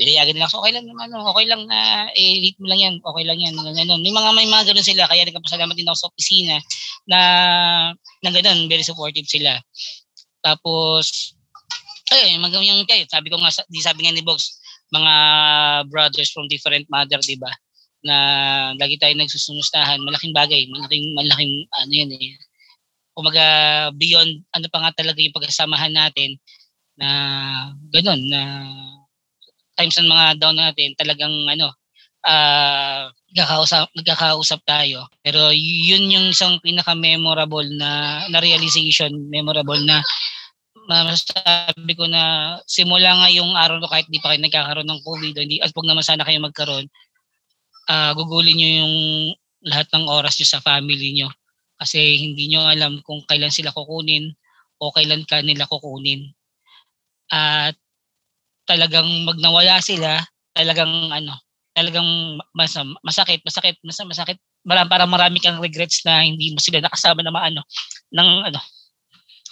Pinayagan 0.03 0.35
nila 0.35 0.51
ako, 0.51 0.67
okay 0.67 0.75
lang 0.75 0.87
naman, 0.91 1.15
ano, 1.15 1.31
okay 1.31 1.47
lang 1.47 1.63
na 1.71 2.11
late 2.11 2.59
mo 2.59 2.67
lang 2.67 2.81
yan, 2.83 2.95
okay 2.99 3.23
lang 3.23 3.39
yan, 3.39 3.55
ganun, 3.55 3.75
ganun. 3.79 4.01
May 4.03 4.11
mga 4.11 4.31
may 4.35 4.49
mga 4.51 4.65
ganun 4.75 4.83
sila, 4.83 5.07
kaya 5.07 5.23
nagpapasalamat 5.23 5.75
din 5.79 5.87
ako 5.87 5.99
sa 6.03 6.11
opisina 6.11 6.57
na 7.07 7.19
na 8.27 8.31
ganun, 8.35 8.67
very 8.67 8.83
supportive 8.83 9.31
sila. 9.31 9.63
Tapos, 10.43 11.39
ay, 12.11 12.35
mga 12.35 12.59
yung 12.67 12.83
kayo, 12.83 13.07
sabi 13.07 13.31
ko 13.31 13.39
nga, 13.39 13.55
di 13.71 13.79
sabi 13.79 14.03
nga 14.03 14.11
ni 14.11 14.27
Box, 14.27 14.59
mga 14.91 15.15
brothers 15.87 16.35
from 16.35 16.51
different 16.51 16.85
mother, 16.91 17.23
di 17.23 17.39
ba? 17.39 17.55
Na 18.03 18.17
lagi 18.75 18.99
tayo 18.99 19.15
nagsusumustahan, 19.15 20.03
malaking 20.03 20.35
bagay, 20.35 20.67
malaking, 20.67 21.15
malaking, 21.15 21.63
ano 21.79 21.93
yan 21.95 22.11
eh, 22.11 22.35
kumaga 23.15 23.45
beyond 23.95 24.41
ano 24.57 24.67
pa 24.73 24.79
nga 24.83 24.93
talaga 24.97 25.21
yung 25.21 25.37
pagkasamahan 25.37 25.93
natin 25.93 26.41
na 26.97 27.09
ganun 27.93 28.21
na 28.29 28.41
times 29.83 29.99
ng 29.99 30.07
mga 30.07 30.27
down 30.39 30.55
natin 30.55 30.95
talagang 30.95 31.35
ano 31.51 31.75
uh, 32.23 33.11
nagkakausap, 33.35 33.91
nagkakausap 33.99 34.61
tayo 34.63 35.11
pero 35.27 35.51
yun 35.51 36.07
yung 36.07 36.27
isang 36.31 36.63
pinaka 36.63 36.95
memorable 36.95 37.67
na 37.75 38.23
na 38.31 38.39
realization 38.39 39.11
memorable 39.27 39.83
na 39.83 39.99
masasabi 40.87 41.95
ko 41.99 42.07
na 42.07 42.57
simula 42.67 43.11
nga 43.19 43.29
yung 43.35 43.55
araw 43.59 43.83
no 43.83 43.91
kahit 43.91 44.07
di 44.07 44.23
pa 44.23 44.35
kayo 44.35 44.43
nagkakaroon 44.43 44.87
ng 44.87 45.03
COVID 45.03 45.35
hindi 45.35 45.59
at 45.59 45.75
wag 45.75 45.87
naman 45.91 46.07
sana 46.07 46.23
kayo 46.23 46.39
magkaroon 46.39 46.87
uh, 47.91 48.15
gugulin 48.15 48.55
nyo 48.55 48.71
yung 48.83 48.95
lahat 49.67 49.87
ng 49.95 50.07
oras 50.07 50.39
nyo 50.39 50.47
sa 50.47 50.63
family 50.63 51.19
nyo 51.19 51.31
kasi 51.83 51.99
hindi 52.23 52.47
nyo 52.47 52.63
alam 52.63 53.03
kung 53.03 53.27
kailan 53.27 53.51
sila 53.51 53.75
kukunin 53.75 54.31
o 54.83 54.95
kailan 54.95 55.23
ka 55.23 55.43
nila 55.43 55.67
kukunin. 55.67 56.31
At 57.31 57.79
talagang 58.73 59.09
magnawala 59.29 59.77
sila, 59.85 60.25
talagang 60.57 61.13
ano, 61.13 61.37
talagang 61.77 62.41
mas, 62.57 62.73
masakit, 63.05 63.45
masakit, 63.45 63.77
mas, 63.85 64.01
masakit. 64.01 64.39
Marami, 64.65 64.89
parang 64.89 65.11
marami 65.11 65.37
kang 65.43 65.61
regrets 65.61 66.01
na 66.07 66.25
hindi 66.25 66.55
mo 66.55 66.61
sila 66.63 66.81
nakasama 66.81 67.21
na 67.21 67.35
maano, 67.35 67.61
ng 68.15 68.31
ano, 68.49 68.61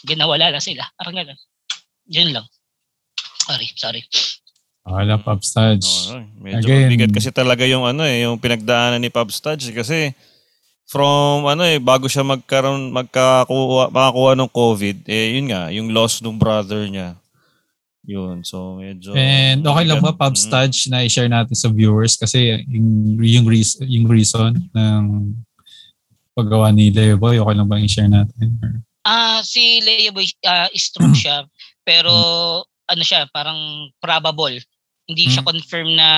ginawala 0.08 0.48
na 0.48 0.62
sila. 0.62 0.88
Parang 0.96 1.12
gano'n. 1.12 1.38
Yun 2.08 2.32
lang. 2.32 2.46
Sorry, 3.44 3.68
sorry. 3.76 4.02
Wala, 4.86 5.20
Pops 5.20 5.52
Touch. 5.52 6.14
Oh, 6.14 6.24
medyo 6.40 6.64
Again, 6.64 6.88
bigat 6.88 7.12
kasi 7.12 7.28
talaga 7.28 7.68
yung 7.68 7.84
ano 7.84 8.06
eh, 8.08 8.24
yung 8.24 8.40
pinagdaanan 8.40 9.02
ni 9.02 9.12
Pops 9.12 9.42
Touch 9.42 9.68
kasi 9.76 10.16
from 10.90 11.46
ano 11.46 11.62
eh 11.62 11.78
bago 11.78 12.10
siya 12.10 12.26
magkaroon 12.26 12.90
magkakuha 12.90 13.94
makakuha 13.94 14.34
ng 14.34 14.50
COVID 14.50 15.06
eh 15.06 15.38
yun 15.38 15.46
nga 15.46 15.70
yung 15.70 15.94
loss 15.94 16.18
ng 16.18 16.34
brother 16.34 16.82
niya 16.90 17.14
yun 18.10 18.42
so 18.42 18.82
medyo 18.82 19.14
and 19.14 19.62
okay 19.62 19.86
lang 19.86 20.02
ba 20.02 20.10
Pub 20.10 20.34
Studge 20.34 20.90
na 20.90 21.06
i-share 21.06 21.30
natin 21.30 21.54
sa 21.54 21.70
viewers 21.70 22.18
kasi 22.18 22.58
yung 22.66 23.14
yung 23.22 23.46
reason 23.46 23.86
yung 23.86 24.10
reason 24.10 24.58
ng 24.74 25.02
paggawa 26.34 26.74
ni 26.74 26.90
Leo 26.90 27.14
Boy 27.14 27.38
okay 27.38 27.54
lang 27.54 27.70
ba 27.70 27.78
i-share 27.78 28.10
natin 28.10 28.58
ah 29.06 29.38
uh, 29.38 29.40
si 29.46 29.78
Leo 29.86 30.10
Boy 30.10 30.26
uh, 30.42 30.66
is 30.74 30.90
true 30.90 31.14
siya 31.14 31.46
pero 31.86 32.10
ano 32.90 33.02
siya 33.06 33.30
parang 33.30 33.88
probable 34.02 34.58
hindi 35.06 35.30
hmm. 35.30 35.32
siya 35.38 35.42
confirm 35.46 35.88
na 35.94 36.10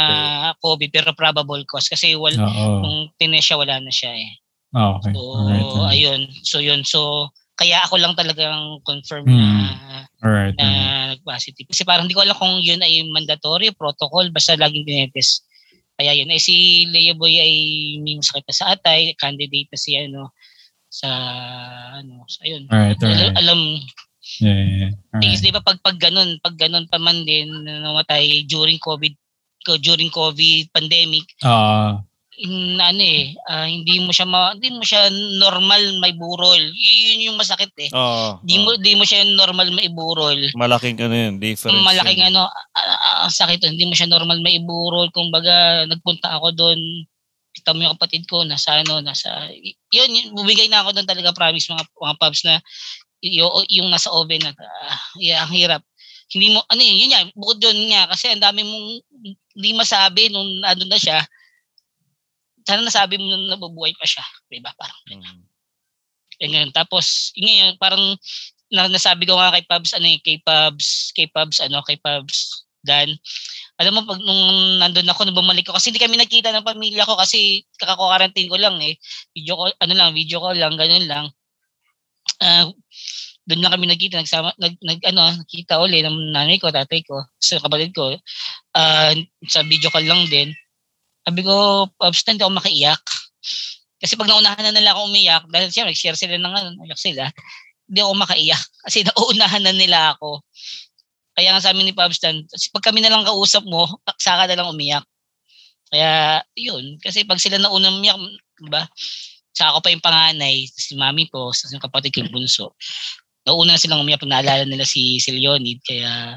COVID 0.64 0.88
pero 0.88 1.12
probable 1.12 1.61
cause 1.68 1.93
kasi 1.93 2.16
wala 2.16 2.49
nung 2.80 3.12
tinesya 3.20 3.61
wala 3.61 3.76
na 3.76 3.93
siya 3.93 4.16
eh 4.16 4.32
Oh, 4.72 4.97
okay. 4.97 5.12
So, 5.12 5.20
Alright. 5.36 5.68
ayun. 5.93 6.20
So, 6.49 6.57
yun. 6.64 6.80
So, 6.84 7.28
kaya 7.57 7.85
ako 7.85 8.01
lang 8.01 8.17
talagang 8.17 8.81
confirm 8.83 9.29
hmm. 9.29 9.37
na 9.37 9.49
Alright. 10.23 10.57
na 10.57 10.69
positive. 11.21 11.69
Kasi 11.69 11.85
parang 11.85 12.09
hindi 12.09 12.17
ko 12.17 12.25
alam 12.25 12.37
kung 12.37 12.59
yun 12.63 12.81
ay 12.81 13.05
mandatory, 13.13 13.71
protocol, 13.75 14.29
basta 14.33 14.57
laging 14.57 14.89
tinetest. 14.89 15.45
Kaya 15.99 16.17
yun. 16.17 16.33
Eh, 16.33 16.41
si 16.41 16.87
Leo 16.89 17.15
Boy 17.15 17.37
ay 17.39 17.55
may 18.01 18.17
masakit 18.17 18.49
na 18.49 18.55
sa 18.57 18.67
atay, 18.73 19.13
candidate 19.21 19.69
na 19.69 19.79
si 19.79 19.95
ano, 20.01 20.33
sa 20.89 21.09
ano, 22.01 22.25
so 22.27 22.41
ayun. 22.43 22.67
Alright, 22.73 22.99
alright. 22.99 23.37
Alam, 23.37 23.37
alam 23.39 23.61
Yeah, 24.39 24.55
yeah, 24.55 24.79
yeah. 24.87 24.93
Right. 25.19 25.43
di 25.43 25.51
ba 25.51 25.61
pag 25.61 25.83
pag 25.83 25.99
ganun, 25.99 26.39
pag 26.39 26.55
ganun 26.55 26.87
pa 26.87 26.97
man 26.97 27.27
din 27.27 27.51
namatay 27.67 28.47
during 28.47 28.79
COVID 28.79 29.13
during 29.83 30.11
COVID 30.15 30.71
pandemic. 30.71 31.27
Uh, 31.43 31.99
in, 32.39 32.80
ano 32.80 33.03
eh, 33.03 33.37
uh, 33.51 33.68
hindi 33.68 34.01
mo 34.01 34.11
siya 34.14 34.24
ma, 34.24 34.57
hindi 34.57 34.72
mo 34.72 34.80
siya 34.80 35.12
normal 35.37 36.01
may 36.01 36.16
burol. 36.16 36.62
Yun 36.72 37.28
yung 37.28 37.37
masakit 37.37 37.72
eh. 37.76 37.91
Oo. 37.93 38.41
Di 38.41 38.57
mo 38.57 38.76
di 38.80 38.97
mo 38.97 39.05
siya 39.05 39.24
normal 39.28 39.68
may 39.76 39.93
burol. 39.93 40.39
Malaking 40.57 40.97
ano 41.03 41.14
yun, 41.14 41.35
difference. 41.37 41.76
Malaking 41.85 42.24
yun. 42.24 42.33
ano, 42.33 42.49
uh, 42.49 43.26
uh, 43.26 43.28
sakit. 43.28 43.61
Hindi 43.68 43.85
mo 43.85 43.95
siya 43.95 44.09
normal 44.09 44.41
may 44.41 44.59
burol. 44.64 45.12
Kumbaga, 45.12 45.85
nagpunta 45.85 46.33
ako 46.41 46.57
doon, 46.57 46.80
kita 47.53 47.76
mo 47.76 47.85
yung 47.85 47.95
kapatid 48.01 48.24
ko, 48.24 48.49
nasa 48.49 48.80
ano, 48.80 49.05
nasa, 49.05 49.28
yun, 49.93 50.09
yun 50.09 50.33
bubigay 50.33 50.72
na 50.72 50.80
ako 50.80 50.97
doon 50.97 51.09
talaga, 51.09 51.37
promise 51.37 51.68
mga, 51.68 51.85
mga 51.85 52.16
pubs 52.16 52.43
na, 52.49 52.64
yung, 53.22 53.53
yung 53.68 53.89
nasa 53.93 54.09
oven 54.09 54.41
na, 54.41 54.57
uh, 54.57 55.01
yeah, 55.20 55.45
ang 55.45 55.53
hirap. 55.53 55.85
Hindi 56.33 56.49
mo, 56.49 56.64
ano 56.64 56.80
yun, 56.80 56.97
yun 56.97 57.12
yan, 57.12 57.26
bukod 57.37 57.61
doon 57.61 57.93
nga, 57.93 58.09
kasi 58.09 58.33
ang 58.33 58.41
dami 58.41 58.64
mong, 58.64 58.89
hindi 59.53 59.70
masabi 59.76 60.33
nung 60.33 60.64
ano 60.64 60.83
na 60.89 60.97
siya, 60.97 61.20
sana 62.67 62.83
nasabi 62.87 63.19
mo 63.19 63.27
na 63.31 63.55
nabubuhay 63.57 63.93
pa 63.99 64.07
siya. 64.07 64.25
Diba? 64.51 64.73
Parang, 64.75 65.01
mm. 65.11 65.41
Ganyan. 66.43 66.69
Tapos, 66.75 67.31
ngayon, 67.39 67.79
parang 67.79 68.03
na, 68.73 68.89
nasabi 68.89 69.29
ko 69.29 69.37
nga 69.37 69.53
kay 69.53 69.65
Pabs, 69.69 69.93
ano 69.95 70.09
eh, 70.09 70.19
kay 70.25 70.41
Pabs, 70.41 71.13
kay 71.13 71.29
Pabs, 71.29 71.61
ano, 71.61 71.85
kay 71.85 72.01
Pabs, 72.01 72.67
Dan. 72.83 73.15
Alam 73.79 74.03
mo, 74.03 74.11
pag 74.11 74.19
nung 74.19 74.43
nandun 74.83 75.07
ako, 75.07 75.23
nung 75.23 75.39
bumalik 75.39 75.71
ko, 75.71 75.79
kasi 75.79 75.95
hindi 75.95 76.03
kami 76.03 76.19
nakita 76.19 76.51
ng 76.51 76.67
pamilya 76.67 77.07
ko 77.07 77.15
kasi 77.15 77.63
kakako-quarantine 77.79 78.51
ko 78.51 78.59
lang 78.59 78.75
eh. 78.83 78.99
Video 79.39 79.55
ko, 79.55 79.65
ano 79.71 79.93
lang, 79.95 80.11
video 80.11 80.43
ko 80.43 80.51
lang, 80.51 80.75
ganun 80.75 81.07
lang. 81.07 81.27
Uh, 82.43 82.75
doon 83.47 83.63
lang 83.63 83.75
kami 83.75 83.87
nagkita, 83.87 84.19
nagsama, 84.19 84.51
nag, 84.59 84.75
nag, 84.83 84.99
ano, 85.07 85.31
nakita 85.47 85.79
uli 85.79 86.03
ng 86.03 86.35
nanay 86.35 86.59
ko, 86.59 86.75
tatay 86.75 87.07
ko, 87.07 87.23
sa 87.39 87.63
kapatid 87.63 87.95
ko. 87.95 88.19
Uh, 88.75 89.15
sa 89.47 89.63
video 89.63 89.91
call 89.91 90.07
lang 90.07 90.27
din. 90.27 90.51
Sabi 91.23 91.41
ko, 91.47 91.87
Pops, 91.95 92.27
hindi 92.27 92.43
ako 92.43 92.59
makaiyak. 92.59 93.03
Kasi 94.03 94.18
pag 94.18 94.27
naunahan 94.27 94.66
na 94.66 94.75
nila 94.75 94.99
ako 94.99 95.07
umiyak, 95.07 95.47
dahil 95.47 95.70
siya, 95.70 95.87
nag-share 95.87 96.18
sila 96.18 96.35
ng 96.35 96.51
ano, 96.51 96.68
naiyak 96.83 96.99
sila, 96.99 97.31
hindi 97.87 98.01
ako 98.03 98.12
makaiyak. 98.18 98.62
Kasi 98.85 99.07
nauunahan 99.07 99.62
na 99.62 99.75
nila 99.75 99.99
ako. 100.18 100.43
Kaya 101.33 101.55
nga 101.55 101.62
sa 101.62 101.70
amin 101.70 101.89
ni 101.89 101.95
Pops 101.95 102.18
Stan, 102.18 102.37
pag 102.75 102.85
kami 102.85 103.01
na 103.01 103.09
lang 103.14 103.23
kausap 103.23 103.62
mo, 103.64 103.87
saka 104.18 104.51
na 104.51 104.59
lang 104.59 104.68
umiyak. 104.68 105.07
Kaya, 105.89 106.43
yun. 106.59 106.99
Kasi 106.99 107.23
pag 107.23 107.39
sila 107.39 107.62
nauna 107.62 107.95
umiyak, 107.95 108.18
di 108.59 108.68
ba? 108.68 108.85
Sa 109.55 109.70
ako 109.70 109.85
pa 109.85 109.93
yung 109.93 110.03
panganay, 110.05 110.66
si 110.66 110.97
mami 110.99 111.29
ko, 111.31 111.55
sa 111.55 111.70
yung 111.70 111.85
kapatid 111.85 112.11
ko 112.11 112.27
bunso. 112.33 112.75
Nauna 113.47 113.77
na 113.77 113.81
silang 113.81 114.03
umiyak 114.03 114.18
pag 114.18 114.33
naalala 114.35 114.64
nila 114.66 114.83
si, 114.83 115.23
si 115.23 115.31
Leonid. 115.31 115.79
Kaya, 115.87 116.37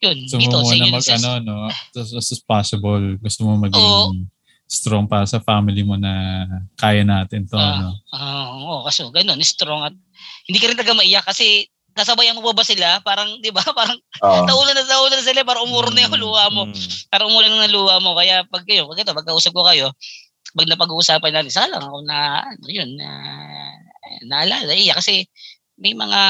yun. 0.00 0.16
Gusto 0.24 0.36
dito, 0.36 0.56
mo 0.56 0.64
sa 0.64 0.74
muna 0.74 0.86
mag 0.90 1.06
ano, 1.06 1.30
no? 1.40 1.56
As, 1.94 2.10
as 2.10 2.28
as 2.30 2.40
possible. 2.40 3.02
Gusto 3.18 3.40
mo 3.44 3.58
maging 3.58 3.80
Oo. 3.80 4.12
strong 4.64 5.04
para 5.04 5.24
sa 5.24 5.38
family 5.38 5.84
mo 5.84 5.94
na 5.94 6.44
kaya 6.74 7.04
natin 7.04 7.44
to, 7.44 7.54
Ah. 7.54 7.78
ano? 7.78 7.88
Ah, 8.10 8.44
oo, 8.50 8.74
kasi 8.84 9.04
ganun, 9.10 9.38
strong 9.40 9.82
at 9.82 9.94
hindi 10.44 10.58
ka 10.58 10.68
rin 10.68 10.78
taga 10.78 10.92
maiyak 10.92 11.24
kasi 11.24 11.68
kasabayan 11.94 12.34
mo 12.34 12.42
ba 12.42 12.58
ba 12.58 12.66
sila? 12.66 12.98
Parang, 13.00 13.38
di 13.38 13.54
ba? 13.54 13.62
Parang 13.78 13.94
Oo. 14.20 14.42
naulan 14.44 14.74
na 14.74 14.82
naulan 14.82 15.14
na 15.14 15.22
sila, 15.22 15.46
parang 15.46 15.64
umuro 15.64 15.94
na 15.94 16.02
yung 16.02 16.16
Mm, 16.18 16.22
luha 16.26 16.44
mo. 16.50 16.66
mm. 16.66 17.06
Parang 17.06 17.30
umulan 17.30 17.54
na 17.54 17.64
ng 17.64 17.74
luha 17.76 18.02
mo. 18.02 18.18
Kaya 18.18 18.42
pag 18.50 18.66
kayo, 18.66 18.90
pag 18.90 18.98
ito, 18.98 19.14
pagkausap 19.14 19.54
ko 19.54 19.62
kayo, 19.62 19.94
pag 20.54 20.66
napag-uusapan 20.66 21.30
natin, 21.32 21.54
saka 21.54 21.70
lang 21.70 21.82
ako 21.86 21.98
na, 22.02 22.18
ano 22.42 22.66
yun, 22.66 22.90
na, 22.98 23.08
naalala, 24.26 24.74
iya, 24.74 24.94
kasi 24.94 25.22
may 25.78 25.94
mga 25.94 26.20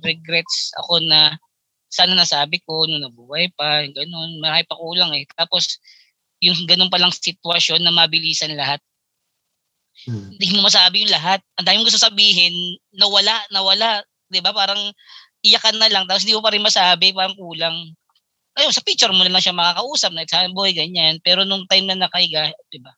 regrets 0.00 0.70
ako 0.76 1.02
na 1.02 1.34
sana 1.88 2.12
nasabi 2.14 2.60
ko 2.66 2.84
nung 2.86 3.02
nabuhay 3.06 3.50
pa, 3.54 3.86
ganun, 3.88 4.42
marami 4.42 4.64
pa 4.66 4.76
kulang 4.76 5.12
eh. 5.14 5.24
Tapos, 5.34 5.78
yung 6.42 6.66
ganun 6.68 6.92
palang 6.92 7.14
sitwasyon 7.14 7.80
na 7.82 7.94
mabilisan 7.94 8.52
lahat, 8.52 8.80
Hmm. 10.04 10.28
hindi 10.28 10.52
mo 10.52 10.68
masabi 10.68 11.02
yung 11.02 11.14
lahat. 11.14 11.40
Ang 11.56 11.64
dami 11.66 11.76
mo 11.80 11.88
gusto 11.88 11.96
sabihin, 11.96 12.52
nawala, 12.92 13.32
nawala. 13.48 14.04
ba 14.28 14.52
Parang 14.52 14.92
iyakan 15.40 15.80
na 15.80 15.88
lang, 15.88 16.04
tapos 16.04 16.22
hindi 16.28 16.36
mo 16.36 16.44
pa 16.44 16.52
rin 16.52 16.60
masabi, 16.60 17.16
parang 17.16 17.32
kulang. 17.32 17.96
Ayun, 18.60 18.72
sa 18.76 18.84
picture 18.84 19.12
mo 19.12 19.24
na 19.24 19.32
lang 19.32 19.40
siya 19.40 19.56
makakausap, 19.56 20.12
na 20.12 20.28
sa 20.28 20.44
boy, 20.52 20.76
ganyan. 20.76 21.16
Pero 21.24 21.48
nung 21.48 21.64
time 21.64 21.88
na 21.88 21.96
nakahiga, 22.08 22.52
di 22.68 22.76
ba? 22.80 22.92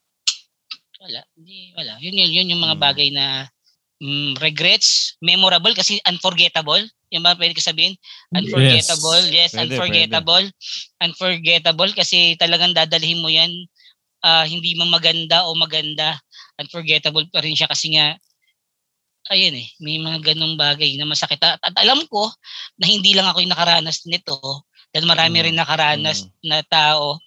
Wala, 0.99 1.23
hindi, 1.39 1.71
wala. 1.79 1.95
Yun, 2.03 2.15
yun, 2.19 2.31
yun 2.35 2.51
yung 2.55 2.63
mga 2.67 2.77
Mm. 2.79 2.83
bagay 2.83 3.09
na 3.15 3.47
mm, 3.99 4.39
regrets, 4.39 5.19
memorable 5.23 5.75
kasi 5.75 5.99
unforgettable. 6.07 6.83
Yung 7.09 7.25
ba 7.25 7.37
pwede 7.37 7.57
ko 7.57 7.63
sabihin? 7.65 7.97
Unforgettable, 8.37 9.25
yes, 9.33 9.57
Pwede, 9.57 9.73
unforgettable. 9.77 10.47
Unforgettable 11.01 11.93
kasi 11.97 12.37
talagang 12.37 12.77
dadalhin 12.77 13.21
mo 13.25 13.33
yan 13.33 13.51
ah, 14.25 14.45
hindi 14.45 14.75
man 14.77 14.93
maganda 14.93 15.47
o 15.49 15.55
maganda. 15.57 16.19
Unforgettable 16.59 17.27
pa 17.31 17.41
rin 17.41 17.57
siya 17.57 17.71
kasi 17.71 17.97
nga 17.97 18.19
ayun 19.29 19.55
eh, 19.61 19.69
may 19.85 20.01
mga 20.01 20.33
ganong 20.33 20.57
bagay 20.57 20.97
na 20.97 21.05
masakit. 21.05 21.39
At, 21.41 21.61
at 21.61 21.77
alam 21.77 22.01
ko 22.09 22.33
na 22.81 22.89
hindi 22.89 23.13
lang 23.13 23.29
ako 23.29 23.45
yung 23.45 23.53
nakaranas 23.53 24.09
nito 24.09 24.65
dahil 24.93 25.05
marami 25.05 25.37
Mm, 25.41 25.45
rin 25.53 25.57
nakaranas 25.57 26.19
na 26.41 26.65
tao 26.65 27.21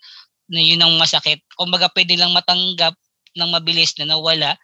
na 0.50 0.62
yun 0.62 0.82
ang 0.82 0.98
masakit. 0.98 1.46
Kumbaga 1.54 1.88
pwede 1.94 2.18
lang 2.18 2.34
matanggap 2.34 2.98
ng 3.38 3.50
mabilis 3.54 3.94
na 4.02 4.10
nawala 4.18 4.58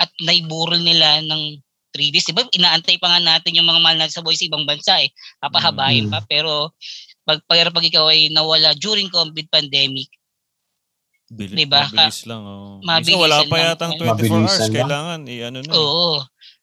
at 0.00 0.10
naiburol 0.24 0.80
nila 0.80 1.20
ng 1.22 1.60
3 1.90 2.12
days. 2.12 2.24
Diba? 2.24 2.44
Inaantay 2.50 2.96
pa 2.96 3.08
nga 3.08 3.20
natin 3.20 3.52
yung 3.52 3.64
mga 3.64 3.80
mahal 3.80 3.96
natin 3.96 4.14
sa 4.14 4.24
boy 4.24 4.34
sa 4.34 4.44
ibang 4.44 4.64
bansa 4.64 5.00
eh. 5.00 5.08
Papahabain 5.38 6.06
Mm. 6.06 6.12
pa. 6.12 6.20
Pero 6.24 6.72
pag, 7.22 7.40
pag, 7.44 7.60
pag 7.68 7.84
ikaw 7.84 8.08
ay 8.08 8.28
nawala 8.28 8.72
during 8.74 9.08
COVID 9.08 9.48
pandemic, 9.48 10.08
Bilis, 11.28 11.52
Diba? 11.52 11.84
Mabilis 11.84 12.24
lang. 12.24 12.40
Oh. 12.40 12.80
Mabilisan 12.80 13.04
Minsan 13.04 13.20
wala 13.20 13.36
pa 13.44 13.52
lang. 13.52 13.66
yatang 13.68 13.92
24 13.92 14.08
Mabilisan 14.08 14.40
hours. 14.40 14.56
lang. 14.58 14.72
Kailangan 14.72 15.18
i-ano 15.28 15.58
na. 15.60 15.72
oo. 15.76 16.10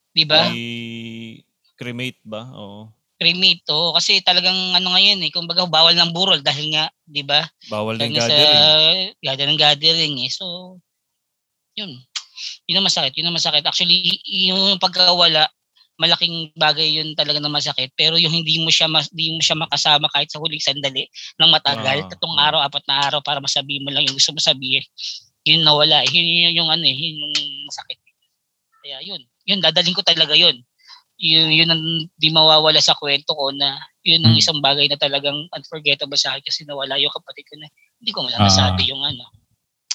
Diba? 0.09 0.41
I-cremate 0.49 2.21
ba? 2.25 2.41
Oo. 2.51 2.81
Cremate, 3.15 3.61
oo. 3.69 3.93
Kasi 3.93 4.19
talagang 4.19 4.57
ano 4.73 4.87
ngayon 4.91 5.21
eh, 5.21 5.29
kumbaga 5.29 5.63
bawal 5.65 5.93
ng 5.93 6.11
burol 6.11 6.41
dahil 6.41 6.73
nga, 6.73 6.89
di 6.99 7.21
ba? 7.21 7.45
Bawal 7.69 7.95
ng 7.95 8.11
gathering. 8.11 8.57
Sa, 8.57 9.21
gathering, 9.21 9.59
gathering 9.59 10.15
eh. 10.19 10.31
So, 10.33 10.45
yun. 11.77 12.01
Yun 12.67 12.81
ang 12.81 12.87
masakit. 12.87 13.13
Yun 13.17 13.27
ang 13.31 13.37
masakit. 13.37 13.63
Actually, 13.65 14.19
yung 14.27 14.77
pagkawala, 14.81 15.47
malaking 15.95 16.51
bagay 16.59 16.99
yun 16.99 17.15
talaga 17.15 17.39
na 17.39 17.47
masakit. 17.47 17.91
Pero 17.95 18.19
yung 18.19 18.31
hindi 18.35 18.59
mo 18.59 18.67
siya 18.67 18.91
mas, 18.91 19.07
hindi 19.15 19.35
mo 19.35 19.41
siya 19.43 19.55
makasama 19.55 20.11
kahit 20.11 20.27
sa 20.27 20.39
huling 20.43 20.59
sandali 20.59 21.07
ng 21.39 21.49
matagal, 21.51 22.03
Ah, 22.03 22.09
tatong 22.11 22.35
ah. 22.35 22.45
araw, 22.51 22.59
apat 22.67 22.83
na 22.87 22.95
araw 23.07 23.19
para 23.23 23.39
masabihin 23.39 23.83
mo 23.87 23.91
lang 23.95 24.03
yung 24.03 24.15
gusto 24.19 24.35
mo 24.35 24.41
sabihin. 24.43 24.83
Yun 25.47 25.63
nawala. 25.63 26.03
eh. 26.03 26.09
Yun, 26.11 26.25
yun, 26.25 26.53
yung 26.63 26.69
ano 26.73 26.83
eh, 26.83 26.95
yun 26.95 27.15
yung 27.23 27.33
masakit. 27.69 27.99
Kaya 28.83 28.99
yun. 29.03 29.21
Yun, 29.47 29.59
dadalhin 29.63 29.95
ko 29.95 30.01
talaga 30.05 30.35
yun. 30.35 30.57
Yun, 31.15 31.47
yun 31.53 31.69
ang 31.71 31.83
di 32.19 32.27
mawawala 32.27 32.83
sa 32.83 32.91
kwento 32.99 33.31
ko 33.35 33.51
na 33.55 33.79
yun 34.03 34.19
ang 34.27 34.35
Hmm. 34.35 34.41
isang 34.43 34.59
bagay 34.59 34.87
na 34.91 34.99
talagang 34.99 35.47
unforgettable 35.55 36.19
sa 36.19 36.35
akin 36.35 36.43
kasi 36.43 36.67
nawala 36.67 36.99
yung 36.99 37.13
kapatid 37.15 37.47
ko 37.47 37.55
na 37.59 37.71
hindi 38.03 38.11
ko 38.11 38.19
Ah. 38.27 38.43
nasabi 38.43 38.91
yung 38.91 38.99
ano. 38.99 39.23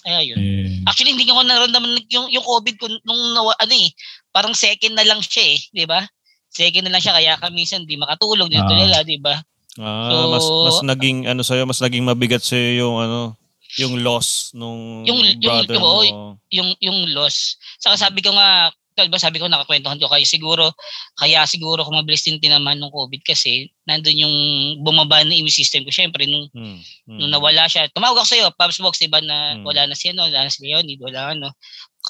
Kaya 0.01 0.21
yun. 0.25 0.37
Eh, 0.41 0.81
Actually, 0.89 1.13
hindi 1.13 1.29
ko 1.29 1.37
naramdaman 1.37 2.01
yung, 2.09 2.33
yung 2.33 2.41
COVID 2.43 2.75
ko 2.77 2.87
nung 3.05 3.21
nawa, 3.33 3.53
ano 3.61 3.75
eh, 3.75 3.93
parang 4.31 4.57
second 4.57 4.97
na 4.97 5.05
lang 5.05 5.21
siya 5.21 5.45
eh, 5.45 5.59
di 5.71 5.85
ba? 5.85 6.01
Second 6.49 6.89
na 6.89 6.97
lang 6.97 7.03
siya, 7.05 7.15
kaya 7.15 7.37
ka 7.37 7.53
minsan 7.53 7.85
di 7.85 8.01
makatulog, 8.01 8.49
Ah. 8.51 8.65
tulala, 8.65 8.99
di 9.05 9.21
ba? 9.21 9.37
Ah, 9.79 10.11
So- 10.11 10.31
mas 10.33 10.47
mas 10.67 10.79
naging 10.89 11.29
ano 11.29 11.45
sa'yo, 11.45 11.63
mas 11.63 11.79
naging 11.79 12.03
mabigat 12.03 12.43
sa'yo 12.43 12.81
yung 12.81 12.97
ano, 12.99 13.37
yung 13.79 14.03
loss 14.03 14.51
nung 14.51 15.07
Yung- 15.07 15.23
yung- 15.23 15.39
brother 15.39 15.77
yung- 15.79 15.85
mo. 15.85 15.91
oo, 16.03 16.29
Yung, 16.51 16.75
yung 16.83 16.99
loss. 17.15 17.55
Saka 17.79 17.95
sabi 17.95 18.19
ko 18.19 18.35
nga, 18.35 18.75
di 18.97 19.09
ba 19.09 19.19
sabi 19.23 19.39
ko 19.41 19.47
nakakwentuhan 19.49 19.97
ko 20.03 20.11
kayo, 20.11 20.27
siguro, 20.27 20.65
kaya 21.17 21.47
siguro 21.49 21.83
kung 21.87 21.97
mabilis 21.97 22.27
din 22.27 22.37
tinaman 22.43 22.77
ng 22.83 22.93
COVID 22.93 23.23
kasi 23.25 23.71
nandun 23.89 24.19
yung 24.19 24.37
bumaba 24.85 25.23
na 25.25 25.33
immune 25.35 25.53
system 25.55 25.87
ko. 25.87 25.91
Syempre, 25.95 26.27
nung 26.29 26.51
Hmm, 26.53 26.83
hmm. 27.07 27.19
nung 27.21 27.31
nawala 27.31 27.69
siya, 27.71 27.87
tumawag 27.95 28.19
ako 28.25 28.29
sa'yo, 28.33 28.47
Pops 28.59 28.81
Box, 28.83 28.99
diba, 29.05 29.21
na 29.23 29.55
Mm. 29.55 29.65
wala 29.69 29.83
na 29.87 29.95
si, 29.95 30.09
ano, 30.11 30.25
wala 30.27 30.49
na 30.49 30.51
si 30.51 30.65
Leonid, 30.67 30.99
wala 31.05 31.37
ano, 31.37 31.53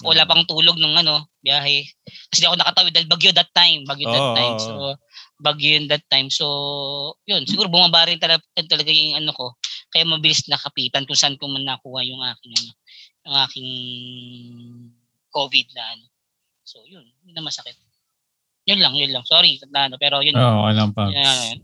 wala 0.07 0.23
Mm. 0.25 0.31
pang 0.31 0.45
tulog 0.49 0.77
ng 0.79 0.95
ano, 1.03 1.27
biyahe. 1.43 1.83
Kasi 2.31 2.47
ako 2.47 2.57
nakatawid 2.57 2.95
dahil 2.95 3.09
bagyo 3.11 3.31
that 3.35 3.51
time, 3.53 3.83
bagyo 3.85 4.07
that 4.09 4.23
Oo, 4.23 4.37
time. 4.39 4.57
So, 4.63 4.73
bagyo 5.43 5.69
yun 5.77 5.87
that 5.91 6.05
time. 6.09 6.31
So, 6.31 6.47
yun, 7.27 7.43
siguro 7.51 7.67
bumaba 7.69 8.07
rin 8.07 8.23
talaga, 8.23 8.41
talaga 8.71 8.89
yung 8.95 9.19
ano 9.21 9.35
ko, 9.35 9.59
kaya 9.93 10.07
mabilis 10.07 10.47
nakapitan 10.47 11.05
kung 11.11 11.19
saan 11.19 11.35
ko 11.37 11.51
man 11.51 11.67
nakuha 11.67 12.01
yung 12.07 12.23
aking, 12.23 12.55
ano, 12.57 12.71
yung 13.27 13.37
aking 13.51 13.71
COVID 15.35 15.67
na 15.75 15.85
ano. 15.99 16.05
So, 16.71 16.87
yun, 16.87 17.03
yun 17.27 17.35
na 17.35 17.43
masakit. 17.43 17.75
Yun 18.63 18.79
lang, 18.79 18.95
yun 18.95 19.11
lang. 19.11 19.27
Sorry, 19.27 19.59
na 19.75 19.91
ano, 19.91 19.99
pero 19.99 20.23
yun. 20.23 20.39
Oo, 20.39 20.71
alam 20.71 20.95
pa. 20.95 21.11
yun, 21.11 21.59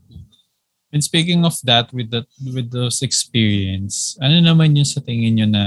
And 0.91 1.03
speaking 1.03 1.47
of 1.47 1.55
that, 1.62 1.95
with 1.95 2.11
that 2.11 2.27
with 2.43 2.74
those 2.74 3.03
experience, 3.07 4.19
ano 4.19 4.43
naman 4.43 4.74
yung 4.74 4.87
sa 4.87 4.99
tingin 4.99 5.39
nyo 5.39 5.47
na 5.47 5.65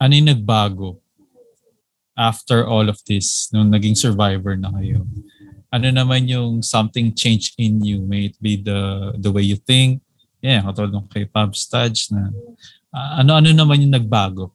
ano 0.00 0.12
yung 0.12 0.32
nagbago 0.32 1.00
after 2.16 2.64
all 2.64 2.88
of 2.88 3.00
this, 3.08 3.48
nung 3.52 3.72
naging 3.72 3.96
survivor 3.96 4.56
na 4.56 4.72
kayo? 4.76 5.04
Ano 5.72 5.88
naman 5.88 6.28
yung 6.28 6.60
something 6.60 7.12
change 7.16 7.56
in 7.56 7.80
you? 7.80 8.04
May 8.04 8.32
it 8.32 8.36
be 8.40 8.60
the 8.60 9.12
the 9.20 9.32
way 9.32 9.44
you 9.44 9.56
think? 9.56 10.00
Yeah, 10.40 10.64
katulad 10.64 10.92
nung 10.92 11.08
kay 11.08 11.28
Pab 11.28 11.52
Stadge 11.56 12.12
na 12.12 12.32
ah, 12.92 13.24
ano-ano 13.24 13.52
naman 13.52 13.82
yung 13.84 13.96
nagbago 13.96 14.52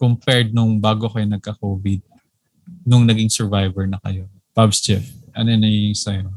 compared 0.00 0.54
nung 0.54 0.80
bago 0.80 1.12
kayo 1.12 1.28
nagka-COVID 1.28 2.09
nung 2.84 3.06
naging 3.06 3.30
survivor 3.30 3.86
na 3.86 4.00
kayo? 4.02 4.26
Pabs 4.50 4.82
Jeff, 4.82 5.06
ano 5.32 5.50
na 5.54 5.68
yung 5.68 5.94
sa'yo? 5.94 6.30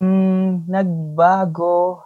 Mm, 0.00 0.64
nagbago. 0.64 2.00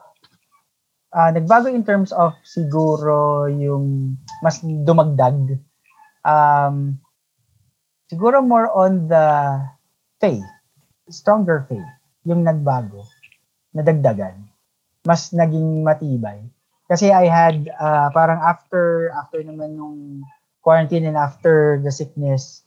Ah, 1.14 1.30
nagbago 1.30 1.70
in 1.70 1.86
terms 1.86 2.10
of 2.10 2.34
siguro 2.42 3.46
yung 3.46 4.18
mas 4.42 4.58
dumagdag. 4.64 5.62
Um, 6.26 6.98
siguro 8.10 8.42
more 8.42 8.66
on 8.74 9.06
the 9.06 9.62
faith. 10.18 10.42
Stronger 11.06 11.70
faith. 11.70 11.86
Yung 12.26 12.42
nagbago. 12.42 13.06
Nadagdagan. 13.70 14.42
Mas 15.06 15.30
naging 15.30 15.86
matibay. 15.86 16.42
Kasi 16.90 17.14
I 17.14 17.30
had 17.30 17.70
ah, 17.78 18.10
parang 18.10 18.42
after 18.42 19.14
after 19.14 19.38
naman 19.40 19.78
nung 19.78 20.26
quarantine 20.64 21.04
and 21.04 21.20
after 21.20 21.78
the 21.84 21.92
sickness, 21.92 22.64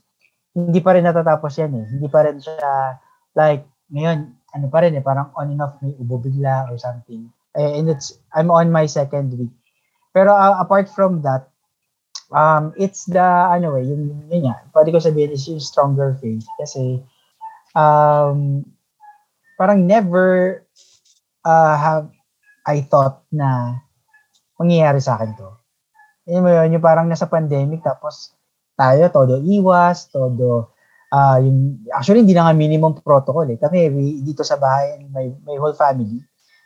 hindi 0.53 0.80
pa 0.80 0.94
rin 0.94 1.10
natatapos 1.10 1.57
yan 1.57 1.74
eh. 1.74 1.86
Hindi 1.98 2.07
pa 2.07 2.24
rin 2.24 2.38
siya 2.38 3.02
like 3.34 3.65
ngayon 3.90 4.38
ano 4.56 4.65
pa 4.72 4.86
rin 4.86 4.95
eh, 4.95 5.03
parang 5.03 5.34
on 5.36 5.52
and 5.52 5.61
off 5.61 5.76
may 5.84 5.94
ubo 5.99 6.22
bigla 6.22 6.69
or 6.72 6.78
something. 6.80 7.28
Eh, 7.57 7.82
and 7.82 7.90
it's, 7.90 8.18
I'm 8.34 8.53
on 8.53 8.72
my 8.72 8.86
second 8.86 9.34
week. 9.38 9.53
Pero 10.14 10.34
uh, 10.34 10.57
apart 10.61 10.90
from 10.90 11.22
that, 11.22 11.49
um, 12.34 12.74
it's 12.78 13.06
the, 13.06 13.22
ano 13.22 13.76
eh, 13.78 13.86
yung, 13.86 14.30
yun 14.30 14.49
nga, 14.49 14.61
pwede 14.74 14.94
ko 14.94 15.02
sabihin 15.02 15.34
is 15.34 15.45
yung 15.49 15.61
stronger 15.61 16.18
faith. 16.22 16.45
Kasi, 16.57 17.02
um, 17.78 18.65
parang 19.57 19.86
never 19.86 20.61
uh, 21.45 21.76
have 21.78 22.10
I 22.68 22.84
thought 22.86 23.24
na 23.32 23.80
mangyayari 24.60 25.02
sa 25.02 25.18
akin 25.18 25.34
to. 25.38 25.49
Yun 26.27 26.43
mo 26.43 26.51
yun, 26.51 26.75
yung 26.75 26.83
parang 26.83 27.07
nasa 27.07 27.25
pandemic, 27.25 27.79
tapos 27.81 28.35
tayo, 28.75 29.07
todo 29.09 29.39
iwas, 29.41 30.11
todo, 30.11 30.75
ah 31.09 31.39
yung, 31.39 31.81
actually, 31.95 32.21
hindi 32.21 32.35
na 32.35 32.51
nga 32.51 32.53
minimum 32.53 32.99
protocol 32.99 33.47
eh. 33.47 33.57
Kami, 33.57 33.87
we, 33.89 34.03
dito 34.21 34.43
sa 34.43 34.59
bahay, 34.59 34.99
my, 35.07 35.31
my 35.47 35.55
whole 35.55 35.73
family, 35.73 36.19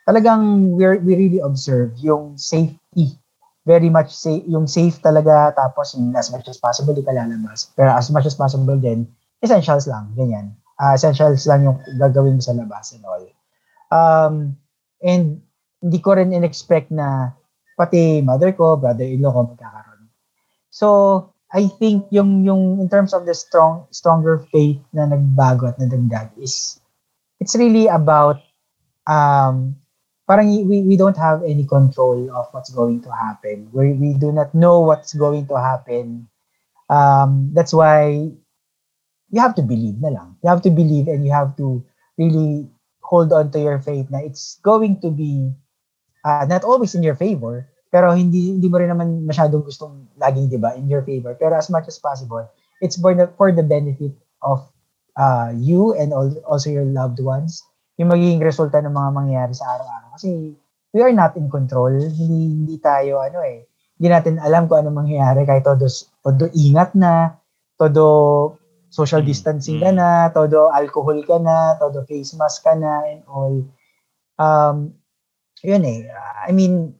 talagang 0.04 0.74
we 0.74 0.84
we 1.06 1.14
really 1.14 1.42
observe 1.46 1.94
yung 2.02 2.36
safety. 2.36 3.16
Very 3.62 3.94
much 3.94 4.10
safe, 4.10 4.42
yung 4.50 4.66
safe 4.66 4.98
talaga, 5.06 5.54
tapos 5.54 5.94
yung 5.94 6.18
as 6.18 6.34
much 6.34 6.50
as 6.50 6.58
possible, 6.58 6.98
di 6.98 7.06
ka 7.06 7.14
lalabas. 7.14 7.70
Pero 7.78 7.94
as 7.94 8.10
much 8.10 8.26
as 8.26 8.34
possible 8.34 8.74
din, 8.74 9.06
essentials 9.46 9.86
lang, 9.86 10.10
ganyan. 10.18 10.58
Uh, 10.82 10.98
essentials 10.98 11.46
lang 11.46 11.62
yung 11.70 11.78
gagawin 12.02 12.36
mo 12.38 12.42
sa 12.42 12.58
labas 12.58 12.90
and 12.98 13.06
all. 13.06 13.22
Um, 13.94 14.58
and 15.06 15.46
hindi 15.78 16.00
ko 16.02 16.18
rin 16.18 16.34
in-expect 16.34 16.90
na 16.90 17.38
pati 17.82 18.22
mother 18.22 18.54
ko, 18.54 18.78
brother-in-law 18.78 19.34
ko 19.34 19.42
magkakaroon. 19.58 20.06
So, 20.70 20.88
I 21.50 21.66
think 21.66 22.14
yung 22.14 22.46
yung 22.46 22.78
in 22.78 22.88
terms 22.88 23.12
of 23.12 23.26
the 23.26 23.34
strong 23.34 23.90
stronger 23.90 24.46
faith 24.54 24.80
na 24.94 25.10
nagbago 25.10 25.68
at 25.68 25.82
nadagdag 25.82 26.32
is 26.38 26.80
it's 27.42 27.58
really 27.58 27.90
about 27.90 28.40
um 29.10 29.76
parang 30.32 30.48
we, 30.48 30.80
we 30.86 30.96
don't 30.96 31.20
have 31.20 31.44
any 31.44 31.68
control 31.68 32.32
of 32.32 32.48
what's 32.56 32.72
going 32.72 33.04
to 33.04 33.12
happen. 33.12 33.68
We, 33.76 34.00
we 34.00 34.14
do 34.16 34.32
not 34.32 34.56
know 34.56 34.80
what's 34.80 35.12
going 35.12 35.52
to 35.52 35.60
happen. 35.60 36.32
Um, 36.88 37.52
that's 37.52 37.74
why 37.74 38.32
you 39.32 39.40
have 39.44 39.56
to 39.56 39.64
believe 39.64 40.00
na 40.00 40.16
lang. 40.16 40.40
You 40.40 40.48
have 40.48 40.64
to 40.64 40.72
believe 40.72 41.12
and 41.12 41.26
you 41.28 41.36
have 41.36 41.58
to 41.60 41.84
really 42.16 42.72
hold 43.04 43.36
on 43.36 43.52
to 43.52 43.60
your 43.60 43.80
faith 43.84 44.08
na 44.08 44.24
it's 44.24 44.56
going 44.64 45.04
to 45.04 45.12
be 45.12 45.52
uh, 46.24 46.46
not 46.48 46.64
always 46.64 46.96
in 46.96 47.04
your 47.04 47.16
favor, 47.16 47.68
pero 47.92 48.16
hindi 48.16 48.56
hindi 48.56 48.72
mo 48.72 48.80
rin 48.80 48.90
naman 48.90 49.28
masyadong 49.28 49.68
gustong 49.68 50.08
laging 50.16 50.48
'di 50.48 50.58
ba 50.58 50.74
in 50.80 50.88
your 50.88 51.04
favor. 51.04 51.36
Pero 51.36 51.60
as 51.60 51.68
much 51.68 51.86
as 51.92 52.00
possible, 52.00 52.42
it's 52.80 52.96
for 52.96 53.12
the 53.12 53.28
for 53.36 53.52
the 53.52 53.62
benefit 53.62 54.16
of 54.42 54.64
uh, 55.20 55.52
you 55.54 55.92
and 56.00 56.16
also 56.48 56.72
your 56.72 56.88
loved 56.88 57.20
ones 57.20 57.68
yung 58.02 58.10
magiging 58.10 58.42
resulta 58.42 58.82
ng 58.82 58.90
mga 58.90 59.10
mangyayari 59.14 59.54
sa 59.54 59.78
araw-araw. 59.78 60.10
Kasi 60.18 60.58
we 60.96 61.00
are 61.06 61.14
not 61.14 61.38
in 61.38 61.46
control. 61.54 61.94
Hindi, 61.94 62.66
hindi 62.66 62.76
tayo, 62.82 63.22
ano 63.22 63.46
eh, 63.46 63.70
hindi 64.02 64.08
natin 64.10 64.42
alam 64.42 64.66
kung 64.66 64.82
ano 64.82 64.90
mangyayari 64.90 65.46
kahit 65.46 65.62
todo, 65.62 65.86
todo 66.26 66.50
ingat 66.58 66.98
na, 66.98 67.38
todo 67.78 68.04
social 68.92 69.22
mm. 69.22 69.30
distancing 69.30 69.78
ka 69.78 69.94
mm. 69.94 69.98
na, 70.02 70.10
todo 70.34 70.74
alcohol 70.74 71.22
ka 71.22 71.38
na, 71.38 71.78
todo 71.78 72.02
face 72.10 72.34
mask 72.34 72.66
ka 72.66 72.74
na, 72.74 73.06
and 73.06 73.22
all. 73.30 73.56
Um, 74.42 74.98
yun 75.62 75.86
eh. 75.86 76.10
I 76.42 76.52
mean, 76.56 76.98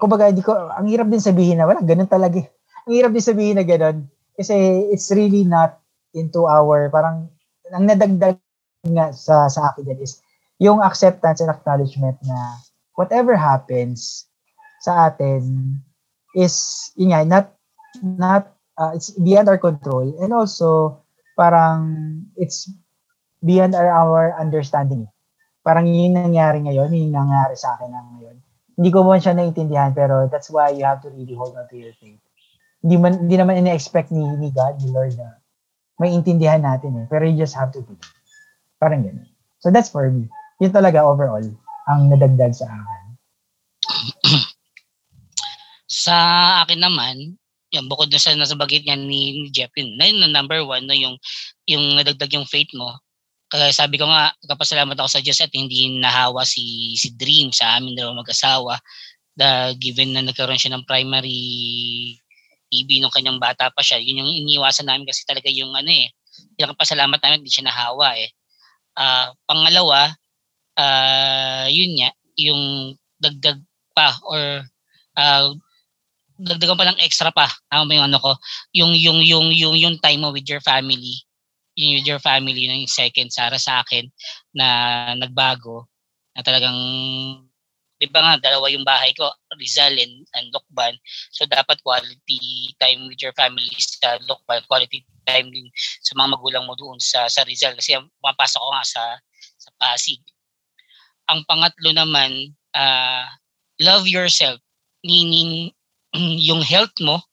kumbaga, 0.00 0.30
di 0.30 0.42
ko, 0.44 0.52
ang 0.72 0.86
hirap 0.88 1.08
din 1.08 1.22
sabihin 1.22 1.60
na, 1.60 1.68
wala, 1.68 1.80
ganun 1.84 2.10
talaga. 2.10 2.40
Eh. 2.40 2.48
Ang 2.88 2.94
hirap 2.98 3.10
din 3.12 3.24
sabihin 3.24 3.56
na 3.60 3.64
ganun. 3.64 4.08
Kasi 4.34 4.54
it's 4.90 5.08
really 5.14 5.46
not 5.46 5.78
into 6.14 6.46
our, 6.46 6.90
parang, 6.90 7.30
ang 7.72 7.84
nadagdag 7.88 8.36
nga 8.84 9.08
sa 9.16 9.48
sa 9.48 9.72
akin 9.72 9.88
din 9.88 10.04
is 10.04 10.20
yung 10.60 10.84
acceptance 10.84 11.40
and 11.40 11.48
acknowledgement 11.48 12.20
na 12.28 12.60
whatever 13.00 13.32
happens 13.32 14.28
sa 14.84 15.08
atin 15.08 15.74
is 16.36 16.88
yun 16.94 17.16
nga, 17.16 17.24
not 17.24 17.46
not 18.04 18.44
uh, 18.76 18.92
it's 18.92 19.14
beyond 19.16 19.48
our 19.48 19.56
control 19.56 20.04
and 20.20 20.30
also 20.36 21.00
parang 21.34 21.96
it's 22.36 22.68
beyond 23.40 23.72
our, 23.72 23.88
our 23.88 24.36
understanding. 24.36 25.08
Parang 25.64 25.88
yun 25.88 26.12
nangyari 26.12 26.60
ngayon, 26.60 26.92
yun 26.92 27.12
nangyari 27.12 27.56
sa 27.56 27.72
akin 27.80 27.88
ngayon. 27.88 28.23
Hindi 28.74 28.90
ko 28.90 29.06
man 29.06 29.22
siya 29.22 29.38
naintindihan 29.38 29.94
pero 29.94 30.26
that's 30.26 30.50
why 30.50 30.74
you 30.74 30.82
have 30.82 30.98
to 31.02 31.10
really 31.14 31.34
hold 31.34 31.54
on 31.54 31.66
to 31.70 31.76
your 31.78 31.94
faith. 32.02 32.18
Hindi 32.82 32.96
man 32.98 33.26
hindi 33.26 33.36
naman 33.38 33.62
ina-expect 33.62 34.10
ni 34.10 34.22
ni 34.38 34.50
God, 34.50 34.82
ni 34.82 34.90
Lord 34.90 35.14
na 35.14 35.38
may 35.98 36.10
intindihan 36.10 36.62
natin 36.62 36.94
eh. 36.98 37.06
Pero 37.06 37.22
you 37.26 37.38
just 37.38 37.54
have 37.54 37.70
to 37.70 37.80
believe. 37.82 38.02
Parang 38.82 39.06
ganun. 39.06 39.30
So 39.62 39.70
that's 39.70 39.88
for 39.88 40.10
me. 40.10 40.26
Yun 40.58 40.74
talaga 40.74 41.06
overall 41.06 41.44
ang 41.86 42.10
nadagdag 42.10 42.54
sa 42.54 42.66
akin. 42.66 43.04
sa 46.04 46.16
akin 46.64 46.80
naman, 46.82 47.38
yung 47.74 47.86
bukod 47.90 48.10
na 48.10 48.18
sa 48.22 48.34
nasa 48.34 48.56
bagit 48.58 48.86
niya 48.86 48.96
ni, 48.98 49.44
ni 49.44 49.48
Jeff, 49.50 49.70
yun, 49.74 49.98
na 49.98 50.30
number 50.30 50.62
one, 50.62 50.86
no, 50.86 50.94
yung, 50.94 51.18
yung 51.66 51.98
nadagdag 51.98 52.32
yung 52.32 52.48
faith 52.48 52.70
mo. 52.72 52.94
Kaya 53.54 53.70
sabi 53.70 54.02
ko 54.02 54.10
nga, 54.10 54.34
kapasalamat 54.50 54.98
ako 54.98 55.06
sa 55.06 55.22
Diyos 55.22 55.38
at 55.38 55.54
hindi 55.54 55.86
nahawa 56.02 56.42
si, 56.42 56.98
si 56.98 57.14
Dream 57.14 57.54
sa 57.54 57.78
amin 57.78 57.94
daw 57.94 58.10
mag-asawa. 58.10 58.82
The, 59.38 59.78
given 59.78 60.10
na 60.10 60.26
nagkaroon 60.26 60.58
siya 60.58 60.74
ng 60.74 60.82
primary 60.82 61.38
TB 62.66 62.98
nung 62.98 63.14
kanyang 63.14 63.38
bata 63.38 63.70
pa 63.70 63.78
siya, 63.78 64.02
yun 64.02 64.26
yung 64.26 64.34
iniwasan 64.42 64.90
namin 64.90 65.06
kasi 65.06 65.22
talaga 65.22 65.46
yung 65.54 65.70
ano 65.70 65.86
eh, 65.86 66.10
yung 66.58 66.74
pasalamat 66.74 67.22
namin, 67.22 67.46
hindi 67.46 67.54
siya 67.54 67.70
nahawa 67.70 68.18
eh. 68.18 68.34
Uh, 68.98 69.30
pangalawa, 69.46 70.10
uh, 70.74 71.66
yun 71.70 71.94
nga, 71.94 72.10
yung 72.34 72.62
dagdag 73.22 73.62
pa 73.94 74.18
or 74.26 74.66
uh, 75.14 75.54
dagdagan 76.42 76.74
pa 76.74 76.90
ng 76.90 77.02
extra 77.06 77.30
pa. 77.30 77.46
Tama 77.70 77.86
ba 77.86 77.94
yung 78.02 78.06
ano 78.10 78.18
ko? 78.18 78.34
Yung, 78.74 78.98
yung, 78.98 79.22
yung, 79.22 79.54
yung, 79.54 79.74
yung 79.78 79.94
time 80.02 80.26
mo 80.26 80.34
with 80.34 80.50
your 80.50 80.58
family. 80.58 81.22
With 81.74 82.06
your 82.06 82.22
family 82.22 82.70
ng 82.70 82.86
second 82.86 83.34
Sara 83.34 83.58
sa 83.58 83.82
akin 83.82 84.06
na 84.54 84.66
nagbago 85.18 85.90
na 86.34 86.46
talagang 86.46 86.78
di 87.98 88.10
ba 88.10 88.20
nga, 88.20 88.34
dalawa 88.50 88.66
yung 88.68 88.84
bahay 88.84 89.14
ko, 89.14 89.30
Rizal 89.56 89.96
and, 89.96 90.26
and 90.36 90.50
Lokban. 90.52 90.98
So, 91.32 91.46
dapat 91.46 91.80
quality 91.80 92.74
time 92.76 93.08
with 93.08 93.22
your 93.22 93.32
family 93.32 93.70
sa 93.78 94.18
Lokban, 94.28 94.66
quality 94.66 95.06
time 95.24 95.48
din 95.48 95.70
sa 96.04 96.12
mga 96.18 96.36
magulang 96.36 96.64
mo 96.68 96.76
doon 96.76 97.00
sa 97.00 97.30
sa 97.32 97.46
Rizal 97.48 97.72
kasi 97.78 97.96
pumapasok 98.20 98.60
ko 98.60 98.68
nga 98.76 98.84
sa 98.84 99.02
sa 99.56 99.70
Pasig. 99.80 100.20
Ang 101.32 101.46
pangatlo 101.48 101.90
naman, 101.96 102.52
uh, 102.76 103.24
love 103.80 104.04
yourself. 104.04 104.60
Meaning, 105.00 105.72
yung 106.48 106.60
health 106.60 106.92
mo, 107.00 107.24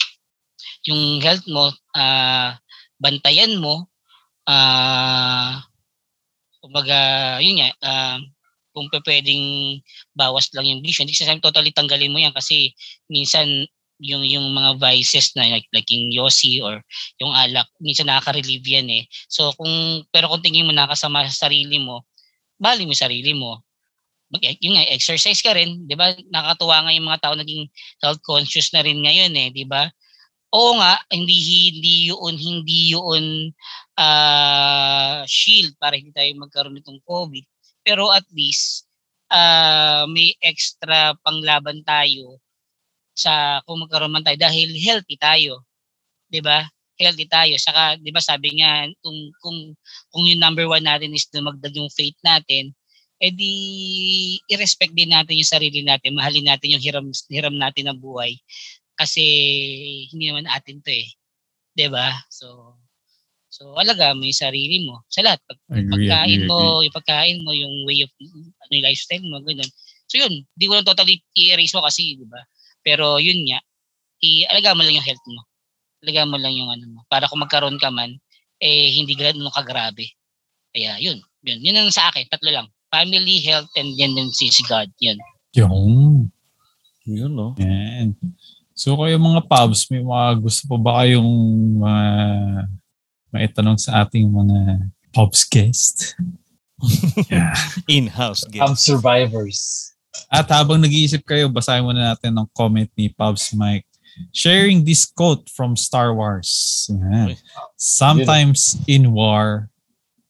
yung 0.87 1.19
health 1.19 1.43
mo, 1.51 1.75
uh, 1.99 2.55
bantayan 3.01 3.59
mo, 3.59 3.90
uh, 4.47 5.61
kumbaga, 6.61 6.99
yun 7.41 7.61
nga, 7.61 7.69
uh, 7.83 8.17
kung 8.71 8.87
pwedeng 8.87 9.43
bawas 10.15 10.47
lang 10.55 10.67
yung 10.67 10.81
vision. 10.83 11.03
Hindi 11.03 11.17
sasabi 11.17 11.43
totally 11.43 11.75
tanggalin 11.75 12.11
mo 12.11 12.19
yan 12.23 12.31
kasi 12.31 12.71
minsan 13.11 13.67
yung 14.01 14.25
yung 14.25 14.49
mga 14.49 14.81
vices 14.81 15.37
na 15.37 15.45
like, 15.45 15.69
like 15.69 15.85
yung 15.93 16.09
yosi 16.09 16.57
or 16.63 16.81
yung 17.21 17.29
alak 17.37 17.69
minsan 17.77 18.09
nakaka-relieve 18.09 18.65
yan 18.65 18.87
eh. 18.89 19.03
So 19.29 19.53
kung 19.53 20.03
pero 20.09 20.25
kung 20.31 20.41
tingin 20.41 20.65
mo 20.65 20.73
nakasama 20.73 21.27
sa 21.29 21.47
sarili 21.47 21.77
mo 21.77 22.01
bali 22.61 22.85
mo 22.85 22.93
sarili 22.97 23.33
mo. 23.33 23.61
Mag 24.33 24.41
yung 24.63 24.77
nga 24.77 24.89
exercise 24.89 25.41
ka 25.43 25.53
rin 25.53 25.85
'di 25.85 25.95
ba? 25.97 26.13
Nakatuwa 26.33 26.87
nga 26.87 26.95
yung 26.95 27.07
mga 27.09 27.21
tao 27.21 27.35
naging 27.37 27.67
health 28.01 28.21
conscious 28.25 28.71
na 28.73 28.81
rin 28.85 29.01
ngayon 29.01 29.33
eh 29.37 29.49
'di 29.53 29.65
ba 29.69 29.89
oo 30.51 30.71
nga 30.79 30.99
hindi 31.11 31.35
hindi 31.71 31.95
yun 32.11 32.35
hindi 32.35 32.79
yun 32.91 33.25
uh, 33.95 35.23
shield 35.27 35.75
para 35.79 35.95
hindi 35.95 36.11
tayo 36.11 36.29
magkaroon 36.39 36.75
nitong 36.75 36.99
covid 37.07 37.45
pero 37.81 38.13
at 38.13 38.25
least 38.35 38.91
uh, 39.31 40.03
may 40.11 40.35
extra 40.43 41.15
panglaban 41.23 41.81
tayo 41.87 42.37
sa 43.15 43.63
kung 43.65 43.83
magkaroon 43.87 44.11
man 44.11 44.23
tayo 44.23 44.37
dahil 44.39 44.71
healthy 44.75 45.15
tayo. 45.15 45.63
'Di 46.29 46.41
ba? 46.43 46.67
Healthy 46.99 47.27
tayo. 47.31 47.55
Saka 47.57 47.97
'di 47.99 48.11
ba 48.13 48.21
sabi 48.23 48.59
nga 48.61 48.87
kung 49.01 49.19
kung 49.41 49.57
kung 50.11 50.23
yung 50.27 50.41
number 50.41 50.67
one 50.67 50.83
natin 50.85 51.15
is 51.15 51.27
dumagdag 51.31 51.73
yung 51.75 51.91
faith 51.91 52.17
natin, 52.23 52.71
edi 53.21 53.51
i-respect 54.51 54.93
din 54.95 55.11
natin 55.13 55.37
yung 55.39 55.51
sarili 55.51 55.81
natin, 55.85 56.15
mahalin 56.17 56.47
natin 56.47 56.77
yung 56.77 56.83
hiram 56.83 57.07
hiram 57.31 57.55
natin 57.57 57.91
ng 57.91 57.99
buhay 58.01 58.37
kasi 59.01 59.23
hindi 60.13 60.29
naman 60.29 60.45
atin 60.45 60.77
'to 60.85 60.91
eh. 60.93 61.09
'Di 61.73 61.89
ba? 61.89 62.13
So 62.29 62.77
So, 63.51 63.75
alaga 63.75 64.15
mo 64.15 64.23
yung 64.23 64.41
sarili 64.47 64.87
mo. 64.87 65.03
Sa 65.11 65.19
lahat. 65.27 65.43
Pag, 65.43 65.59
agree, 65.67 65.91
pagkain 65.91 66.39
agree, 66.39 66.47
mo, 66.47 66.57
agree. 66.79 66.83
yung 66.87 66.95
pagkain 66.95 67.37
mo, 67.43 67.51
yung 67.51 67.75
way 67.83 67.99
of, 68.07 68.11
ano 68.63 68.71
yung 68.71 68.87
lifestyle 68.87 69.25
mo, 69.27 69.43
ganun. 69.43 69.71
So, 70.07 70.23
yun. 70.23 70.47
Di 70.55 70.71
ko 70.71 70.79
lang 70.79 70.87
totally 70.87 71.19
i-erase 71.35 71.75
mo 71.75 71.83
kasi, 71.83 72.15
di 72.15 72.23
ba? 72.31 72.39
Pero 72.79 73.19
yun 73.19 73.43
nga, 73.43 73.59
i-alaga 74.23 74.71
mo 74.71 74.87
lang 74.87 74.95
yung 74.95 75.03
health 75.03 75.25
mo. 75.27 75.43
Alaga 75.99 76.23
mo 76.23 76.39
lang 76.39 76.55
yung 76.55 76.71
ano 76.71 76.85
mo. 76.95 76.99
Para 77.11 77.27
kung 77.27 77.43
magkaroon 77.43 77.75
ka 77.75 77.91
man, 77.91 78.15
eh 78.63 78.95
hindi 78.95 79.19
ganun 79.19 79.51
kagrabe. 79.51 80.07
Kaya 80.71 80.95
yun, 81.03 81.19
yun. 81.43 81.59
Yun 81.59 81.75
ang 81.75 81.91
sa 81.91 82.07
akin, 82.07 82.31
tatlo 82.31 82.55
lang. 82.55 82.71
Family, 82.87 83.43
health, 83.43 83.67
and 83.75 83.91
si, 84.31 84.47
si 84.47 84.63
God. 84.63 84.87
Yun. 85.03 85.19
Yung. 85.59 86.31
Yun, 87.03 87.31
no? 87.35 87.51
Yan. 87.59 88.15
So 88.81 88.97
kayo 88.97 89.13
mga 89.21 89.45
pubs, 89.45 89.85
may 89.93 90.01
mga 90.01 90.41
gusto 90.41 90.65
pa 90.65 90.77
ba 90.81 90.91
kayong 91.05 91.33
uh, 91.85 92.65
maitanong 93.29 93.77
sa 93.77 94.01
ating 94.01 94.25
mga 94.25 94.89
pubs 95.13 95.45
guest? 95.45 96.17
yeah. 97.29 97.53
In-house 97.85 98.41
guest. 98.49 98.65
Um, 98.65 98.73
survivors. 98.73 99.93
At 100.33 100.49
habang 100.49 100.81
nag-iisip 100.81 101.21
kayo, 101.29 101.45
basahin 101.45 101.85
muna 101.85 102.17
natin 102.17 102.33
ang 102.33 102.49
comment 102.57 102.89
ni 102.97 103.13
Pubs 103.13 103.53
Mike. 103.53 103.85
Sharing 104.33 104.81
this 104.81 105.05
quote 105.05 105.45
from 105.53 105.77
Star 105.77 106.09
Wars. 106.17 106.89
Yan. 106.89 107.37
Sometimes 107.77 108.81
in 108.89 109.13
war, 109.13 109.69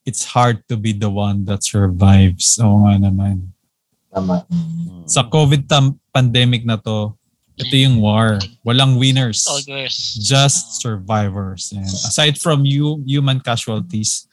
it's 0.03 0.27
hard 0.27 0.67
to 0.67 0.75
be 0.75 0.91
the 0.91 1.07
one 1.07 1.47
that 1.47 1.63
survives. 1.63 2.59
Oo 2.59 2.83
nga 2.83 2.99
naman. 2.99 3.55
Tama. 4.11 4.43
Sa 5.07 5.23
COVID 5.23 5.71
tam- 5.71 6.03
pandemic 6.11 6.67
na 6.67 6.75
to, 6.75 7.15
ito 7.57 7.75
yung 7.75 7.99
war. 7.99 8.39
Walang 8.63 8.95
winners. 8.97 9.43
Soldiers. 9.43 10.15
Just 10.19 10.81
survivors. 10.81 11.71
And 11.75 11.85
aside 11.85 12.37
from 12.37 12.63
you, 12.63 13.03
human 13.05 13.39
casualties, 13.39 14.27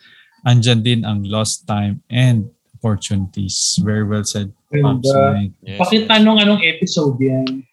andyan 0.44 0.82
din 0.82 1.00
ang 1.04 1.24
lost 1.24 1.66
time 1.66 2.00
and 2.08 2.48
opportunities. 2.78 3.76
Very 3.82 4.06
well 4.06 4.22
said, 4.24 4.54
And, 4.70 5.00
uh. 5.00 5.48
Yes. 5.64 5.80
Pakitanong 5.80 6.44
anong 6.44 6.60
episode 6.62 7.16
yan. 7.18 7.64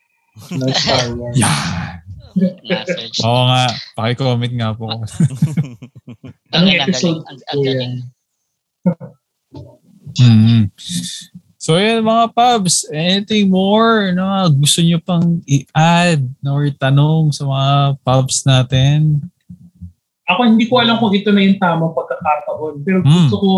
ng 0.52 0.72
Star 0.72 1.12
Wars. 1.16 1.36
Yeah. 1.36 2.00
Na-search. 2.36 3.20
Oo 3.24 3.48
nga. 3.48 3.68
Pakicomment 3.96 4.52
nga 4.56 4.76
po. 4.76 4.92
Anong 6.52 6.76
Ang 6.76 6.84
episode 6.84 7.20
ang- 7.24 7.40
po 7.40 7.44
ang 7.48 7.60
galing. 7.64 7.80
yan? 7.80 7.94
Mhm. 10.16 10.62
So 11.66 11.82
yan 11.82 12.06
mga 12.06 12.38
pubs, 12.38 12.86
anything 12.94 13.50
more 13.50 14.14
na 14.14 14.46
gusto 14.54 14.86
nyo 14.86 15.02
pang 15.02 15.42
i-add 15.50 16.22
or 16.46 16.70
tanong 16.78 17.34
sa 17.34 17.42
mga 17.42 17.98
pubs 18.06 18.46
natin? 18.46 19.26
Ako 20.30 20.46
hindi 20.46 20.70
ko 20.70 20.78
alam 20.78 21.02
kung 21.02 21.10
ito 21.18 21.34
na 21.34 21.42
yung 21.42 21.58
tamang 21.58 21.98
pagkakataon. 21.98 22.86
Pero 22.86 23.02
Hmm. 23.02 23.10
gusto 23.10 23.36
ko 23.42 23.52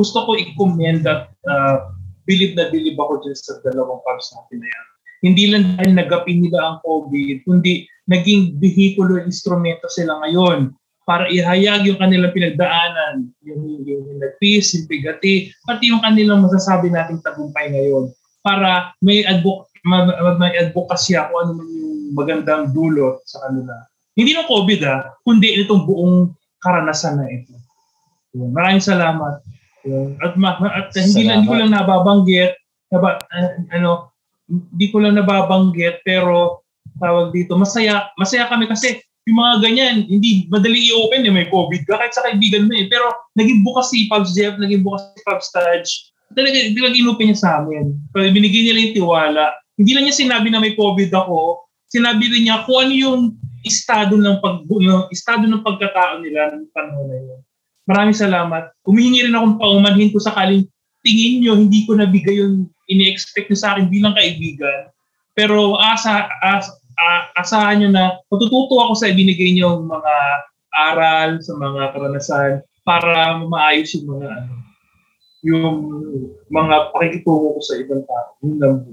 gusto 0.00 0.18
ko 0.24 0.30
i-commend 0.40 1.04
at 1.04 1.28
uh, 1.44 1.92
bilib 2.24 2.56
na 2.56 2.72
bilib 2.72 2.96
ako 2.96 3.20
dyan 3.20 3.36
sa 3.36 3.60
dalawang 3.60 4.00
pubs 4.08 4.32
natin 4.32 4.64
na 4.64 4.68
yan. 4.72 4.86
Hindi 5.28 5.44
lang 5.52 5.64
dahil 5.76 5.92
nagapin 6.00 6.40
nila 6.40 6.58
ang 6.64 6.76
COVID, 6.80 7.44
kundi 7.44 7.84
naging 8.08 8.56
vehicular 8.56 9.20
instrumento 9.28 9.84
sila 9.92 10.16
ngayon 10.24 10.72
para 11.08 11.24
ihayag 11.32 11.88
yung 11.88 11.96
kanilang 11.96 12.36
pinagdaanan, 12.36 13.32
yung, 13.40 13.80
yung, 13.80 14.04
yung 14.04 14.20
nagpis, 14.20 14.76
yung 14.76 14.84
bigati, 14.92 15.48
pati 15.64 15.88
yung 15.88 16.04
kanilang 16.04 16.44
masasabi 16.44 16.92
nating 16.92 17.24
tagumpay 17.24 17.72
ngayon 17.72 18.12
para 18.44 18.92
may 19.00 19.24
advok 19.24 19.72
ma- 19.88 20.04
ma- 20.04 20.36
may 20.36 20.52
advokasya 20.60 21.32
kung 21.32 21.38
ano 21.48 21.52
man 21.56 21.68
yung 21.72 21.96
magandang 22.12 22.76
dulot 22.76 23.24
sa 23.24 23.48
kanila. 23.48 23.72
Hindi 24.12 24.36
ng 24.36 24.50
COVID 24.52 24.80
ah, 24.84 25.16
kundi 25.24 25.64
itong 25.64 25.88
buong 25.88 26.36
karanasan 26.60 27.24
na 27.24 27.26
ito. 27.32 27.56
Yun. 28.36 28.52
Maraming 28.52 28.84
salamat. 28.84 29.40
Yun. 29.88 30.20
At, 30.20 30.36
ma- 30.36 30.60
at 30.60 30.92
hindi, 30.92 31.24
lang, 31.24 31.40
hindi 31.40 31.48
ko 31.48 31.56
lang 31.56 31.72
nababanggit, 31.72 32.52
naba, 32.92 33.16
ah, 33.32 33.50
ano, 33.72 34.12
hindi 34.44 34.86
ko 34.92 34.96
lang 35.00 35.16
nababanggit, 35.16 36.04
pero 36.04 36.60
tawag 37.00 37.32
dito, 37.32 37.56
masaya, 37.56 38.12
masaya 38.20 38.44
kami 38.50 38.68
kasi 38.68 39.00
yung 39.28 39.36
mga 39.44 39.54
ganyan, 39.60 39.96
hindi 40.08 40.48
madali 40.48 40.88
i-open 40.88 41.28
eh, 41.28 41.32
may 41.32 41.46
COVID 41.52 41.84
ka, 41.84 42.00
kahit 42.00 42.16
sa 42.16 42.24
kaibigan 42.24 42.64
mo 42.64 42.72
eh. 42.72 42.88
Pero 42.88 43.12
naging 43.36 43.60
bukas 43.60 43.92
si 43.92 44.08
Pubs 44.08 44.32
Jeff, 44.32 44.56
naging 44.56 44.80
bukas 44.80 45.04
si 45.12 45.20
Pubs 45.28 45.52
Taj. 45.52 45.84
Talaga, 46.32 46.56
talaga 46.72 46.96
inopen 46.96 47.28
niya 47.28 47.38
sa 47.44 47.50
amin. 47.60 47.92
Pero 48.16 48.32
binigay 48.32 48.64
niya 48.64 48.72
lang 48.72 48.84
yung 48.88 48.96
tiwala. 49.04 49.44
Hindi 49.76 49.90
lang 49.92 50.04
niya 50.08 50.16
sinabi 50.16 50.48
na 50.48 50.64
may 50.64 50.72
COVID 50.72 51.12
ako, 51.12 51.68
sinabi 51.92 52.24
rin 52.32 52.48
niya 52.48 52.64
kung 52.64 52.88
ano 52.88 52.94
yung 52.96 53.20
estado 53.68 54.16
ng 54.16 54.40
pag 54.40 54.64
no, 54.64 55.12
estado 55.12 55.44
ng 55.44 55.60
pagkatao 55.60 56.24
nila 56.24 56.56
ng 56.56 56.72
panahon 56.72 57.06
na 57.12 57.16
yun. 57.20 57.40
Maraming 57.84 58.16
salamat. 58.16 58.72
Humihingi 58.88 59.28
rin 59.28 59.36
akong 59.36 59.60
paumanhin 59.60 60.08
ko 60.08 60.20
sakaling 60.20 60.64
tingin 61.04 61.44
nyo, 61.44 61.52
hindi 61.56 61.84
ko 61.84 61.96
nabigay 61.96 62.40
yung 62.40 62.68
ini-expect 62.88 63.48
nyo 63.48 63.58
sa 63.58 63.76
akin 63.76 63.92
bilang 63.92 64.16
kaibigan. 64.16 64.88
Pero 65.32 65.78
asa, 65.78 66.26
as, 66.42 66.68
a- 66.98 67.28
asahan 67.38 67.78
nyo 67.80 67.88
na 67.94 68.04
matututo 68.26 68.74
ako 68.82 68.92
sa 68.98 69.08
ibinigay 69.08 69.54
nyo 69.54 69.86
mga 69.86 70.14
aral, 70.74 71.38
sa 71.40 71.54
mga 71.54 71.94
karanasan 71.94 72.52
para 72.82 73.38
maayos 73.46 73.94
yung 73.94 74.18
mga 74.18 74.28
ano, 74.28 74.54
yung 75.46 75.66
mga 76.50 76.74
pakikitungo 76.90 77.54
ko 77.56 77.60
sa 77.62 77.74
ibang 77.78 78.02
tao. 78.04 78.30
Yun 78.42 78.56
lang 78.58 78.76
po. 78.82 78.90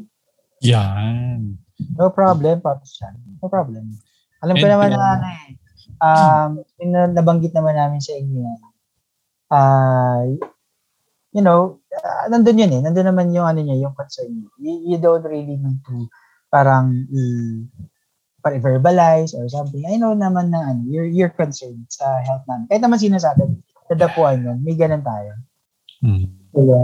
Yan. 0.61 1.57
No 1.97 2.13
problem, 2.13 2.61
Pops 2.61 2.95
Chan. 2.95 3.17
No 3.41 3.49
problem. 3.49 3.91
Alam 4.45 4.55
ko 4.61 4.65
And 4.69 4.73
naman 4.77 4.89
na 4.93 5.05
ano 5.19 5.27
eh. 5.27 5.51
Um, 5.95 6.51
yung 6.81 6.91
na- 6.91 7.13
nabanggit 7.13 7.55
naman 7.55 7.75
namin 7.75 8.01
sa 8.03 8.13
inyo 8.13 8.37
yan. 8.45 8.61
Ah, 9.49 10.21
you 11.33 11.41
know, 11.41 11.79
ah, 11.97 12.27
nandun 12.29 12.61
yun 12.61 12.73
eh. 12.77 12.81
Nandun 12.83 13.07
naman 13.09 13.33
yung 13.33 13.47
ano 13.47 13.59
niya, 13.63 13.79
yung 13.79 13.95
concern 13.95 14.29
niya. 14.29 14.49
You, 14.59 14.73
you 14.93 14.97
don't 14.99 15.25
really 15.25 15.57
need 15.57 15.81
to 15.87 16.07
parang 16.55 17.03
i 17.11 17.21
para 18.45 18.61
verbalize 18.61 19.33
or 19.33 19.49
something. 19.49 19.81
I 19.89 19.97
know 19.97 20.13
naman 20.13 20.53
na 20.53 20.69
ano, 20.69 20.85
you're, 20.85 21.09
you're 21.09 21.33
concerned 21.33 21.89
sa 21.89 22.21
health 22.21 22.45
namin. 22.45 22.69
Kahit 22.69 22.85
naman 22.85 23.01
sino 23.01 23.17
sa 23.17 23.33
atin, 23.33 23.57
tadapuan 23.89 24.45
yun. 24.45 24.61
May 24.61 24.77
ganun 24.77 25.01
tayo. 25.01 25.33
Hmm. 26.05 26.29
Wala. 26.53 26.77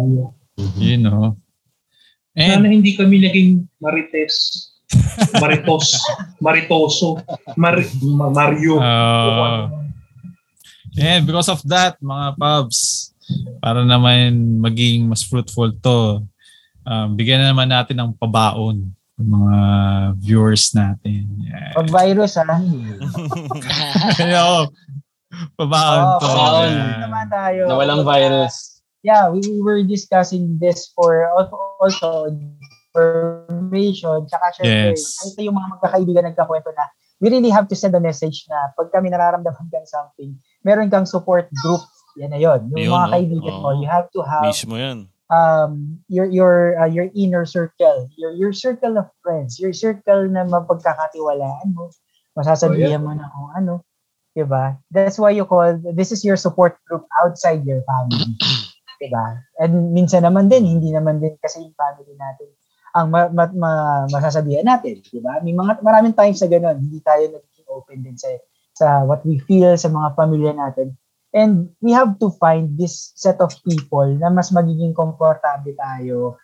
You 0.81 0.97
know. 0.97 1.37
Sana 2.33 2.65
And 2.65 2.81
hindi 2.81 2.97
kami 2.97 3.21
naging 3.21 3.69
marites. 3.77 4.73
Maritos. 5.37 6.01
Maritoso. 6.41 7.21
Mar 7.53 7.77
Ma- 8.01 8.33
Mario. 8.33 8.81
uh, 8.81 9.69
and 10.97 11.29
because 11.29 11.45
of 11.45 11.61
that, 11.69 12.01
mga 12.01 12.41
pubs, 12.41 13.13
para 13.61 13.85
naman 13.85 14.57
maging 14.57 15.05
mas 15.05 15.21
fruitful 15.21 15.69
to, 15.77 16.25
um, 16.89 17.13
bigyan 17.13 17.45
na 17.45 17.53
naman 17.53 17.69
natin 17.69 18.01
ng 18.01 18.11
pabaon 18.17 18.89
mga 19.23 19.57
viewers 20.17 20.73
natin. 20.73 21.25
Yeah. 21.41 21.71
Pag 21.75 21.89
virus 21.89 22.35
ha, 22.35 22.45
Kaya 24.17 24.37
ako, 24.39 24.57
pabaon 25.55 26.01
Oh, 26.01 26.17
to. 26.17 26.25
pabaon. 26.27 26.71
Naman 27.01 27.27
tayo. 27.29 27.61
Na 27.67 27.75
walang 27.77 28.03
virus. 28.03 28.83
yeah, 29.01 29.29
we, 29.29 29.41
we 29.41 29.59
were 29.65 29.81
discussing 29.81 30.57
this 30.61 30.93
for 30.93 31.25
also, 31.33 32.29
information, 32.91 34.27
tsaka 34.27 34.45
syempre, 34.59 34.93
Yes. 34.93 35.15
ito 35.25 35.39
yung 35.41 35.55
mga 35.57 35.67
magkakaibigan 35.79 36.23
nagkakwento 36.27 36.69
na 36.75 36.85
we 37.21 37.29
really 37.29 37.49
have 37.53 37.69
to 37.69 37.77
send 37.77 37.93
a 37.93 38.01
message 38.01 38.45
na 38.49 38.73
pag 38.73 38.89
kami 38.89 39.09
nararamdaman 39.09 39.67
kang 39.69 39.85
something, 39.87 40.33
meron 40.65 40.89
kang 40.89 41.05
support 41.05 41.47
group, 41.61 41.81
yan 42.17 42.33
na 42.33 42.39
yun. 42.41 42.65
Yung 42.73 42.89
Yun, 42.89 42.91
mga 42.91 43.07
no? 43.07 43.13
kaibigan 43.13 43.53
mo, 43.61 43.69
Oo. 43.71 43.79
you 43.79 43.87
have 43.87 44.09
to 44.11 44.19
have 44.25 44.43
Mismo 44.45 44.75
yan. 44.75 45.05
Um 45.31 46.03
your 46.11 46.27
your 46.27 46.75
uh, 46.75 46.91
your 46.91 47.07
inner 47.15 47.47
circle, 47.47 48.11
your 48.19 48.35
your 48.35 48.51
circle 48.51 48.99
of 48.99 49.07
friends, 49.23 49.57
your 49.57 49.71
circle 49.71 50.27
na 50.27 50.43
mapagkakatiwalaan 50.43 51.71
mo, 51.71 51.87
masasabihan 52.35 52.99
mo 52.99 53.15
na 53.15 53.31
kung 53.31 53.49
ano, 53.55 53.73
'di 54.35 54.43
ba? 54.43 54.75
That's 54.91 55.15
why 55.15 55.31
you 55.31 55.47
call 55.47 55.79
this 55.95 56.11
is 56.11 56.27
your 56.27 56.35
support 56.35 56.75
group 56.83 57.07
outside 57.23 57.63
your 57.63 57.81
family. 57.87 58.35
'Di 58.99 59.07
ba? 59.07 59.39
And 59.63 59.95
minsan 59.95 60.27
naman 60.27 60.51
din 60.51 60.67
hindi 60.67 60.91
naman 60.91 61.23
din 61.23 61.39
kasi 61.39 61.63
yung 61.63 61.75
family 61.79 62.13
natin 62.19 62.51
ang 62.91 63.07
ma, 63.07 63.31
ma, 63.31 63.47
ma- 63.55 64.07
masasabihan 64.11 64.67
natin, 64.67 64.99
'di 64.99 65.23
ba? 65.23 65.39
May 65.39 65.55
mga 65.55 65.79
maraming 65.79 66.15
times 66.15 66.43
sa 66.43 66.51
ganun, 66.51 66.75
hindi 66.75 66.99
tayo 66.99 67.23
naging 67.31 67.67
open 67.71 68.03
din 68.03 68.19
sa 68.19 68.27
sa 68.75 68.87
what 69.07 69.23
we 69.23 69.39
feel 69.47 69.75
sa 69.79 69.87
mga 69.87 70.15
pamilya 70.15 70.51
natin. 70.51 70.95
And 71.31 71.71
we 71.79 71.95
have 71.95 72.19
to 72.19 72.27
find 72.35 72.75
this 72.75 73.15
set 73.15 73.39
of 73.39 73.55
people 73.63 74.07
na 74.19 74.27
mas 74.27 74.51
magiging 74.51 74.91
komportable 74.91 75.71
tayo, 75.79 76.35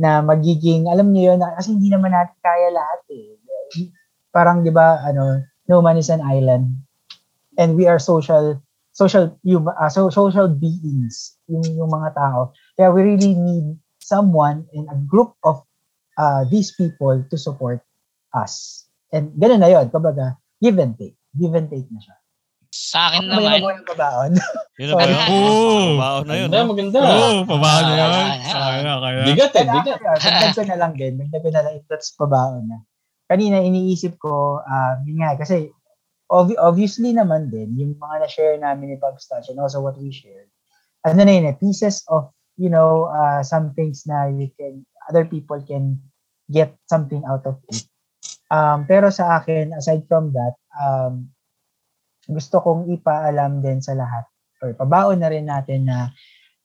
na 0.00 0.24
magiging, 0.24 0.88
alam 0.88 1.12
niyo 1.12 1.36
yun, 1.36 1.44
kasi 1.60 1.76
hindi 1.76 1.92
naman 1.92 2.16
natin 2.16 2.36
kaya 2.40 2.72
lahat 2.72 3.00
eh. 3.12 3.36
Parang, 4.32 4.64
di 4.64 4.72
ba, 4.72 5.04
ano, 5.04 5.44
no 5.68 5.84
man 5.84 6.00
is 6.00 6.08
an 6.08 6.24
island. 6.24 6.72
And 7.60 7.76
we 7.76 7.84
are 7.84 8.00
social, 8.00 8.56
social, 8.96 9.36
uh, 9.44 9.92
so, 9.92 10.08
social 10.08 10.48
beings, 10.48 11.36
yung, 11.44 11.66
yung 11.76 11.92
mga 11.92 12.16
tao. 12.16 12.56
Kaya 12.80 12.88
we 12.96 13.12
really 13.12 13.36
need 13.36 13.76
someone 14.00 14.64
in 14.72 14.88
a 14.88 14.96
group 15.04 15.36
of 15.44 15.60
uh, 16.16 16.48
these 16.48 16.72
people 16.72 17.20
to 17.28 17.36
support 17.36 17.84
us. 18.32 18.86
And 19.12 19.36
ganun 19.36 19.60
na 19.60 19.68
yun, 19.68 19.92
kumbaga, 19.92 20.40
give 20.64 20.80
and 20.80 20.96
take. 20.96 21.20
Give 21.36 21.52
and 21.52 21.68
take 21.68 21.92
na 21.92 22.00
siya. 22.00 22.16
Sa 22.70 23.10
akin 23.10 23.26
Ano 23.26 23.30
ba 23.30 23.34
yung 23.34 23.42
naman, 23.42 23.58
magawa 23.58 23.74
ng 23.74 23.88
babaon? 23.90 24.32
Yun 24.78 24.86
na 24.86 24.94
ba 24.94 25.02
yun? 25.02 25.18
Oo. 25.26 25.98
Baon 25.98 26.24
na 26.24 26.34
yun. 26.38 26.48
Maganda, 26.50 26.62
no? 26.62 26.70
maganda. 26.70 26.98
Oo, 27.02 27.18
oh, 27.18 27.40
pabaon 27.42 27.82
na 27.82 27.94
yun. 27.98 28.10
Ah, 28.14 28.38
Kaya, 28.46 28.92
kaya. 29.02 29.22
Bigat 29.26 29.52
eh, 29.58 29.66
bigat. 29.66 29.98
Dagdag 29.98 30.54
ko 30.54 30.62
na 30.62 30.76
lang 30.78 30.92
din. 30.94 31.12
Dagdag 31.18 31.42
ko 31.42 31.50
na 31.50 31.60
lang. 31.66 31.74
That's 31.90 32.14
pabaon 32.14 32.64
na. 32.70 32.78
Kanina 33.26 33.58
iniisip 33.58 34.22
ko, 34.22 34.62
ah, 34.62 35.02
yun 35.02 35.18
nga, 35.22 35.34
kasi 35.34 35.70
obvi- 36.30 36.58
obviously 36.58 37.10
naman 37.10 37.50
din, 37.50 37.74
yung 37.74 37.98
mga 37.98 38.16
na-share 38.22 38.56
namin 38.58 38.94
ni 38.94 38.96
Pubs 38.98 39.26
Touch 39.26 39.50
and 39.50 39.58
also 39.58 39.82
what 39.82 39.98
we 39.98 40.14
shared, 40.14 40.46
ano 41.02 41.26
na 41.26 41.32
yun 41.34 41.50
eh, 41.50 41.58
pieces 41.58 42.06
of, 42.06 42.30
you 42.54 42.70
know, 42.70 43.10
uh, 43.10 43.42
some 43.42 43.74
things 43.74 44.06
na 44.06 44.30
you 44.30 44.46
can, 44.54 44.86
other 45.10 45.26
people 45.26 45.58
can 45.66 45.98
get 46.50 46.78
something 46.86 47.22
out 47.26 47.42
of 47.46 47.58
it. 47.70 47.82
Um, 48.50 48.86
pero 48.86 49.10
sa 49.10 49.42
akin, 49.42 49.74
aside 49.74 50.06
from 50.06 50.34
that, 50.34 50.54
um, 50.74 51.30
gusto 52.30 52.62
kong 52.62 52.90
ipaalam 52.94 53.60
din 53.60 53.82
sa 53.82 53.94
lahat 53.94 54.24
or 54.62 54.72
pabaon 54.76 55.18
na 55.20 55.30
rin 55.30 55.46
natin 55.48 55.88
na 55.88 56.14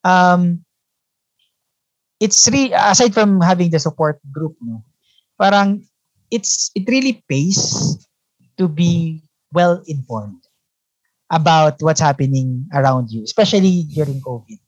um, 0.06 0.62
it's 2.22 2.46
re 2.48 2.72
aside 2.72 3.12
from 3.12 3.40
having 3.42 3.68
the 3.68 3.80
support 3.80 4.20
group 4.32 4.56
no 4.62 4.80
parang 5.36 5.84
it's 6.32 6.72
it 6.74 6.88
really 6.88 7.22
pays 7.28 7.94
to 8.56 8.66
be 8.66 9.20
well 9.52 9.82
informed 9.86 10.40
about 11.30 11.76
what's 11.82 12.00
happening 12.00 12.64
around 12.72 13.10
you 13.10 13.22
especially 13.26 13.84
during 13.90 14.22
covid. 14.22 14.58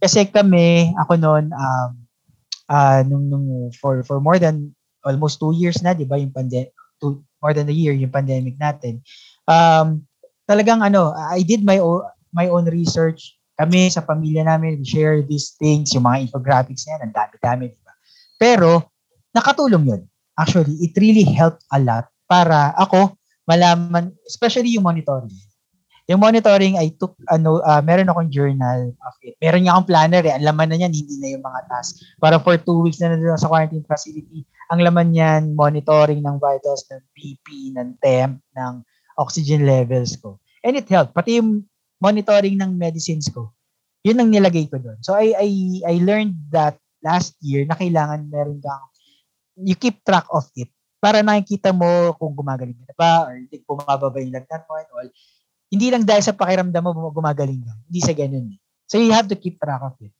Kasi 0.00 0.24
kami 0.32 0.96
ako 0.96 1.20
noon 1.20 1.52
um 1.52 1.90
uh, 2.70 3.02
nung, 3.04 3.28
nung 3.28 3.46
for 3.76 4.00
for 4.06 4.22
more 4.22 4.38
than 4.40 4.72
almost 5.04 5.42
two 5.42 5.52
years 5.52 5.82
na 5.84 5.92
'di 5.92 6.08
ba 6.08 6.16
yung 6.16 6.32
pandemic 6.32 6.72
more 7.40 7.56
than 7.56 7.68
a 7.68 7.74
year 7.74 7.96
yung 7.96 8.12
pandemic 8.12 8.56
natin 8.60 9.00
um 9.48 10.04
talagang 10.50 10.82
ano 10.82 11.14
I 11.14 11.46
did 11.46 11.62
my 11.62 11.78
own 11.78 12.02
my 12.34 12.50
own 12.50 12.66
research 12.66 13.38
kami 13.60 13.92
sa 13.92 14.00
pamilya 14.00 14.48
namin, 14.48 14.80
we 14.80 14.88
share 14.88 15.20
these 15.20 15.52
things, 15.60 15.92
yung 15.92 16.08
mga 16.08 16.24
infographics 16.24 16.88
na 16.88 17.04
ang 17.04 17.12
dami-dami, 17.12 17.68
di 17.68 17.80
ba? 17.84 17.92
Pero, 18.40 18.88
nakatulong 19.36 19.84
yun. 19.84 20.02
Actually, 20.40 20.80
it 20.80 20.96
really 20.96 21.28
helped 21.28 21.60
a 21.68 21.76
lot 21.76 22.08
para 22.24 22.72
ako 22.80 23.12
malaman, 23.44 24.16
especially 24.24 24.72
yung 24.72 24.88
monitoring. 24.88 25.36
Yung 26.08 26.24
monitoring, 26.24 26.80
I 26.80 26.96
took, 26.96 27.20
ano, 27.28 27.60
uh, 27.60 27.84
meron 27.84 28.08
akong 28.08 28.32
journal 28.32 28.96
of 29.04 29.14
it. 29.20 29.36
Meron 29.44 29.68
nga 29.68 29.76
akong 29.76 29.92
planner 29.92 30.24
eh. 30.24 30.32
Ang 30.40 30.48
laman 30.48 30.72
na 30.72 30.76
niyan, 30.80 30.96
hindi 30.96 31.14
na 31.20 31.28
yung 31.36 31.44
mga 31.44 31.60
tasks. 31.68 32.00
Para 32.16 32.40
for 32.40 32.56
two 32.56 32.80
weeks 32.80 32.96
na 33.04 33.12
nandun 33.12 33.36
sa 33.36 33.52
quarantine 33.52 33.84
facility, 33.84 34.48
ang 34.72 34.80
laman 34.80 35.12
niyan, 35.12 35.52
monitoring 35.52 36.24
ng 36.24 36.40
vitals, 36.40 36.88
ng 36.88 37.04
BP, 37.12 37.76
ng 37.76 38.00
temp, 38.00 38.40
ng 38.56 38.74
oxygen 39.20 39.68
levels 39.68 40.16
ko. 40.16 40.40
And 40.64 40.80
it 40.80 40.88
helped. 40.88 41.12
Pati 41.12 41.36
yung 41.36 41.68
monitoring 42.00 42.56
ng 42.56 42.72
medicines 42.80 43.28
ko. 43.28 43.52
Yun 44.00 44.16
ang 44.16 44.32
nilagay 44.32 44.64
ko 44.72 44.80
doon. 44.80 44.96
So 45.04 45.12
I 45.12 45.36
I 45.36 45.48
I 45.84 45.94
learned 46.00 46.48
that 46.56 46.80
last 47.04 47.36
year 47.44 47.68
na 47.68 47.76
kailangan 47.76 48.32
meron 48.32 48.64
kang 48.64 48.88
you 49.60 49.76
keep 49.76 50.00
track 50.00 50.24
of 50.32 50.48
it 50.56 50.72
para 51.00 51.20
nakikita 51.20 51.72
mo 51.72 52.16
kung 52.16 52.32
gumagaling 52.32 52.76
ka 52.76 52.84
na 52.88 52.96
ba 52.96 53.12
or 53.28 53.36
hindi 53.36 53.60
bumababa 53.64 54.16
yung 54.24 54.32
lagnat 54.32 54.64
mo 54.64 54.72
and 54.80 54.90
all. 54.96 55.08
Hindi 55.70 55.86
lang 55.92 56.04
dahil 56.08 56.24
sa 56.24 56.36
pakiramdam 56.36 56.80
mo 56.80 57.12
gumagaling 57.12 57.60
ka. 57.60 57.72
Hindi 57.88 58.00
sa 58.00 58.12
ganun. 58.16 58.56
Eh. 58.56 58.58
So 58.88 58.96
you 58.96 59.12
have 59.12 59.28
to 59.28 59.36
keep 59.36 59.60
track 59.60 59.84
of 59.84 59.96
it. 60.00 60.12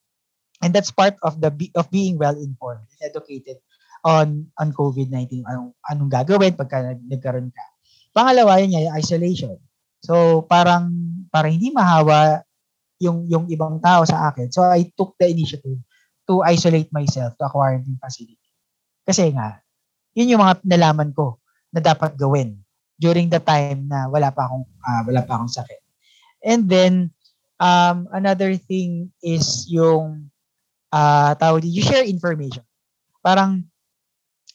And 0.60 0.77
that's 0.77 0.93
part 0.93 1.16
of 1.24 1.40
the 1.40 1.48
of 1.72 1.89
being 1.89 2.20
well 2.20 2.36
informed 2.36 2.85
and 2.85 3.01
educated 3.01 3.64
on 4.05 4.48
on 4.60 4.77
COVID-19 4.77 5.48
anong 5.48 5.72
anong 5.89 6.10
gagawin 6.12 6.52
pagka 6.56 6.97
nagkaroon 7.01 7.48
ka. 7.48 7.64
Pangalawa 8.11 8.59
yun 8.62 8.74
yung 8.74 8.97
isolation. 8.99 9.57
So 10.03 10.45
parang 10.49 10.91
para 11.31 11.47
hindi 11.53 11.70
mahawa 11.70 12.43
yung 13.01 13.24
yung 13.28 13.45
ibang 13.49 13.81
tao 13.81 14.05
sa 14.05 14.28
akin. 14.28 14.53
So 14.53 14.65
I 14.66 14.91
took 14.93 15.16
the 15.16 15.28
initiative 15.31 15.81
to 16.28 16.45
isolate 16.47 16.93
myself 16.93 17.35
to 17.41 17.49
a 17.49 17.51
quarantine 17.51 17.99
facility. 17.99 18.39
Kasi 19.03 19.32
nga, 19.35 19.59
yun 20.15 20.31
yung 20.37 20.43
mga 20.43 20.62
nalaman 20.62 21.11
ko 21.11 21.41
na 21.73 21.81
dapat 21.81 22.15
gawin 22.15 22.61
during 23.01 23.32
the 23.32 23.41
time 23.41 23.89
na 23.89 24.07
wala 24.07 24.28
pa 24.31 24.47
akong 24.47 24.66
uh, 24.69 25.03
wala 25.09 25.23
pa 25.24 25.41
akong 25.41 25.53
sakit. 25.53 25.81
And 26.45 26.69
then 26.69 27.11
um 27.61 28.07
another 28.12 28.55
thing 28.57 29.12
is 29.24 29.69
yung 29.69 30.31
uh 30.93 31.32
tawag 31.41 31.65
you 31.65 31.82
share 31.82 32.05
information. 32.05 32.62
Parang 33.24 33.65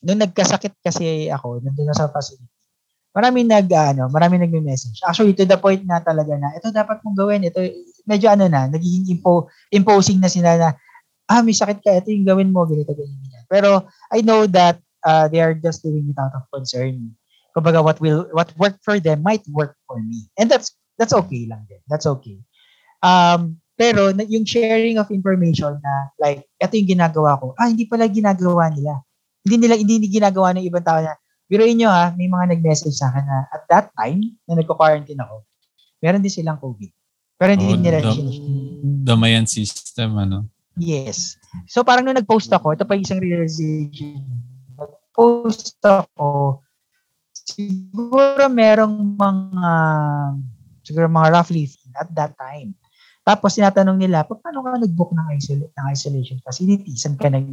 nung 0.06 0.22
nagkasakit 0.22 0.78
kasi 0.86 1.34
ako, 1.34 1.66
nandun 1.66 1.90
na 1.90 1.98
sa 1.98 2.14
facility, 2.14 2.46
maraming 3.16 3.48
nag 3.48 3.72
ano, 3.72 4.12
maraming 4.12 4.44
nagme-message. 4.44 5.00
Actually 5.08 5.34
to 5.34 5.48
the 5.48 5.56
point 5.56 5.88
na 5.88 6.04
talaga 6.04 6.36
na 6.36 6.52
ito 6.52 6.68
dapat 6.70 7.00
mong 7.02 7.16
gawin, 7.16 7.48
ito 7.48 7.64
medyo 8.04 8.28
ano 8.28 8.52
na, 8.52 8.68
nagiging 8.68 9.08
impo, 9.08 9.48
imposing 9.72 10.20
na 10.20 10.28
sila 10.28 10.60
na 10.60 10.70
ah, 11.32 11.42
may 11.42 11.56
sakit 11.56 11.82
ka, 11.82 11.90
ito 12.04 12.14
yung 12.14 12.28
gawin 12.28 12.54
mo, 12.54 12.68
ganito, 12.70 12.94
ganyan. 12.94 13.46
Pero 13.50 13.90
I 14.14 14.22
know 14.22 14.46
that 14.46 14.78
uh, 15.02 15.26
they 15.32 15.42
are 15.42 15.58
just 15.58 15.82
doing 15.82 16.06
it 16.12 16.18
out 16.20 16.36
of 16.36 16.46
concern. 16.54 17.16
Kumbaga, 17.56 17.82
what 17.82 17.98
will 18.04 18.28
what 18.36 18.52
worked 18.60 18.84
for 18.84 19.00
them 19.00 19.24
might 19.24 19.42
work 19.50 19.80
for 19.88 19.98
me. 20.04 20.28
And 20.36 20.52
that's 20.52 20.76
that's 21.00 21.16
okay 21.16 21.48
lang 21.48 21.66
din. 21.72 21.80
That's 21.88 22.06
okay. 22.06 22.38
Um, 23.00 23.64
pero 23.76 24.12
yung 24.16 24.48
sharing 24.48 24.96
of 25.00 25.12
information 25.12 25.80
na 25.84 25.94
like, 26.20 26.48
ito 26.58 26.74
yung 26.80 26.96
ginagawa 26.96 27.36
ko, 27.40 27.52
ah, 27.60 27.68
hindi 27.68 27.84
pala 27.88 28.08
ginagawa 28.08 28.72
nila. 28.72 29.04
Hindi 29.44 29.56
nila, 29.68 29.76
hindi, 29.78 30.08
ginagawa 30.08 30.56
ng 30.56 30.66
ibang 30.66 30.86
tao 30.86 31.00
na, 31.04 31.14
Biruin 31.46 31.78
nyo 31.78 31.90
ha, 31.94 32.10
may 32.18 32.26
mga 32.26 32.58
nag-message 32.58 32.98
sa 32.98 33.14
akin 33.14 33.26
na 33.26 33.46
at 33.54 33.64
that 33.70 33.86
time, 33.94 34.22
na 34.50 34.58
nagko-quarantine 34.58 35.22
ako, 35.22 35.46
meron 36.02 36.26
din 36.26 36.34
silang 36.34 36.58
COVID. 36.58 36.92
Pero 37.36 37.50
hindi 37.54 37.68
oh, 37.70 37.78
nila 37.78 38.00
dam- 38.02 39.04
Damayan 39.06 39.46
system, 39.46 40.18
ano? 40.18 40.50
Yes. 40.76 41.38
So 41.70 41.86
parang 41.86 42.04
nung 42.04 42.18
nag-post 42.18 42.50
ako, 42.50 42.74
ito 42.74 42.84
pa 42.84 42.98
isang 42.98 43.22
realization. 43.22 44.26
Nag-post 44.76 45.78
ako, 45.86 46.60
siguro 47.32 48.50
merong 48.50 48.96
mga, 49.16 49.74
siguro 50.82 51.06
mga 51.08 51.30
roughly 51.32 51.70
at 51.96 52.10
that 52.18 52.34
time. 52.36 52.74
Tapos 53.26 53.58
tinatanong 53.58 53.98
nila, 53.98 54.26
paano 54.26 54.62
ka 54.62 54.78
nag-book 54.82 55.12
ng, 55.14 55.28
isolate, 55.34 55.74
ng 55.74 55.88
isolation 55.90 56.38
facility? 56.42 56.94
Saan 56.94 57.18
ka 57.18 57.30
nag, 57.30 57.50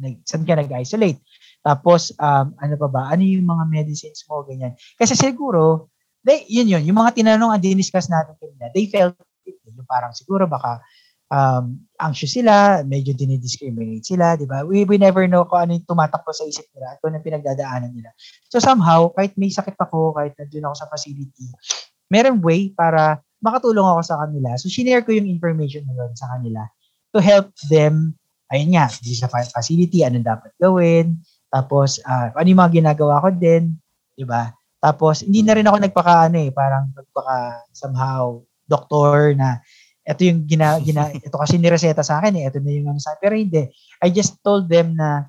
nag 0.00 0.14
saan 0.28 0.44
ka 0.44 0.56
nag-isolate? 0.56 1.20
Tapos, 1.62 2.10
um, 2.18 2.46
ano 2.58 2.74
pa 2.74 2.88
ba? 2.90 3.02
Ano 3.14 3.22
yung 3.22 3.46
mga 3.46 3.64
medicines 3.70 4.26
mo? 4.26 4.42
Ganyan. 4.42 4.74
Kasi 4.98 5.14
siguro, 5.14 5.94
they, 6.26 6.42
yun 6.50 6.66
yun, 6.66 6.82
yung 6.82 6.98
mga 6.98 7.14
tinanong 7.22 7.54
at 7.54 7.62
diniscuss 7.62 8.10
natin 8.10 8.34
kanina, 8.38 8.70
they 8.74 8.90
felt 8.90 9.14
it. 9.46 9.58
Yung 9.66 9.86
parang 9.86 10.10
siguro 10.14 10.50
baka 10.50 10.82
um, 11.30 11.78
anxious 12.02 12.34
sila, 12.34 12.82
medyo 12.82 13.14
dinidiscriminate 13.14 14.04
sila, 14.04 14.34
di 14.34 14.44
ba? 14.44 14.66
We, 14.66 14.84
we 14.84 14.98
never 14.98 15.24
know 15.30 15.46
kung 15.46 15.66
ano 15.66 15.78
yung 15.78 15.86
tumatakbo 15.86 16.34
sa 16.34 16.44
isip 16.44 16.66
nila 16.74 16.94
at 16.94 16.98
kung 16.98 17.14
ano 17.14 17.24
pinagdadaanan 17.24 17.94
nila. 17.94 18.10
So 18.50 18.60
somehow, 18.60 19.14
kahit 19.14 19.38
may 19.38 19.48
sakit 19.48 19.78
ako, 19.78 20.18
kahit 20.18 20.36
nandun 20.36 20.66
ako 20.66 20.74
sa 20.76 20.90
facility, 20.90 21.46
meron 22.12 22.44
way 22.44 22.74
para 22.74 23.22
makatulong 23.42 23.88
ako 23.88 24.00
sa 24.06 24.16
kanila. 24.22 24.54
So, 24.54 24.70
shinare 24.70 25.02
ko 25.02 25.10
yung 25.10 25.26
information 25.26 25.82
na 25.88 26.06
sa 26.14 26.30
kanila 26.36 26.62
to 27.10 27.18
help 27.18 27.50
them, 27.68 28.14
ayun 28.48 28.78
nga, 28.78 28.86
sa 28.88 29.28
facility, 29.28 30.06
anong 30.06 30.24
dapat 30.24 30.52
gawin, 30.56 31.18
tapos, 31.52 32.00
uh, 32.08 32.32
ano 32.32 32.48
yung 32.48 32.62
mga 32.64 32.80
ginagawa 32.80 33.20
ko 33.20 33.28
din, 33.28 33.76
di 34.16 34.24
ba? 34.24 34.48
Tapos, 34.80 35.20
hindi 35.20 35.44
na 35.44 35.52
rin 35.52 35.68
ako 35.68 35.76
nagpaka, 35.84 36.32
ano 36.32 36.40
eh, 36.40 36.48
parang 36.48 36.88
nagpaka 36.96 37.68
somehow 37.76 38.40
doktor 38.64 39.36
na 39.36 39.60
ito 40.02 40.24
yung 40.24 40.48
gina, 40.48 40.80
gina 40.80 41.12
ito 41.28 41.36
kasi 41.36 41.60
nireseta 41.60 42.00
sa 42.00 42.24
akin 42.24 42.40
eh, 42.40 42.48
ito 42.48 42.58
na 42.58 42.72
yung 42.72 42.88
ano 42.88 42.98
sa 42.98 43.14
Pero 43.20 43.36
hindi. 43.36 43.68
I 44.00 44.08
just 44.08 44.40
told 44.40 44.72
them 44.72 44.96
na 44.96 45.28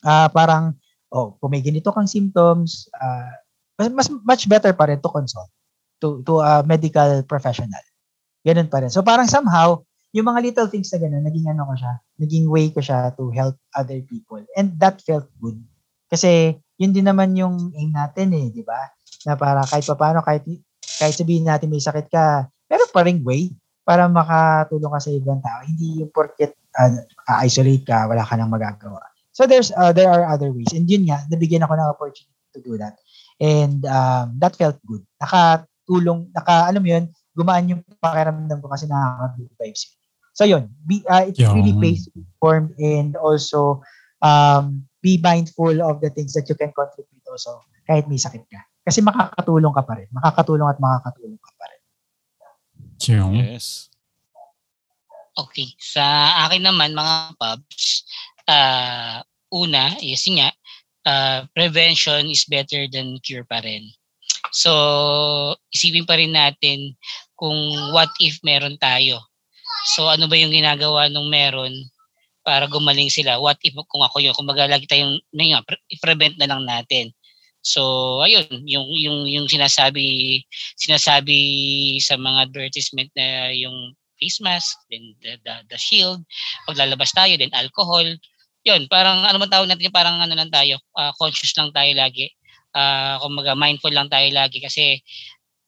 uh, 0.00 0.32
parang, 0.32 0.72
oh, 1.12 1.36
kung 1.36 1.52
may 1.52 1.60
ganito 1.60 1.92
kang 1.92 2.08
symptoms, 2.08 2.88
uh, 2.96 3.30
mas, 3.76 3.92
mas 3.92 4.08
much 4.24 4.48
better 4.48 4.72
pa 4.72 4.88
rin 4.88 4.98
to 4.98 5.12
consult 5.12 5.52
to, 6.00 6.24
to 6.24 6.40
a 6.40 6.64
medical 6.64 7.22
professional. 7.28 7.84
Ganun 8.44 8.68
pa 8.68 8.82
rin. 8.82 8.90
So 8.90 9.04
parang 9.04 9.28
somehow, 9.30 9.84
yung 10.14 10.30
mga 10.30 10.40
little 10.46 10.70
things 10.70 10.94
na 10.94 11.02
gano'n, 11.02 11.26
naging 11.26 11.50
ano 11.50 11.66
ko 11.66 11.74
siya, 11.74 11.92
naging 12.22 12.46
way 12.46 12.70
ko 12.70 12.78
siya 12.78 13.10
to 13.18 13.34
help 13.34 13.58
other 13.74 13.98
people. 14.06 14.38
And 14.54 14.78
that 14.78 15.02
felt 15.02 15.26
good. 15.42 15.58
Kasi 16.06 16.54
yun 16.78 16.94
din 16.94 17.10
naman 17.10 17.34
yung 17.34 17.74
aim 17.74 17.90
natin 17.90 18.30
eh, 18.30 18.46
di 18.54 18.62
ba? 18.62 18.78
Na 19.26 19.34
para 19.34 19.66
kahit 19.66 19.82
pa 19.82 19.98
paano, 19.98 20.22
kahit, 20.22 20.46
kahit 21.02 21.18
sabihin 21.18 21.50
natin 21.50 21.66
may 21.66 21.82
sakit 21.82 22.06
ka, 22.06 22.46
pero 22.70 22.86
pa 22.94 23.02
ring 23.02 23.26
way 23.26 23.50
para 23.82 24.06
makatulong 24.06 24.94
ka 24.94 25.00
sa 25.02 25.10
ibang 25.10 25.42
tao. 25.42 25.66
Hindi 25.66 26.06
yung 26.06 26.14
porket 26.14 26.54
uh, 26.78 26.94
isolate 27.42 27.82
ka, 27.82 28.06
wala 28.06 28.22
ka 28.22 28.38
nang 28.38 28.54
magagawa. 28.54 29.02
So 29.34 29.50
there's 29.50 29.74
uh, 29.74 29.90
there 29.90 30.14
are 30.14 30.30
other 30.30 30.54
ways. 30.54 30.70
And 30.70 30.86
yun 30.86 31.10
nga, 31.10 31.26
nabigyan 31.26 31.66
ako 31.66 31.74
ng 31.74 31.90
opportunity 31.90 32.46
to 32.54 32.62
do 32.62 32.78
that. 32.78 33.02
And 33.42 33.82
um, 33.82 34.38
that 34.38 34.54
felt 34.54 34.78
good. 34.86 35.02
Nakatulong, 35.18 36.30
naka, 36.30 36.70
alam 36.70 36.86
mo 36.86 36.88
yun, 36.94 37.10
gumaan 37.34 37.66
yung 37.66 37.82
pakiramdam 37.98 38.62
ko 38.62 38.70
kasi 38.70 38.86
nakaka-good 38.86 39.50
vibes 39.58 39.90
yun. 39.90 40.03
So 40.34 40.42
yun, 40.42 40.66
be, 40.82 41.06
uh, 41.06 41.30
it 41.30 41.38
Yung. 41.38 41.54
really 41.54 41.74
pays 41.78 42.04
to 42.04 42.10
be 42.10 42.26
informed 42.26 42.74
and 42.82 43.14
also 43.14 43.86
um, 44.18 44.82
be 44.98 45.14
mindful 45.22 45.78
of 45.78 46.02
the 46.02 46.10
things 46.10 46.34
that 46.34 46.50
you 46.50 46.58
can 46.58 46.74
contribute 46.74 47.22
also 47.30 47.62
kahit 47.86 48.10
may 48.10 48.18
sakit 48.18 48.42
ka. 48.50 48.60
Kasi 48.82 48.98
makakatulong 49.00 49.72
ka 49.72 49.86
pa 49.86 49.94
rin. 49.94 50.10
Makakatulong 50.10 50.68
at 50.68 50.78
makakatulong 50.82 51.38
ka 51.38 51.52
pa 51.54 51.66
rin. 51.70 51.82
Yung. 53.14 53.34
Yes. 53.38 53.94
Okay. 55.38 55.70
Sa 55.78 56.02
akin 56.46 56.66
naman, 56.66 56.98
mga 56.98 57.38
pubs, 57.38 58.02
uh, 58.50 59.22
una, 59.54 59.94
yes 60.02 60.26
nga, 60.26 60.50
uh, 61.06 61.40
prevention 61.54 62.26
is 62.26 62.42
better 62.50 62.90
than 62.90 63.22
cure 63.22 63.46
pa 63.46 63.62
rin. 63.62 63.86
So, 64.50 64.72
isipin 65.70 66.10
pa 66.10 66.18
rin 66.18 66.34
natin 66.34 66.98
kung 67.38 67.56
what 67.94 68.10
if 68.18 68.42
meron 68.42 68.78
tayo 68.82 69.22
So 69.84 70.08
ano 70.08 70.24
ba 70.26 70.36
yung 70.40 70.52
ginagawa 70.52 71.12
nung 71.12 71.28
meron 71.28 71.72
para 72.44 72.64
gumaling 72.68 73.12
sila? 73.12 73.36
What 73.40 73.60
if 73.60 73.76
kung 73.88 74.04
ako 74.04 74.20
yun, 74.20 74.32
kung 74.36 74.48
lagi 74.48 74.88
tayong 74.88 75.20
nga, 75.32 75.60
prevent 76.00 76.36
na 76.40 76.48
lang 76.48 76.64
natin. 76.64 77.12
So 77.64 78.20
ayun, 78.20 78.48
yung 78.68 78.88
yung 78.92 79.18
yung 79.28 79.46
sinasabi 79.48 80.40
sinasabi 80.76 81.38
sa 82.00 82.20
mga 82.20 82.52
advertisement 82.52 83.08
na 83.16 83.52
yung 83.56 83.96
face 84.20 84.40
mask, 84.40 84.78
then 84.88 85.16
the, 85.20 85.36
the, 85.42 85.54
the 85.72 85.78
shield, 85.80 86.22
paglalabas 86.68 87.10
tayo, 87.12 87.34
then 87.36 87.52
alcohol. 87.52 88.04
Yun, 88.64 88.88
parang 88.88 89.20
ano 89.24 89.36
man 89.36 89.50
tawag 89.52 89.68
natin, 89.68 89.92
parang 89.92 90.16
ano 90.20 90.32
lang 90.32 90.48
tayo, 90.48 90.80
uh, 90.96 91.12
conscious 91.20 91.52
lang 91.56 91.68
tayo 91.74 91.92
lagi. 91.92 92.32
Uh, 92.74 93.20
kumbaga, 93.20 93.52
mindful 93.54 93.92
lang 93.92 94.08
tayo 94.08 94.26
lagi 94.32 94.58
kasi 94.58 94.98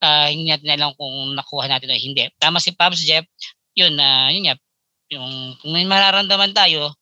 uh, 0.01 0.29
hindi 0.29 0.51
natin 0.51 0.75
alam 0.75 0.91
kung 0.97 1.37
nakuha 1.37 1.69
natin 1.69 1.93
o 1.93 1.97
hindi. 1.97 2.25
Tama 2.41 2.59
si 2.61 2.73
Pabs 2.73 3.05
Jeff, 3.05 3.25
yun, 3.77 3.95
uh, 4.01 4.29
yun 4.33 4.49
nga, 4.49 4.57
yung 5.13 5.55
kung 5.61 5.73
may 5.77 5.87
mararamdaman 5.87 6.57
tayo, 6.57 6.97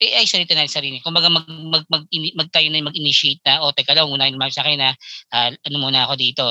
eh, 0.00 0.24
salita 0.24 0.56
na 0.56 0.64
sarili. 0.64 0.98
Kung 1.04 1.12
mag, 1.12 1.28
mag, 1.28 1.44
mag, 1.44 1.84
mag, 1.92 2.04
mag, 2.08 2.48
tayo 2.48 2.66
na 2.72 2.80
mag-initiate 2.80 3.44
na, 3.44 3.60
o 3.60 3.68
oh, 3.68 3.72
teka 3.76 3.92
lang, 3.92 4.08
unahin 4.08 4.34
naman 4.34 4.48
sa 4.48 4.64
akin 4.64 4.80
na, 4.80 4.90
uh, 5.36 5.52
ano 5.52 5.76
muna 5.76 6.08
ako 6.08 6.14
dito. 6.16 6.46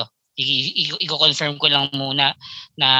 I-confirm 1.02 1.58
ko 1.58 1.66
lang 1.68 1.90
muna 1.92 2.32
na 2.78 2.90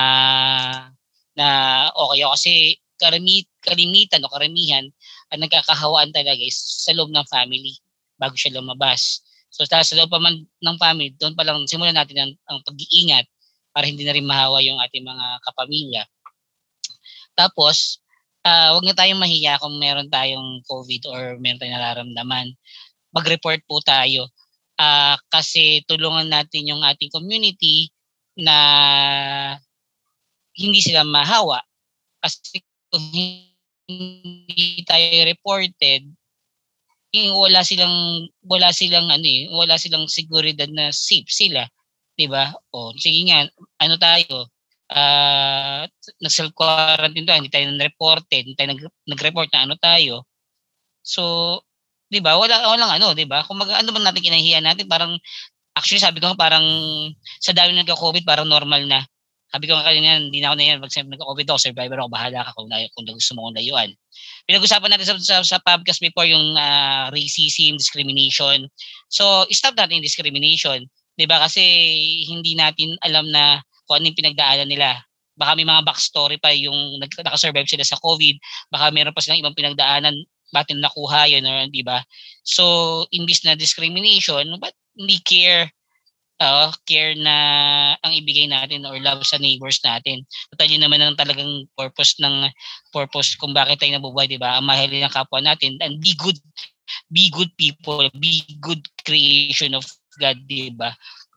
na 1.39 1.47
okay 1.95 2.21
ako 2.27 2.35
kasi 2.37 2.53
karamit, 3.01 3.49
kalimitan 3.65 4.21
o 4.27 4.29
karamihan 4.29 4.85
ang 5.33 5.41
nagkakahawaan 5.41 6.13
talaga 6.13 6.43
is 6.43 6.59
sa 6.59 6.93
loob 6.93 7.09
ng 7.09 7.25
family 7.31 7.81
bago 8.21 8.37
siya 8.37 8.61
lumabas. 8.61 9.25
So 9.49 9.65
sa 9.65 9.81
loob 9.97 10.13
pa 10.13 10.21
man 10.21 10.45
ng 10.45 10.77
family, 10.77 11.17
doon 11.17 11.33
pa 11.33 11.47
lang 11.47 11.65
simulan 11.65 11.97
natin 11.97 12.19
ang, 12.21 12.33
ang 12.51 12.59
pag-iingat 12.67 13.25
para 13.73 13.87
hindi 13.87 14.05
na 14.05 14.13
rin 14.13 14.27
mahawa 14.27 14.61
yung 14.61 14.77
ating 14.83 15.07
mga 15.07 15.27
kapamilya. 15.47 16.03
Tapos, 17.41 18.05
uh, 18.45 18.77
wag 18.77 18.85
na 18.85 18.97
tayong 18.97 19.21
mahiya 19.21 19.57
kung 19.57 19.81
meron 19.81 20.13
tayong 20.13 20.61
COVID 20.69 21.03
or 21.09 21.23
meron 21.41 21.57
tayong 21.57 21.77
nararamdaman. 21.81 22.53
Mag-report 23.17 23.65
po 23.65 23.81
tayo. 23.81 24.29
Uh, 24.77 25.17
kasi 25.33 25.81
tulungan 25.89 26.29
natin 26.29 26.69
yung 26.69 26.85
ating 26.85 27.13
community 27.13 27.89
na 28.37 28.57
hindi 30.57 30.81
sila 30.85 31.05
mahawa. 31.05 31.65
Kasi 32.21 32.61
kung 32.93 33.09
hindi 33.89 34.85
tayo 34.85 35.25
reported, 35.25 36.05
wala 37.11 37.67
silang 37.67 38.29
wala 38.47 38.71
silang 38.71 39.11
ano 39.11 39.27
eh, 39.27 39.51
wala 39.51 39.75
silang 39.75 40.07
seguridad 40.07 40.71
na 40.71 40.95
safe 40.95 41.27
sila, 41.27 41.67
'di 42.15 42.31
ba? 42.31 42.55
O 42.71 42.95
sige 42.95 43.27
nga, 43.27 43.51
ano 43.83 43.95
tayo, 43.99 44.47
uh, 44.91 45.83
nag-self 46.21 46.53
quarantine 46.53 47.27
tayo, 47.27 47.39
hindi 47.41 47.53
tayo 47.53 47.71
nag-reported, 47.71 48.43
hindi 48.47 48.59
tayo 48.59 48.71
nag- 48.75 48.99
nag-report 49.07 49.49
na 49.55 49.61
ano 49.67 49.75
tayo. 49.79 50.27
So, 51.03 51.23
'di 52.11 52.21
ba? 52.21 52.37
Wala 52.37 52.75
walang 52.75 52.93
ano, 53.01 53.15
'di 53.15 53.27
ba? 53.31 53.47
Kung 53.47 53.63
mag 53.63 53.71
ano 53.71 53.89
man 53.95 54.05
natin 54.05 54.23
kinahiya 54.23 54.61
natin, 54.61 54.91
parang 54.91 55.17
actually 55.75 56.03
sabi 56.03 56.19
ko 56.19 56.35
parang 56.35 56.65
sa 57.41 57.55
dami 57.55 57.73
ng 57.79 57.87
COVID 57.87 58.27
parang 58.27 58.51
normal 58.51 58.85
na. 58.85 59.01
Sabi 59.51 59.67
ko 59.67 59.75
nga 59.75 59.91
kanina, 59.91 60.15
hindi 60.23 60.39
na 60.39 60.55
ako 60.55 60.57
na 60.63 60.67
yan. 60.71 60.79
Pag 60.79 60.95
nagka-COVID 61.11 61.47
ako, 61.51 61.59
survivor 61.59 61.99
ako, 61.99 62.11
bahala 62.15 62.47
ka 62.47 62.55
kung, 62.55 62.71
na, 62.71 62.87
kung 62.95 63.03
gusto 63.03 63.35
mo 63.35 63.51
kong 63.51 63.59
layuan. 63.59 63.91
Pinag-usapan 64.47 64.95
natin 64.95 65.07
sa, 65.11 65.15
sa, 65.19 65.37
sa 65.43 65.59
podcast 65.59 65.99
before 65.99 66.23
yung 66.23 66.55
uh, 66.55 67.11
racism, 67.11 67.75
discrimination. 67.75 68.71
So, 69.11 69.51
stop 69.51 69.75
natin 69.75 69.99
yung 69.99 70.07
discrimination. 70.07 70.87
'di 71.21 71.29
ba 71.29 71.37
Kasi 71.45 71.61
hindi 72.25 72.57
natin 72.57 72.97
alam 73.05 73.29
na 73.29 73.61
kung 73.91 73.99
ano 73.99 74.07
yung 74.07 74.19
pinagdaanan 74.23 74.71
nila. 74.71 75.03
Baka 75.35 75.59
may 75.59 75.67
mga 75.67 75.83
backstory 75.83 76.39
pa 76.39 76.55
yung 76.55 77.03
nakasurvive 77.03 77.67
sila 77.67 77.83
sa 77.83 77.99
COVID. 77.99 78.39
Baka 78.71 78.95
meron 78.95 79.11
pa 79.11 79.19
silang 79.19 79.43
ibang 79.43 79.59
pinagdaanan 79.59 80.15
bakit 80.51 80.79
nakuha 80.79 81.31
yun 81.31 81.47
or 81.47 81.67
di 81.71 81.83
ba? 81.83 82.03
So, 82.43 83.07
imbis 83.15 83.47
na 83.47 83.55
discrimination, 83.55 84.59
but 84.59 84.75
hindi 84.99 85.23
care 85.23 85.71
uh, 86.43 86.75
care 86.89 87.15
na 87.15 87.37
ang 88.03 88.13
ibigay 88.17 88.51
natin 88.51 88.83
or 88.83 88.99
love 88.99 89.23
sa 89.23 89.39
neighbors 89.39 89.79
natin. 89.87 90.27
Total 90.51 90.69
yun 90.69 90.83
naman 90.83 91.01
ang 91.01 91.15
talagang 91.15 91.71
purpose 91.79 92.19
ng 92.19 92.51
purpose 92.91 93.39
kung 93.39 93.55
bakit 93.55 93.79
tayo 93.79 93.95
nabubuhay, 93.95 94.27
di 94.27 94.41
ba? 94.41 94.59
Ang 94.59 94.67
mahalin 94.67 95.07
ng 95.07 95.15
kapwa 95.15 95.39
natin 95.39 95.79
and 95.79 96.03
be 96.03 96.17
good 96.19 96.37
be 97.07 97.31
good 97.31 97.55
people, 97.55 98.03
be 98.19 98.43
good 98.59 98.83
creation 99.07 99.79
of 99.79 99.87
God, 100.19 100.43
di 100.51 100.75
ba? 100.75 100.91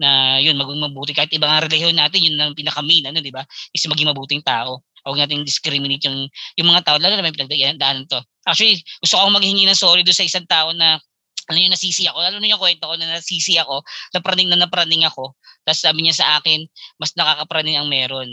Na 0.04 0.38
yun, 0.44 0.60
maging 0.60 0.84
mabuti. 0.84 1.16
Kahit 1.16 1.32
ibang 1.32 1.64
relihiyon 1.64 1.96
natin, 1.96 2.20
yun 2.20 2.36
ang 2.36 2.52
pinaka-main, 2.52 3.08
ano, 3.08 3.24
di 3.24 3.32
ba? 3.32 3.48
Is 3.72 3.88
maging 3.88 4.12
mabuting 4.12 4.44
tao. 4.44 4.84
Huwag 5.04 5.20
natin 5.20 5.48
discriminate 5.48 6.04
yung, 6.08 6.28
yung 6.60 6.68
mga 6.68 6.84
tao, 6.84 6.96
lalo 7.00 7.16
na 7.16 7.24
may 7.24 7.36
pinagdaanan 7.36 8.08
to. 8.08 8.20
Actually, 8.44 8.84
gusto 9.00 9.16
ko 9.16 9.32
maghingi 9.32 9.64
ng 9.64 9.76
sorry 9.76 10.04
do 10.04 10.12
sa 10.12 10.28
isang 10.28 10.48
tao 10.48 10.76
na 10.76 11.00
ano 11.52 11.58
yung 11.60 11.76
nasisi 11.76 12.08
ako. 12.08 12.24
Lalo 12.24 12.38
na 12.40 12.48
yung 12.48 12.62
kwento 12.62 12.88
ko 12.88 12.96
na 12.96 13.20
nasisi 13.20 13.60
ako, 13.60 13.84
napraning 14.16 14.48
na 14.52 14.60
napraning 14.60 15.04
ako. 15.04 15.36
Tapos 15.68 15.80
sabi 15.84 16.08
niya 16.08 16.16
sa 16.16 16.40
akin, 16.40 16.64
mas 17.00 17.12
nakakapraning 17.20 17.76
ang 17.76 17.92
meron. 17.92 18.32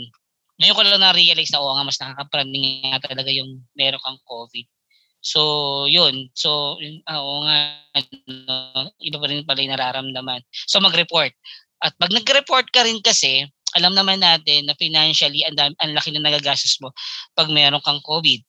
Ngayon 0.59 0.75
ko 0.77 0.81
lang 0.85 1.03
na-realize 1.03 1.51
na, 1.51 1.59
oo 1.59 1.73
nga, 1.75 1.83
mas 1.83 1.99
nakakapraning 1.99 2.87
nga 2.87 3.01
talaga 3.03 3.31
yung 3.33 3.65
meron 3.75 3.99
kang 3.99 4.19
COVID. 4.23 4.67
So, 5.21 5.41
yun. 5.85 6.33
So, 6.33 6.81
ah, 7.05 7.21
oo 7.21 7.45
nga, 7.45 7.57
no, 8.25 8.89
iba 8.97 9.17
pa 9.21 9.27
rin 9.29 9.45
pala 9.45 9.61
yung 9.61 9.73
nararamdaman. 9.77 10.41
So, 10.65 10.81
mag-report. 10.81 11.33
At 11.81 11.97
pag 11.97 12.13
nag-report 12.13 12.69
ka 12.69 12.85
rin 12.85 13.01
kasi, 13.01 13.49
alam 13.73 13.97
naman 13.97 14.21
natin 14.21 14.69
na 14.69 14.77
financially, 14.77 15.41
ang, 15.47 15.73
ang 15.79 15.91
laki 15.97 16.13
na 16.13 16.21
nagagastos 16.21 16.77
mo 16.79 16.93
pag 17.33 17.49
meron 17.49 17.81
kang 17.81 17.99
COVID. 18.05 18.41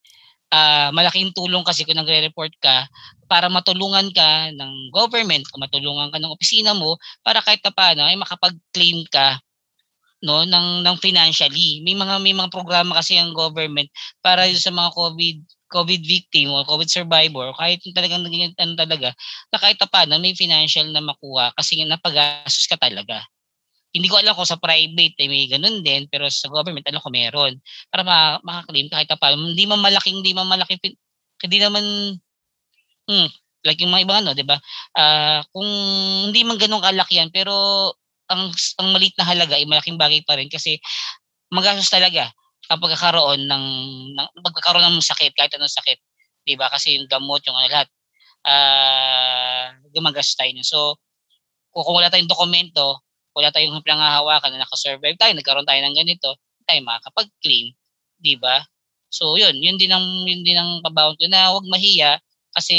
Uh, 0.53 0.93
malaking 0.93 1.33
tulong 1.33 1.65
kasi 1.65 1.81
kung 1.89 1.97
nagre-report 1.97 2.53
ka 2.61 2.85
para 3.25 3.49
matulungan 3.49 4.13
ka 4.13 4.53
ng 4.53 4.93
government, 4.93 5.49
kung 5.49 5.65
matulungan 5.65 6.13
ka 6.13 6.21
ng 6.21 6.29
opisina 6.29 6.77
mo, 6.77 7.01
para 7.25 7.41
kahit 7.41 7.65
pa 7.65 7.73
paano 7.73 8.05
ay 8.05 8.21
makapag-claim 8.21 9.01
ka 9.09 9.41
no 10.23 10.47
ng 10.47 10.87
ng 10.87 10.97
financially. 11.03 11.83
May 11.83 11.99
mga 11.99 12.23
may 12.23 12.37
mga 12.37 12.53
programa 12.53 13.01
kasi 13.01 13.19
ang 13.19 13.35
government 13.35 13.91
para 14.23 14.47
sa 14.55 14.71
mga 14.71 14.95
COVID 14.95 15.37
COVID 15.73 16.03
victim 16.05 16.53
o 16.53 16.69
COVID 16.69 16.87
survivor 16.87 17.57
kahit 17.57 17.81
talagang 17.97 18.21
naging 18.21 18.53
ano 18.61 18.77
talaga, 18.77 19.17
na 19.49 19.57
kahit 19.57 19.81
pa 19.81 20.05
na 20.05 20.21
may 20.21 20.37
financial 20.37 20.85
na 20.93 21.01
makuha 21.01 21.57
kasi 21.57 21.81
napagastos 21.89 22.69
ka 22.69 22.77
talaga. 22.77 23.25
Hindi 23.93 24.09
ko 24.09 24.21
alam 24.21 24.33
kung 24.33 24.49
sa 24.49 24.61
private 24.61 25.17
ay 25.21 25.29
may 25.29 25.45
ganun 25.49 25.85
din, 25.85 26.09
pero 26.09 26.29
sa 26.33 26.49
government 26.49 26.85
alam 26.89 27.01
ko 27.01 27.13
meron. 27.13 27.61
Para 27.93 28.01
ma- 28.05 28.41
makaklaim 28.41 28.89
kahit 28.89 29.09
pa 29.21 29.37
Hindi 29.37 29.65
man 29.69 29.85
malaking, 29.85 30.25
hindi 30.25 30.33
man 30.33 30.49
malaking, 30.49 30.81
hindi 31.45 31.59
naman, 31.61 31.85
hmm, 33.09 33.29
like 33.69 33.81
yung 33.85 33.93
mga 33.93 34.05
ibang 34.09 34.19
ano, 34.25 34.33
di 34.33 34.45
ba? 34.49 34.57
Uh, 34.97 35.45
kung 35.53 35.69
hindi 36.33 36.41
man 36.41 36.57
ganun 36.57 36.81
kalaki 36.81 37.21
yan, 37.21 37.29
pero 37.29 37.53
ang, 38.33 38.49
ang 38.81 38.89
maliit 38.97 39.13
na 39.21 39.29
halaga 39.29 39.61
ay 39.61 39.69
malaking 39.69 40.01
bagay 40.01 40.25
pa 40.25 40.41
rin 40.41 40.49
kasi 40.49 40.81
magastos 41.53 41.93
talaga 41.93 42.33
kapag 42.69 42.95
kakaroon 42.95 43.47
ng, 43.47 43.65
ng 44.15 44.29
pagkakaroon 44.43 44.85
ng 44.87 45.03
sakit, 45.03 45.33
kahit 45.35 45.53
anong 45.57 45.73
sakit, 45.73 45.99
'di 46.47 46.55
ba? 46.59 46.71
Kasi 46.71 46.99
yung 46.99 47.07
gamot, 47.11 47.43
yung 47.47 47.57
ano 47.59 47.69
lahat, 47.71 47.89
uh, 48.47 49.67
gumagastos 49.95 50.39
tayo. 50.39 50.53
So, 50.67 50.79
kung, 51.75 51.85
kung 51.87 51.97
wala 51.99 52.11
tayong 52.13 52.31
dokumento, 52.31 53.03
wala 53.35 53.51
tayong 53.55 53.81
pinangahawakan 53.83 54.51
na 54.55 54.63
nakasurvive 54.67 55.19
tayo, 55.19 55.33
nagkaroon 55.35 55.67
tayo 55.67 55.81
ng 55.83 55.97
ganito, 55.97 56.37
tayo 56.67 56.81
makakapag-claim, 56.85 57.75
'di 58.23 58.35
ba? 58.39 58.63
So, 59.13 59.37
yun, 59.37 59.57
yun 59.61 59.77
din 59.77 59.93
ang 59.93 60.05
yun 60.25 60.43
din 60.47 60.57
ang 60.57 60.81
pabaon 60.85 61.17
ko 61.21 61.29
na 61.29 61.53
huwag 61.53 61.69
mahiya 61.69 62.17
kasi 62.53 62.77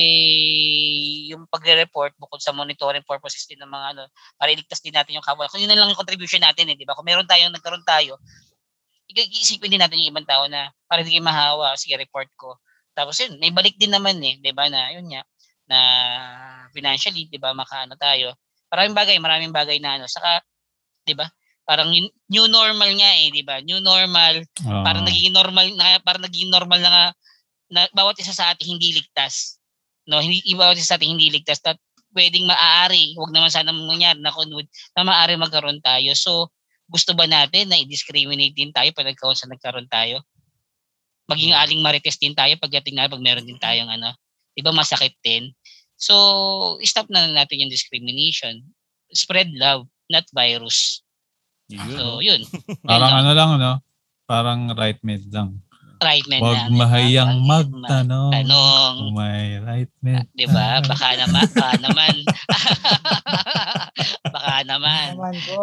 yung 1.34 1.49
pagre-report 1.49 2.14
bukod 2.22 2.38
sa 2.41 2.53
monitoring 2.53 3.05
purposes 3.05 3.49
din 3.49 3.57
ng 3.57 3.69
mga 3.69 3.85
ano, 3.97 4.03
para 4.38 4.53
iligtas 4.53 4.81
din 4.85 4.93
natin 4.93 5.18
yung 5.18 5.26
kapwa. 5.26 5.49
Kung 5.49 5.61
yun 5.61 5.69
na 5.69 5.77
lang 5.77 5.89
yung 5.89 5.97
contribution 5.97 6.41
natin 6.45 6.69
eh, 6.69 6.77
di 6.77 6.85
ba? 6.85 6.93
Kung 6.93 7.10
meron 7.10 7.26
tayong 7.26 7.53
nagkaroon 7.53 7.81
tayo, 7.81 8.22
iisipin 9.14 9.69
din 9.69 9.81
natin 9.81 10.02
yung 10.02 10.18
ibang 10.18 10.27
tao 10.27 10.49
na 10.49 10.73
para 10.90 11.06
hindi 11.06 11.18
kayo 11.18 11.26
mahawa, 11.26 11.77
sige, 11.77 11.94
report 11.98 12.30
ko. 12.34 12.57
Tapos 12.94 13.18
yun, 13.22 13.38
may 13.41 13.49
balik 13.49 13.77
din 13.77 13.94
naman 13.94 14.18
eh, 14.22 14.38
di 14.41 14.52
ba, 14.53 14.69
na 14.69 14.94
yun 14.94 15.06
nga, 15.10 15.22
na 15.69 15.80
financially, 16.73 17.30
di 17.30 17.38
ba, 17.41 17.53
makaano 17.53 17.98
tayo. 17.98 18.38
Maraming 18.69 18.95
bagay, 18.98 19.18
maraming 19.22 19.53
bagay 19.53 19.77
na 19.81 20.02
ano. 20.02 20.06
Saka, 20.10 20.41
di 21.06 21.14
ba, 21.18 21.30
parang 21.65 21.90
new 22.30 22.45
normal 22.49 22.90
nga 22.99 23.11
eh, 23.18 23.30
di 23.34 23.41
ba? 23.41 23.61
New 23.64 23.80
normal, 23.80 24.44
uh. 24.45 24.84
parang 24.85 25.06
naging 25.06 25.34
normal, 25.34 25.65
na, 25.73 25.98
parang 26.03 26.23
naging 26.26 26.49
normal 26.52 26.80
na 26.81 26.90
nga, 26.91 27.06
na 27.73 27.81
bawat 27.95 28.19
isa 28.22 28.35
sa 28.35 28.53
atin 28.53 28.77
hindi 28.77 28.94
ligtas. 28.94 29.57
No, 30.06 30.22
hindi 30.22 30.44
bawat 30.53 30.77
isa 30.77 30.94
sa 30.94 30.98
atin 31.02 31.18
hindi 31.18 31.34
ligtas. 31.34 31.64
At 31.65 31.81
pwedeng 32.14 32.45
maaari, 32.45 33.18
wag 33.18 33.34
naman 33.34 33.49
sana 33.49 33.73
mangyari 33.73 34.22
na 34.22 34.30
kunwid, 34.30 34.69
na 34.94 35.02
maaari 35.02 35.34
magkaroon 35.35 35.81
tayo. 35.81 36.14
So, 36.14 36.53
gusto 36.89 37.15
ba 37.15 37.26
natin 37.26 37.72
na 37.72 37.80
i-discriminate 37.80 38.55
din 38.55 38.72
tayo 38.72 38.89
pag 38.91 39.07
nagkaroon 39.07 39.39
sa 39.39 39.49
nagkaroon 39.49 39.89
tayo? 39.89 40.22
Maging 41.27 41.55
hmm. 41.55 41.61
aling 41.64 41.81
marites 41.81 42.19
din 42.19 42.35
tayo 42.35 42.53
pagdating 42.60 42.99
na 42.99 43.11
pag 43.11 43.23
meron 43.23 43.47
din 43.47 43.60
tayong 43.60 43.89
ano. 43.89 44.11
Di 44.53 44.61
ba 44.61 44.76
masakit 44.76 45.15
din? 45.23 45.49
So, 45.95 46.77
stop 46.84 47.07
na 47.07 47.31
natin 47.31 47.64
yung 47.65 47.73
discrimination. 47.73 48.60
Spread 49.14 49.55
love, 49.55 49.88
not 50.11 50.27
virus. 50.35 51.01
Yun. 51.72 51.95
So, 51.95 52.03
yun. 52.19 52.41
Parang 52.89 53.23
ano 53.23 53.31
lang, 53.31 53.49
no? 53.57 53.73
Parang 54.27 54.72
right 54.76 54.99
mid 55.03 55.27
lang 55.31 55.64
right 56.04 56.26
man 56.28 56.40
Huwag 56.44 56.60
lang. 56.60 56.72
mahayang 56.76 57.32
diba? 57.40 57.48
magtanong. 57.50 58.32
Tanong. 58.36 58.94
Kung 59.00 59.14
may 59.16 59.48
right 59.64 59.92
man. 60.04 60.28
Di 60.36 60.46
ba? 60.46 60.68
Baka 60.92 61.08
naman. 61.18 61.48
Baka 61.48 61.72
naman. 61.80 62.14
baka 64.28 64.56
naman. 64.68 65.08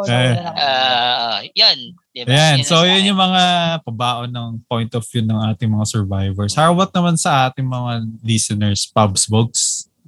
Eh. 0.09 0.33
Uh, 0.57 1.39
yun. 1.53 1.79
Di 2.11 2.27
Diba? 2.27 2.35
Yun 2.35 2.59
so 2.67 2.83
yun 2.83 3.07
yung 3.07 3.21
mga 3.21 3.43
pabaon 3.87 4.31
ng 4.33 4.49
point 4.67 4.91
of 4.99 5.07
view 5.07 5.23
ng 5.23 5.41
ating 5.55 5.71
mga 5.71 5.87
survivors. 5.87 6.59
How 6.59 6.75
about 6.75 6.91
naman 6.91 7.15
sa 7.15 7.47
ating 7.49 7.69
mga 7.69 7.93
listeners, 8.27 8.91
Pubs? 8.91 9.31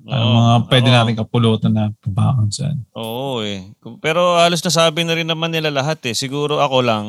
Ano 0.03 0.19
Oo, 0.19 0.35
mga 0.35 0.55
pwede 0.67 0.89
oo. 0.91 0.95
natin 0.99 1.15
kapulutan 1.15 1.73
na 1.73 1.85
pabaon 2.03 2.51
dyan? 2.51 2.77
Oo 2.99 3.39
eh. 3.47 3.71
Pero 4.03 4.35
halos 4.35 4.59
nasabi 4.59 5.07
na 5.07 5.15
rin 5.15 5.31
naman 5.31 5.55
nila 5.55 5.71
lahat 5.71 6.03
eh. 6.11 6.15
Siguro 6.15 6.59
ako 6.59 6.83
lang 6.83 7.07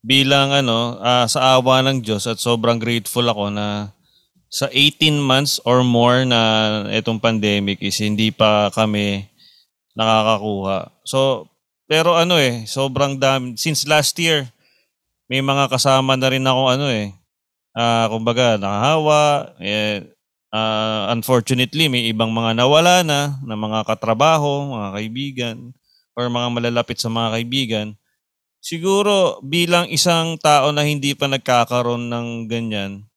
bilang 0.00 0.52
ano 0.52 0.96
ah, 1.00 1.28
sa 1.28 1.56
awa 1.56 1.84
ng 1.84 2.00
Diyos 2.00 2.24
at 2.24 2.40
sobrang 2.40 2.80
grateful 2.80 3.24
ako 3.28 3.52
na 3.52 3.92
sa 4.50 4.66
18 4.72 5.20
months 5.20 5.62
or 5.62 5.86
more 5.86 6.26
na 6.26 6.40
itong 6.90 7.22
pandemic 7.22 7.78
is 7.84 8.00
hindi 8.02 8.34
pa 8.34 8.72
kami 8.74 9.28
nakakakuha. 9.94 10.90
So 11.06 11.48
pero 11.90 12.16
ano 12.16 12.40
eh, 12.40 12.64
sobrang 12.66 13.20
dami 13.20 13.54
since 13.60 13.84
last 13.86 14.16
year 14.18 14.48
may 15.30 15.44
mga 15.44 15.70
kasama 15.70 16.18
na 16.18 16.28
rin 16.32 16.42
ako 16.42 16.62
ano 16.74 16.86
eh. 16.90 17.14
Ah, 17.70 18.10
kumbaga 18.10 18.58
nakahawa, 18.58 19.54
eh, 19.62 20.02
Ah, 20.50 21.06
unfortunately, 21.14 21.86
may 21.86 22.10
ibang 22.10 22.34
mga 22.34 22.58
nawala 22.58 23.06
na, 23.06 23.38
na 23.46 23.54
mga 23.54 23.86
katrabaho, 23.86 24.66
mga 24.66 24.88
kaibigan, 24.98 25.56
or 26.18 26.26
mga 26.26 26.48
malalapit 26.50 26.98
sa 26.98 27.06
mga 27.06 27.38
kaibigan. 27.38 27.86
Siguro 28.60 29.40
bilang 29.40 29.88
isang 29.88 30.36
tao 30.36 30.68
na 30.70 30.84
hindi 30.84 31.16
pa 31.16 31.26
nagkakaroon 31.26 32.12
ng 32.12 32.28
ganyan, 32.46 33.08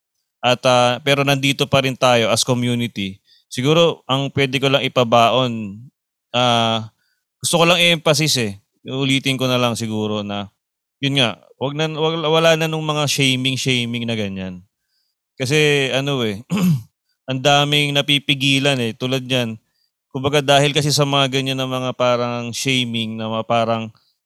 at 0.43 0.63
ah, 0.67 0.99
pero 1.03 1.23
nandito 1.23 1.67
pa 1.67 1.83
rin 1.83 1.95
tayo 1.95 2.31
as 2.31 2.47
community, 2.47 3.19
siguro 3.51 4.03
ang 4.07 4.31
pwede 4.31 4.59
ko 4.59 4.71
lang 4.71 4.83
ipabaon, 4.87 5.83
ah, 6.31 6.91
gusto 7.43 7.59
ko 7.59 7.63
lang 7.67 7.79
i-emphasis 7.79 8.33
eh, 8.39 8.51
ulitin 8.87 9.35
ko 9.35 9.47
na 9.47 9.59
lang 9.59 9.75
siguro 9.75 10.23
na, 10.23 10.47
yun 11.03 11.19
nga, 11.19 11.35
wag 11.59 11.75
na, 11.75 11.91
wag, 11.91 12.15
wala 12.23 12.55
na 12.55 12.71
nung 12.71 12.83
mga 12.83 13.03
shaming-shaming 13.07 14.07
na 14.07 14.15
ganyan. 14.15 14.63
Kasi 15.35 15.91
ano 15.91 16.23
eh, 16.23 16.39
ang 17.29 17.39
daming 17.43 17.91
napipigilan 17.91 18.79
eh. 18.79 18.95
Tulad 18.95 19.23
yan, 19.27 19.59
kumbaga 20.11 20.39
dahil 20.39 20.71
kasi 20.71 20.91
sa 20.95 21.03
mga 21.03 21.39
ganyan 21.39 21.59
na 21.59 21.67
mga 21.67 21.91
parang 21.95 22.55
shaming, 22.55 23.19
na 23.19 23.27
mga 23.27 23.45
parang 23.47 23.83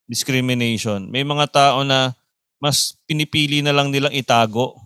discrimination, 0.07 1.11
may 1.11 1.21
mga 1.21 1.45
tao 1.51 1.83
na 1.83 2.15
mas 2.57 2.97
pinipili 3.05 3.61
na 3.61 3.75
lang 3.75 3.93
nilang 3.93 4.15
itago. 4.15 4.79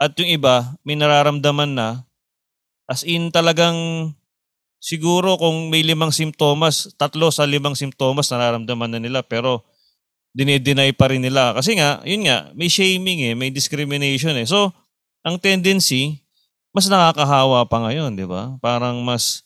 At 0.00 0.16
yung 0.16 0.30
iba, 0.30 0.76
may 0.86 0.96
nararamdaman 0.96 1.76
na, 1.76 2.04
as 2.86 3.04
in 3.04 3.28
talagang 3.32 4.12
siguro 4.80 5.36
kung 5.36 5.68
may 5.68 5.84
limang 5.84 6.14
simptomas, 6.14 6.88
tatlo 6.96 7.28
sa 7.28 7.44
limang 7.44 7.76
simptomas 7.76 8.32
nararamdaman 8.32 8.96
na 8.96 9.00
nila 9.02 9.20
pero 9.20 9.66
dinedeny 10.32 10.94
pa 10.94 11.10
rin 11.10 11.20
nila. 11.20 11.52
Kasi 11.52 11.76
nga, 11.76 12.00
yun 12.06 12.24
nga, 12.24 12.48
may 12.54 12.70
shaming 12.70 13.28
eh, 13.30 13.34
may 13.34 13.50
discrimination 13.50 14.32
eh. 14.38 14.46
So, 14.46 14.72
ang 15.20 15.36
tendency, 15.36 16.22
mas 16.70 16.86
nakakahawa 16.88 17.66
pa 17.66 17.82
ngayon, 17.84 18.16
di 18.16 18.24
ba? 18.24 18.56
Parang 18.62 19.02
mas 19.02 19.42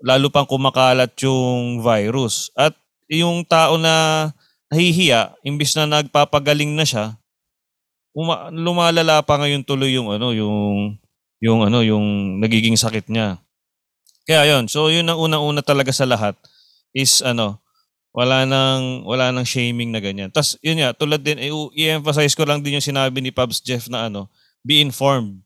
lalo 0.00 0.32
pang 0.32 0.48
kumakalat 0.48 1.12
yung 1.22 1.84
virus. 1.84 2.50
At 2.56 2.74
yung 3.08 3.44
tao 3.44 3.80
na 3.80 4.28
nahihiya, 4.68 5.32
imbis 5.44 5.72
na 5.74 5.88
nagpapagaling 5.88 6.76
na 6.76 6.84
siya, 6.84 7.16
uma- 8.12 8.52
lumalala 8.52 9.24
pa 9.24 9.40
ngayon 9.40 9.64
tuloy 9.64 9.96
yung 9.96 10.12
ano, 10.12 10.32
yung 10.36 10.96
yung 11.38 11.64
ano, 11.64 11.80
yung 11.80 12.38
nagiging 12.42 12.76
sakit 12.76 13.08
niya. 13.08 13.38
Kaya 14.28 14.44
yon. 14.44 14.68
So 14.68 14.92
yun 14.92 15.08
ang 15.08 15.16
unang-una 15.16 15.64
talaga 15.64 15.94
sa 15.94 16.04
lahat 16.04 16.36
is 16.92 17.24
ano, 17.24 17.62
wala 18.12 18.44
nang 18.44 19.06
wala 19.06 19.32
nang 19.32 19.46
shaming 19.46 19.88
na 19.94 20.02
ganyan. 20.02 20.28
Tas 20.28 20.58
yun 20.60 20.82
nga, 20.82 20.92
tulad 20.92 21.22
din 21.22 21.40
i-emphasize 21.72 22.36
ko 22.36 22.44
lang 22.44 22.60
din 22.60 22.76
yung 22.76 22.84
sinabi 22.84 23.22
ni 23.24 23.32
Pabs 23.32 23.62
Jeff 23.62 23.88
na 23.88 24.10
ano, 24.12 24.28
be 24.60 24.82
informed. 24.82 25.40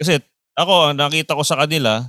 Kasi 0.00 0.22
ako, 0.56 0.94
ang 0.94 0.96
nakita 0.96 1.36
ko 1.36 1.44
sa 1.44 1.60
kanila 1.60 2.08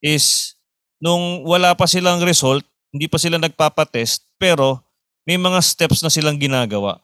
is 0.00 0.56
nung 1.02 1.44
wala 1.44 1.74
pa 1.74 1.84
silang 1.84 2.22
result, 2.22 2.64
hindi 2.92 3.08
pa 3.08 3.18
sila 3.18 3.40
nagpapatest, 3.40 4.28
pero 4.36 4.84
may 5.24 5.40
mga 5.40 5.58
steps 5.64 6.04
na 6.04 6.12
silang 6.12 6.36
ginagawa. 6.36 7.00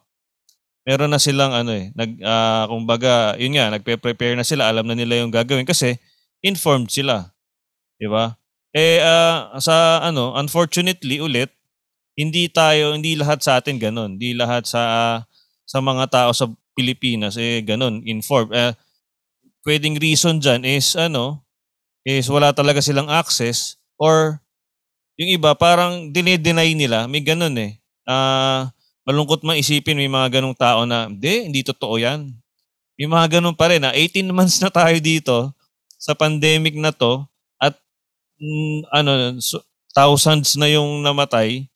Meron 0.84 1.12
na 1.12 1.20
silang 1.20 1.52
ano 1.52 1.72
eh, 1.72 1.92
nag, 1.96 2.20
ah, 2.24 2.64
kumbaga, 2.68 3.36
yun 3.40 3.56
nga, 3.56 3.72
nagpe-prepare 3.72 4.36
na 4.36 4.44
sila, 4.46 4.68
alam 4.68 4.84
na 4.88 4.96
nila 4.96 5.20
yung 5.20 5.32
gagawin 5.32 5.68
kasi 5.68 5.96
informed 6.44 6.88
sila. 6.92 7.32
Di 7.98 8.08
ba? 8.08 8.36
Eh, 8.76 9.00
ah, 9.00 9.56
sa 9.58 10.04
ano, 10.04 10.36
unfortunately 10.36 11.20
ulit, 11.24 11.50
hindi 12.18 12.50
tayo, 12.50 12.98
hindi 12.98 13.14
lahat 13.14 13.40
sa 13.46 13.62
atin 13.62 13.78
ganun. 13.78 14.18
Hindi 14.18 14.34
lahat 14.34 14.66
sa 14.66 14.82
sa 15.62 15.78
mga 15.78 16.10
tao 16.10 16.30
sa 16.34 16.50
Pilipinas 16.74 17.38
eh 17.38 17.62
ganun, 17.62 18.02
informed. 18.02 18.50
Eh, 18.54 18.74
pwedeng 19.62 19.98
reason 20.02 20.42
dyan 20.42 20.66
is 20.66 20.98
ano, 20.98 21.46
is 22.02 22.26
wala 22.26 22.50
talaga 22.50 22.82
silang 22.82 23.06
access 23.06 23.78
or 24.00 24.42
yung 25.18 25.30
iba 25.34 25.50
parang 25.58 26.14
dinedeny 26.14 26.78
nila, 26.78 27.10
may 27.10 27.18
ganun 27.18 27.52
eh. 27.58 27.74
Ah, 28.06 28.70
malungkot 29.02 29.42
man 29.42 29.58
isipin 29.58 29.98
may 29.98 30.06
mga 30.06 30.38
ganung 30.38 30.54
tao 30.54 30.86
na, 30.86 31.10
hindi, 31.10 31.50
hindi 31.50 31.60
totoo 31.66 31.98
yan. 31.98 32.30
May 32.94 33.10
mga 33.10 33.38
ganun 33.38 33.58
pa 33.58 33.74
rin 33.74 33.82
na 33.82 33.90
18 33.98 34.30
months 34.30 34.62
na 34.62 34.70
tayo 34.70 34.94
dito 35.02 35.50
sa 35.98 36.14
pandemic 36.14 36.78
na 36.78 36.94
to 36.94 37.26
at 37.58 37.74
mm, 38.38 38.86
ano, 38.94 39.12
so, 39.42 39.58
thousands 39.90 40.54
na 40.54 40.70
yung 40.70 41.02
namatay 41.02 41.66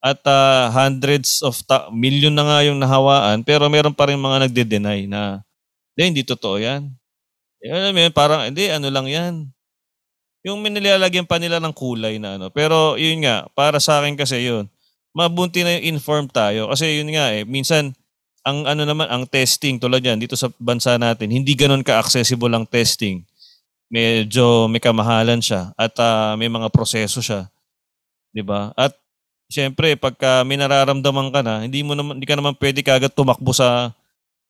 at 0.00 0.24
ah, 0.24 0.72
hundreds 0.72 1.44
of 1.44 1.60
ta- 1.68 1.92
million 1.92 2.32
na 2.32 2.48
nga 2.48 2.58
yung 2.64 2.80
nahawaan 2.80 3.44
pero 3.44 3.68
meron 3.68 3.92
pa 3.92 4.08
rin 4.08 4.16
mga 4.16 4.48
nagde-deny 4.48 5.04
na 5.04 5.44
hindi, 5.92 6.02
hindi 6.14 6.22
totoo 6.24 6.56
yan. 6.56 6.88
Eh, 7.58 7.74
alam 7.74 7.98
parang, 8.14 8.46
hindi, 8.46 8.70
ano 8.70 8.86
lang 8.86 9.10
yan. 9.10 9.34
Yung 10.46 10.62
may 10.62 10.70
nilalagyan 10.70 11.26
pa 11.26 11.40
nila 11.42 11.58
ng 11.58 11.74
kulay 11.74 12.22
na 12.22 12.38
ano. 12.38 12.46
Pero 12.52 12.94
yun 12.94 13.26
nga, 13.26 13.46
para 13.56 13.82
sa 13.82 13.98
akin 13.98 14.14
kasi 14.14 14.46
yun, 14.46 14.70
mabunti 15.16 15.66
na 15.66 15.78
yung 15.78 15.98
informed 15.98 16.30
tayo. 16.30 16.70
Kasi 16.70 17.02
yun 17.02 17.10
nga 17.10 17.34
eh, 17.34 17.42
minsan, 17.42 17.94
ang 18.46 18.64
ano 18.64 18.86
naman, 18.86 19.10
ang 19.10 19.26
testing 19.26 19.76
tulad 19.82 20.00
yan, 20.00 20.16
dito 20.22 20.38
sa 20.38 20.48
bansa 20.56 20.96
natin, 20.96 21.28
hindi 21.28 21.52
ganun 21.58 21.82
ka-accessible 21.82 22.50
ang 22.54 22.64
testing. 22.64 23.26
Medyo 23.88 24.68
may 24.68 24.80
kamahalan 24.84 25.40
siya 25.40 25.72
at 25.74 25.96
ah, 26.00 26.36
may 26.36 26.48
mga 26.52 26.68
proseso 26.68 27.24
siya. 27.24 27.48
'Di 28.32 28.44
ba? 28.44 28.72
At 28.76 28.92
syempre, 29.48 29.96
pagka 29.96 30.44
may 30.44 30.60
nararamdaman 30.60 31.32
ka 31.32 31.40
na, 31.40 31.64
hindi 31.64 31.80
mo 31.80 31.96
naman 31.96 32.20
hindi 32.20 32.28
ka 32.28 32.36
naman 32.36 32.54
pwede 32.60 32.84
kagad 32.84 33.12
tumakbo 33.16 33.52
sa 33.56 33.92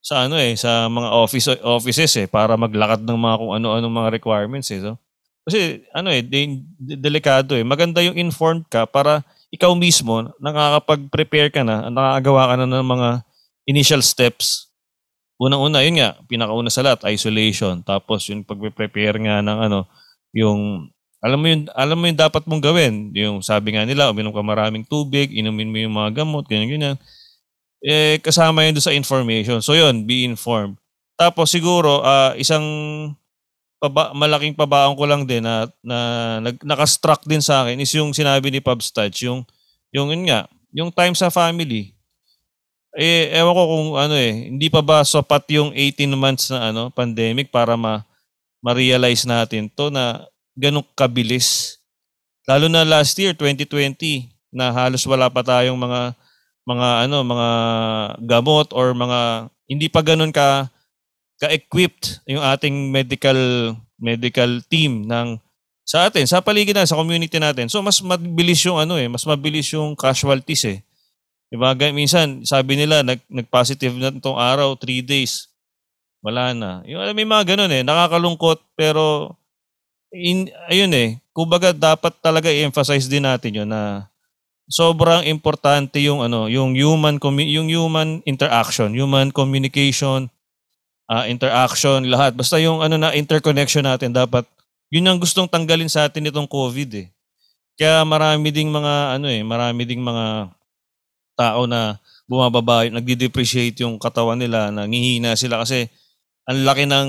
sa 0.03 0.27
ano 0.27 0.39
eh, 0.39 0.55
sa 0.59 0.87
mga 0.91 1.09
office 1.15 1.49
offices 1.63 2.13
eh 2.19 2.27
para 2.31 2.55
maglakad 2.59 3.03
ng 3.03 3.19
mga 3.19 3.37
kung 3.39 3.53
ano-ano 3.55 3.87
mga 3.91 4.11
requirements 4.19 4.71
eh. 4.75 4.83
So, 4.83 4.99
kasi 5.47 5.85
ano 5.95 6.09
eh, 6.11 6.23
de- 6.25 6.65
de- 6.79 6.99
delikado 6.99 7.55
eh. 7.55 7.65
Maganda 7.67 8.03
yung 8.03 8.19
informed 8.19 8.67
ka 8.71 8.85
para 8.89 9.23
ikaw 9.49 9.73
mismo 9.73 10.29
nakakapag-prepare 10.41 11.49
ka 11.53 11.63
na, 11.65 11.89
nakakagawa 11.89 12.53
ka 12.53 12.55
na 12.61 12.67
ng 12.69 12.85
mga 12.85 13.09
initial 13.69 14.03
steps. 14.05 14.69
Unang-una, 15.39 15.87
yun 15.87 16.03
nga, 16.03 16.19
pinakauna 16.27 16.69
sa 16.69 16.83
lahat, 16.83 17.07
isolation. 17.15 17.81
Tapos 17.87 18.27
yung 18.29 18.43
pag-prepare 18.43 19.17
nga 19.23 19.39
ng 19.41 19.59
ano, 19.71 19.87
yung 20.35 20.91
alam 21.19 21.39
mo 21.43 21.47
yun, 21.51 21.67
alam 21.75 21.99
mo 21.99 22.07
yung 22.07 22.19
dapat 22.19 22.47
mong 22.47 22.63
gawin. 22.63 22.95
Yung 23.15 23.43
sabi 23.43 23.75
nga 23.75 23.83
nila, 23.83 24.11
uminom 24.11 24.31
ka 24.31 24.43
maraming 24.43 24.87
tubig, 24.87 25.35
inumin 25.35 25.71
mo 25.71 25.79
yung 25.79 25.95
mga 25.95 26.23
gamot, 26.23 26.47
ganyan 26.47 26.71
ganyan. 26.71 26.97
Eh 27.83 28.19
kasama 28.23 28.67
yun 28.67 28.75
doon 28.79 28.87
sa 28.87 28.95
information. 28.95 29.59
So 29.63 29.75
yun, 29.75 30.07
be 30.07 30.27
informed. 30.27 30.79
Tapos 31.19 31.51
siguro 31.51 32.03
ah, 32.07 32.35
isang 32.39 32.63
paba, 33.79 34.11
malaking 34.15 34.55
pabaon 34.59 34.99
ko 34.99 35.05
lang 35.07 35.23
din 35.25 35.43
na, 35.43 35.71
na 35.81 35.99
nag, 36.43 36.59
nakastruck 36.63 37.23
din 37.25 37.43
sa 37.43 37.65
akin 37.65 37.79
is 37.79 37.91
yung 37.95 38.11
sinabi 38.11 38.51
ni 38.51 38.59
Pub 38.59 38.83
Stutch, 38.83 39.25
yung 39.27 39.47
yung 39.95 40.13
yun 40.13 40.29
nga, 40.29 40.51
yung 40.75 40.91
time 40.93 41.15
sa 41.17 41.33
family. 41.33 41.95
Eh 42.99 43.31
ewan 43.33 43.55
ko 43.55 43.63
kung 43.65 43.89
ano 43.95 44.15
eh, 44.19 44.51
hindi 44.51 44.69
pa 44.69 44.83
ba 44.83 45.07
sapat 45.07 45.47
yung 45.55 45.71
18 45.73 46.13
months 46.19 46.51
na 46.51 46.75
ano 46.75 46.91
pandemic 46.91 47.49
para 47.55 47.79
ma 47.79 48.03
ma-realize 48.59 49.23
natin 49.23 49.71
to 49.71 49.89
na 49.89 50.27
ganun 50.59 50.83
kabilis. 50.99 51.79
Lalo 52.43 52.67
na 52.67 52.83
last 52.83 53.15
year 53.15 53.37
2020 53.37 54.27
na 54.51 54.75
halos 54.75 55.07
wala 55.07 55.31
pa 55.31 55.47
tayong 55.47 55.79
mga 55.79 56.17
mga 56.67 56.89
ano 57.07 57.17
mga 57.23 57.49
gamot 58.27 58.69
or 58.75 58.93
mga 58.93 59.49
hindi 59.71 59.87
pa 59.87 60.01
ganun 60.03 60.35
ka 60.35 60.67
ka-equipped 61.39 62.23
yung 62.27 62.43
ating 62.43 62.91
medical 62.91 63.39
medical 63.99 64.63
team 64.67 65.07
ng 65.07 65.39
sa 65.89 66.05
atin, 66.05 66.29
sa 66.29 66.45
paligid 66.45 66.77
na, 66.77 66.85
sa 66.85 67.01
community 67.01 67.41
natin. 67.41 67.73
So 67.73 67.81
mas 67.81 68.05
mabilis 68.05 68.61
yung 68.61 68.77
ano 68.77 69.01
eh, 69.01 69.09
mas 69.09 69.25
mabilis 69.25 69.73
yung 69.73 69.97
casualties 69.97 70.69
eh. 70.69 70.79
Diba? 71.49 71.73
Minsan, 71.97 72.45
sabi 72.45 72.77
nila, 72.77 73.01
nag, 73.01 73.25
nag-positive 73.25 73.97
na 73.97 74.13
itong 74.13 74.37
araw, 74.37 74.77
three 74.77 75.01
days. 75.01 75.49
Wala 76.21 76.53
na. 76.53 76.85
Yung, 76.85 77.01
alam, 77.01 77.17
may 77.17 77.25
mga 77.25 77.57
ganun 77.57 77.73
eh, 77.73 77.81
nakakalungkot, 77.81 78.61
pero 78.77 79.33
in, 80.13 80.53
ayun 80.69 80.93
eh, 80.93 81.17
kumbaga 81.33 81.73
dapat 81.73 82.13
talaga 82.21 82.53
i-emphasize 82.53 83.09
din 83.09 83.25
natin 83.25 83.65
yun 83.65 83.69
na 83.69 84.13
sobrang 84.69 85.25
importante 85.25 85.97
yung 86.05 86.21
ano, 86.21 86.53
yung 86.53 86.77
human 86.77 87.17
yung 87.49 87.73
human 87.73 88.21
interaction, 88.29 88.93
human 88.93 89.33
communication, 89.33 90.29
ah, 91.09 91.25
interaction, 91.27 92.05
lahat. 92.07 92.37
Basta 92.37 92.61
yung 92.61 92.85
ano 92.85 93.01
na 93.01 93.17
interconnection 93.17 93.83
natin 93.83 94.13
dapat 94.13 94.45
yun 94.93 95.05
ang 95.05 95.21
gustong 95.21 95.49
tanggalin 95.49 95.89
sa 95.89 96.09
atin 96.09 96.29
itong 96.29 96.49
COVID 96.49 96.91
eh. 96.97 97.07
Kaya 97.79 98.05
marami 98.05 98.53
ding 98.53 98.69
mga 98.69 99.21
ano 99.21 99.27
eh, 99.29 99.41
marami 99.45 99.85
ding 99.85 100.01
mga 100.01 100.53
tao 101.39 101.65
na 101.65 101.97
bumababa, 102.29 102.85
nagde-depreciate 102.91 103.81
yung 103.87 103.97
katawan 103.97 104.37
nila, 104.37 104.69
nangihina 104.69 105.39
sila 105.39 105.63
kasi 105.63 105.89
ang 106.49 106.65
laki 106.65 106.85
ng 106.89 107.09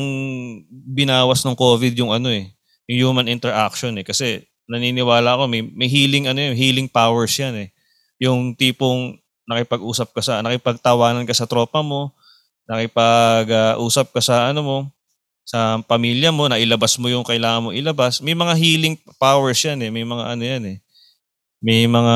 binawas 0.70 1.44
ng 1.44 1.56
COVID 1.56 1.96
yung 1.98 2.12
ano 2.12 2.30
eh, 2.30 2.52
yung 2.88 3.12
human 3.12 3.28
interaction 3.32 3.96
eh. 3.98 4.06
Kasi 4.06 4.44
naniniwala 4.70 5.40
ako 5.40 5.50
may, 5.50 5.66
may 5.66 5.90
healing 5.90 6.30
ano 6.30 6.40
yun, 6.40 6.56
healing 6.56 6.88
powers 6.88 7.34
yan 7.40 7.68
eh. 7.68 7.70
Yung 8.22 8.54
tipong 8.54 9.18
nakipag-usap 9.50 10.14
ka 10.14 10.22
sa, 10.22 10.46
nakipagtawanan 10.46 11.26
ka 11.26 11.34
sa 11.34 11.50
tropa 11.50 11.82
mo, 11.82 12.14
nakipag-usap 12.70 14.14
ka 14.14 14.22
sa 14.22 14.54
ano 14.54 14.62
mo, 14.62 14.78
sa 15.42 15.82
pamilya 15.82 16.30
mo, 16.30 16.46
na 16.46 16.62
ilabas 16.62 17.02
mo 17.02 17.10
yung 17.10 17.26
kailangan 17.26 17.66
mo 17.66 17.70
ilabas. 17.74 18.22
May 18.22 18.38
mga 18.38 18.54
healing 18.54 18.96
powers 19.18 19.58
yan 19.66 19.82
eh. 19.82 19.90
May 19.90 20.06
mga 20.06 20.24
ano 20.38 20.44
yan 20.46 20.64
eh. 20.70 20.78
May 21.60 21.90
mga 21.90 22.16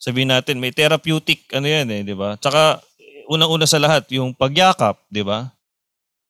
sabihin 0.00 0.32
natin, 0.32 0.56
may 0.56 0.72
therapeutic 0.72 1.44
ano 1.52 1.68
yan 1.68 1.86
eh, 1.92 2.00
di 2.00 2.16
ba? 2.16 2.40
Tsaka 2.40 2.80
unang-una 3.28 3.68
sa 3.68 3.76
lahat, 3.76 4.08
yung 4.10 4.32
pagyakap, 4.32 4.96
di 5.12 5.20
ba? 5.20 5.52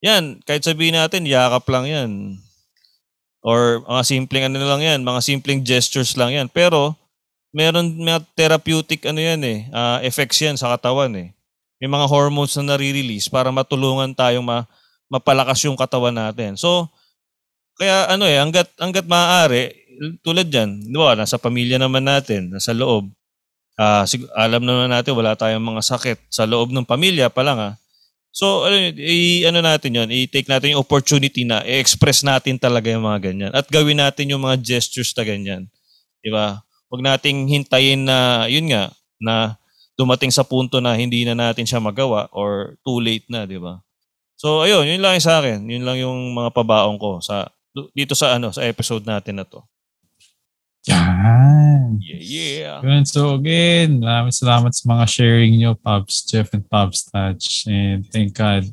Yan, 0.03 0.43
kahit 0.43 0.67
sabihin 0.67 0.99
natin, 0.99 1.25
yakap 1.25 1.65
lang 1.71 1.87
yan. 1.87 2.11
Or 3.41 3.81
mga 3.87 4.03
simpleng 4.05 4.45
ano 4.51 4.61
lang 4.61 4.83
yan, 4.83 5.01
mga 5.01 5.21
simpleng 5.23 5.63
gestures 5.65 6.19
lang 6.19 6.35
yan. 6.35 6.51
Pero, 6.51 6.99
meron 7.55 7.97
mga 7.97 8.27
therapeutic 8.37 9.07
ano 9.07 9.23
yan 9.23 9.41
eh, 9.47 9.59
uh, 9.71 10.03
effects 10.05 10.43
yan 10.43 10.59
sa 10.59 10.75
katawan 10.77 11.15
eh. 11.17 11.29
May 11.81 11.89
mga 11.89 12.07
hormones 12.13 12.53
na 12.61 12.77
nare-release 12.77 13.33
para 13.33 13.49
matulungan 13.49 14.13
tayong 14.13 14.45
ma, 14.45 14.69
mapalakas 15.09 15.65
yung 15.65 15.81
katawan 15.81 16.13
natin. 16.13 16.55
So, 16.61 16.93
kaya 17.81 18.13
ano 18.13 18.29
eh, 18.29 18.37
hanggat, 18.37 18.69
hanggat 18.77 19.09
maaari, 19.09 19.73
tulad 20.21 20.49
dyan, 20.53 20.85
di 20.85 20.97
ba, 20.97 21.17
nasa 21.17 21.41
pamilya 21.41 21.81
naman 21.81 22.05
natin, 22.05 22.53
nasa 22.53 22.77
loob, 22.77 23.09
uh, 23.81 24.05
sig- 24.05 24.29
alam 24.37 24.61
naman 24.61 24.93
natin 24.93 25.17
wala 25.17 25.33
tayong 25.33 25.65
mga 25.65 25.83
sakit 25.85 26.19
sa 26.29 26.45
loob 26.45 26.69
ng 26.73 26.85
pamilya 26.85 27.33
pa 27.33 27.41
lang 27.41 27.57
ah. 27.57 27.75
So, 28.31 28.69
ano, 28.69 28.77
i- 28.95 29.43
ano 29.49 29.59
natin 29.65 29.97
yon 29.97 30.09
i-take 30.13 30.47
natin 30.47 30.77
yung 30.77 30.85
opportunity 30.85 31.43
na 31.43 31.65
i-express 31.67 32.23
natin 32.23 32.61
talaga 32.61 32.93
yung 32.93 33.03
mga 33.03 33.21
ganyan. 33.33 33.53
At 33.57 33.67
gawin 33.67 33.99
natin 33.99 34.31
yung 34.31 34.45
mga 34.45 34.61
gestures 34.63 35.11
na 35.17 35.25
ganyan. 35.27 35.63
Di 36.23 36.31
ba? 36.31 36.63
Huwag 36.93 37.03
nating 37.03 37.51
hintayin 37.51 38.07
na, 38.07 38.47
yun 38.47 38.71
nga, 38.71 38.93
na 39.19 39.60
dumating 40.01 40.33
sa 40.33 40.41
punto 40.49 40.81
na 40.81 40.97
hindi 40.97 41.29
na 41.29 41.37
natin 41.37 41.69
siya 41.69 41.77
magawa 41.77 42.33
or 42.33 42.81
too 42.81 42.97
late 43.05 43.29
na, 43.29 43.45
di 43.45 43.61
ba? 43.61 43.85
So, 44.41 44.65
ayun, 44.65 44.89
yun 44.89 45.05
lang 45.05 45.21
yung 45.21 45.27
sa 45.29 45.45
akin. 45.45 45.69
Yun 45.69 45.85
lang 45.85 46.01
yung 46.01 46.33
mga 46.33 46.57
pabaong 46.57 46.97
ko 46.97 47.21
sa 47.21 47.53
dito 47.93 48.17
sa 48.17 48.35
ano 48.41 48.49
sa 48.51 48.65
episode 48.65 49.05
natin 49.05 49.37
na 49.39 49.45
to. 49.45 49.61
Yan. 50.89 52.01
Yeah, 52.01 52.19
yeah. 52.25 52.77
Yun. 52.81 53.05
So 53.05 53.37
again, 53.37 54.01
maraming 54.01 54.33
salamat 54.33 54.73
sa 54.73 54.89
mga 54.89 55.05
sharing 55.07 55.53
nyo, 55.61 55.77
Pops 55.77 56.25
Jeff 56.25 56.57
and 56.57 56.65
Pops 56.67 57.05
Touch. 57.05 57.69
And 57.69 58.03
thank 58.09 58.33
God 58.33 58.65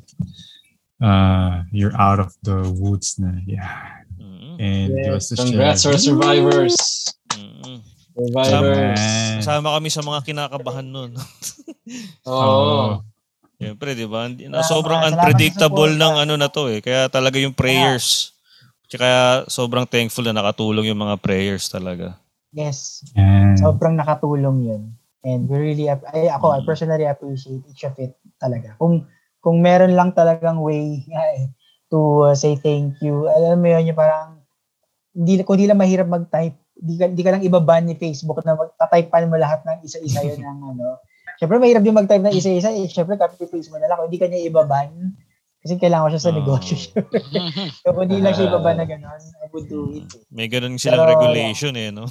uh, 1.04 1.62
you're 1.70 1.94
out 1.94 2.18
of 2.18 2.32
the 2.42 2.64
woods 2.74 3.20
na. 3.20 3.36
Yeah. 3.44 3.68
Mm-hmm. 4.16 4.56
And 4.56 4.88
Yeah. 4.96 5.04
give 5.12 5.14
us 5.20 5.30
a 5.30 5.36
Congrats 5.36 5.84
share. 5.84 5.92
for 5.94 5.98
survivors. 6.00 6.74
Mm-hmm. 7.36 7.84
Survivors. 8.18 9.02
Kasama 9.38 9.78
kami 9.78 9.88
sa 9.94 10.02
mga 10.02 10.20
kinakabahan 10.26 10.86
nun. 10.86 11.14
Oo. 12.26 12.98
Siyempre, 13.58 13.94
di 13.94 14.06
ba? 14.06 14.26
Sobrang 14.66 15.06
unpredictable 15.06 15.94
ng 15.94 16.14
ano 16.26 16.34
na 16.34 16.50
to 16.50 16.66
eh. 16.66 16.82
Kaya 16.82 17.06
talaga 17.06 17.38
yung 17.38 17.54
prayers. 17.54 18.34
Kaya 18.90 19.46
sobrang 19.46 19.86
thankful 19.86 20.26
na 20.26 20.34
nakatulong 20.34 20.90
yung 20.90 20.98
mga 20.98 21.18
prayers 21.22 21.70
talaga. 21.70 22.18
Yes. 22.50 23.04
Yan. 23.14 23.54
Sobrang 23.54 23.94
nakatulong 23.94 24.64
yun. 24.64 24.82
And 25.26 25.44
we 25.50 25.58
really, 25.58 25.86
app- 25.90 26.06
ay, 26.14 26.30
ako, 26.30 26.54
I 26.54 26.62
Mm. 26.62 26.66
personally 26.66 27.06
appreciate 27.06 27.62
each 27.68 27.84
of 27.84 27.94
it 28.00 28.16
talaga. 28.40 28.78
Kung, 28.78 29.04
kung 29.42 29.60
meron 29.60 29.92
lang 29.92 30.14
talagang 30.14 30.62
way 30.62 31.04
eh, 31.04 31.50
to 31.90 32.30
uh, 32.30 32.34
say 32.38 32.56
thank 32.56 32.96
you, 33.02 33.26
alam 33.28 33.60
mo 33.60 33.68
yun, 33.68 33.92
yung 33.92 33.98
parang, 33.98 34.40
hindi, 35.12 35.42
kung 35.42 35.58
di 35.58 35.66
lang 35.66 35.76
mahirap 35.82 36.06
mag-type, 36.06 36.56
di 36.78 36.94
ka, 36.94 37.06
di 37.08 37.20
ka 37.20 37.30
lang 37.30 37.42
ibaban 37.42 37.84
ni 37.84 37.94
Facebook 37.94 38.38
na 38.40 38.54
magtatypean 38.54 39.26
mo 39.26 39.34
lahat 39.34 39.60
ng 39.62 39.82
isa-isa 39.82 40.22
yun 40.22 40.38
ng 40.38 40.60
ano. 40.68 41.02
Siyempre, 41.36 41.58
mahirap 41.58 41.82
din 41.82 41.92
mag-type 41.92 42.20
ng 42.20 42.32
isa-isa. 42.32 42.70
Eh, 42.70 42.86
Siyempre, 42.86 43.14
copy-paste 43.14 43.68
mo 43.68 43.78
na 43.78 43.86
lang. 43.86 43.96
Kung 43.96 44.06
hindi 44.06 44.18
ka 44.18 44.26
niya 44.26 44.42
ibaban, 44.44 45.14
kasi 45.58 45.74
kailangan 45.74 46.04
ko 46.04 46.10
siya 46.10 46.20
sa 46.20 46.30
Ah. 46.30 46.36
negosyo. 46.36 46.76
so, 47.76 47.90
kung 47.94 48.06
di 48.06 48.18
lang 48.18 48.32
siya 48.32 48.46
ibaban 48.48 48.74
na 48.74 48.84
gano'n, 48.84 49.22
I 49.38 49.46
would 49.48 49.66
do 49.66 49.90
it. 49.92 50.06
eh. 50.08 50.22
May 50.28 50.46
ganun 50.46 50.74
silang 50.76 51.02
Pero, 51.04 51.12
regulation 51.14 51.74
eh, 51.74 51.90
no? 51.90 52.06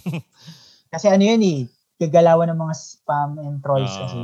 Kasi 0.88 1.07
ano 1.07 1.23
yun 1.26 1.41
eh, 1.41 1.60
gagalawan 1.98 2.48
ng 2.48 2.60
mga 2.61 2.76
spam 2.76 3.35
and 3.38 3.60
trolls 3.60 3.89
kasi. 3.89 4.15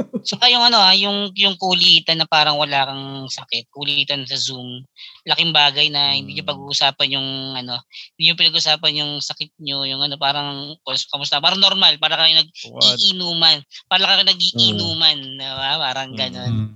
Ah. 0.00 0.20
Tsaka 0.24 0.48
yung 0.48 0.64
ano 0.64 0.78
ah, 0.80 0.96
yung 0.96 1.28
yung 1.36 1.56
kulitan 1.56 2.16
na 2.20 2.26
parang 2.28 2.56
wala 2.56 2.88
kang 2.88 3.04
sakit, 3.28 3.68
kulitan 3.68 4.24
sa 4.24 4.36
Zoom. 4.36 4.84
Laking 5.24 5.52
bagay 5.52 5.88
na 5.88 6.16
hindi 6.16 6.34
niyo 6.34 6.44
Mm. 6.44 6.50
pag-uusapan 6.50 7.08
yung 7.16 7.28
ano, 7.54 7.76
hindi 8.16 8.22
niyo 8.24 8.34
pinag-uusapan 8.36 9.00
yung 9.00 9.12
sakit 9.20 9.52
niyo, 9.60 9.84
yung 9.84 10.00
ano 10.00 10.16
parang 10.16 10.76
"Kus- 10.80 11.08
kamusta, 11.08 11.40
parang 11.40 11.60
normal, 11.60 11.96
para 12.00 12.16
kayo 12.16 12.32
nag-iinuman, 12.36 13.60
para 13.86 14.02
kayo 14.04 14.22
nag-iinuman, 14.24 15.18
diba? 15.36 15.70
Parang 15.78 16.10
Mm. 16.12 16.18
gano'n. 16.18 16.52
Mm. 16.52 16.70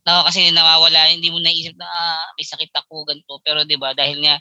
Na 0.00 0.24
kasi 0.24 0.48
nawawala, 0.48 1.12
hindi 1.12 1.28
mo 1.28 1.38
naisip 1.38 1.76
na 1.76 1.84
ah, 1.86 2.24
may 2.34 2.44
sakit 2.44 2.72
ako 2.72 3.04
ganito, 3.04 3.36
pero 3.44 3.64
'di 3.64 3.76
ba 3.76 3.92
dahil 3.92 4.24
nga 4.24 4.40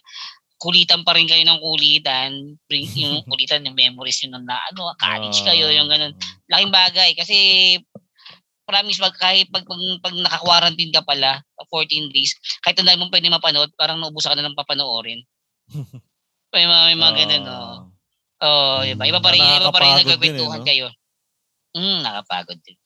kulitan 0.59 1.07
pa 1.07 1.15
rin 1.15 1.23
kayo 1.23 1.39
ng 1.39 1.63
kulitan, 1.63 2.31
bring 2.67 2.83
yung 2.99 3.23
kulitan 3.31 3.63
yung 3.63 3.79
memories 3.79 4.19
yun 4.23 4.35
na 4.43 4.59
ano, 4.71 4.91
college 4.99 5.39
kayo, 5.43 5.71
yung 5.71 5.87
ganun 5.87 6.11
laking 6.51 6.67
bagay 6.73 7.15
kasi 7.15 7.37
promise 8.69 9.01
pag 9.01 9.17
kahit 9.17 9.49
pag, 9.49 9.65
pag, 9.65 9.81
pag 10.05 10.13
naka-quarantine 10.13 10.93
ka 10.93 11.01
pala 11.01 11.41
14 11.57 12.13
days 12.13 12.37
kahit 12.61 12.77
ang 12.77 12.85
dami 12.85 13.01
mong 13.01 13.13
pwede 13.13 13.33
mapanood 13.33 13.73
parang 13.73 13.97
naubusan 13.97 14.33
ka 14.33 14.37
na 14.37 14.45
ng 14.45 14.59
papanoorin 14.59 15.25
may 16.53 16.65
mga, 16.69 16.83
may 16.93 16.97
mga 16.97 17.13
ganun 17.25 17.43
no 17.49 17.57
Ah. 18.39 18.79
oh 18.79 18.79
iba 18.85 19.03
iba 19.09 19.19
pa 19.19 19.33
rin 19.33 19.41
iba 19.41 19.73
pa 19.73 19.81
rin 19.81 19.91
eh, 19.91 19.97
nagkakwentuhan 20.05 20.61
no? 20.61 20.67
kayo 20.69 20.87
mm 21.73 22.05
nakapagod 22.05 22.61
din 22.61 22.77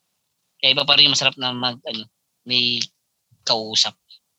kaya 0.64 0.72
iba 0.72 0.88
pa 0.88 0.96
rin 0.96 1.12
yung 1.12 1.16
masarap 1.20 1.36
na 1.36 1.52
mag 1.52 1.78
ano 1.84 2.08
may 2.48 2.80
kausap 3.44 3.94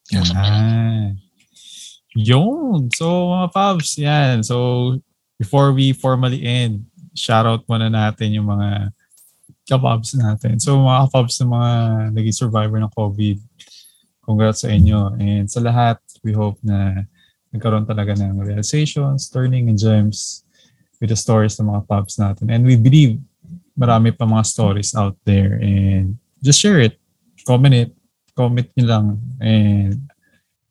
kausap 0.09 0.37
ka 0.37 0.49
lang. 0.49 1.21
Yun. 2.15 2.95
So, 2.95 3.35
mga 3.35 3.49
Pabs, 3.51 3.99
yan. 3.99 4.47
So, 4.47 4.97
before 5.35 5.75
we 5.75 5.91
formally 5.91 6.47
end, 6.47 6.87
shoutout 7.15 7.67
muna 7.67 7.91
natin 7.91 8.39
yung 8.39 8.47
mga 8.47 8.94
kapabs 9.65 10.13
natin. 10.17 10.61
So, 10.61 10.77
mga 10.81 11.09
kapabs 11.09 11.41
na 11.41 11.47
mga 11.49 11.73
naging 12.13 12.37
survivor 12.37 12.79
ng 12.81 12.93
COVID, 12.93 13.39
congrats 14.25 14.65
sa 14.65 14.73
inyo. 14.73 15.17
And 15.21 15.49
sa 15.49 15.61
lahat, 15.61 16.01
we 16.25 16.33
hope 16.33 16.61
na 16.65 17.05
nagkaroon 17.53 17.87
talaga 17.89 18.17
ng 18.17 18.41
realizations, 18.41 19.31
learning, 19.33 19.69
and 19.69 19.79
gems 19.79 20.45
with 21.01 21.13
the 21.13 21.19
stories 21.19 21.57
ng 21.61 21.69
mga 21.69 21.85
pubs 21.87 22.17
natin. 22.17 22.49
And 22.51 22.65
we 22.65 22.75
believe 22.77 23.21
marami 23.77 24.15
pa 24.15 24.25
mga 24.25 24.47
stories 24.47 24.95
out 24.95 25.15
there. 25.27 25.61
And 25.61 26.17
just 26.43 26.59
share 26.59 26.81
it. 26.81 26.99
Comment 27.45 27.75
it. 27.75 27.91
Comment 28.35 28.67
nyo 28.75 28.85
lang. 28.89 29.07
And 29.39 30.09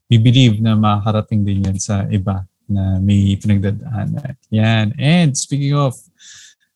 we 0.10 0.18
believe 0.20 0.60
na 0.60 0.76
makakarating 0.76 1.46
din 1.46 1.66
yan 1.66 1.78
sa 1.80 2.04
iba 2.10 2.44
na 2.68 3.00
may 3.00 3.36
pinagdadaanan. 3.40 4.36
Yan. 4.52 4.96
And 5.00 5.36
speaking 5.38 5.76
of 5.76 5.96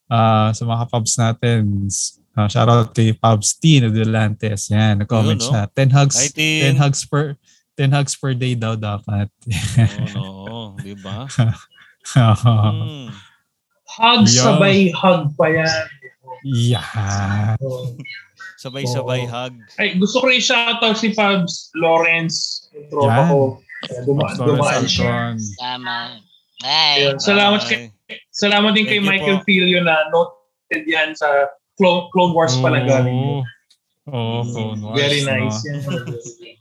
uh, 0.07 0.49
sa 0.51 0.63
mga 0.63 0.83
pubs 0.87 1.13
natin, 1.15 1.87
uh, 2.33 2.47
shout 2.47 2.67
out 2.67 2.91
kay 2.91 3.13
Pubs 3.13 3.55
T 3.57 3.79
na 3.79 3.89
Delantes. 3.89 4.67
Yan, 4.69 5.01
nag-comment 5.01 5.39
Yun, 5.39 5.47
no? 5.47 5.49
siya. 5.51 5.63
10 5.71 5.91
hugs, 5.91 6.17
Hi, 6.17 6.27
10 6.29 6.35
Tin. 6.35 6.75
hugs 6.77 7.01
per 7.05 7.35
10 7.77 7.93
hugs 7.93 8.13
per 8.17 8.33
day 8.33 8.57
daw 8.57 8.73
dapat. 8.73 9.29
Oo, 10.17 10.73
no. 10.73 10.81
Di 10.81 10.97
ba? 10.97 11.29
Oo. 12.17 12.53
Mm. 12.73 13.07
Hug 13.87 14.21
Yeah. 14.25 14.43
sabay 14.43 14.77
hug 14.91 15.21
pa 15.33 15.45
yan. 15.47 15.73
yeah. 16.43 17.55
So, 17.57 17.95
Sabay-sabay 18.57 19.25
Oo. 19.25 19.29
hug. 19.29 19.53
ay, 19.77 20.01
gusto 20.01 20.21
ko 20.21 20.33
rin 20.33 20.41
shoutout 20.41 20.97
si 20.97 21.13
Fabs 21.13 21.69
Lawrence. 21.77 22.65
Tropa 22.89 23.13
Yan. 23.13 23.29
ko. 23.29 23.39
Duma, 24.03 24.25
Flores 24.33 24.57
dumaan 24.57 24.85
siya. 24.89 25.37
Tama 25.61 26.17
Ayun, 26.65 27.21
Salamat, 27.21 27.61
kay. 27.69 27.93
Salamat 28.37 28.71
din 28.77 28.85
kay 28.85 29.01
Thank 29.01 29.09
Michael. 29.09 29.41
Filio 29.43 29.81
na 29.81 30.07
noted 30.13 30.85
yan 30.85 31.17
sa 31.17 31.49
Clone, 31.77 32.09
Clone 32.13 32.33
Wars 32.33 32.53
pala 32.61 32.85
galing. 32.85 33.41
Oo, 34.07 34.13
oh, 34.13 34.41
Clone 34.45 34.81
Wars. 34.81 34.97
Very 34.97 35.21
no? 35.25 35.33
nice. 35.33 35.59
yan. 35.65 35.81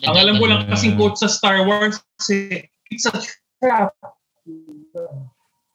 Ang 0.00 0.16
alam 0.16 0.40
ko 0.40 0.44
lang 0.48 0.64
kasing 0.64 0.96
quote 0.96 1.20
sa 1.20 1.28
Star 1.28 1.60
Wars, 1.68 2.00
it's 2.88 3.04
a 3.04 3.12
trap. 3.60 3.92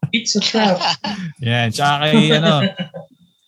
It's 0.10 0.34
a 0.34 0.42
trap. 0.42 0.82
Yan. 1.46 1.70
Tsaka 1.70 2.10
kay, 2.10 2.34
ano, 2.34 2.66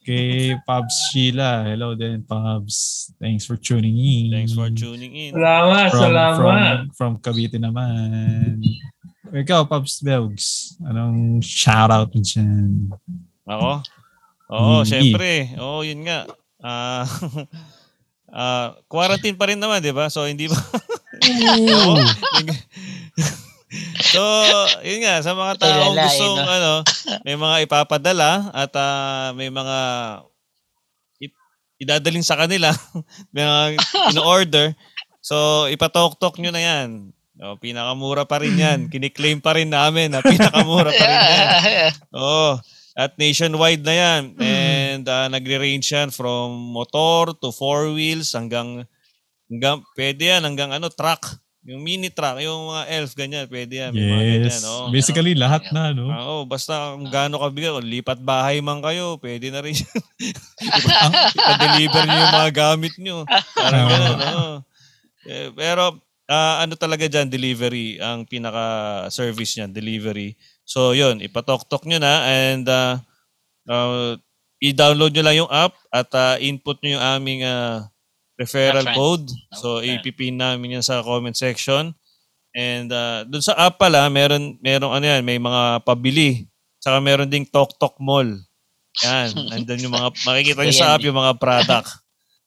kay 0.05 0.53
Pabs 0.69 0.95
Sheila. 1.09 1.65
Hello 1.65 1.97
din, 1.97 2.21
Pabs. 2.21 3.09
Thanks 3.17 3.49
for 3.49 3.57
tuning 3.57 3.97
in. 3.97 4.29
Thanks 4.29 4.53
for 4.53 4.69
tuning 4.69 5.17
in. 5.17 5.33
Salamat, 5.33 5.89
from, 5.89 6.01
salamat. 6.01 6.37
From, 6.37 6.77
from 6.93 7.11
Cavite 7.25 7.57
naman. 7.57 8.61
Ikaw, 9.33 9.67
Pabs 9.67 9.99
Belgs. 9.99 10.77
Anong 10.83 11.43
shoutout 11.43 12.11
mo 12.13 12.21
dyan? 12.23 12.91
Ako? 13.47 13.71
Oo, 14.47 14.83
Hindi. 14.83 14.91
syempre. 14.91 15.29
Oo, 15.59 15.83
yun 15.83 16.07
nga. 16.07 16.23
Ah, 16.63 17.03
ah, 18.31 18.67
quarantine 18.87 19.35
pa 19.35 19.51
rin 19.51 19.59
naman, 19.59 19.83
di 19.83 19.91
ba? 19.91 20.07
So, 20.07 20.23
hindi 20.23 20.47
ba? 20.47 20.55
Oo. 21.75 21.99
so, 24.13 24.21
yun 24.87 25.03
nga, 25.03 25.19
sa 25.19 25.35
mga 25.35 25.53
taong 25.59 25.95
gustong, 25.95 26.37
eh, 26.39 26.39
no? 26.39 26.47
ano, 26.47 26.73
may 27.27 27.35
mga 27.35 27.55
ipapadala 27.67 28.47
at 28.55 28.71
ah, 28.79 29.35
may 29.35 29.51
mga 29.51 29.77
i- 31.19 31.39
idadaling 31.83 32.23
sa 32.23 32.39
kanila, 32.39 32.71
may 33.35 33.43
mga 33.43 33.63
in-order. 34.15 34.71
So, 35.19 35.67
ipatok-tok 35.67 36.39
nyo 36.39 36.55
na 36.55 36.63
yan. 36.63 37.11
O, 37.37 37.53
pinakamura 37.55 38.25
pa 38.25 38.41
rin 38.41 38.57
yan. 38.57 38.79
Kiniklaim 38.93 39.37
pa 39.37 39.53
rin 39.53 39.69
namin 39.69 40.09
na 40.09 40.25
pinakamura 40.25 40.89
pa 40.89 41.03
rin 41.05 41.19
yan. 41.21 41.47
Oo. 42.17 42.57
At 42.97 43.13
nationwide 43.13 43.85
na 43.85 43.93
yan. 43.93 44.21
And 44.41 45.03
uh, 45.05 45.29
nagre-range 45.29 45.85
yan 45.85 46.09
from 46.09 46.73
motor 46.73 47.29
to 47.37 47.53
four 47.53 47.93
wheels 47.93 48.33
hanggang, 48.33 48.89
hanggang 49.45 49.85
pwede 49.93 50.33
yan 50.33 50.41
hanggang 50.41 50.73
ano, 50.73 50.89
truck. 50.89 51.37
Yung 51.67 51.83
mini 51.83 52.07
truck, 52.07 52.39
yung 52.39 52.71
mga 52.71 52.83
elf, 52.95 53.11
ganyan, 53.11 53.45
pwede 53.51 53.73
yan. 53.85 53.91
May 53.91 54.07
mga 54.07 54.23
ganyan, 54.23 54.47
Yes. 54.55 54.63
oo. 54.63 54.87
Basically, 54.87 55.35
lahat 55.35 55.67
na, 55.75 55.91
no? 55.91 56.07
Oo, 56.09 56.35
basta 56.47 56.95
kung 56.95 57.11
gaano 57.11 57.43
kabigat, 57.43 57.75
kung 57.75 57.85
lipat 57.91 58.23
bahay 58.23 58.63
man 58.63 58.79
kayo, 58.79 59.19
pwede 59.19 59.51
na 59.51 59.59
rin. 59.59 59.75
Ipa-deliver 61.37 62.03
nyo 62.07 62.17
yung 62.17 62.35
mga 62.39 62.51
gamit 62.55 62.93
nyo. 62.97 63.17
Parang 63.53 63.83
Oo. 63.83 63.91
gano'n, 63.91 64.19
oo. 64.25 64.53
Eh, 65.27 65.51
pero, 65.53 65.99
ah, 66.27 66.63
ano 66.63 66.75
talaga 66.75 67.07
dyan, 67.07 67.31
delivery, 67.31 67.97
ang 67.97 68.27
pinaka-service 68.27 69.57
niyan, 69.57 69.71
delivery. 69.71 70.35
So, 70.67 70.91
yun, 70.91 71.23
ipatok-tok 71.23 71.87
nyo 71.87 71.99
na 72.03 72.27
and 72.27 72.67
uh, 72.67 72.99
uh, 73.67 74.19
i-download 74.59 75.15
nyo 75.15 75.23
lang 75.23 75.37
yung 75.45 75.51
app 75.51 75.73
at 75.89 76.09
uh, 76.11 76.35
input 76.43 76.79
nyo 76.83 76.99
yung 76.99 77.05
aming 77.05 77.41
uh, 77.47 77.87
referral 78.35 78.83
Reference. 78.85 78.97
code. 78.97 79.27
So, 79.55 79.67
Okay. 79.79 79.97
ipipin 79.97 80.37
namin 80.37 80.79
yan 80.79 80.85
sa 80.85 81.01
comment 81.01 81.33
section. 81.33 81.95
And 82.57 82.89
uh, 82.89 83.21
dun 83.25 83.41
sa 83.41 83.53
app 83.53 83.77
pala, 83.77 84.05
meron, 84.09 84.57
meron 84.59 84.91
ano 84.91 85.05
yan, 85.05 85.21
may 85.21 85.37
mga 85.37 85.85
pabili. 85.85 86.49
Saka 86.81 86.97
meron 87.01 87.29
ding 87.29 87.45
Tok 87.45 87.77
Tok 87.77 87.97
Mall. 88.01 88.33
Yan, 89.05 89.29
nandun 89.53 89.83
yung 89.87 89.93
mga, 89.93 90.09
makikita 90.25 90.61
nyo 90.65 90.73
sa 90.73 90.97
app 90.97 91.05
yung 91.05 91.17
mga 91.17 91.37
product. 91.37 91.89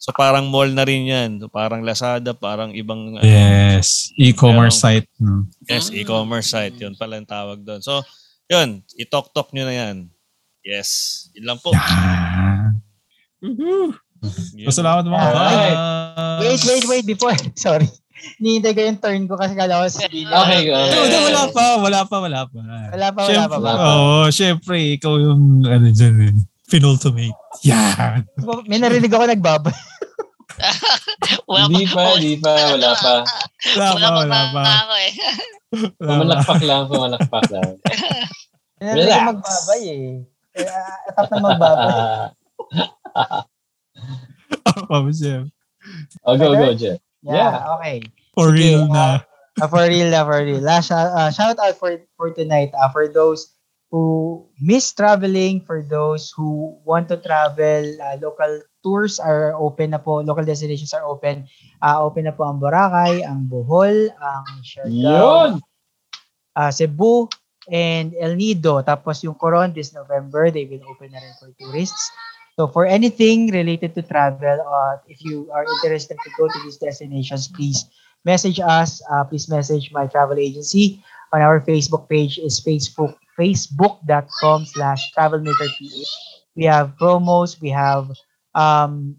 So 0.00 0.16
parang 0.16 0.48
mall 0.48 0.72
na 0.72 0.82
rin 0.82 1.04
yan. 1.04 1.30
So, 1.36 1.52
parang 1.52 1.84
Lazada, 1.84 2.32
parang 2.32 2.72
ibang 2.72 3.12
ano, 3.12 3.20
Yes. 3.20 4.08
E-commerce 4.16 4.80
Merong- 4.80 5.04
site. 5.04 5.08
No? 5.20 5.44
yes, 5.68 5.84
Mm. 5.86 5.96
e-commerce 6.00 6.48
site. 6.48 6.76
Yun 6.80 6.96
pala 6.96 7.20
ang 7.20 7.28
tawag 7.28 7.60
doon. 7.60 7.84
So, 7.84 8.00
yun, 8.48 8.80
itok-tok 8.96 9.52
nyo 9.52 9.68
na 9.68 9.76
yan. 9.76 9.96
Yes. 10.64 10.88
Yun 11.36 11.44
lang 11.46 11.58
po. 11.60 11.76
Yan. 11.76 12.80
Yun. 13.40 13.92
Pasalamat 14.64 15.04
mga 15.04 15.16
Alright. 15.16 15.76
Pabs. 15.76 16.40
Wait, 16.40 16.62
wait, 16.64 16.84
wait. 16.88 17.04
Before, 17.06 17.36
sorry. 17.56 17.88
Nihintay 18.36 18.72
ko 18.72 18.80
yung 18.84 19.00
turn 19.00 19.22
ko 19.24 19.36
kasi 19.36 19.56
kala 19.56 19.80
ko 19.80 19.88
Dina. 20.08 20.32
Okay, 20.44 20.60
go. 20.64 20.76
Hindi, 20.76 20.96
hindi, 20.96 21.18
wala 21.24 21.42
pa, 21.48 21.64
wala 21.76 22.00
pa, 22.04 22.16
wala 22.20 22.40
pa. 22.44 22.58
Wala 22.92 23.06
pa, 23.12 23.20
wala 23.20 23.28
Siyempre, 23.28 23.56
pa? 23.56 23.72
Oo, 23.80 24.20
syempre, 24.28 24.76
ikaw 24.96 25.12
yung, 25.16 25.64
ano 25.64 25.86
dyan, 25.88 26.14
eh, 26.28 26.32
penultimate. 26.70 27.34
Yan. 27.66 28.24
May 28.70 28.78
narinig 28.78 29.10
ako 29.10 29.26
nagbaba. 29.26 29.74
Wala 31.50 31.66
Hindi 31.66 31.86
pa, 31.88 32.02
hindi 32.14 32.36
pa, 32.36 32.52
wala 32.76 32.92
pa. 32.94 33.24
Wala 33.76 33.90
pa, 33.96 34.08
wala 34.22 34.40
pa. 34.52 34.62
ako 34.62 34.94
eh. 34.94 35.12
Wala 35.16 35.88
pa. 35.88 36.14
Pumalakpak 36.20 36.62
lang, 36.66 36.82
pumalakpak 36.90 37.46
lang. 37.48 37.72
Narinig 38.80 39.08
Relax. 39.08 39.20
ako 39.20 39.30
magbabay 39.30 39.82
eh. 39.88 40.24
Kaya 40.50 40.74
atap 41.08 41.26
na 41.30 41.38
magbabay. 41.40 41.92
Pabs, 44.90 45.20
yeah. 45.22 45.44
oh, 46.26 46.34
go, 46.36 46.52
go, 46.54 46.74
Jeff. 46.74 46.98
Yeah, 47.22 47.62
okay. 47.78 48.02
For 48.34 48.50
Sige, 48.50 48.58
real 48.58 48.82
na. 48.88 49.22
Uh, 49.60 49.68
for 49.68 49.84
real 49.86 50.10
na, 50.10 50.24
for 50.24 50.40
real. 50.42 50.60
Last 50.60 50.88
shout, 50.88 51.12
uh, 51.12 51.30
shout 51.30 51.58
out 51.58 51.76
for, 51.76 52.00
for 52.16 52.32
tonight 52.32 52.72
uh, 52.74 52.88
for 52.90 53.08
those 53.08 53.54
who 53.90 54.46
miss 54.62 54.94
traveling, 54.94 55.60
for 55.66 55.82
those 55.82 56.30
who 56.30 56.78
want 56.86 57.10
to 57.10 57.18
travel, 57.18 57.82
uh, 57.98 58.16
local 58.22 58.62
tours 58.82 59.18
are 59.18 59.52
open 59.58 59.90
na 59.90 59.98
po, 59.98 60.22
local 60.22 60.46
destinations 60.46 60.94
are 60.94 61.04
open. 61.04 61.44
Uh, 61.82 61.98
open 62.06 62.30
na 62.30 62.34
po 62.34 62.46
ang 62.46 62.62
Boracay, 62.62 63.26
ang 63.26 63.50
Bohol, 63.50 64.14
ang 64.14 64.46
Siargao, 64.62 65.58
uh, 66.54 66.70
Cebu, 66.70 67.26
and 67.68 68.14
El 68.22 68.38
Nido. 68.38 68.78
Tapos 68.86 69.26
yung 69.26 69.34
Coron 69.34 69.74
this 69.74 69.90
November, 69.90 70.54
they 70.54 70.70
will 70.70 70.82
open 70.86 71.10
na 71.10 71.18
rin 71.18 71.34
for 71.42 71.50
tourists. 71.58 72.14
So 72.54 72.70
for 72.70 72.86
anything 72.86 73.50
related 73.50 73.98
to 73.98 74.02
travel, 74.06 74.62
uh, 74.62 75.02
if 75.10 75.18
you 75.24 75.50
are 75.50 75.66
interested 75.66 76.14
to 76.14 76.30
go 76.38 76.46
to 76.46 76.58
these 76.62 76.78
destinations, 76.78 77.50
please 77.50 77.90
message 78.22 78.60
us. 78.62 79.02
Uh, 79.10 79.24
please 79.26 79.50
message 79.50 79.90
my 79.90 80.06
travel 80.06 80.38
agency 80.38 81.02
on 81.32 81.42
our 81.42 81.60
Facebook 81.62 82.08
page 82.08 82.38
is 82.38 82.60
Facebook 82.60 83.16
facebook.com 83.40 84.68
slash 84.68 85.00
travelmakerph. 85.16 85.80
We 86.52 86.68
have 86.68 87.00
promos, 87.00 87.56
we 87.56 87.72
have 87.72 88.12
um, 88.52 89.16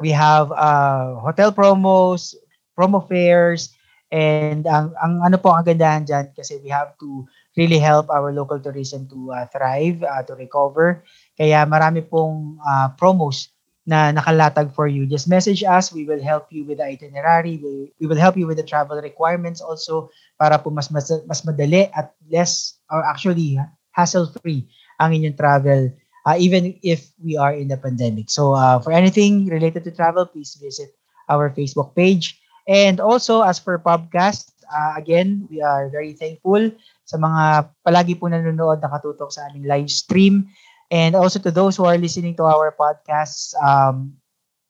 we 0.00 0.16
have 0.16 0.48
uh, 0.48 1.20
hotel 1.20 1.52
promos, 1.52 2.32
promo 2.72 3.04
fares, 3.04 3.76
and 4.08 4.64
ang, 4.64 4.96
ang 4.96 5.20
ano 5.28 5.36
po 5.36 5.52
ang 5.52 5.68
gandahan 5.68 6.08
dyan 6.08 6.32
kasi 6.32 6.56
we 6.64 6.72
have 6.72 6.96
to 6.96 7.28
really 7.60 7.78
help 7.78 8.08
our 8.08 8.32
local 8.32 8.56
tourism 8.56 9.04
to 9.12 9.28
uh, 9.30 9.44
thrive, 9.52 10.00
uh, 10.00 10.24
to 10.24 10.32
recover. 10.34 11.04
Kaya 11.36 11.68
marami 11.68 12.00
pong 12.00 12.56
uh, 12.64 12.88
promos 12.96 13.52
na 13.84 14.08
nakalatag 14.10 14.72
for 14.72 14.88
you. 14.88 15.04
Just 15.04 15.28
message 15.28 15.60
us. 15.60 15.92
We 15.92 16.08
will 16.08 16.22
help 16.22 16.48
you 16.48 16.64
with 16.64 16.80
the 16.80 16.88
itinerary. 16.88 17.60
We, 17.60 17.92
we 18.00 18.06
will 18.08 18.18
help 18.18 18.36
you 18.36 18.48
with 18.48 18.56
the 18.56 18.66
travel 18.66 18.96
requirements 18.96 19.60
also 19.60 20.08
para 20.40 20.58
po 20.58 20.70
mas, 20.70 20.90
mas, 20.90 21.08
mas 21.24 21.40
madali 21.46 21.90
at 21.94 22.12
less 22.30 22.78
or 22.90 23.02
actually 23.06 23.58
hassle-free 23.94 24.66
ang 24.98 25.14
inyong 25.14 25.38
travel 25.38 25.90
uh, 26.26 26.36
even 26.36 26.74
if 26.82 27.12
we 27.22 27.36
are 27.36 27.52
in 27.52 27.68
the 27.68 27.76
pandemic. 27.76 28.28
So 28.28 28.52
uh, 28.52 28.80
for 28.80 28.92
anything 28.92 29.46
related 29.46 29.84
to 29.84 29.92
travel, 29.92 30.26
please 30.26 30.56
visit 30.60 30.96
our 31.28 31.50
Facebook 31.50 31.94
page. 31.94 32.40
And 32.66 32.98
also, 32.98 33.42
as 33.42 33.60
for 33.60 33.78
podcast, 33.78 34.52
uh, 34.72 34.96
again, 34.96 35.46
we 35.50 35.60
are 35.60 35.92
very 35.92 36.16
thankful 36.16 36.72
sa 37.04 37.20
mga 37.20 37.68
palagi 37.84 38.16
po 38.16 38.32
nanonood, 38.32 38.80
nakatutok 38.80 39.28
sa 39.28 39.52
aming 39.52 39.68
live 39.68 39.92
stream. 39.92 40.48
And 40.88 41.12
also 41.12 41.38
to 41.44 41.52
those 41.52 41.76
who 41.76 41.84
are 41.84 42.00
listening 42.00 42.36
to 42.40 42.48
our 42.48 42.72
podcasts, 42.72 43.52
um, 43.60 44.16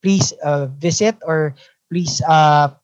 please 0.03 0.35
uh, 0.43 0.67
visit 0.79 1.15
or 1.23 1.55
please 1.87 2.19
uh, 2.27 2.75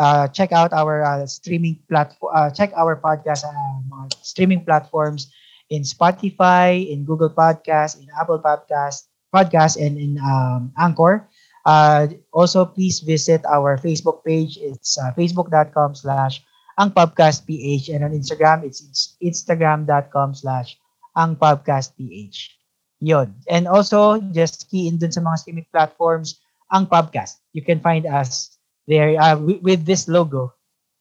uh, 0.00 0.26
check 0.32 0.50
out 0.50 0.72
our 0.72 1.04
uh, 1.04 1.26
streaming 1.28 1.76
platform. 1.84 2.32
Uh, 2.32 2.48
check 2.48 2.72
our 2.72 2.96
podcast 2.96 3.44
uh, 3.44 4.08
streaming 4.24 4.64
platforms 4.64 5.28
in 5.68 5.84
Spotify, 5.84 6.80
in 6.88 7.04
Google 7.04 7.28
Podcast, 7.28 8.00
in 8.00 8.08
Apple 8.16 8.40
Podcast, 8.40 9.12
podcast, 9.28 9.76
and 9.76 10.00
in 10.00 10.16
um, 10.24 10.72
Anchor. 10.80 11.28
Uh, 11.68 12.08
also, 12.32 12.64
please 12.64 13.04
visit 13.04 13.44
our 13.44 13.76
Facebook 13.76 14.24
page. 14.24 14.56
It's 14.56 14.96
facebook.com 15.12 15.94
slash 15.94 16.40
ang 16.80 16.96
podcast 16.96 17.44
PH 17.44 17.92
and 17.92 18.08
on 18.08 18.16
Instagram 18.16 18.64
it's, 18.64 18.80
it's 18.80 19.20
instagram.com 19.20 20.32
slash 20.32 20.80
ang 21.12 21.36
podcast 21.36 21.92
PH. 22.00 22.56
Yon. 23.04 23.36
And 23.52 23.68
also 23.68 24.16
just 24.32 24.64
key 24.72 24.88
in 24.88 24.96
dun 24.96 25.12
sa 25.12 25.20
mga 25.20 25.44
streaming 25.44 25.68
platforms 25.68 26.40
ang 26.72 26.88
podcast. 26.88 27.44
You 27.52 27.60
can 27.60 27.84
find 27.84 28.08
us 28.08 28.59
there 28.86 29.16
uh, 29.20 29.36
with, 29.36 29.60
with 29.62 29.80
this 29.84 30.08
logo. 30.08 30.54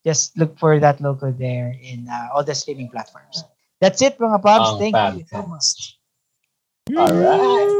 Just 0.05 0.37
look 0.39 0.57
for 0.57 0.79
that 0.79 0.99
logo 1.01 1.31
there 1.31 1.75
in 1.75 2.07
uh, 2.07 2.31
all 2.33 2.43
the 2.43 2.55
streaming 2.55 2.89
platforms. 2.89 3.43
That's 3.79 4.01
it 4.01 4.17
mga 4.17 4.41
Pops. 4.41 4.75
Ang 4.75 4.91
Thank 4.91 4.95
you 5.19 5.25
so 5.27 5.43
much. 5.47 5.99
Alright. 6.89 7.79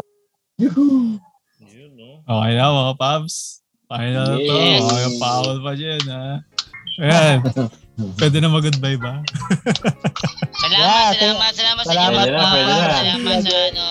Yuhu. 0.60 1.18
Yun, 1.64 1.92
no? 1.96 2.22
Okay 2.28 2.52
na 2.56 2.70
mga 2.70 2.94
Pabs. 3.00 3.64
Okay 3.90 4.10
na 4.14 4.22
to. 4.28 4.38
Yes. 4.38 4.84
Okay, 4.86 5.08
paawal 5.18 5.58
pa 5.64 5.72
dyan, 5.74 6.04
ha? 6.12 6.26
Ayan. 7.00 7.38
Pwede 8.20 8.40
na 8.40 8.48
mag-goodbye 8.48 8.96
ba? 8.96 9.24
Salamat, 10.56 10.72
Yeah, 10.72 11.08
salamat, 11.16 11.52
salamat 11.52 11.84
sa 11.84 11.92
salamat 11.92 12.26
inyo. 12.28 12.32
na, 12.32 12.40
mga 12.40 12.52
pwede 12.54 12.70
na. 12.70 12.86
Salamat 12.86 13.40
sa 13.42 13.58
ano. 13.60 13.88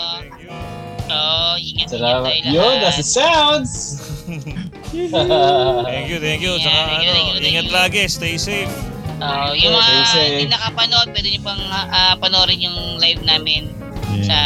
Oh, 1.08 1.54
ingat, 1.56 1.88
ingat 1.88 1.88
Salamat. 1.88 2.24
tayo 2.28 2.40
lahat. 2.40 2.52
Yun, 2.52 2.74
that's 2.80 2.96
the 2.96 3.04
sounds! 3.04 3.72
Thank 4.88 6.08
you, 6.08 6.18
thank 6.18 6.40
you. 6.40 6.52
Yeah, 6.52 6.64
Saka 6.64 6.80
thank 6.80 7.02
you, 7.02 7.10
ano, 7.10 7.12
thank 7.12 7.28
you, 7.28 7.34
thank 7.34 7.46
ingat 7.46 7.66
you. 7.66 7.74
lagi, 7.74 8.00
stay 8.08 8.36
safe. 8.36 8.72
Uh, 9.18 9.50
yung 9.52 9.74
mga 9.74 9.84
Stay 9.84 10.04
safe. 10.08 10.30
hindi 10.32 10.46
nakapanood, 10.48 11.08
pwede 11.10 11.28
nyo 11.28 11.40
pang 11.42 11.62
ah, 11.68 12.14
panoorin 12.16 12.58
yung 12.62 12.78
live 12.96 13.20
namin 13.20 13.66
sa 14.22 14.38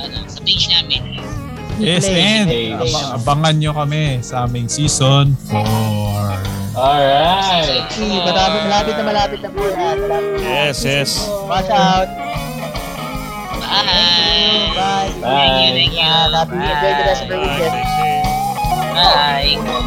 ano, 0.00 0.22
sa 0.24 0.38
page 0.40 0.66
namin. 0.68 1.18
Yes, 1.76 2.06
Play. 2.06 2.20
and 2.20 2.46
Play. 2.46 2.68
abang- 2.70 3.10
abangan 3.16 3.54
nyo 3.58 3.72
kami 3.74 4.02
sa 4.20 4.46
aming 4.46 4.68
season 4.68 5.34
4. 5.50 5.66
Alright. 6.72 7.90
See, 7.90 8.08
malapit, 8.08 8.62
malapit 8.64 8.94
na 8.94 9.04
malapit 9.04 9.40
na 9.42 9.50
po 9.50 9.60
yan. 9.66 9.96
Malapit 9.98 10.30
na. 10.32 10.46
Yes, 10.46 10.78
yes. 10.82 11.10
Watch 11.44 11.68
out. 11.68 12.08
Bye! 13.62 14.72
Bye. 14.72 15.10
Thank 15.18 15.52
you, 15.58 15.70
thank 15.74 15.92
you. 15.92 16.06
Happy 16.30 16.54
enjoy 16.54 16.92
the 16.92 17.04
rest 17.04 17.20
of 17.20 17.28
the 17.28 17.36
Bye. 17.36 17.42
weekend. 17.42 17.72
Stay 17.72 17.84
safe. 17.84 18.01
bye. 18.94 19.82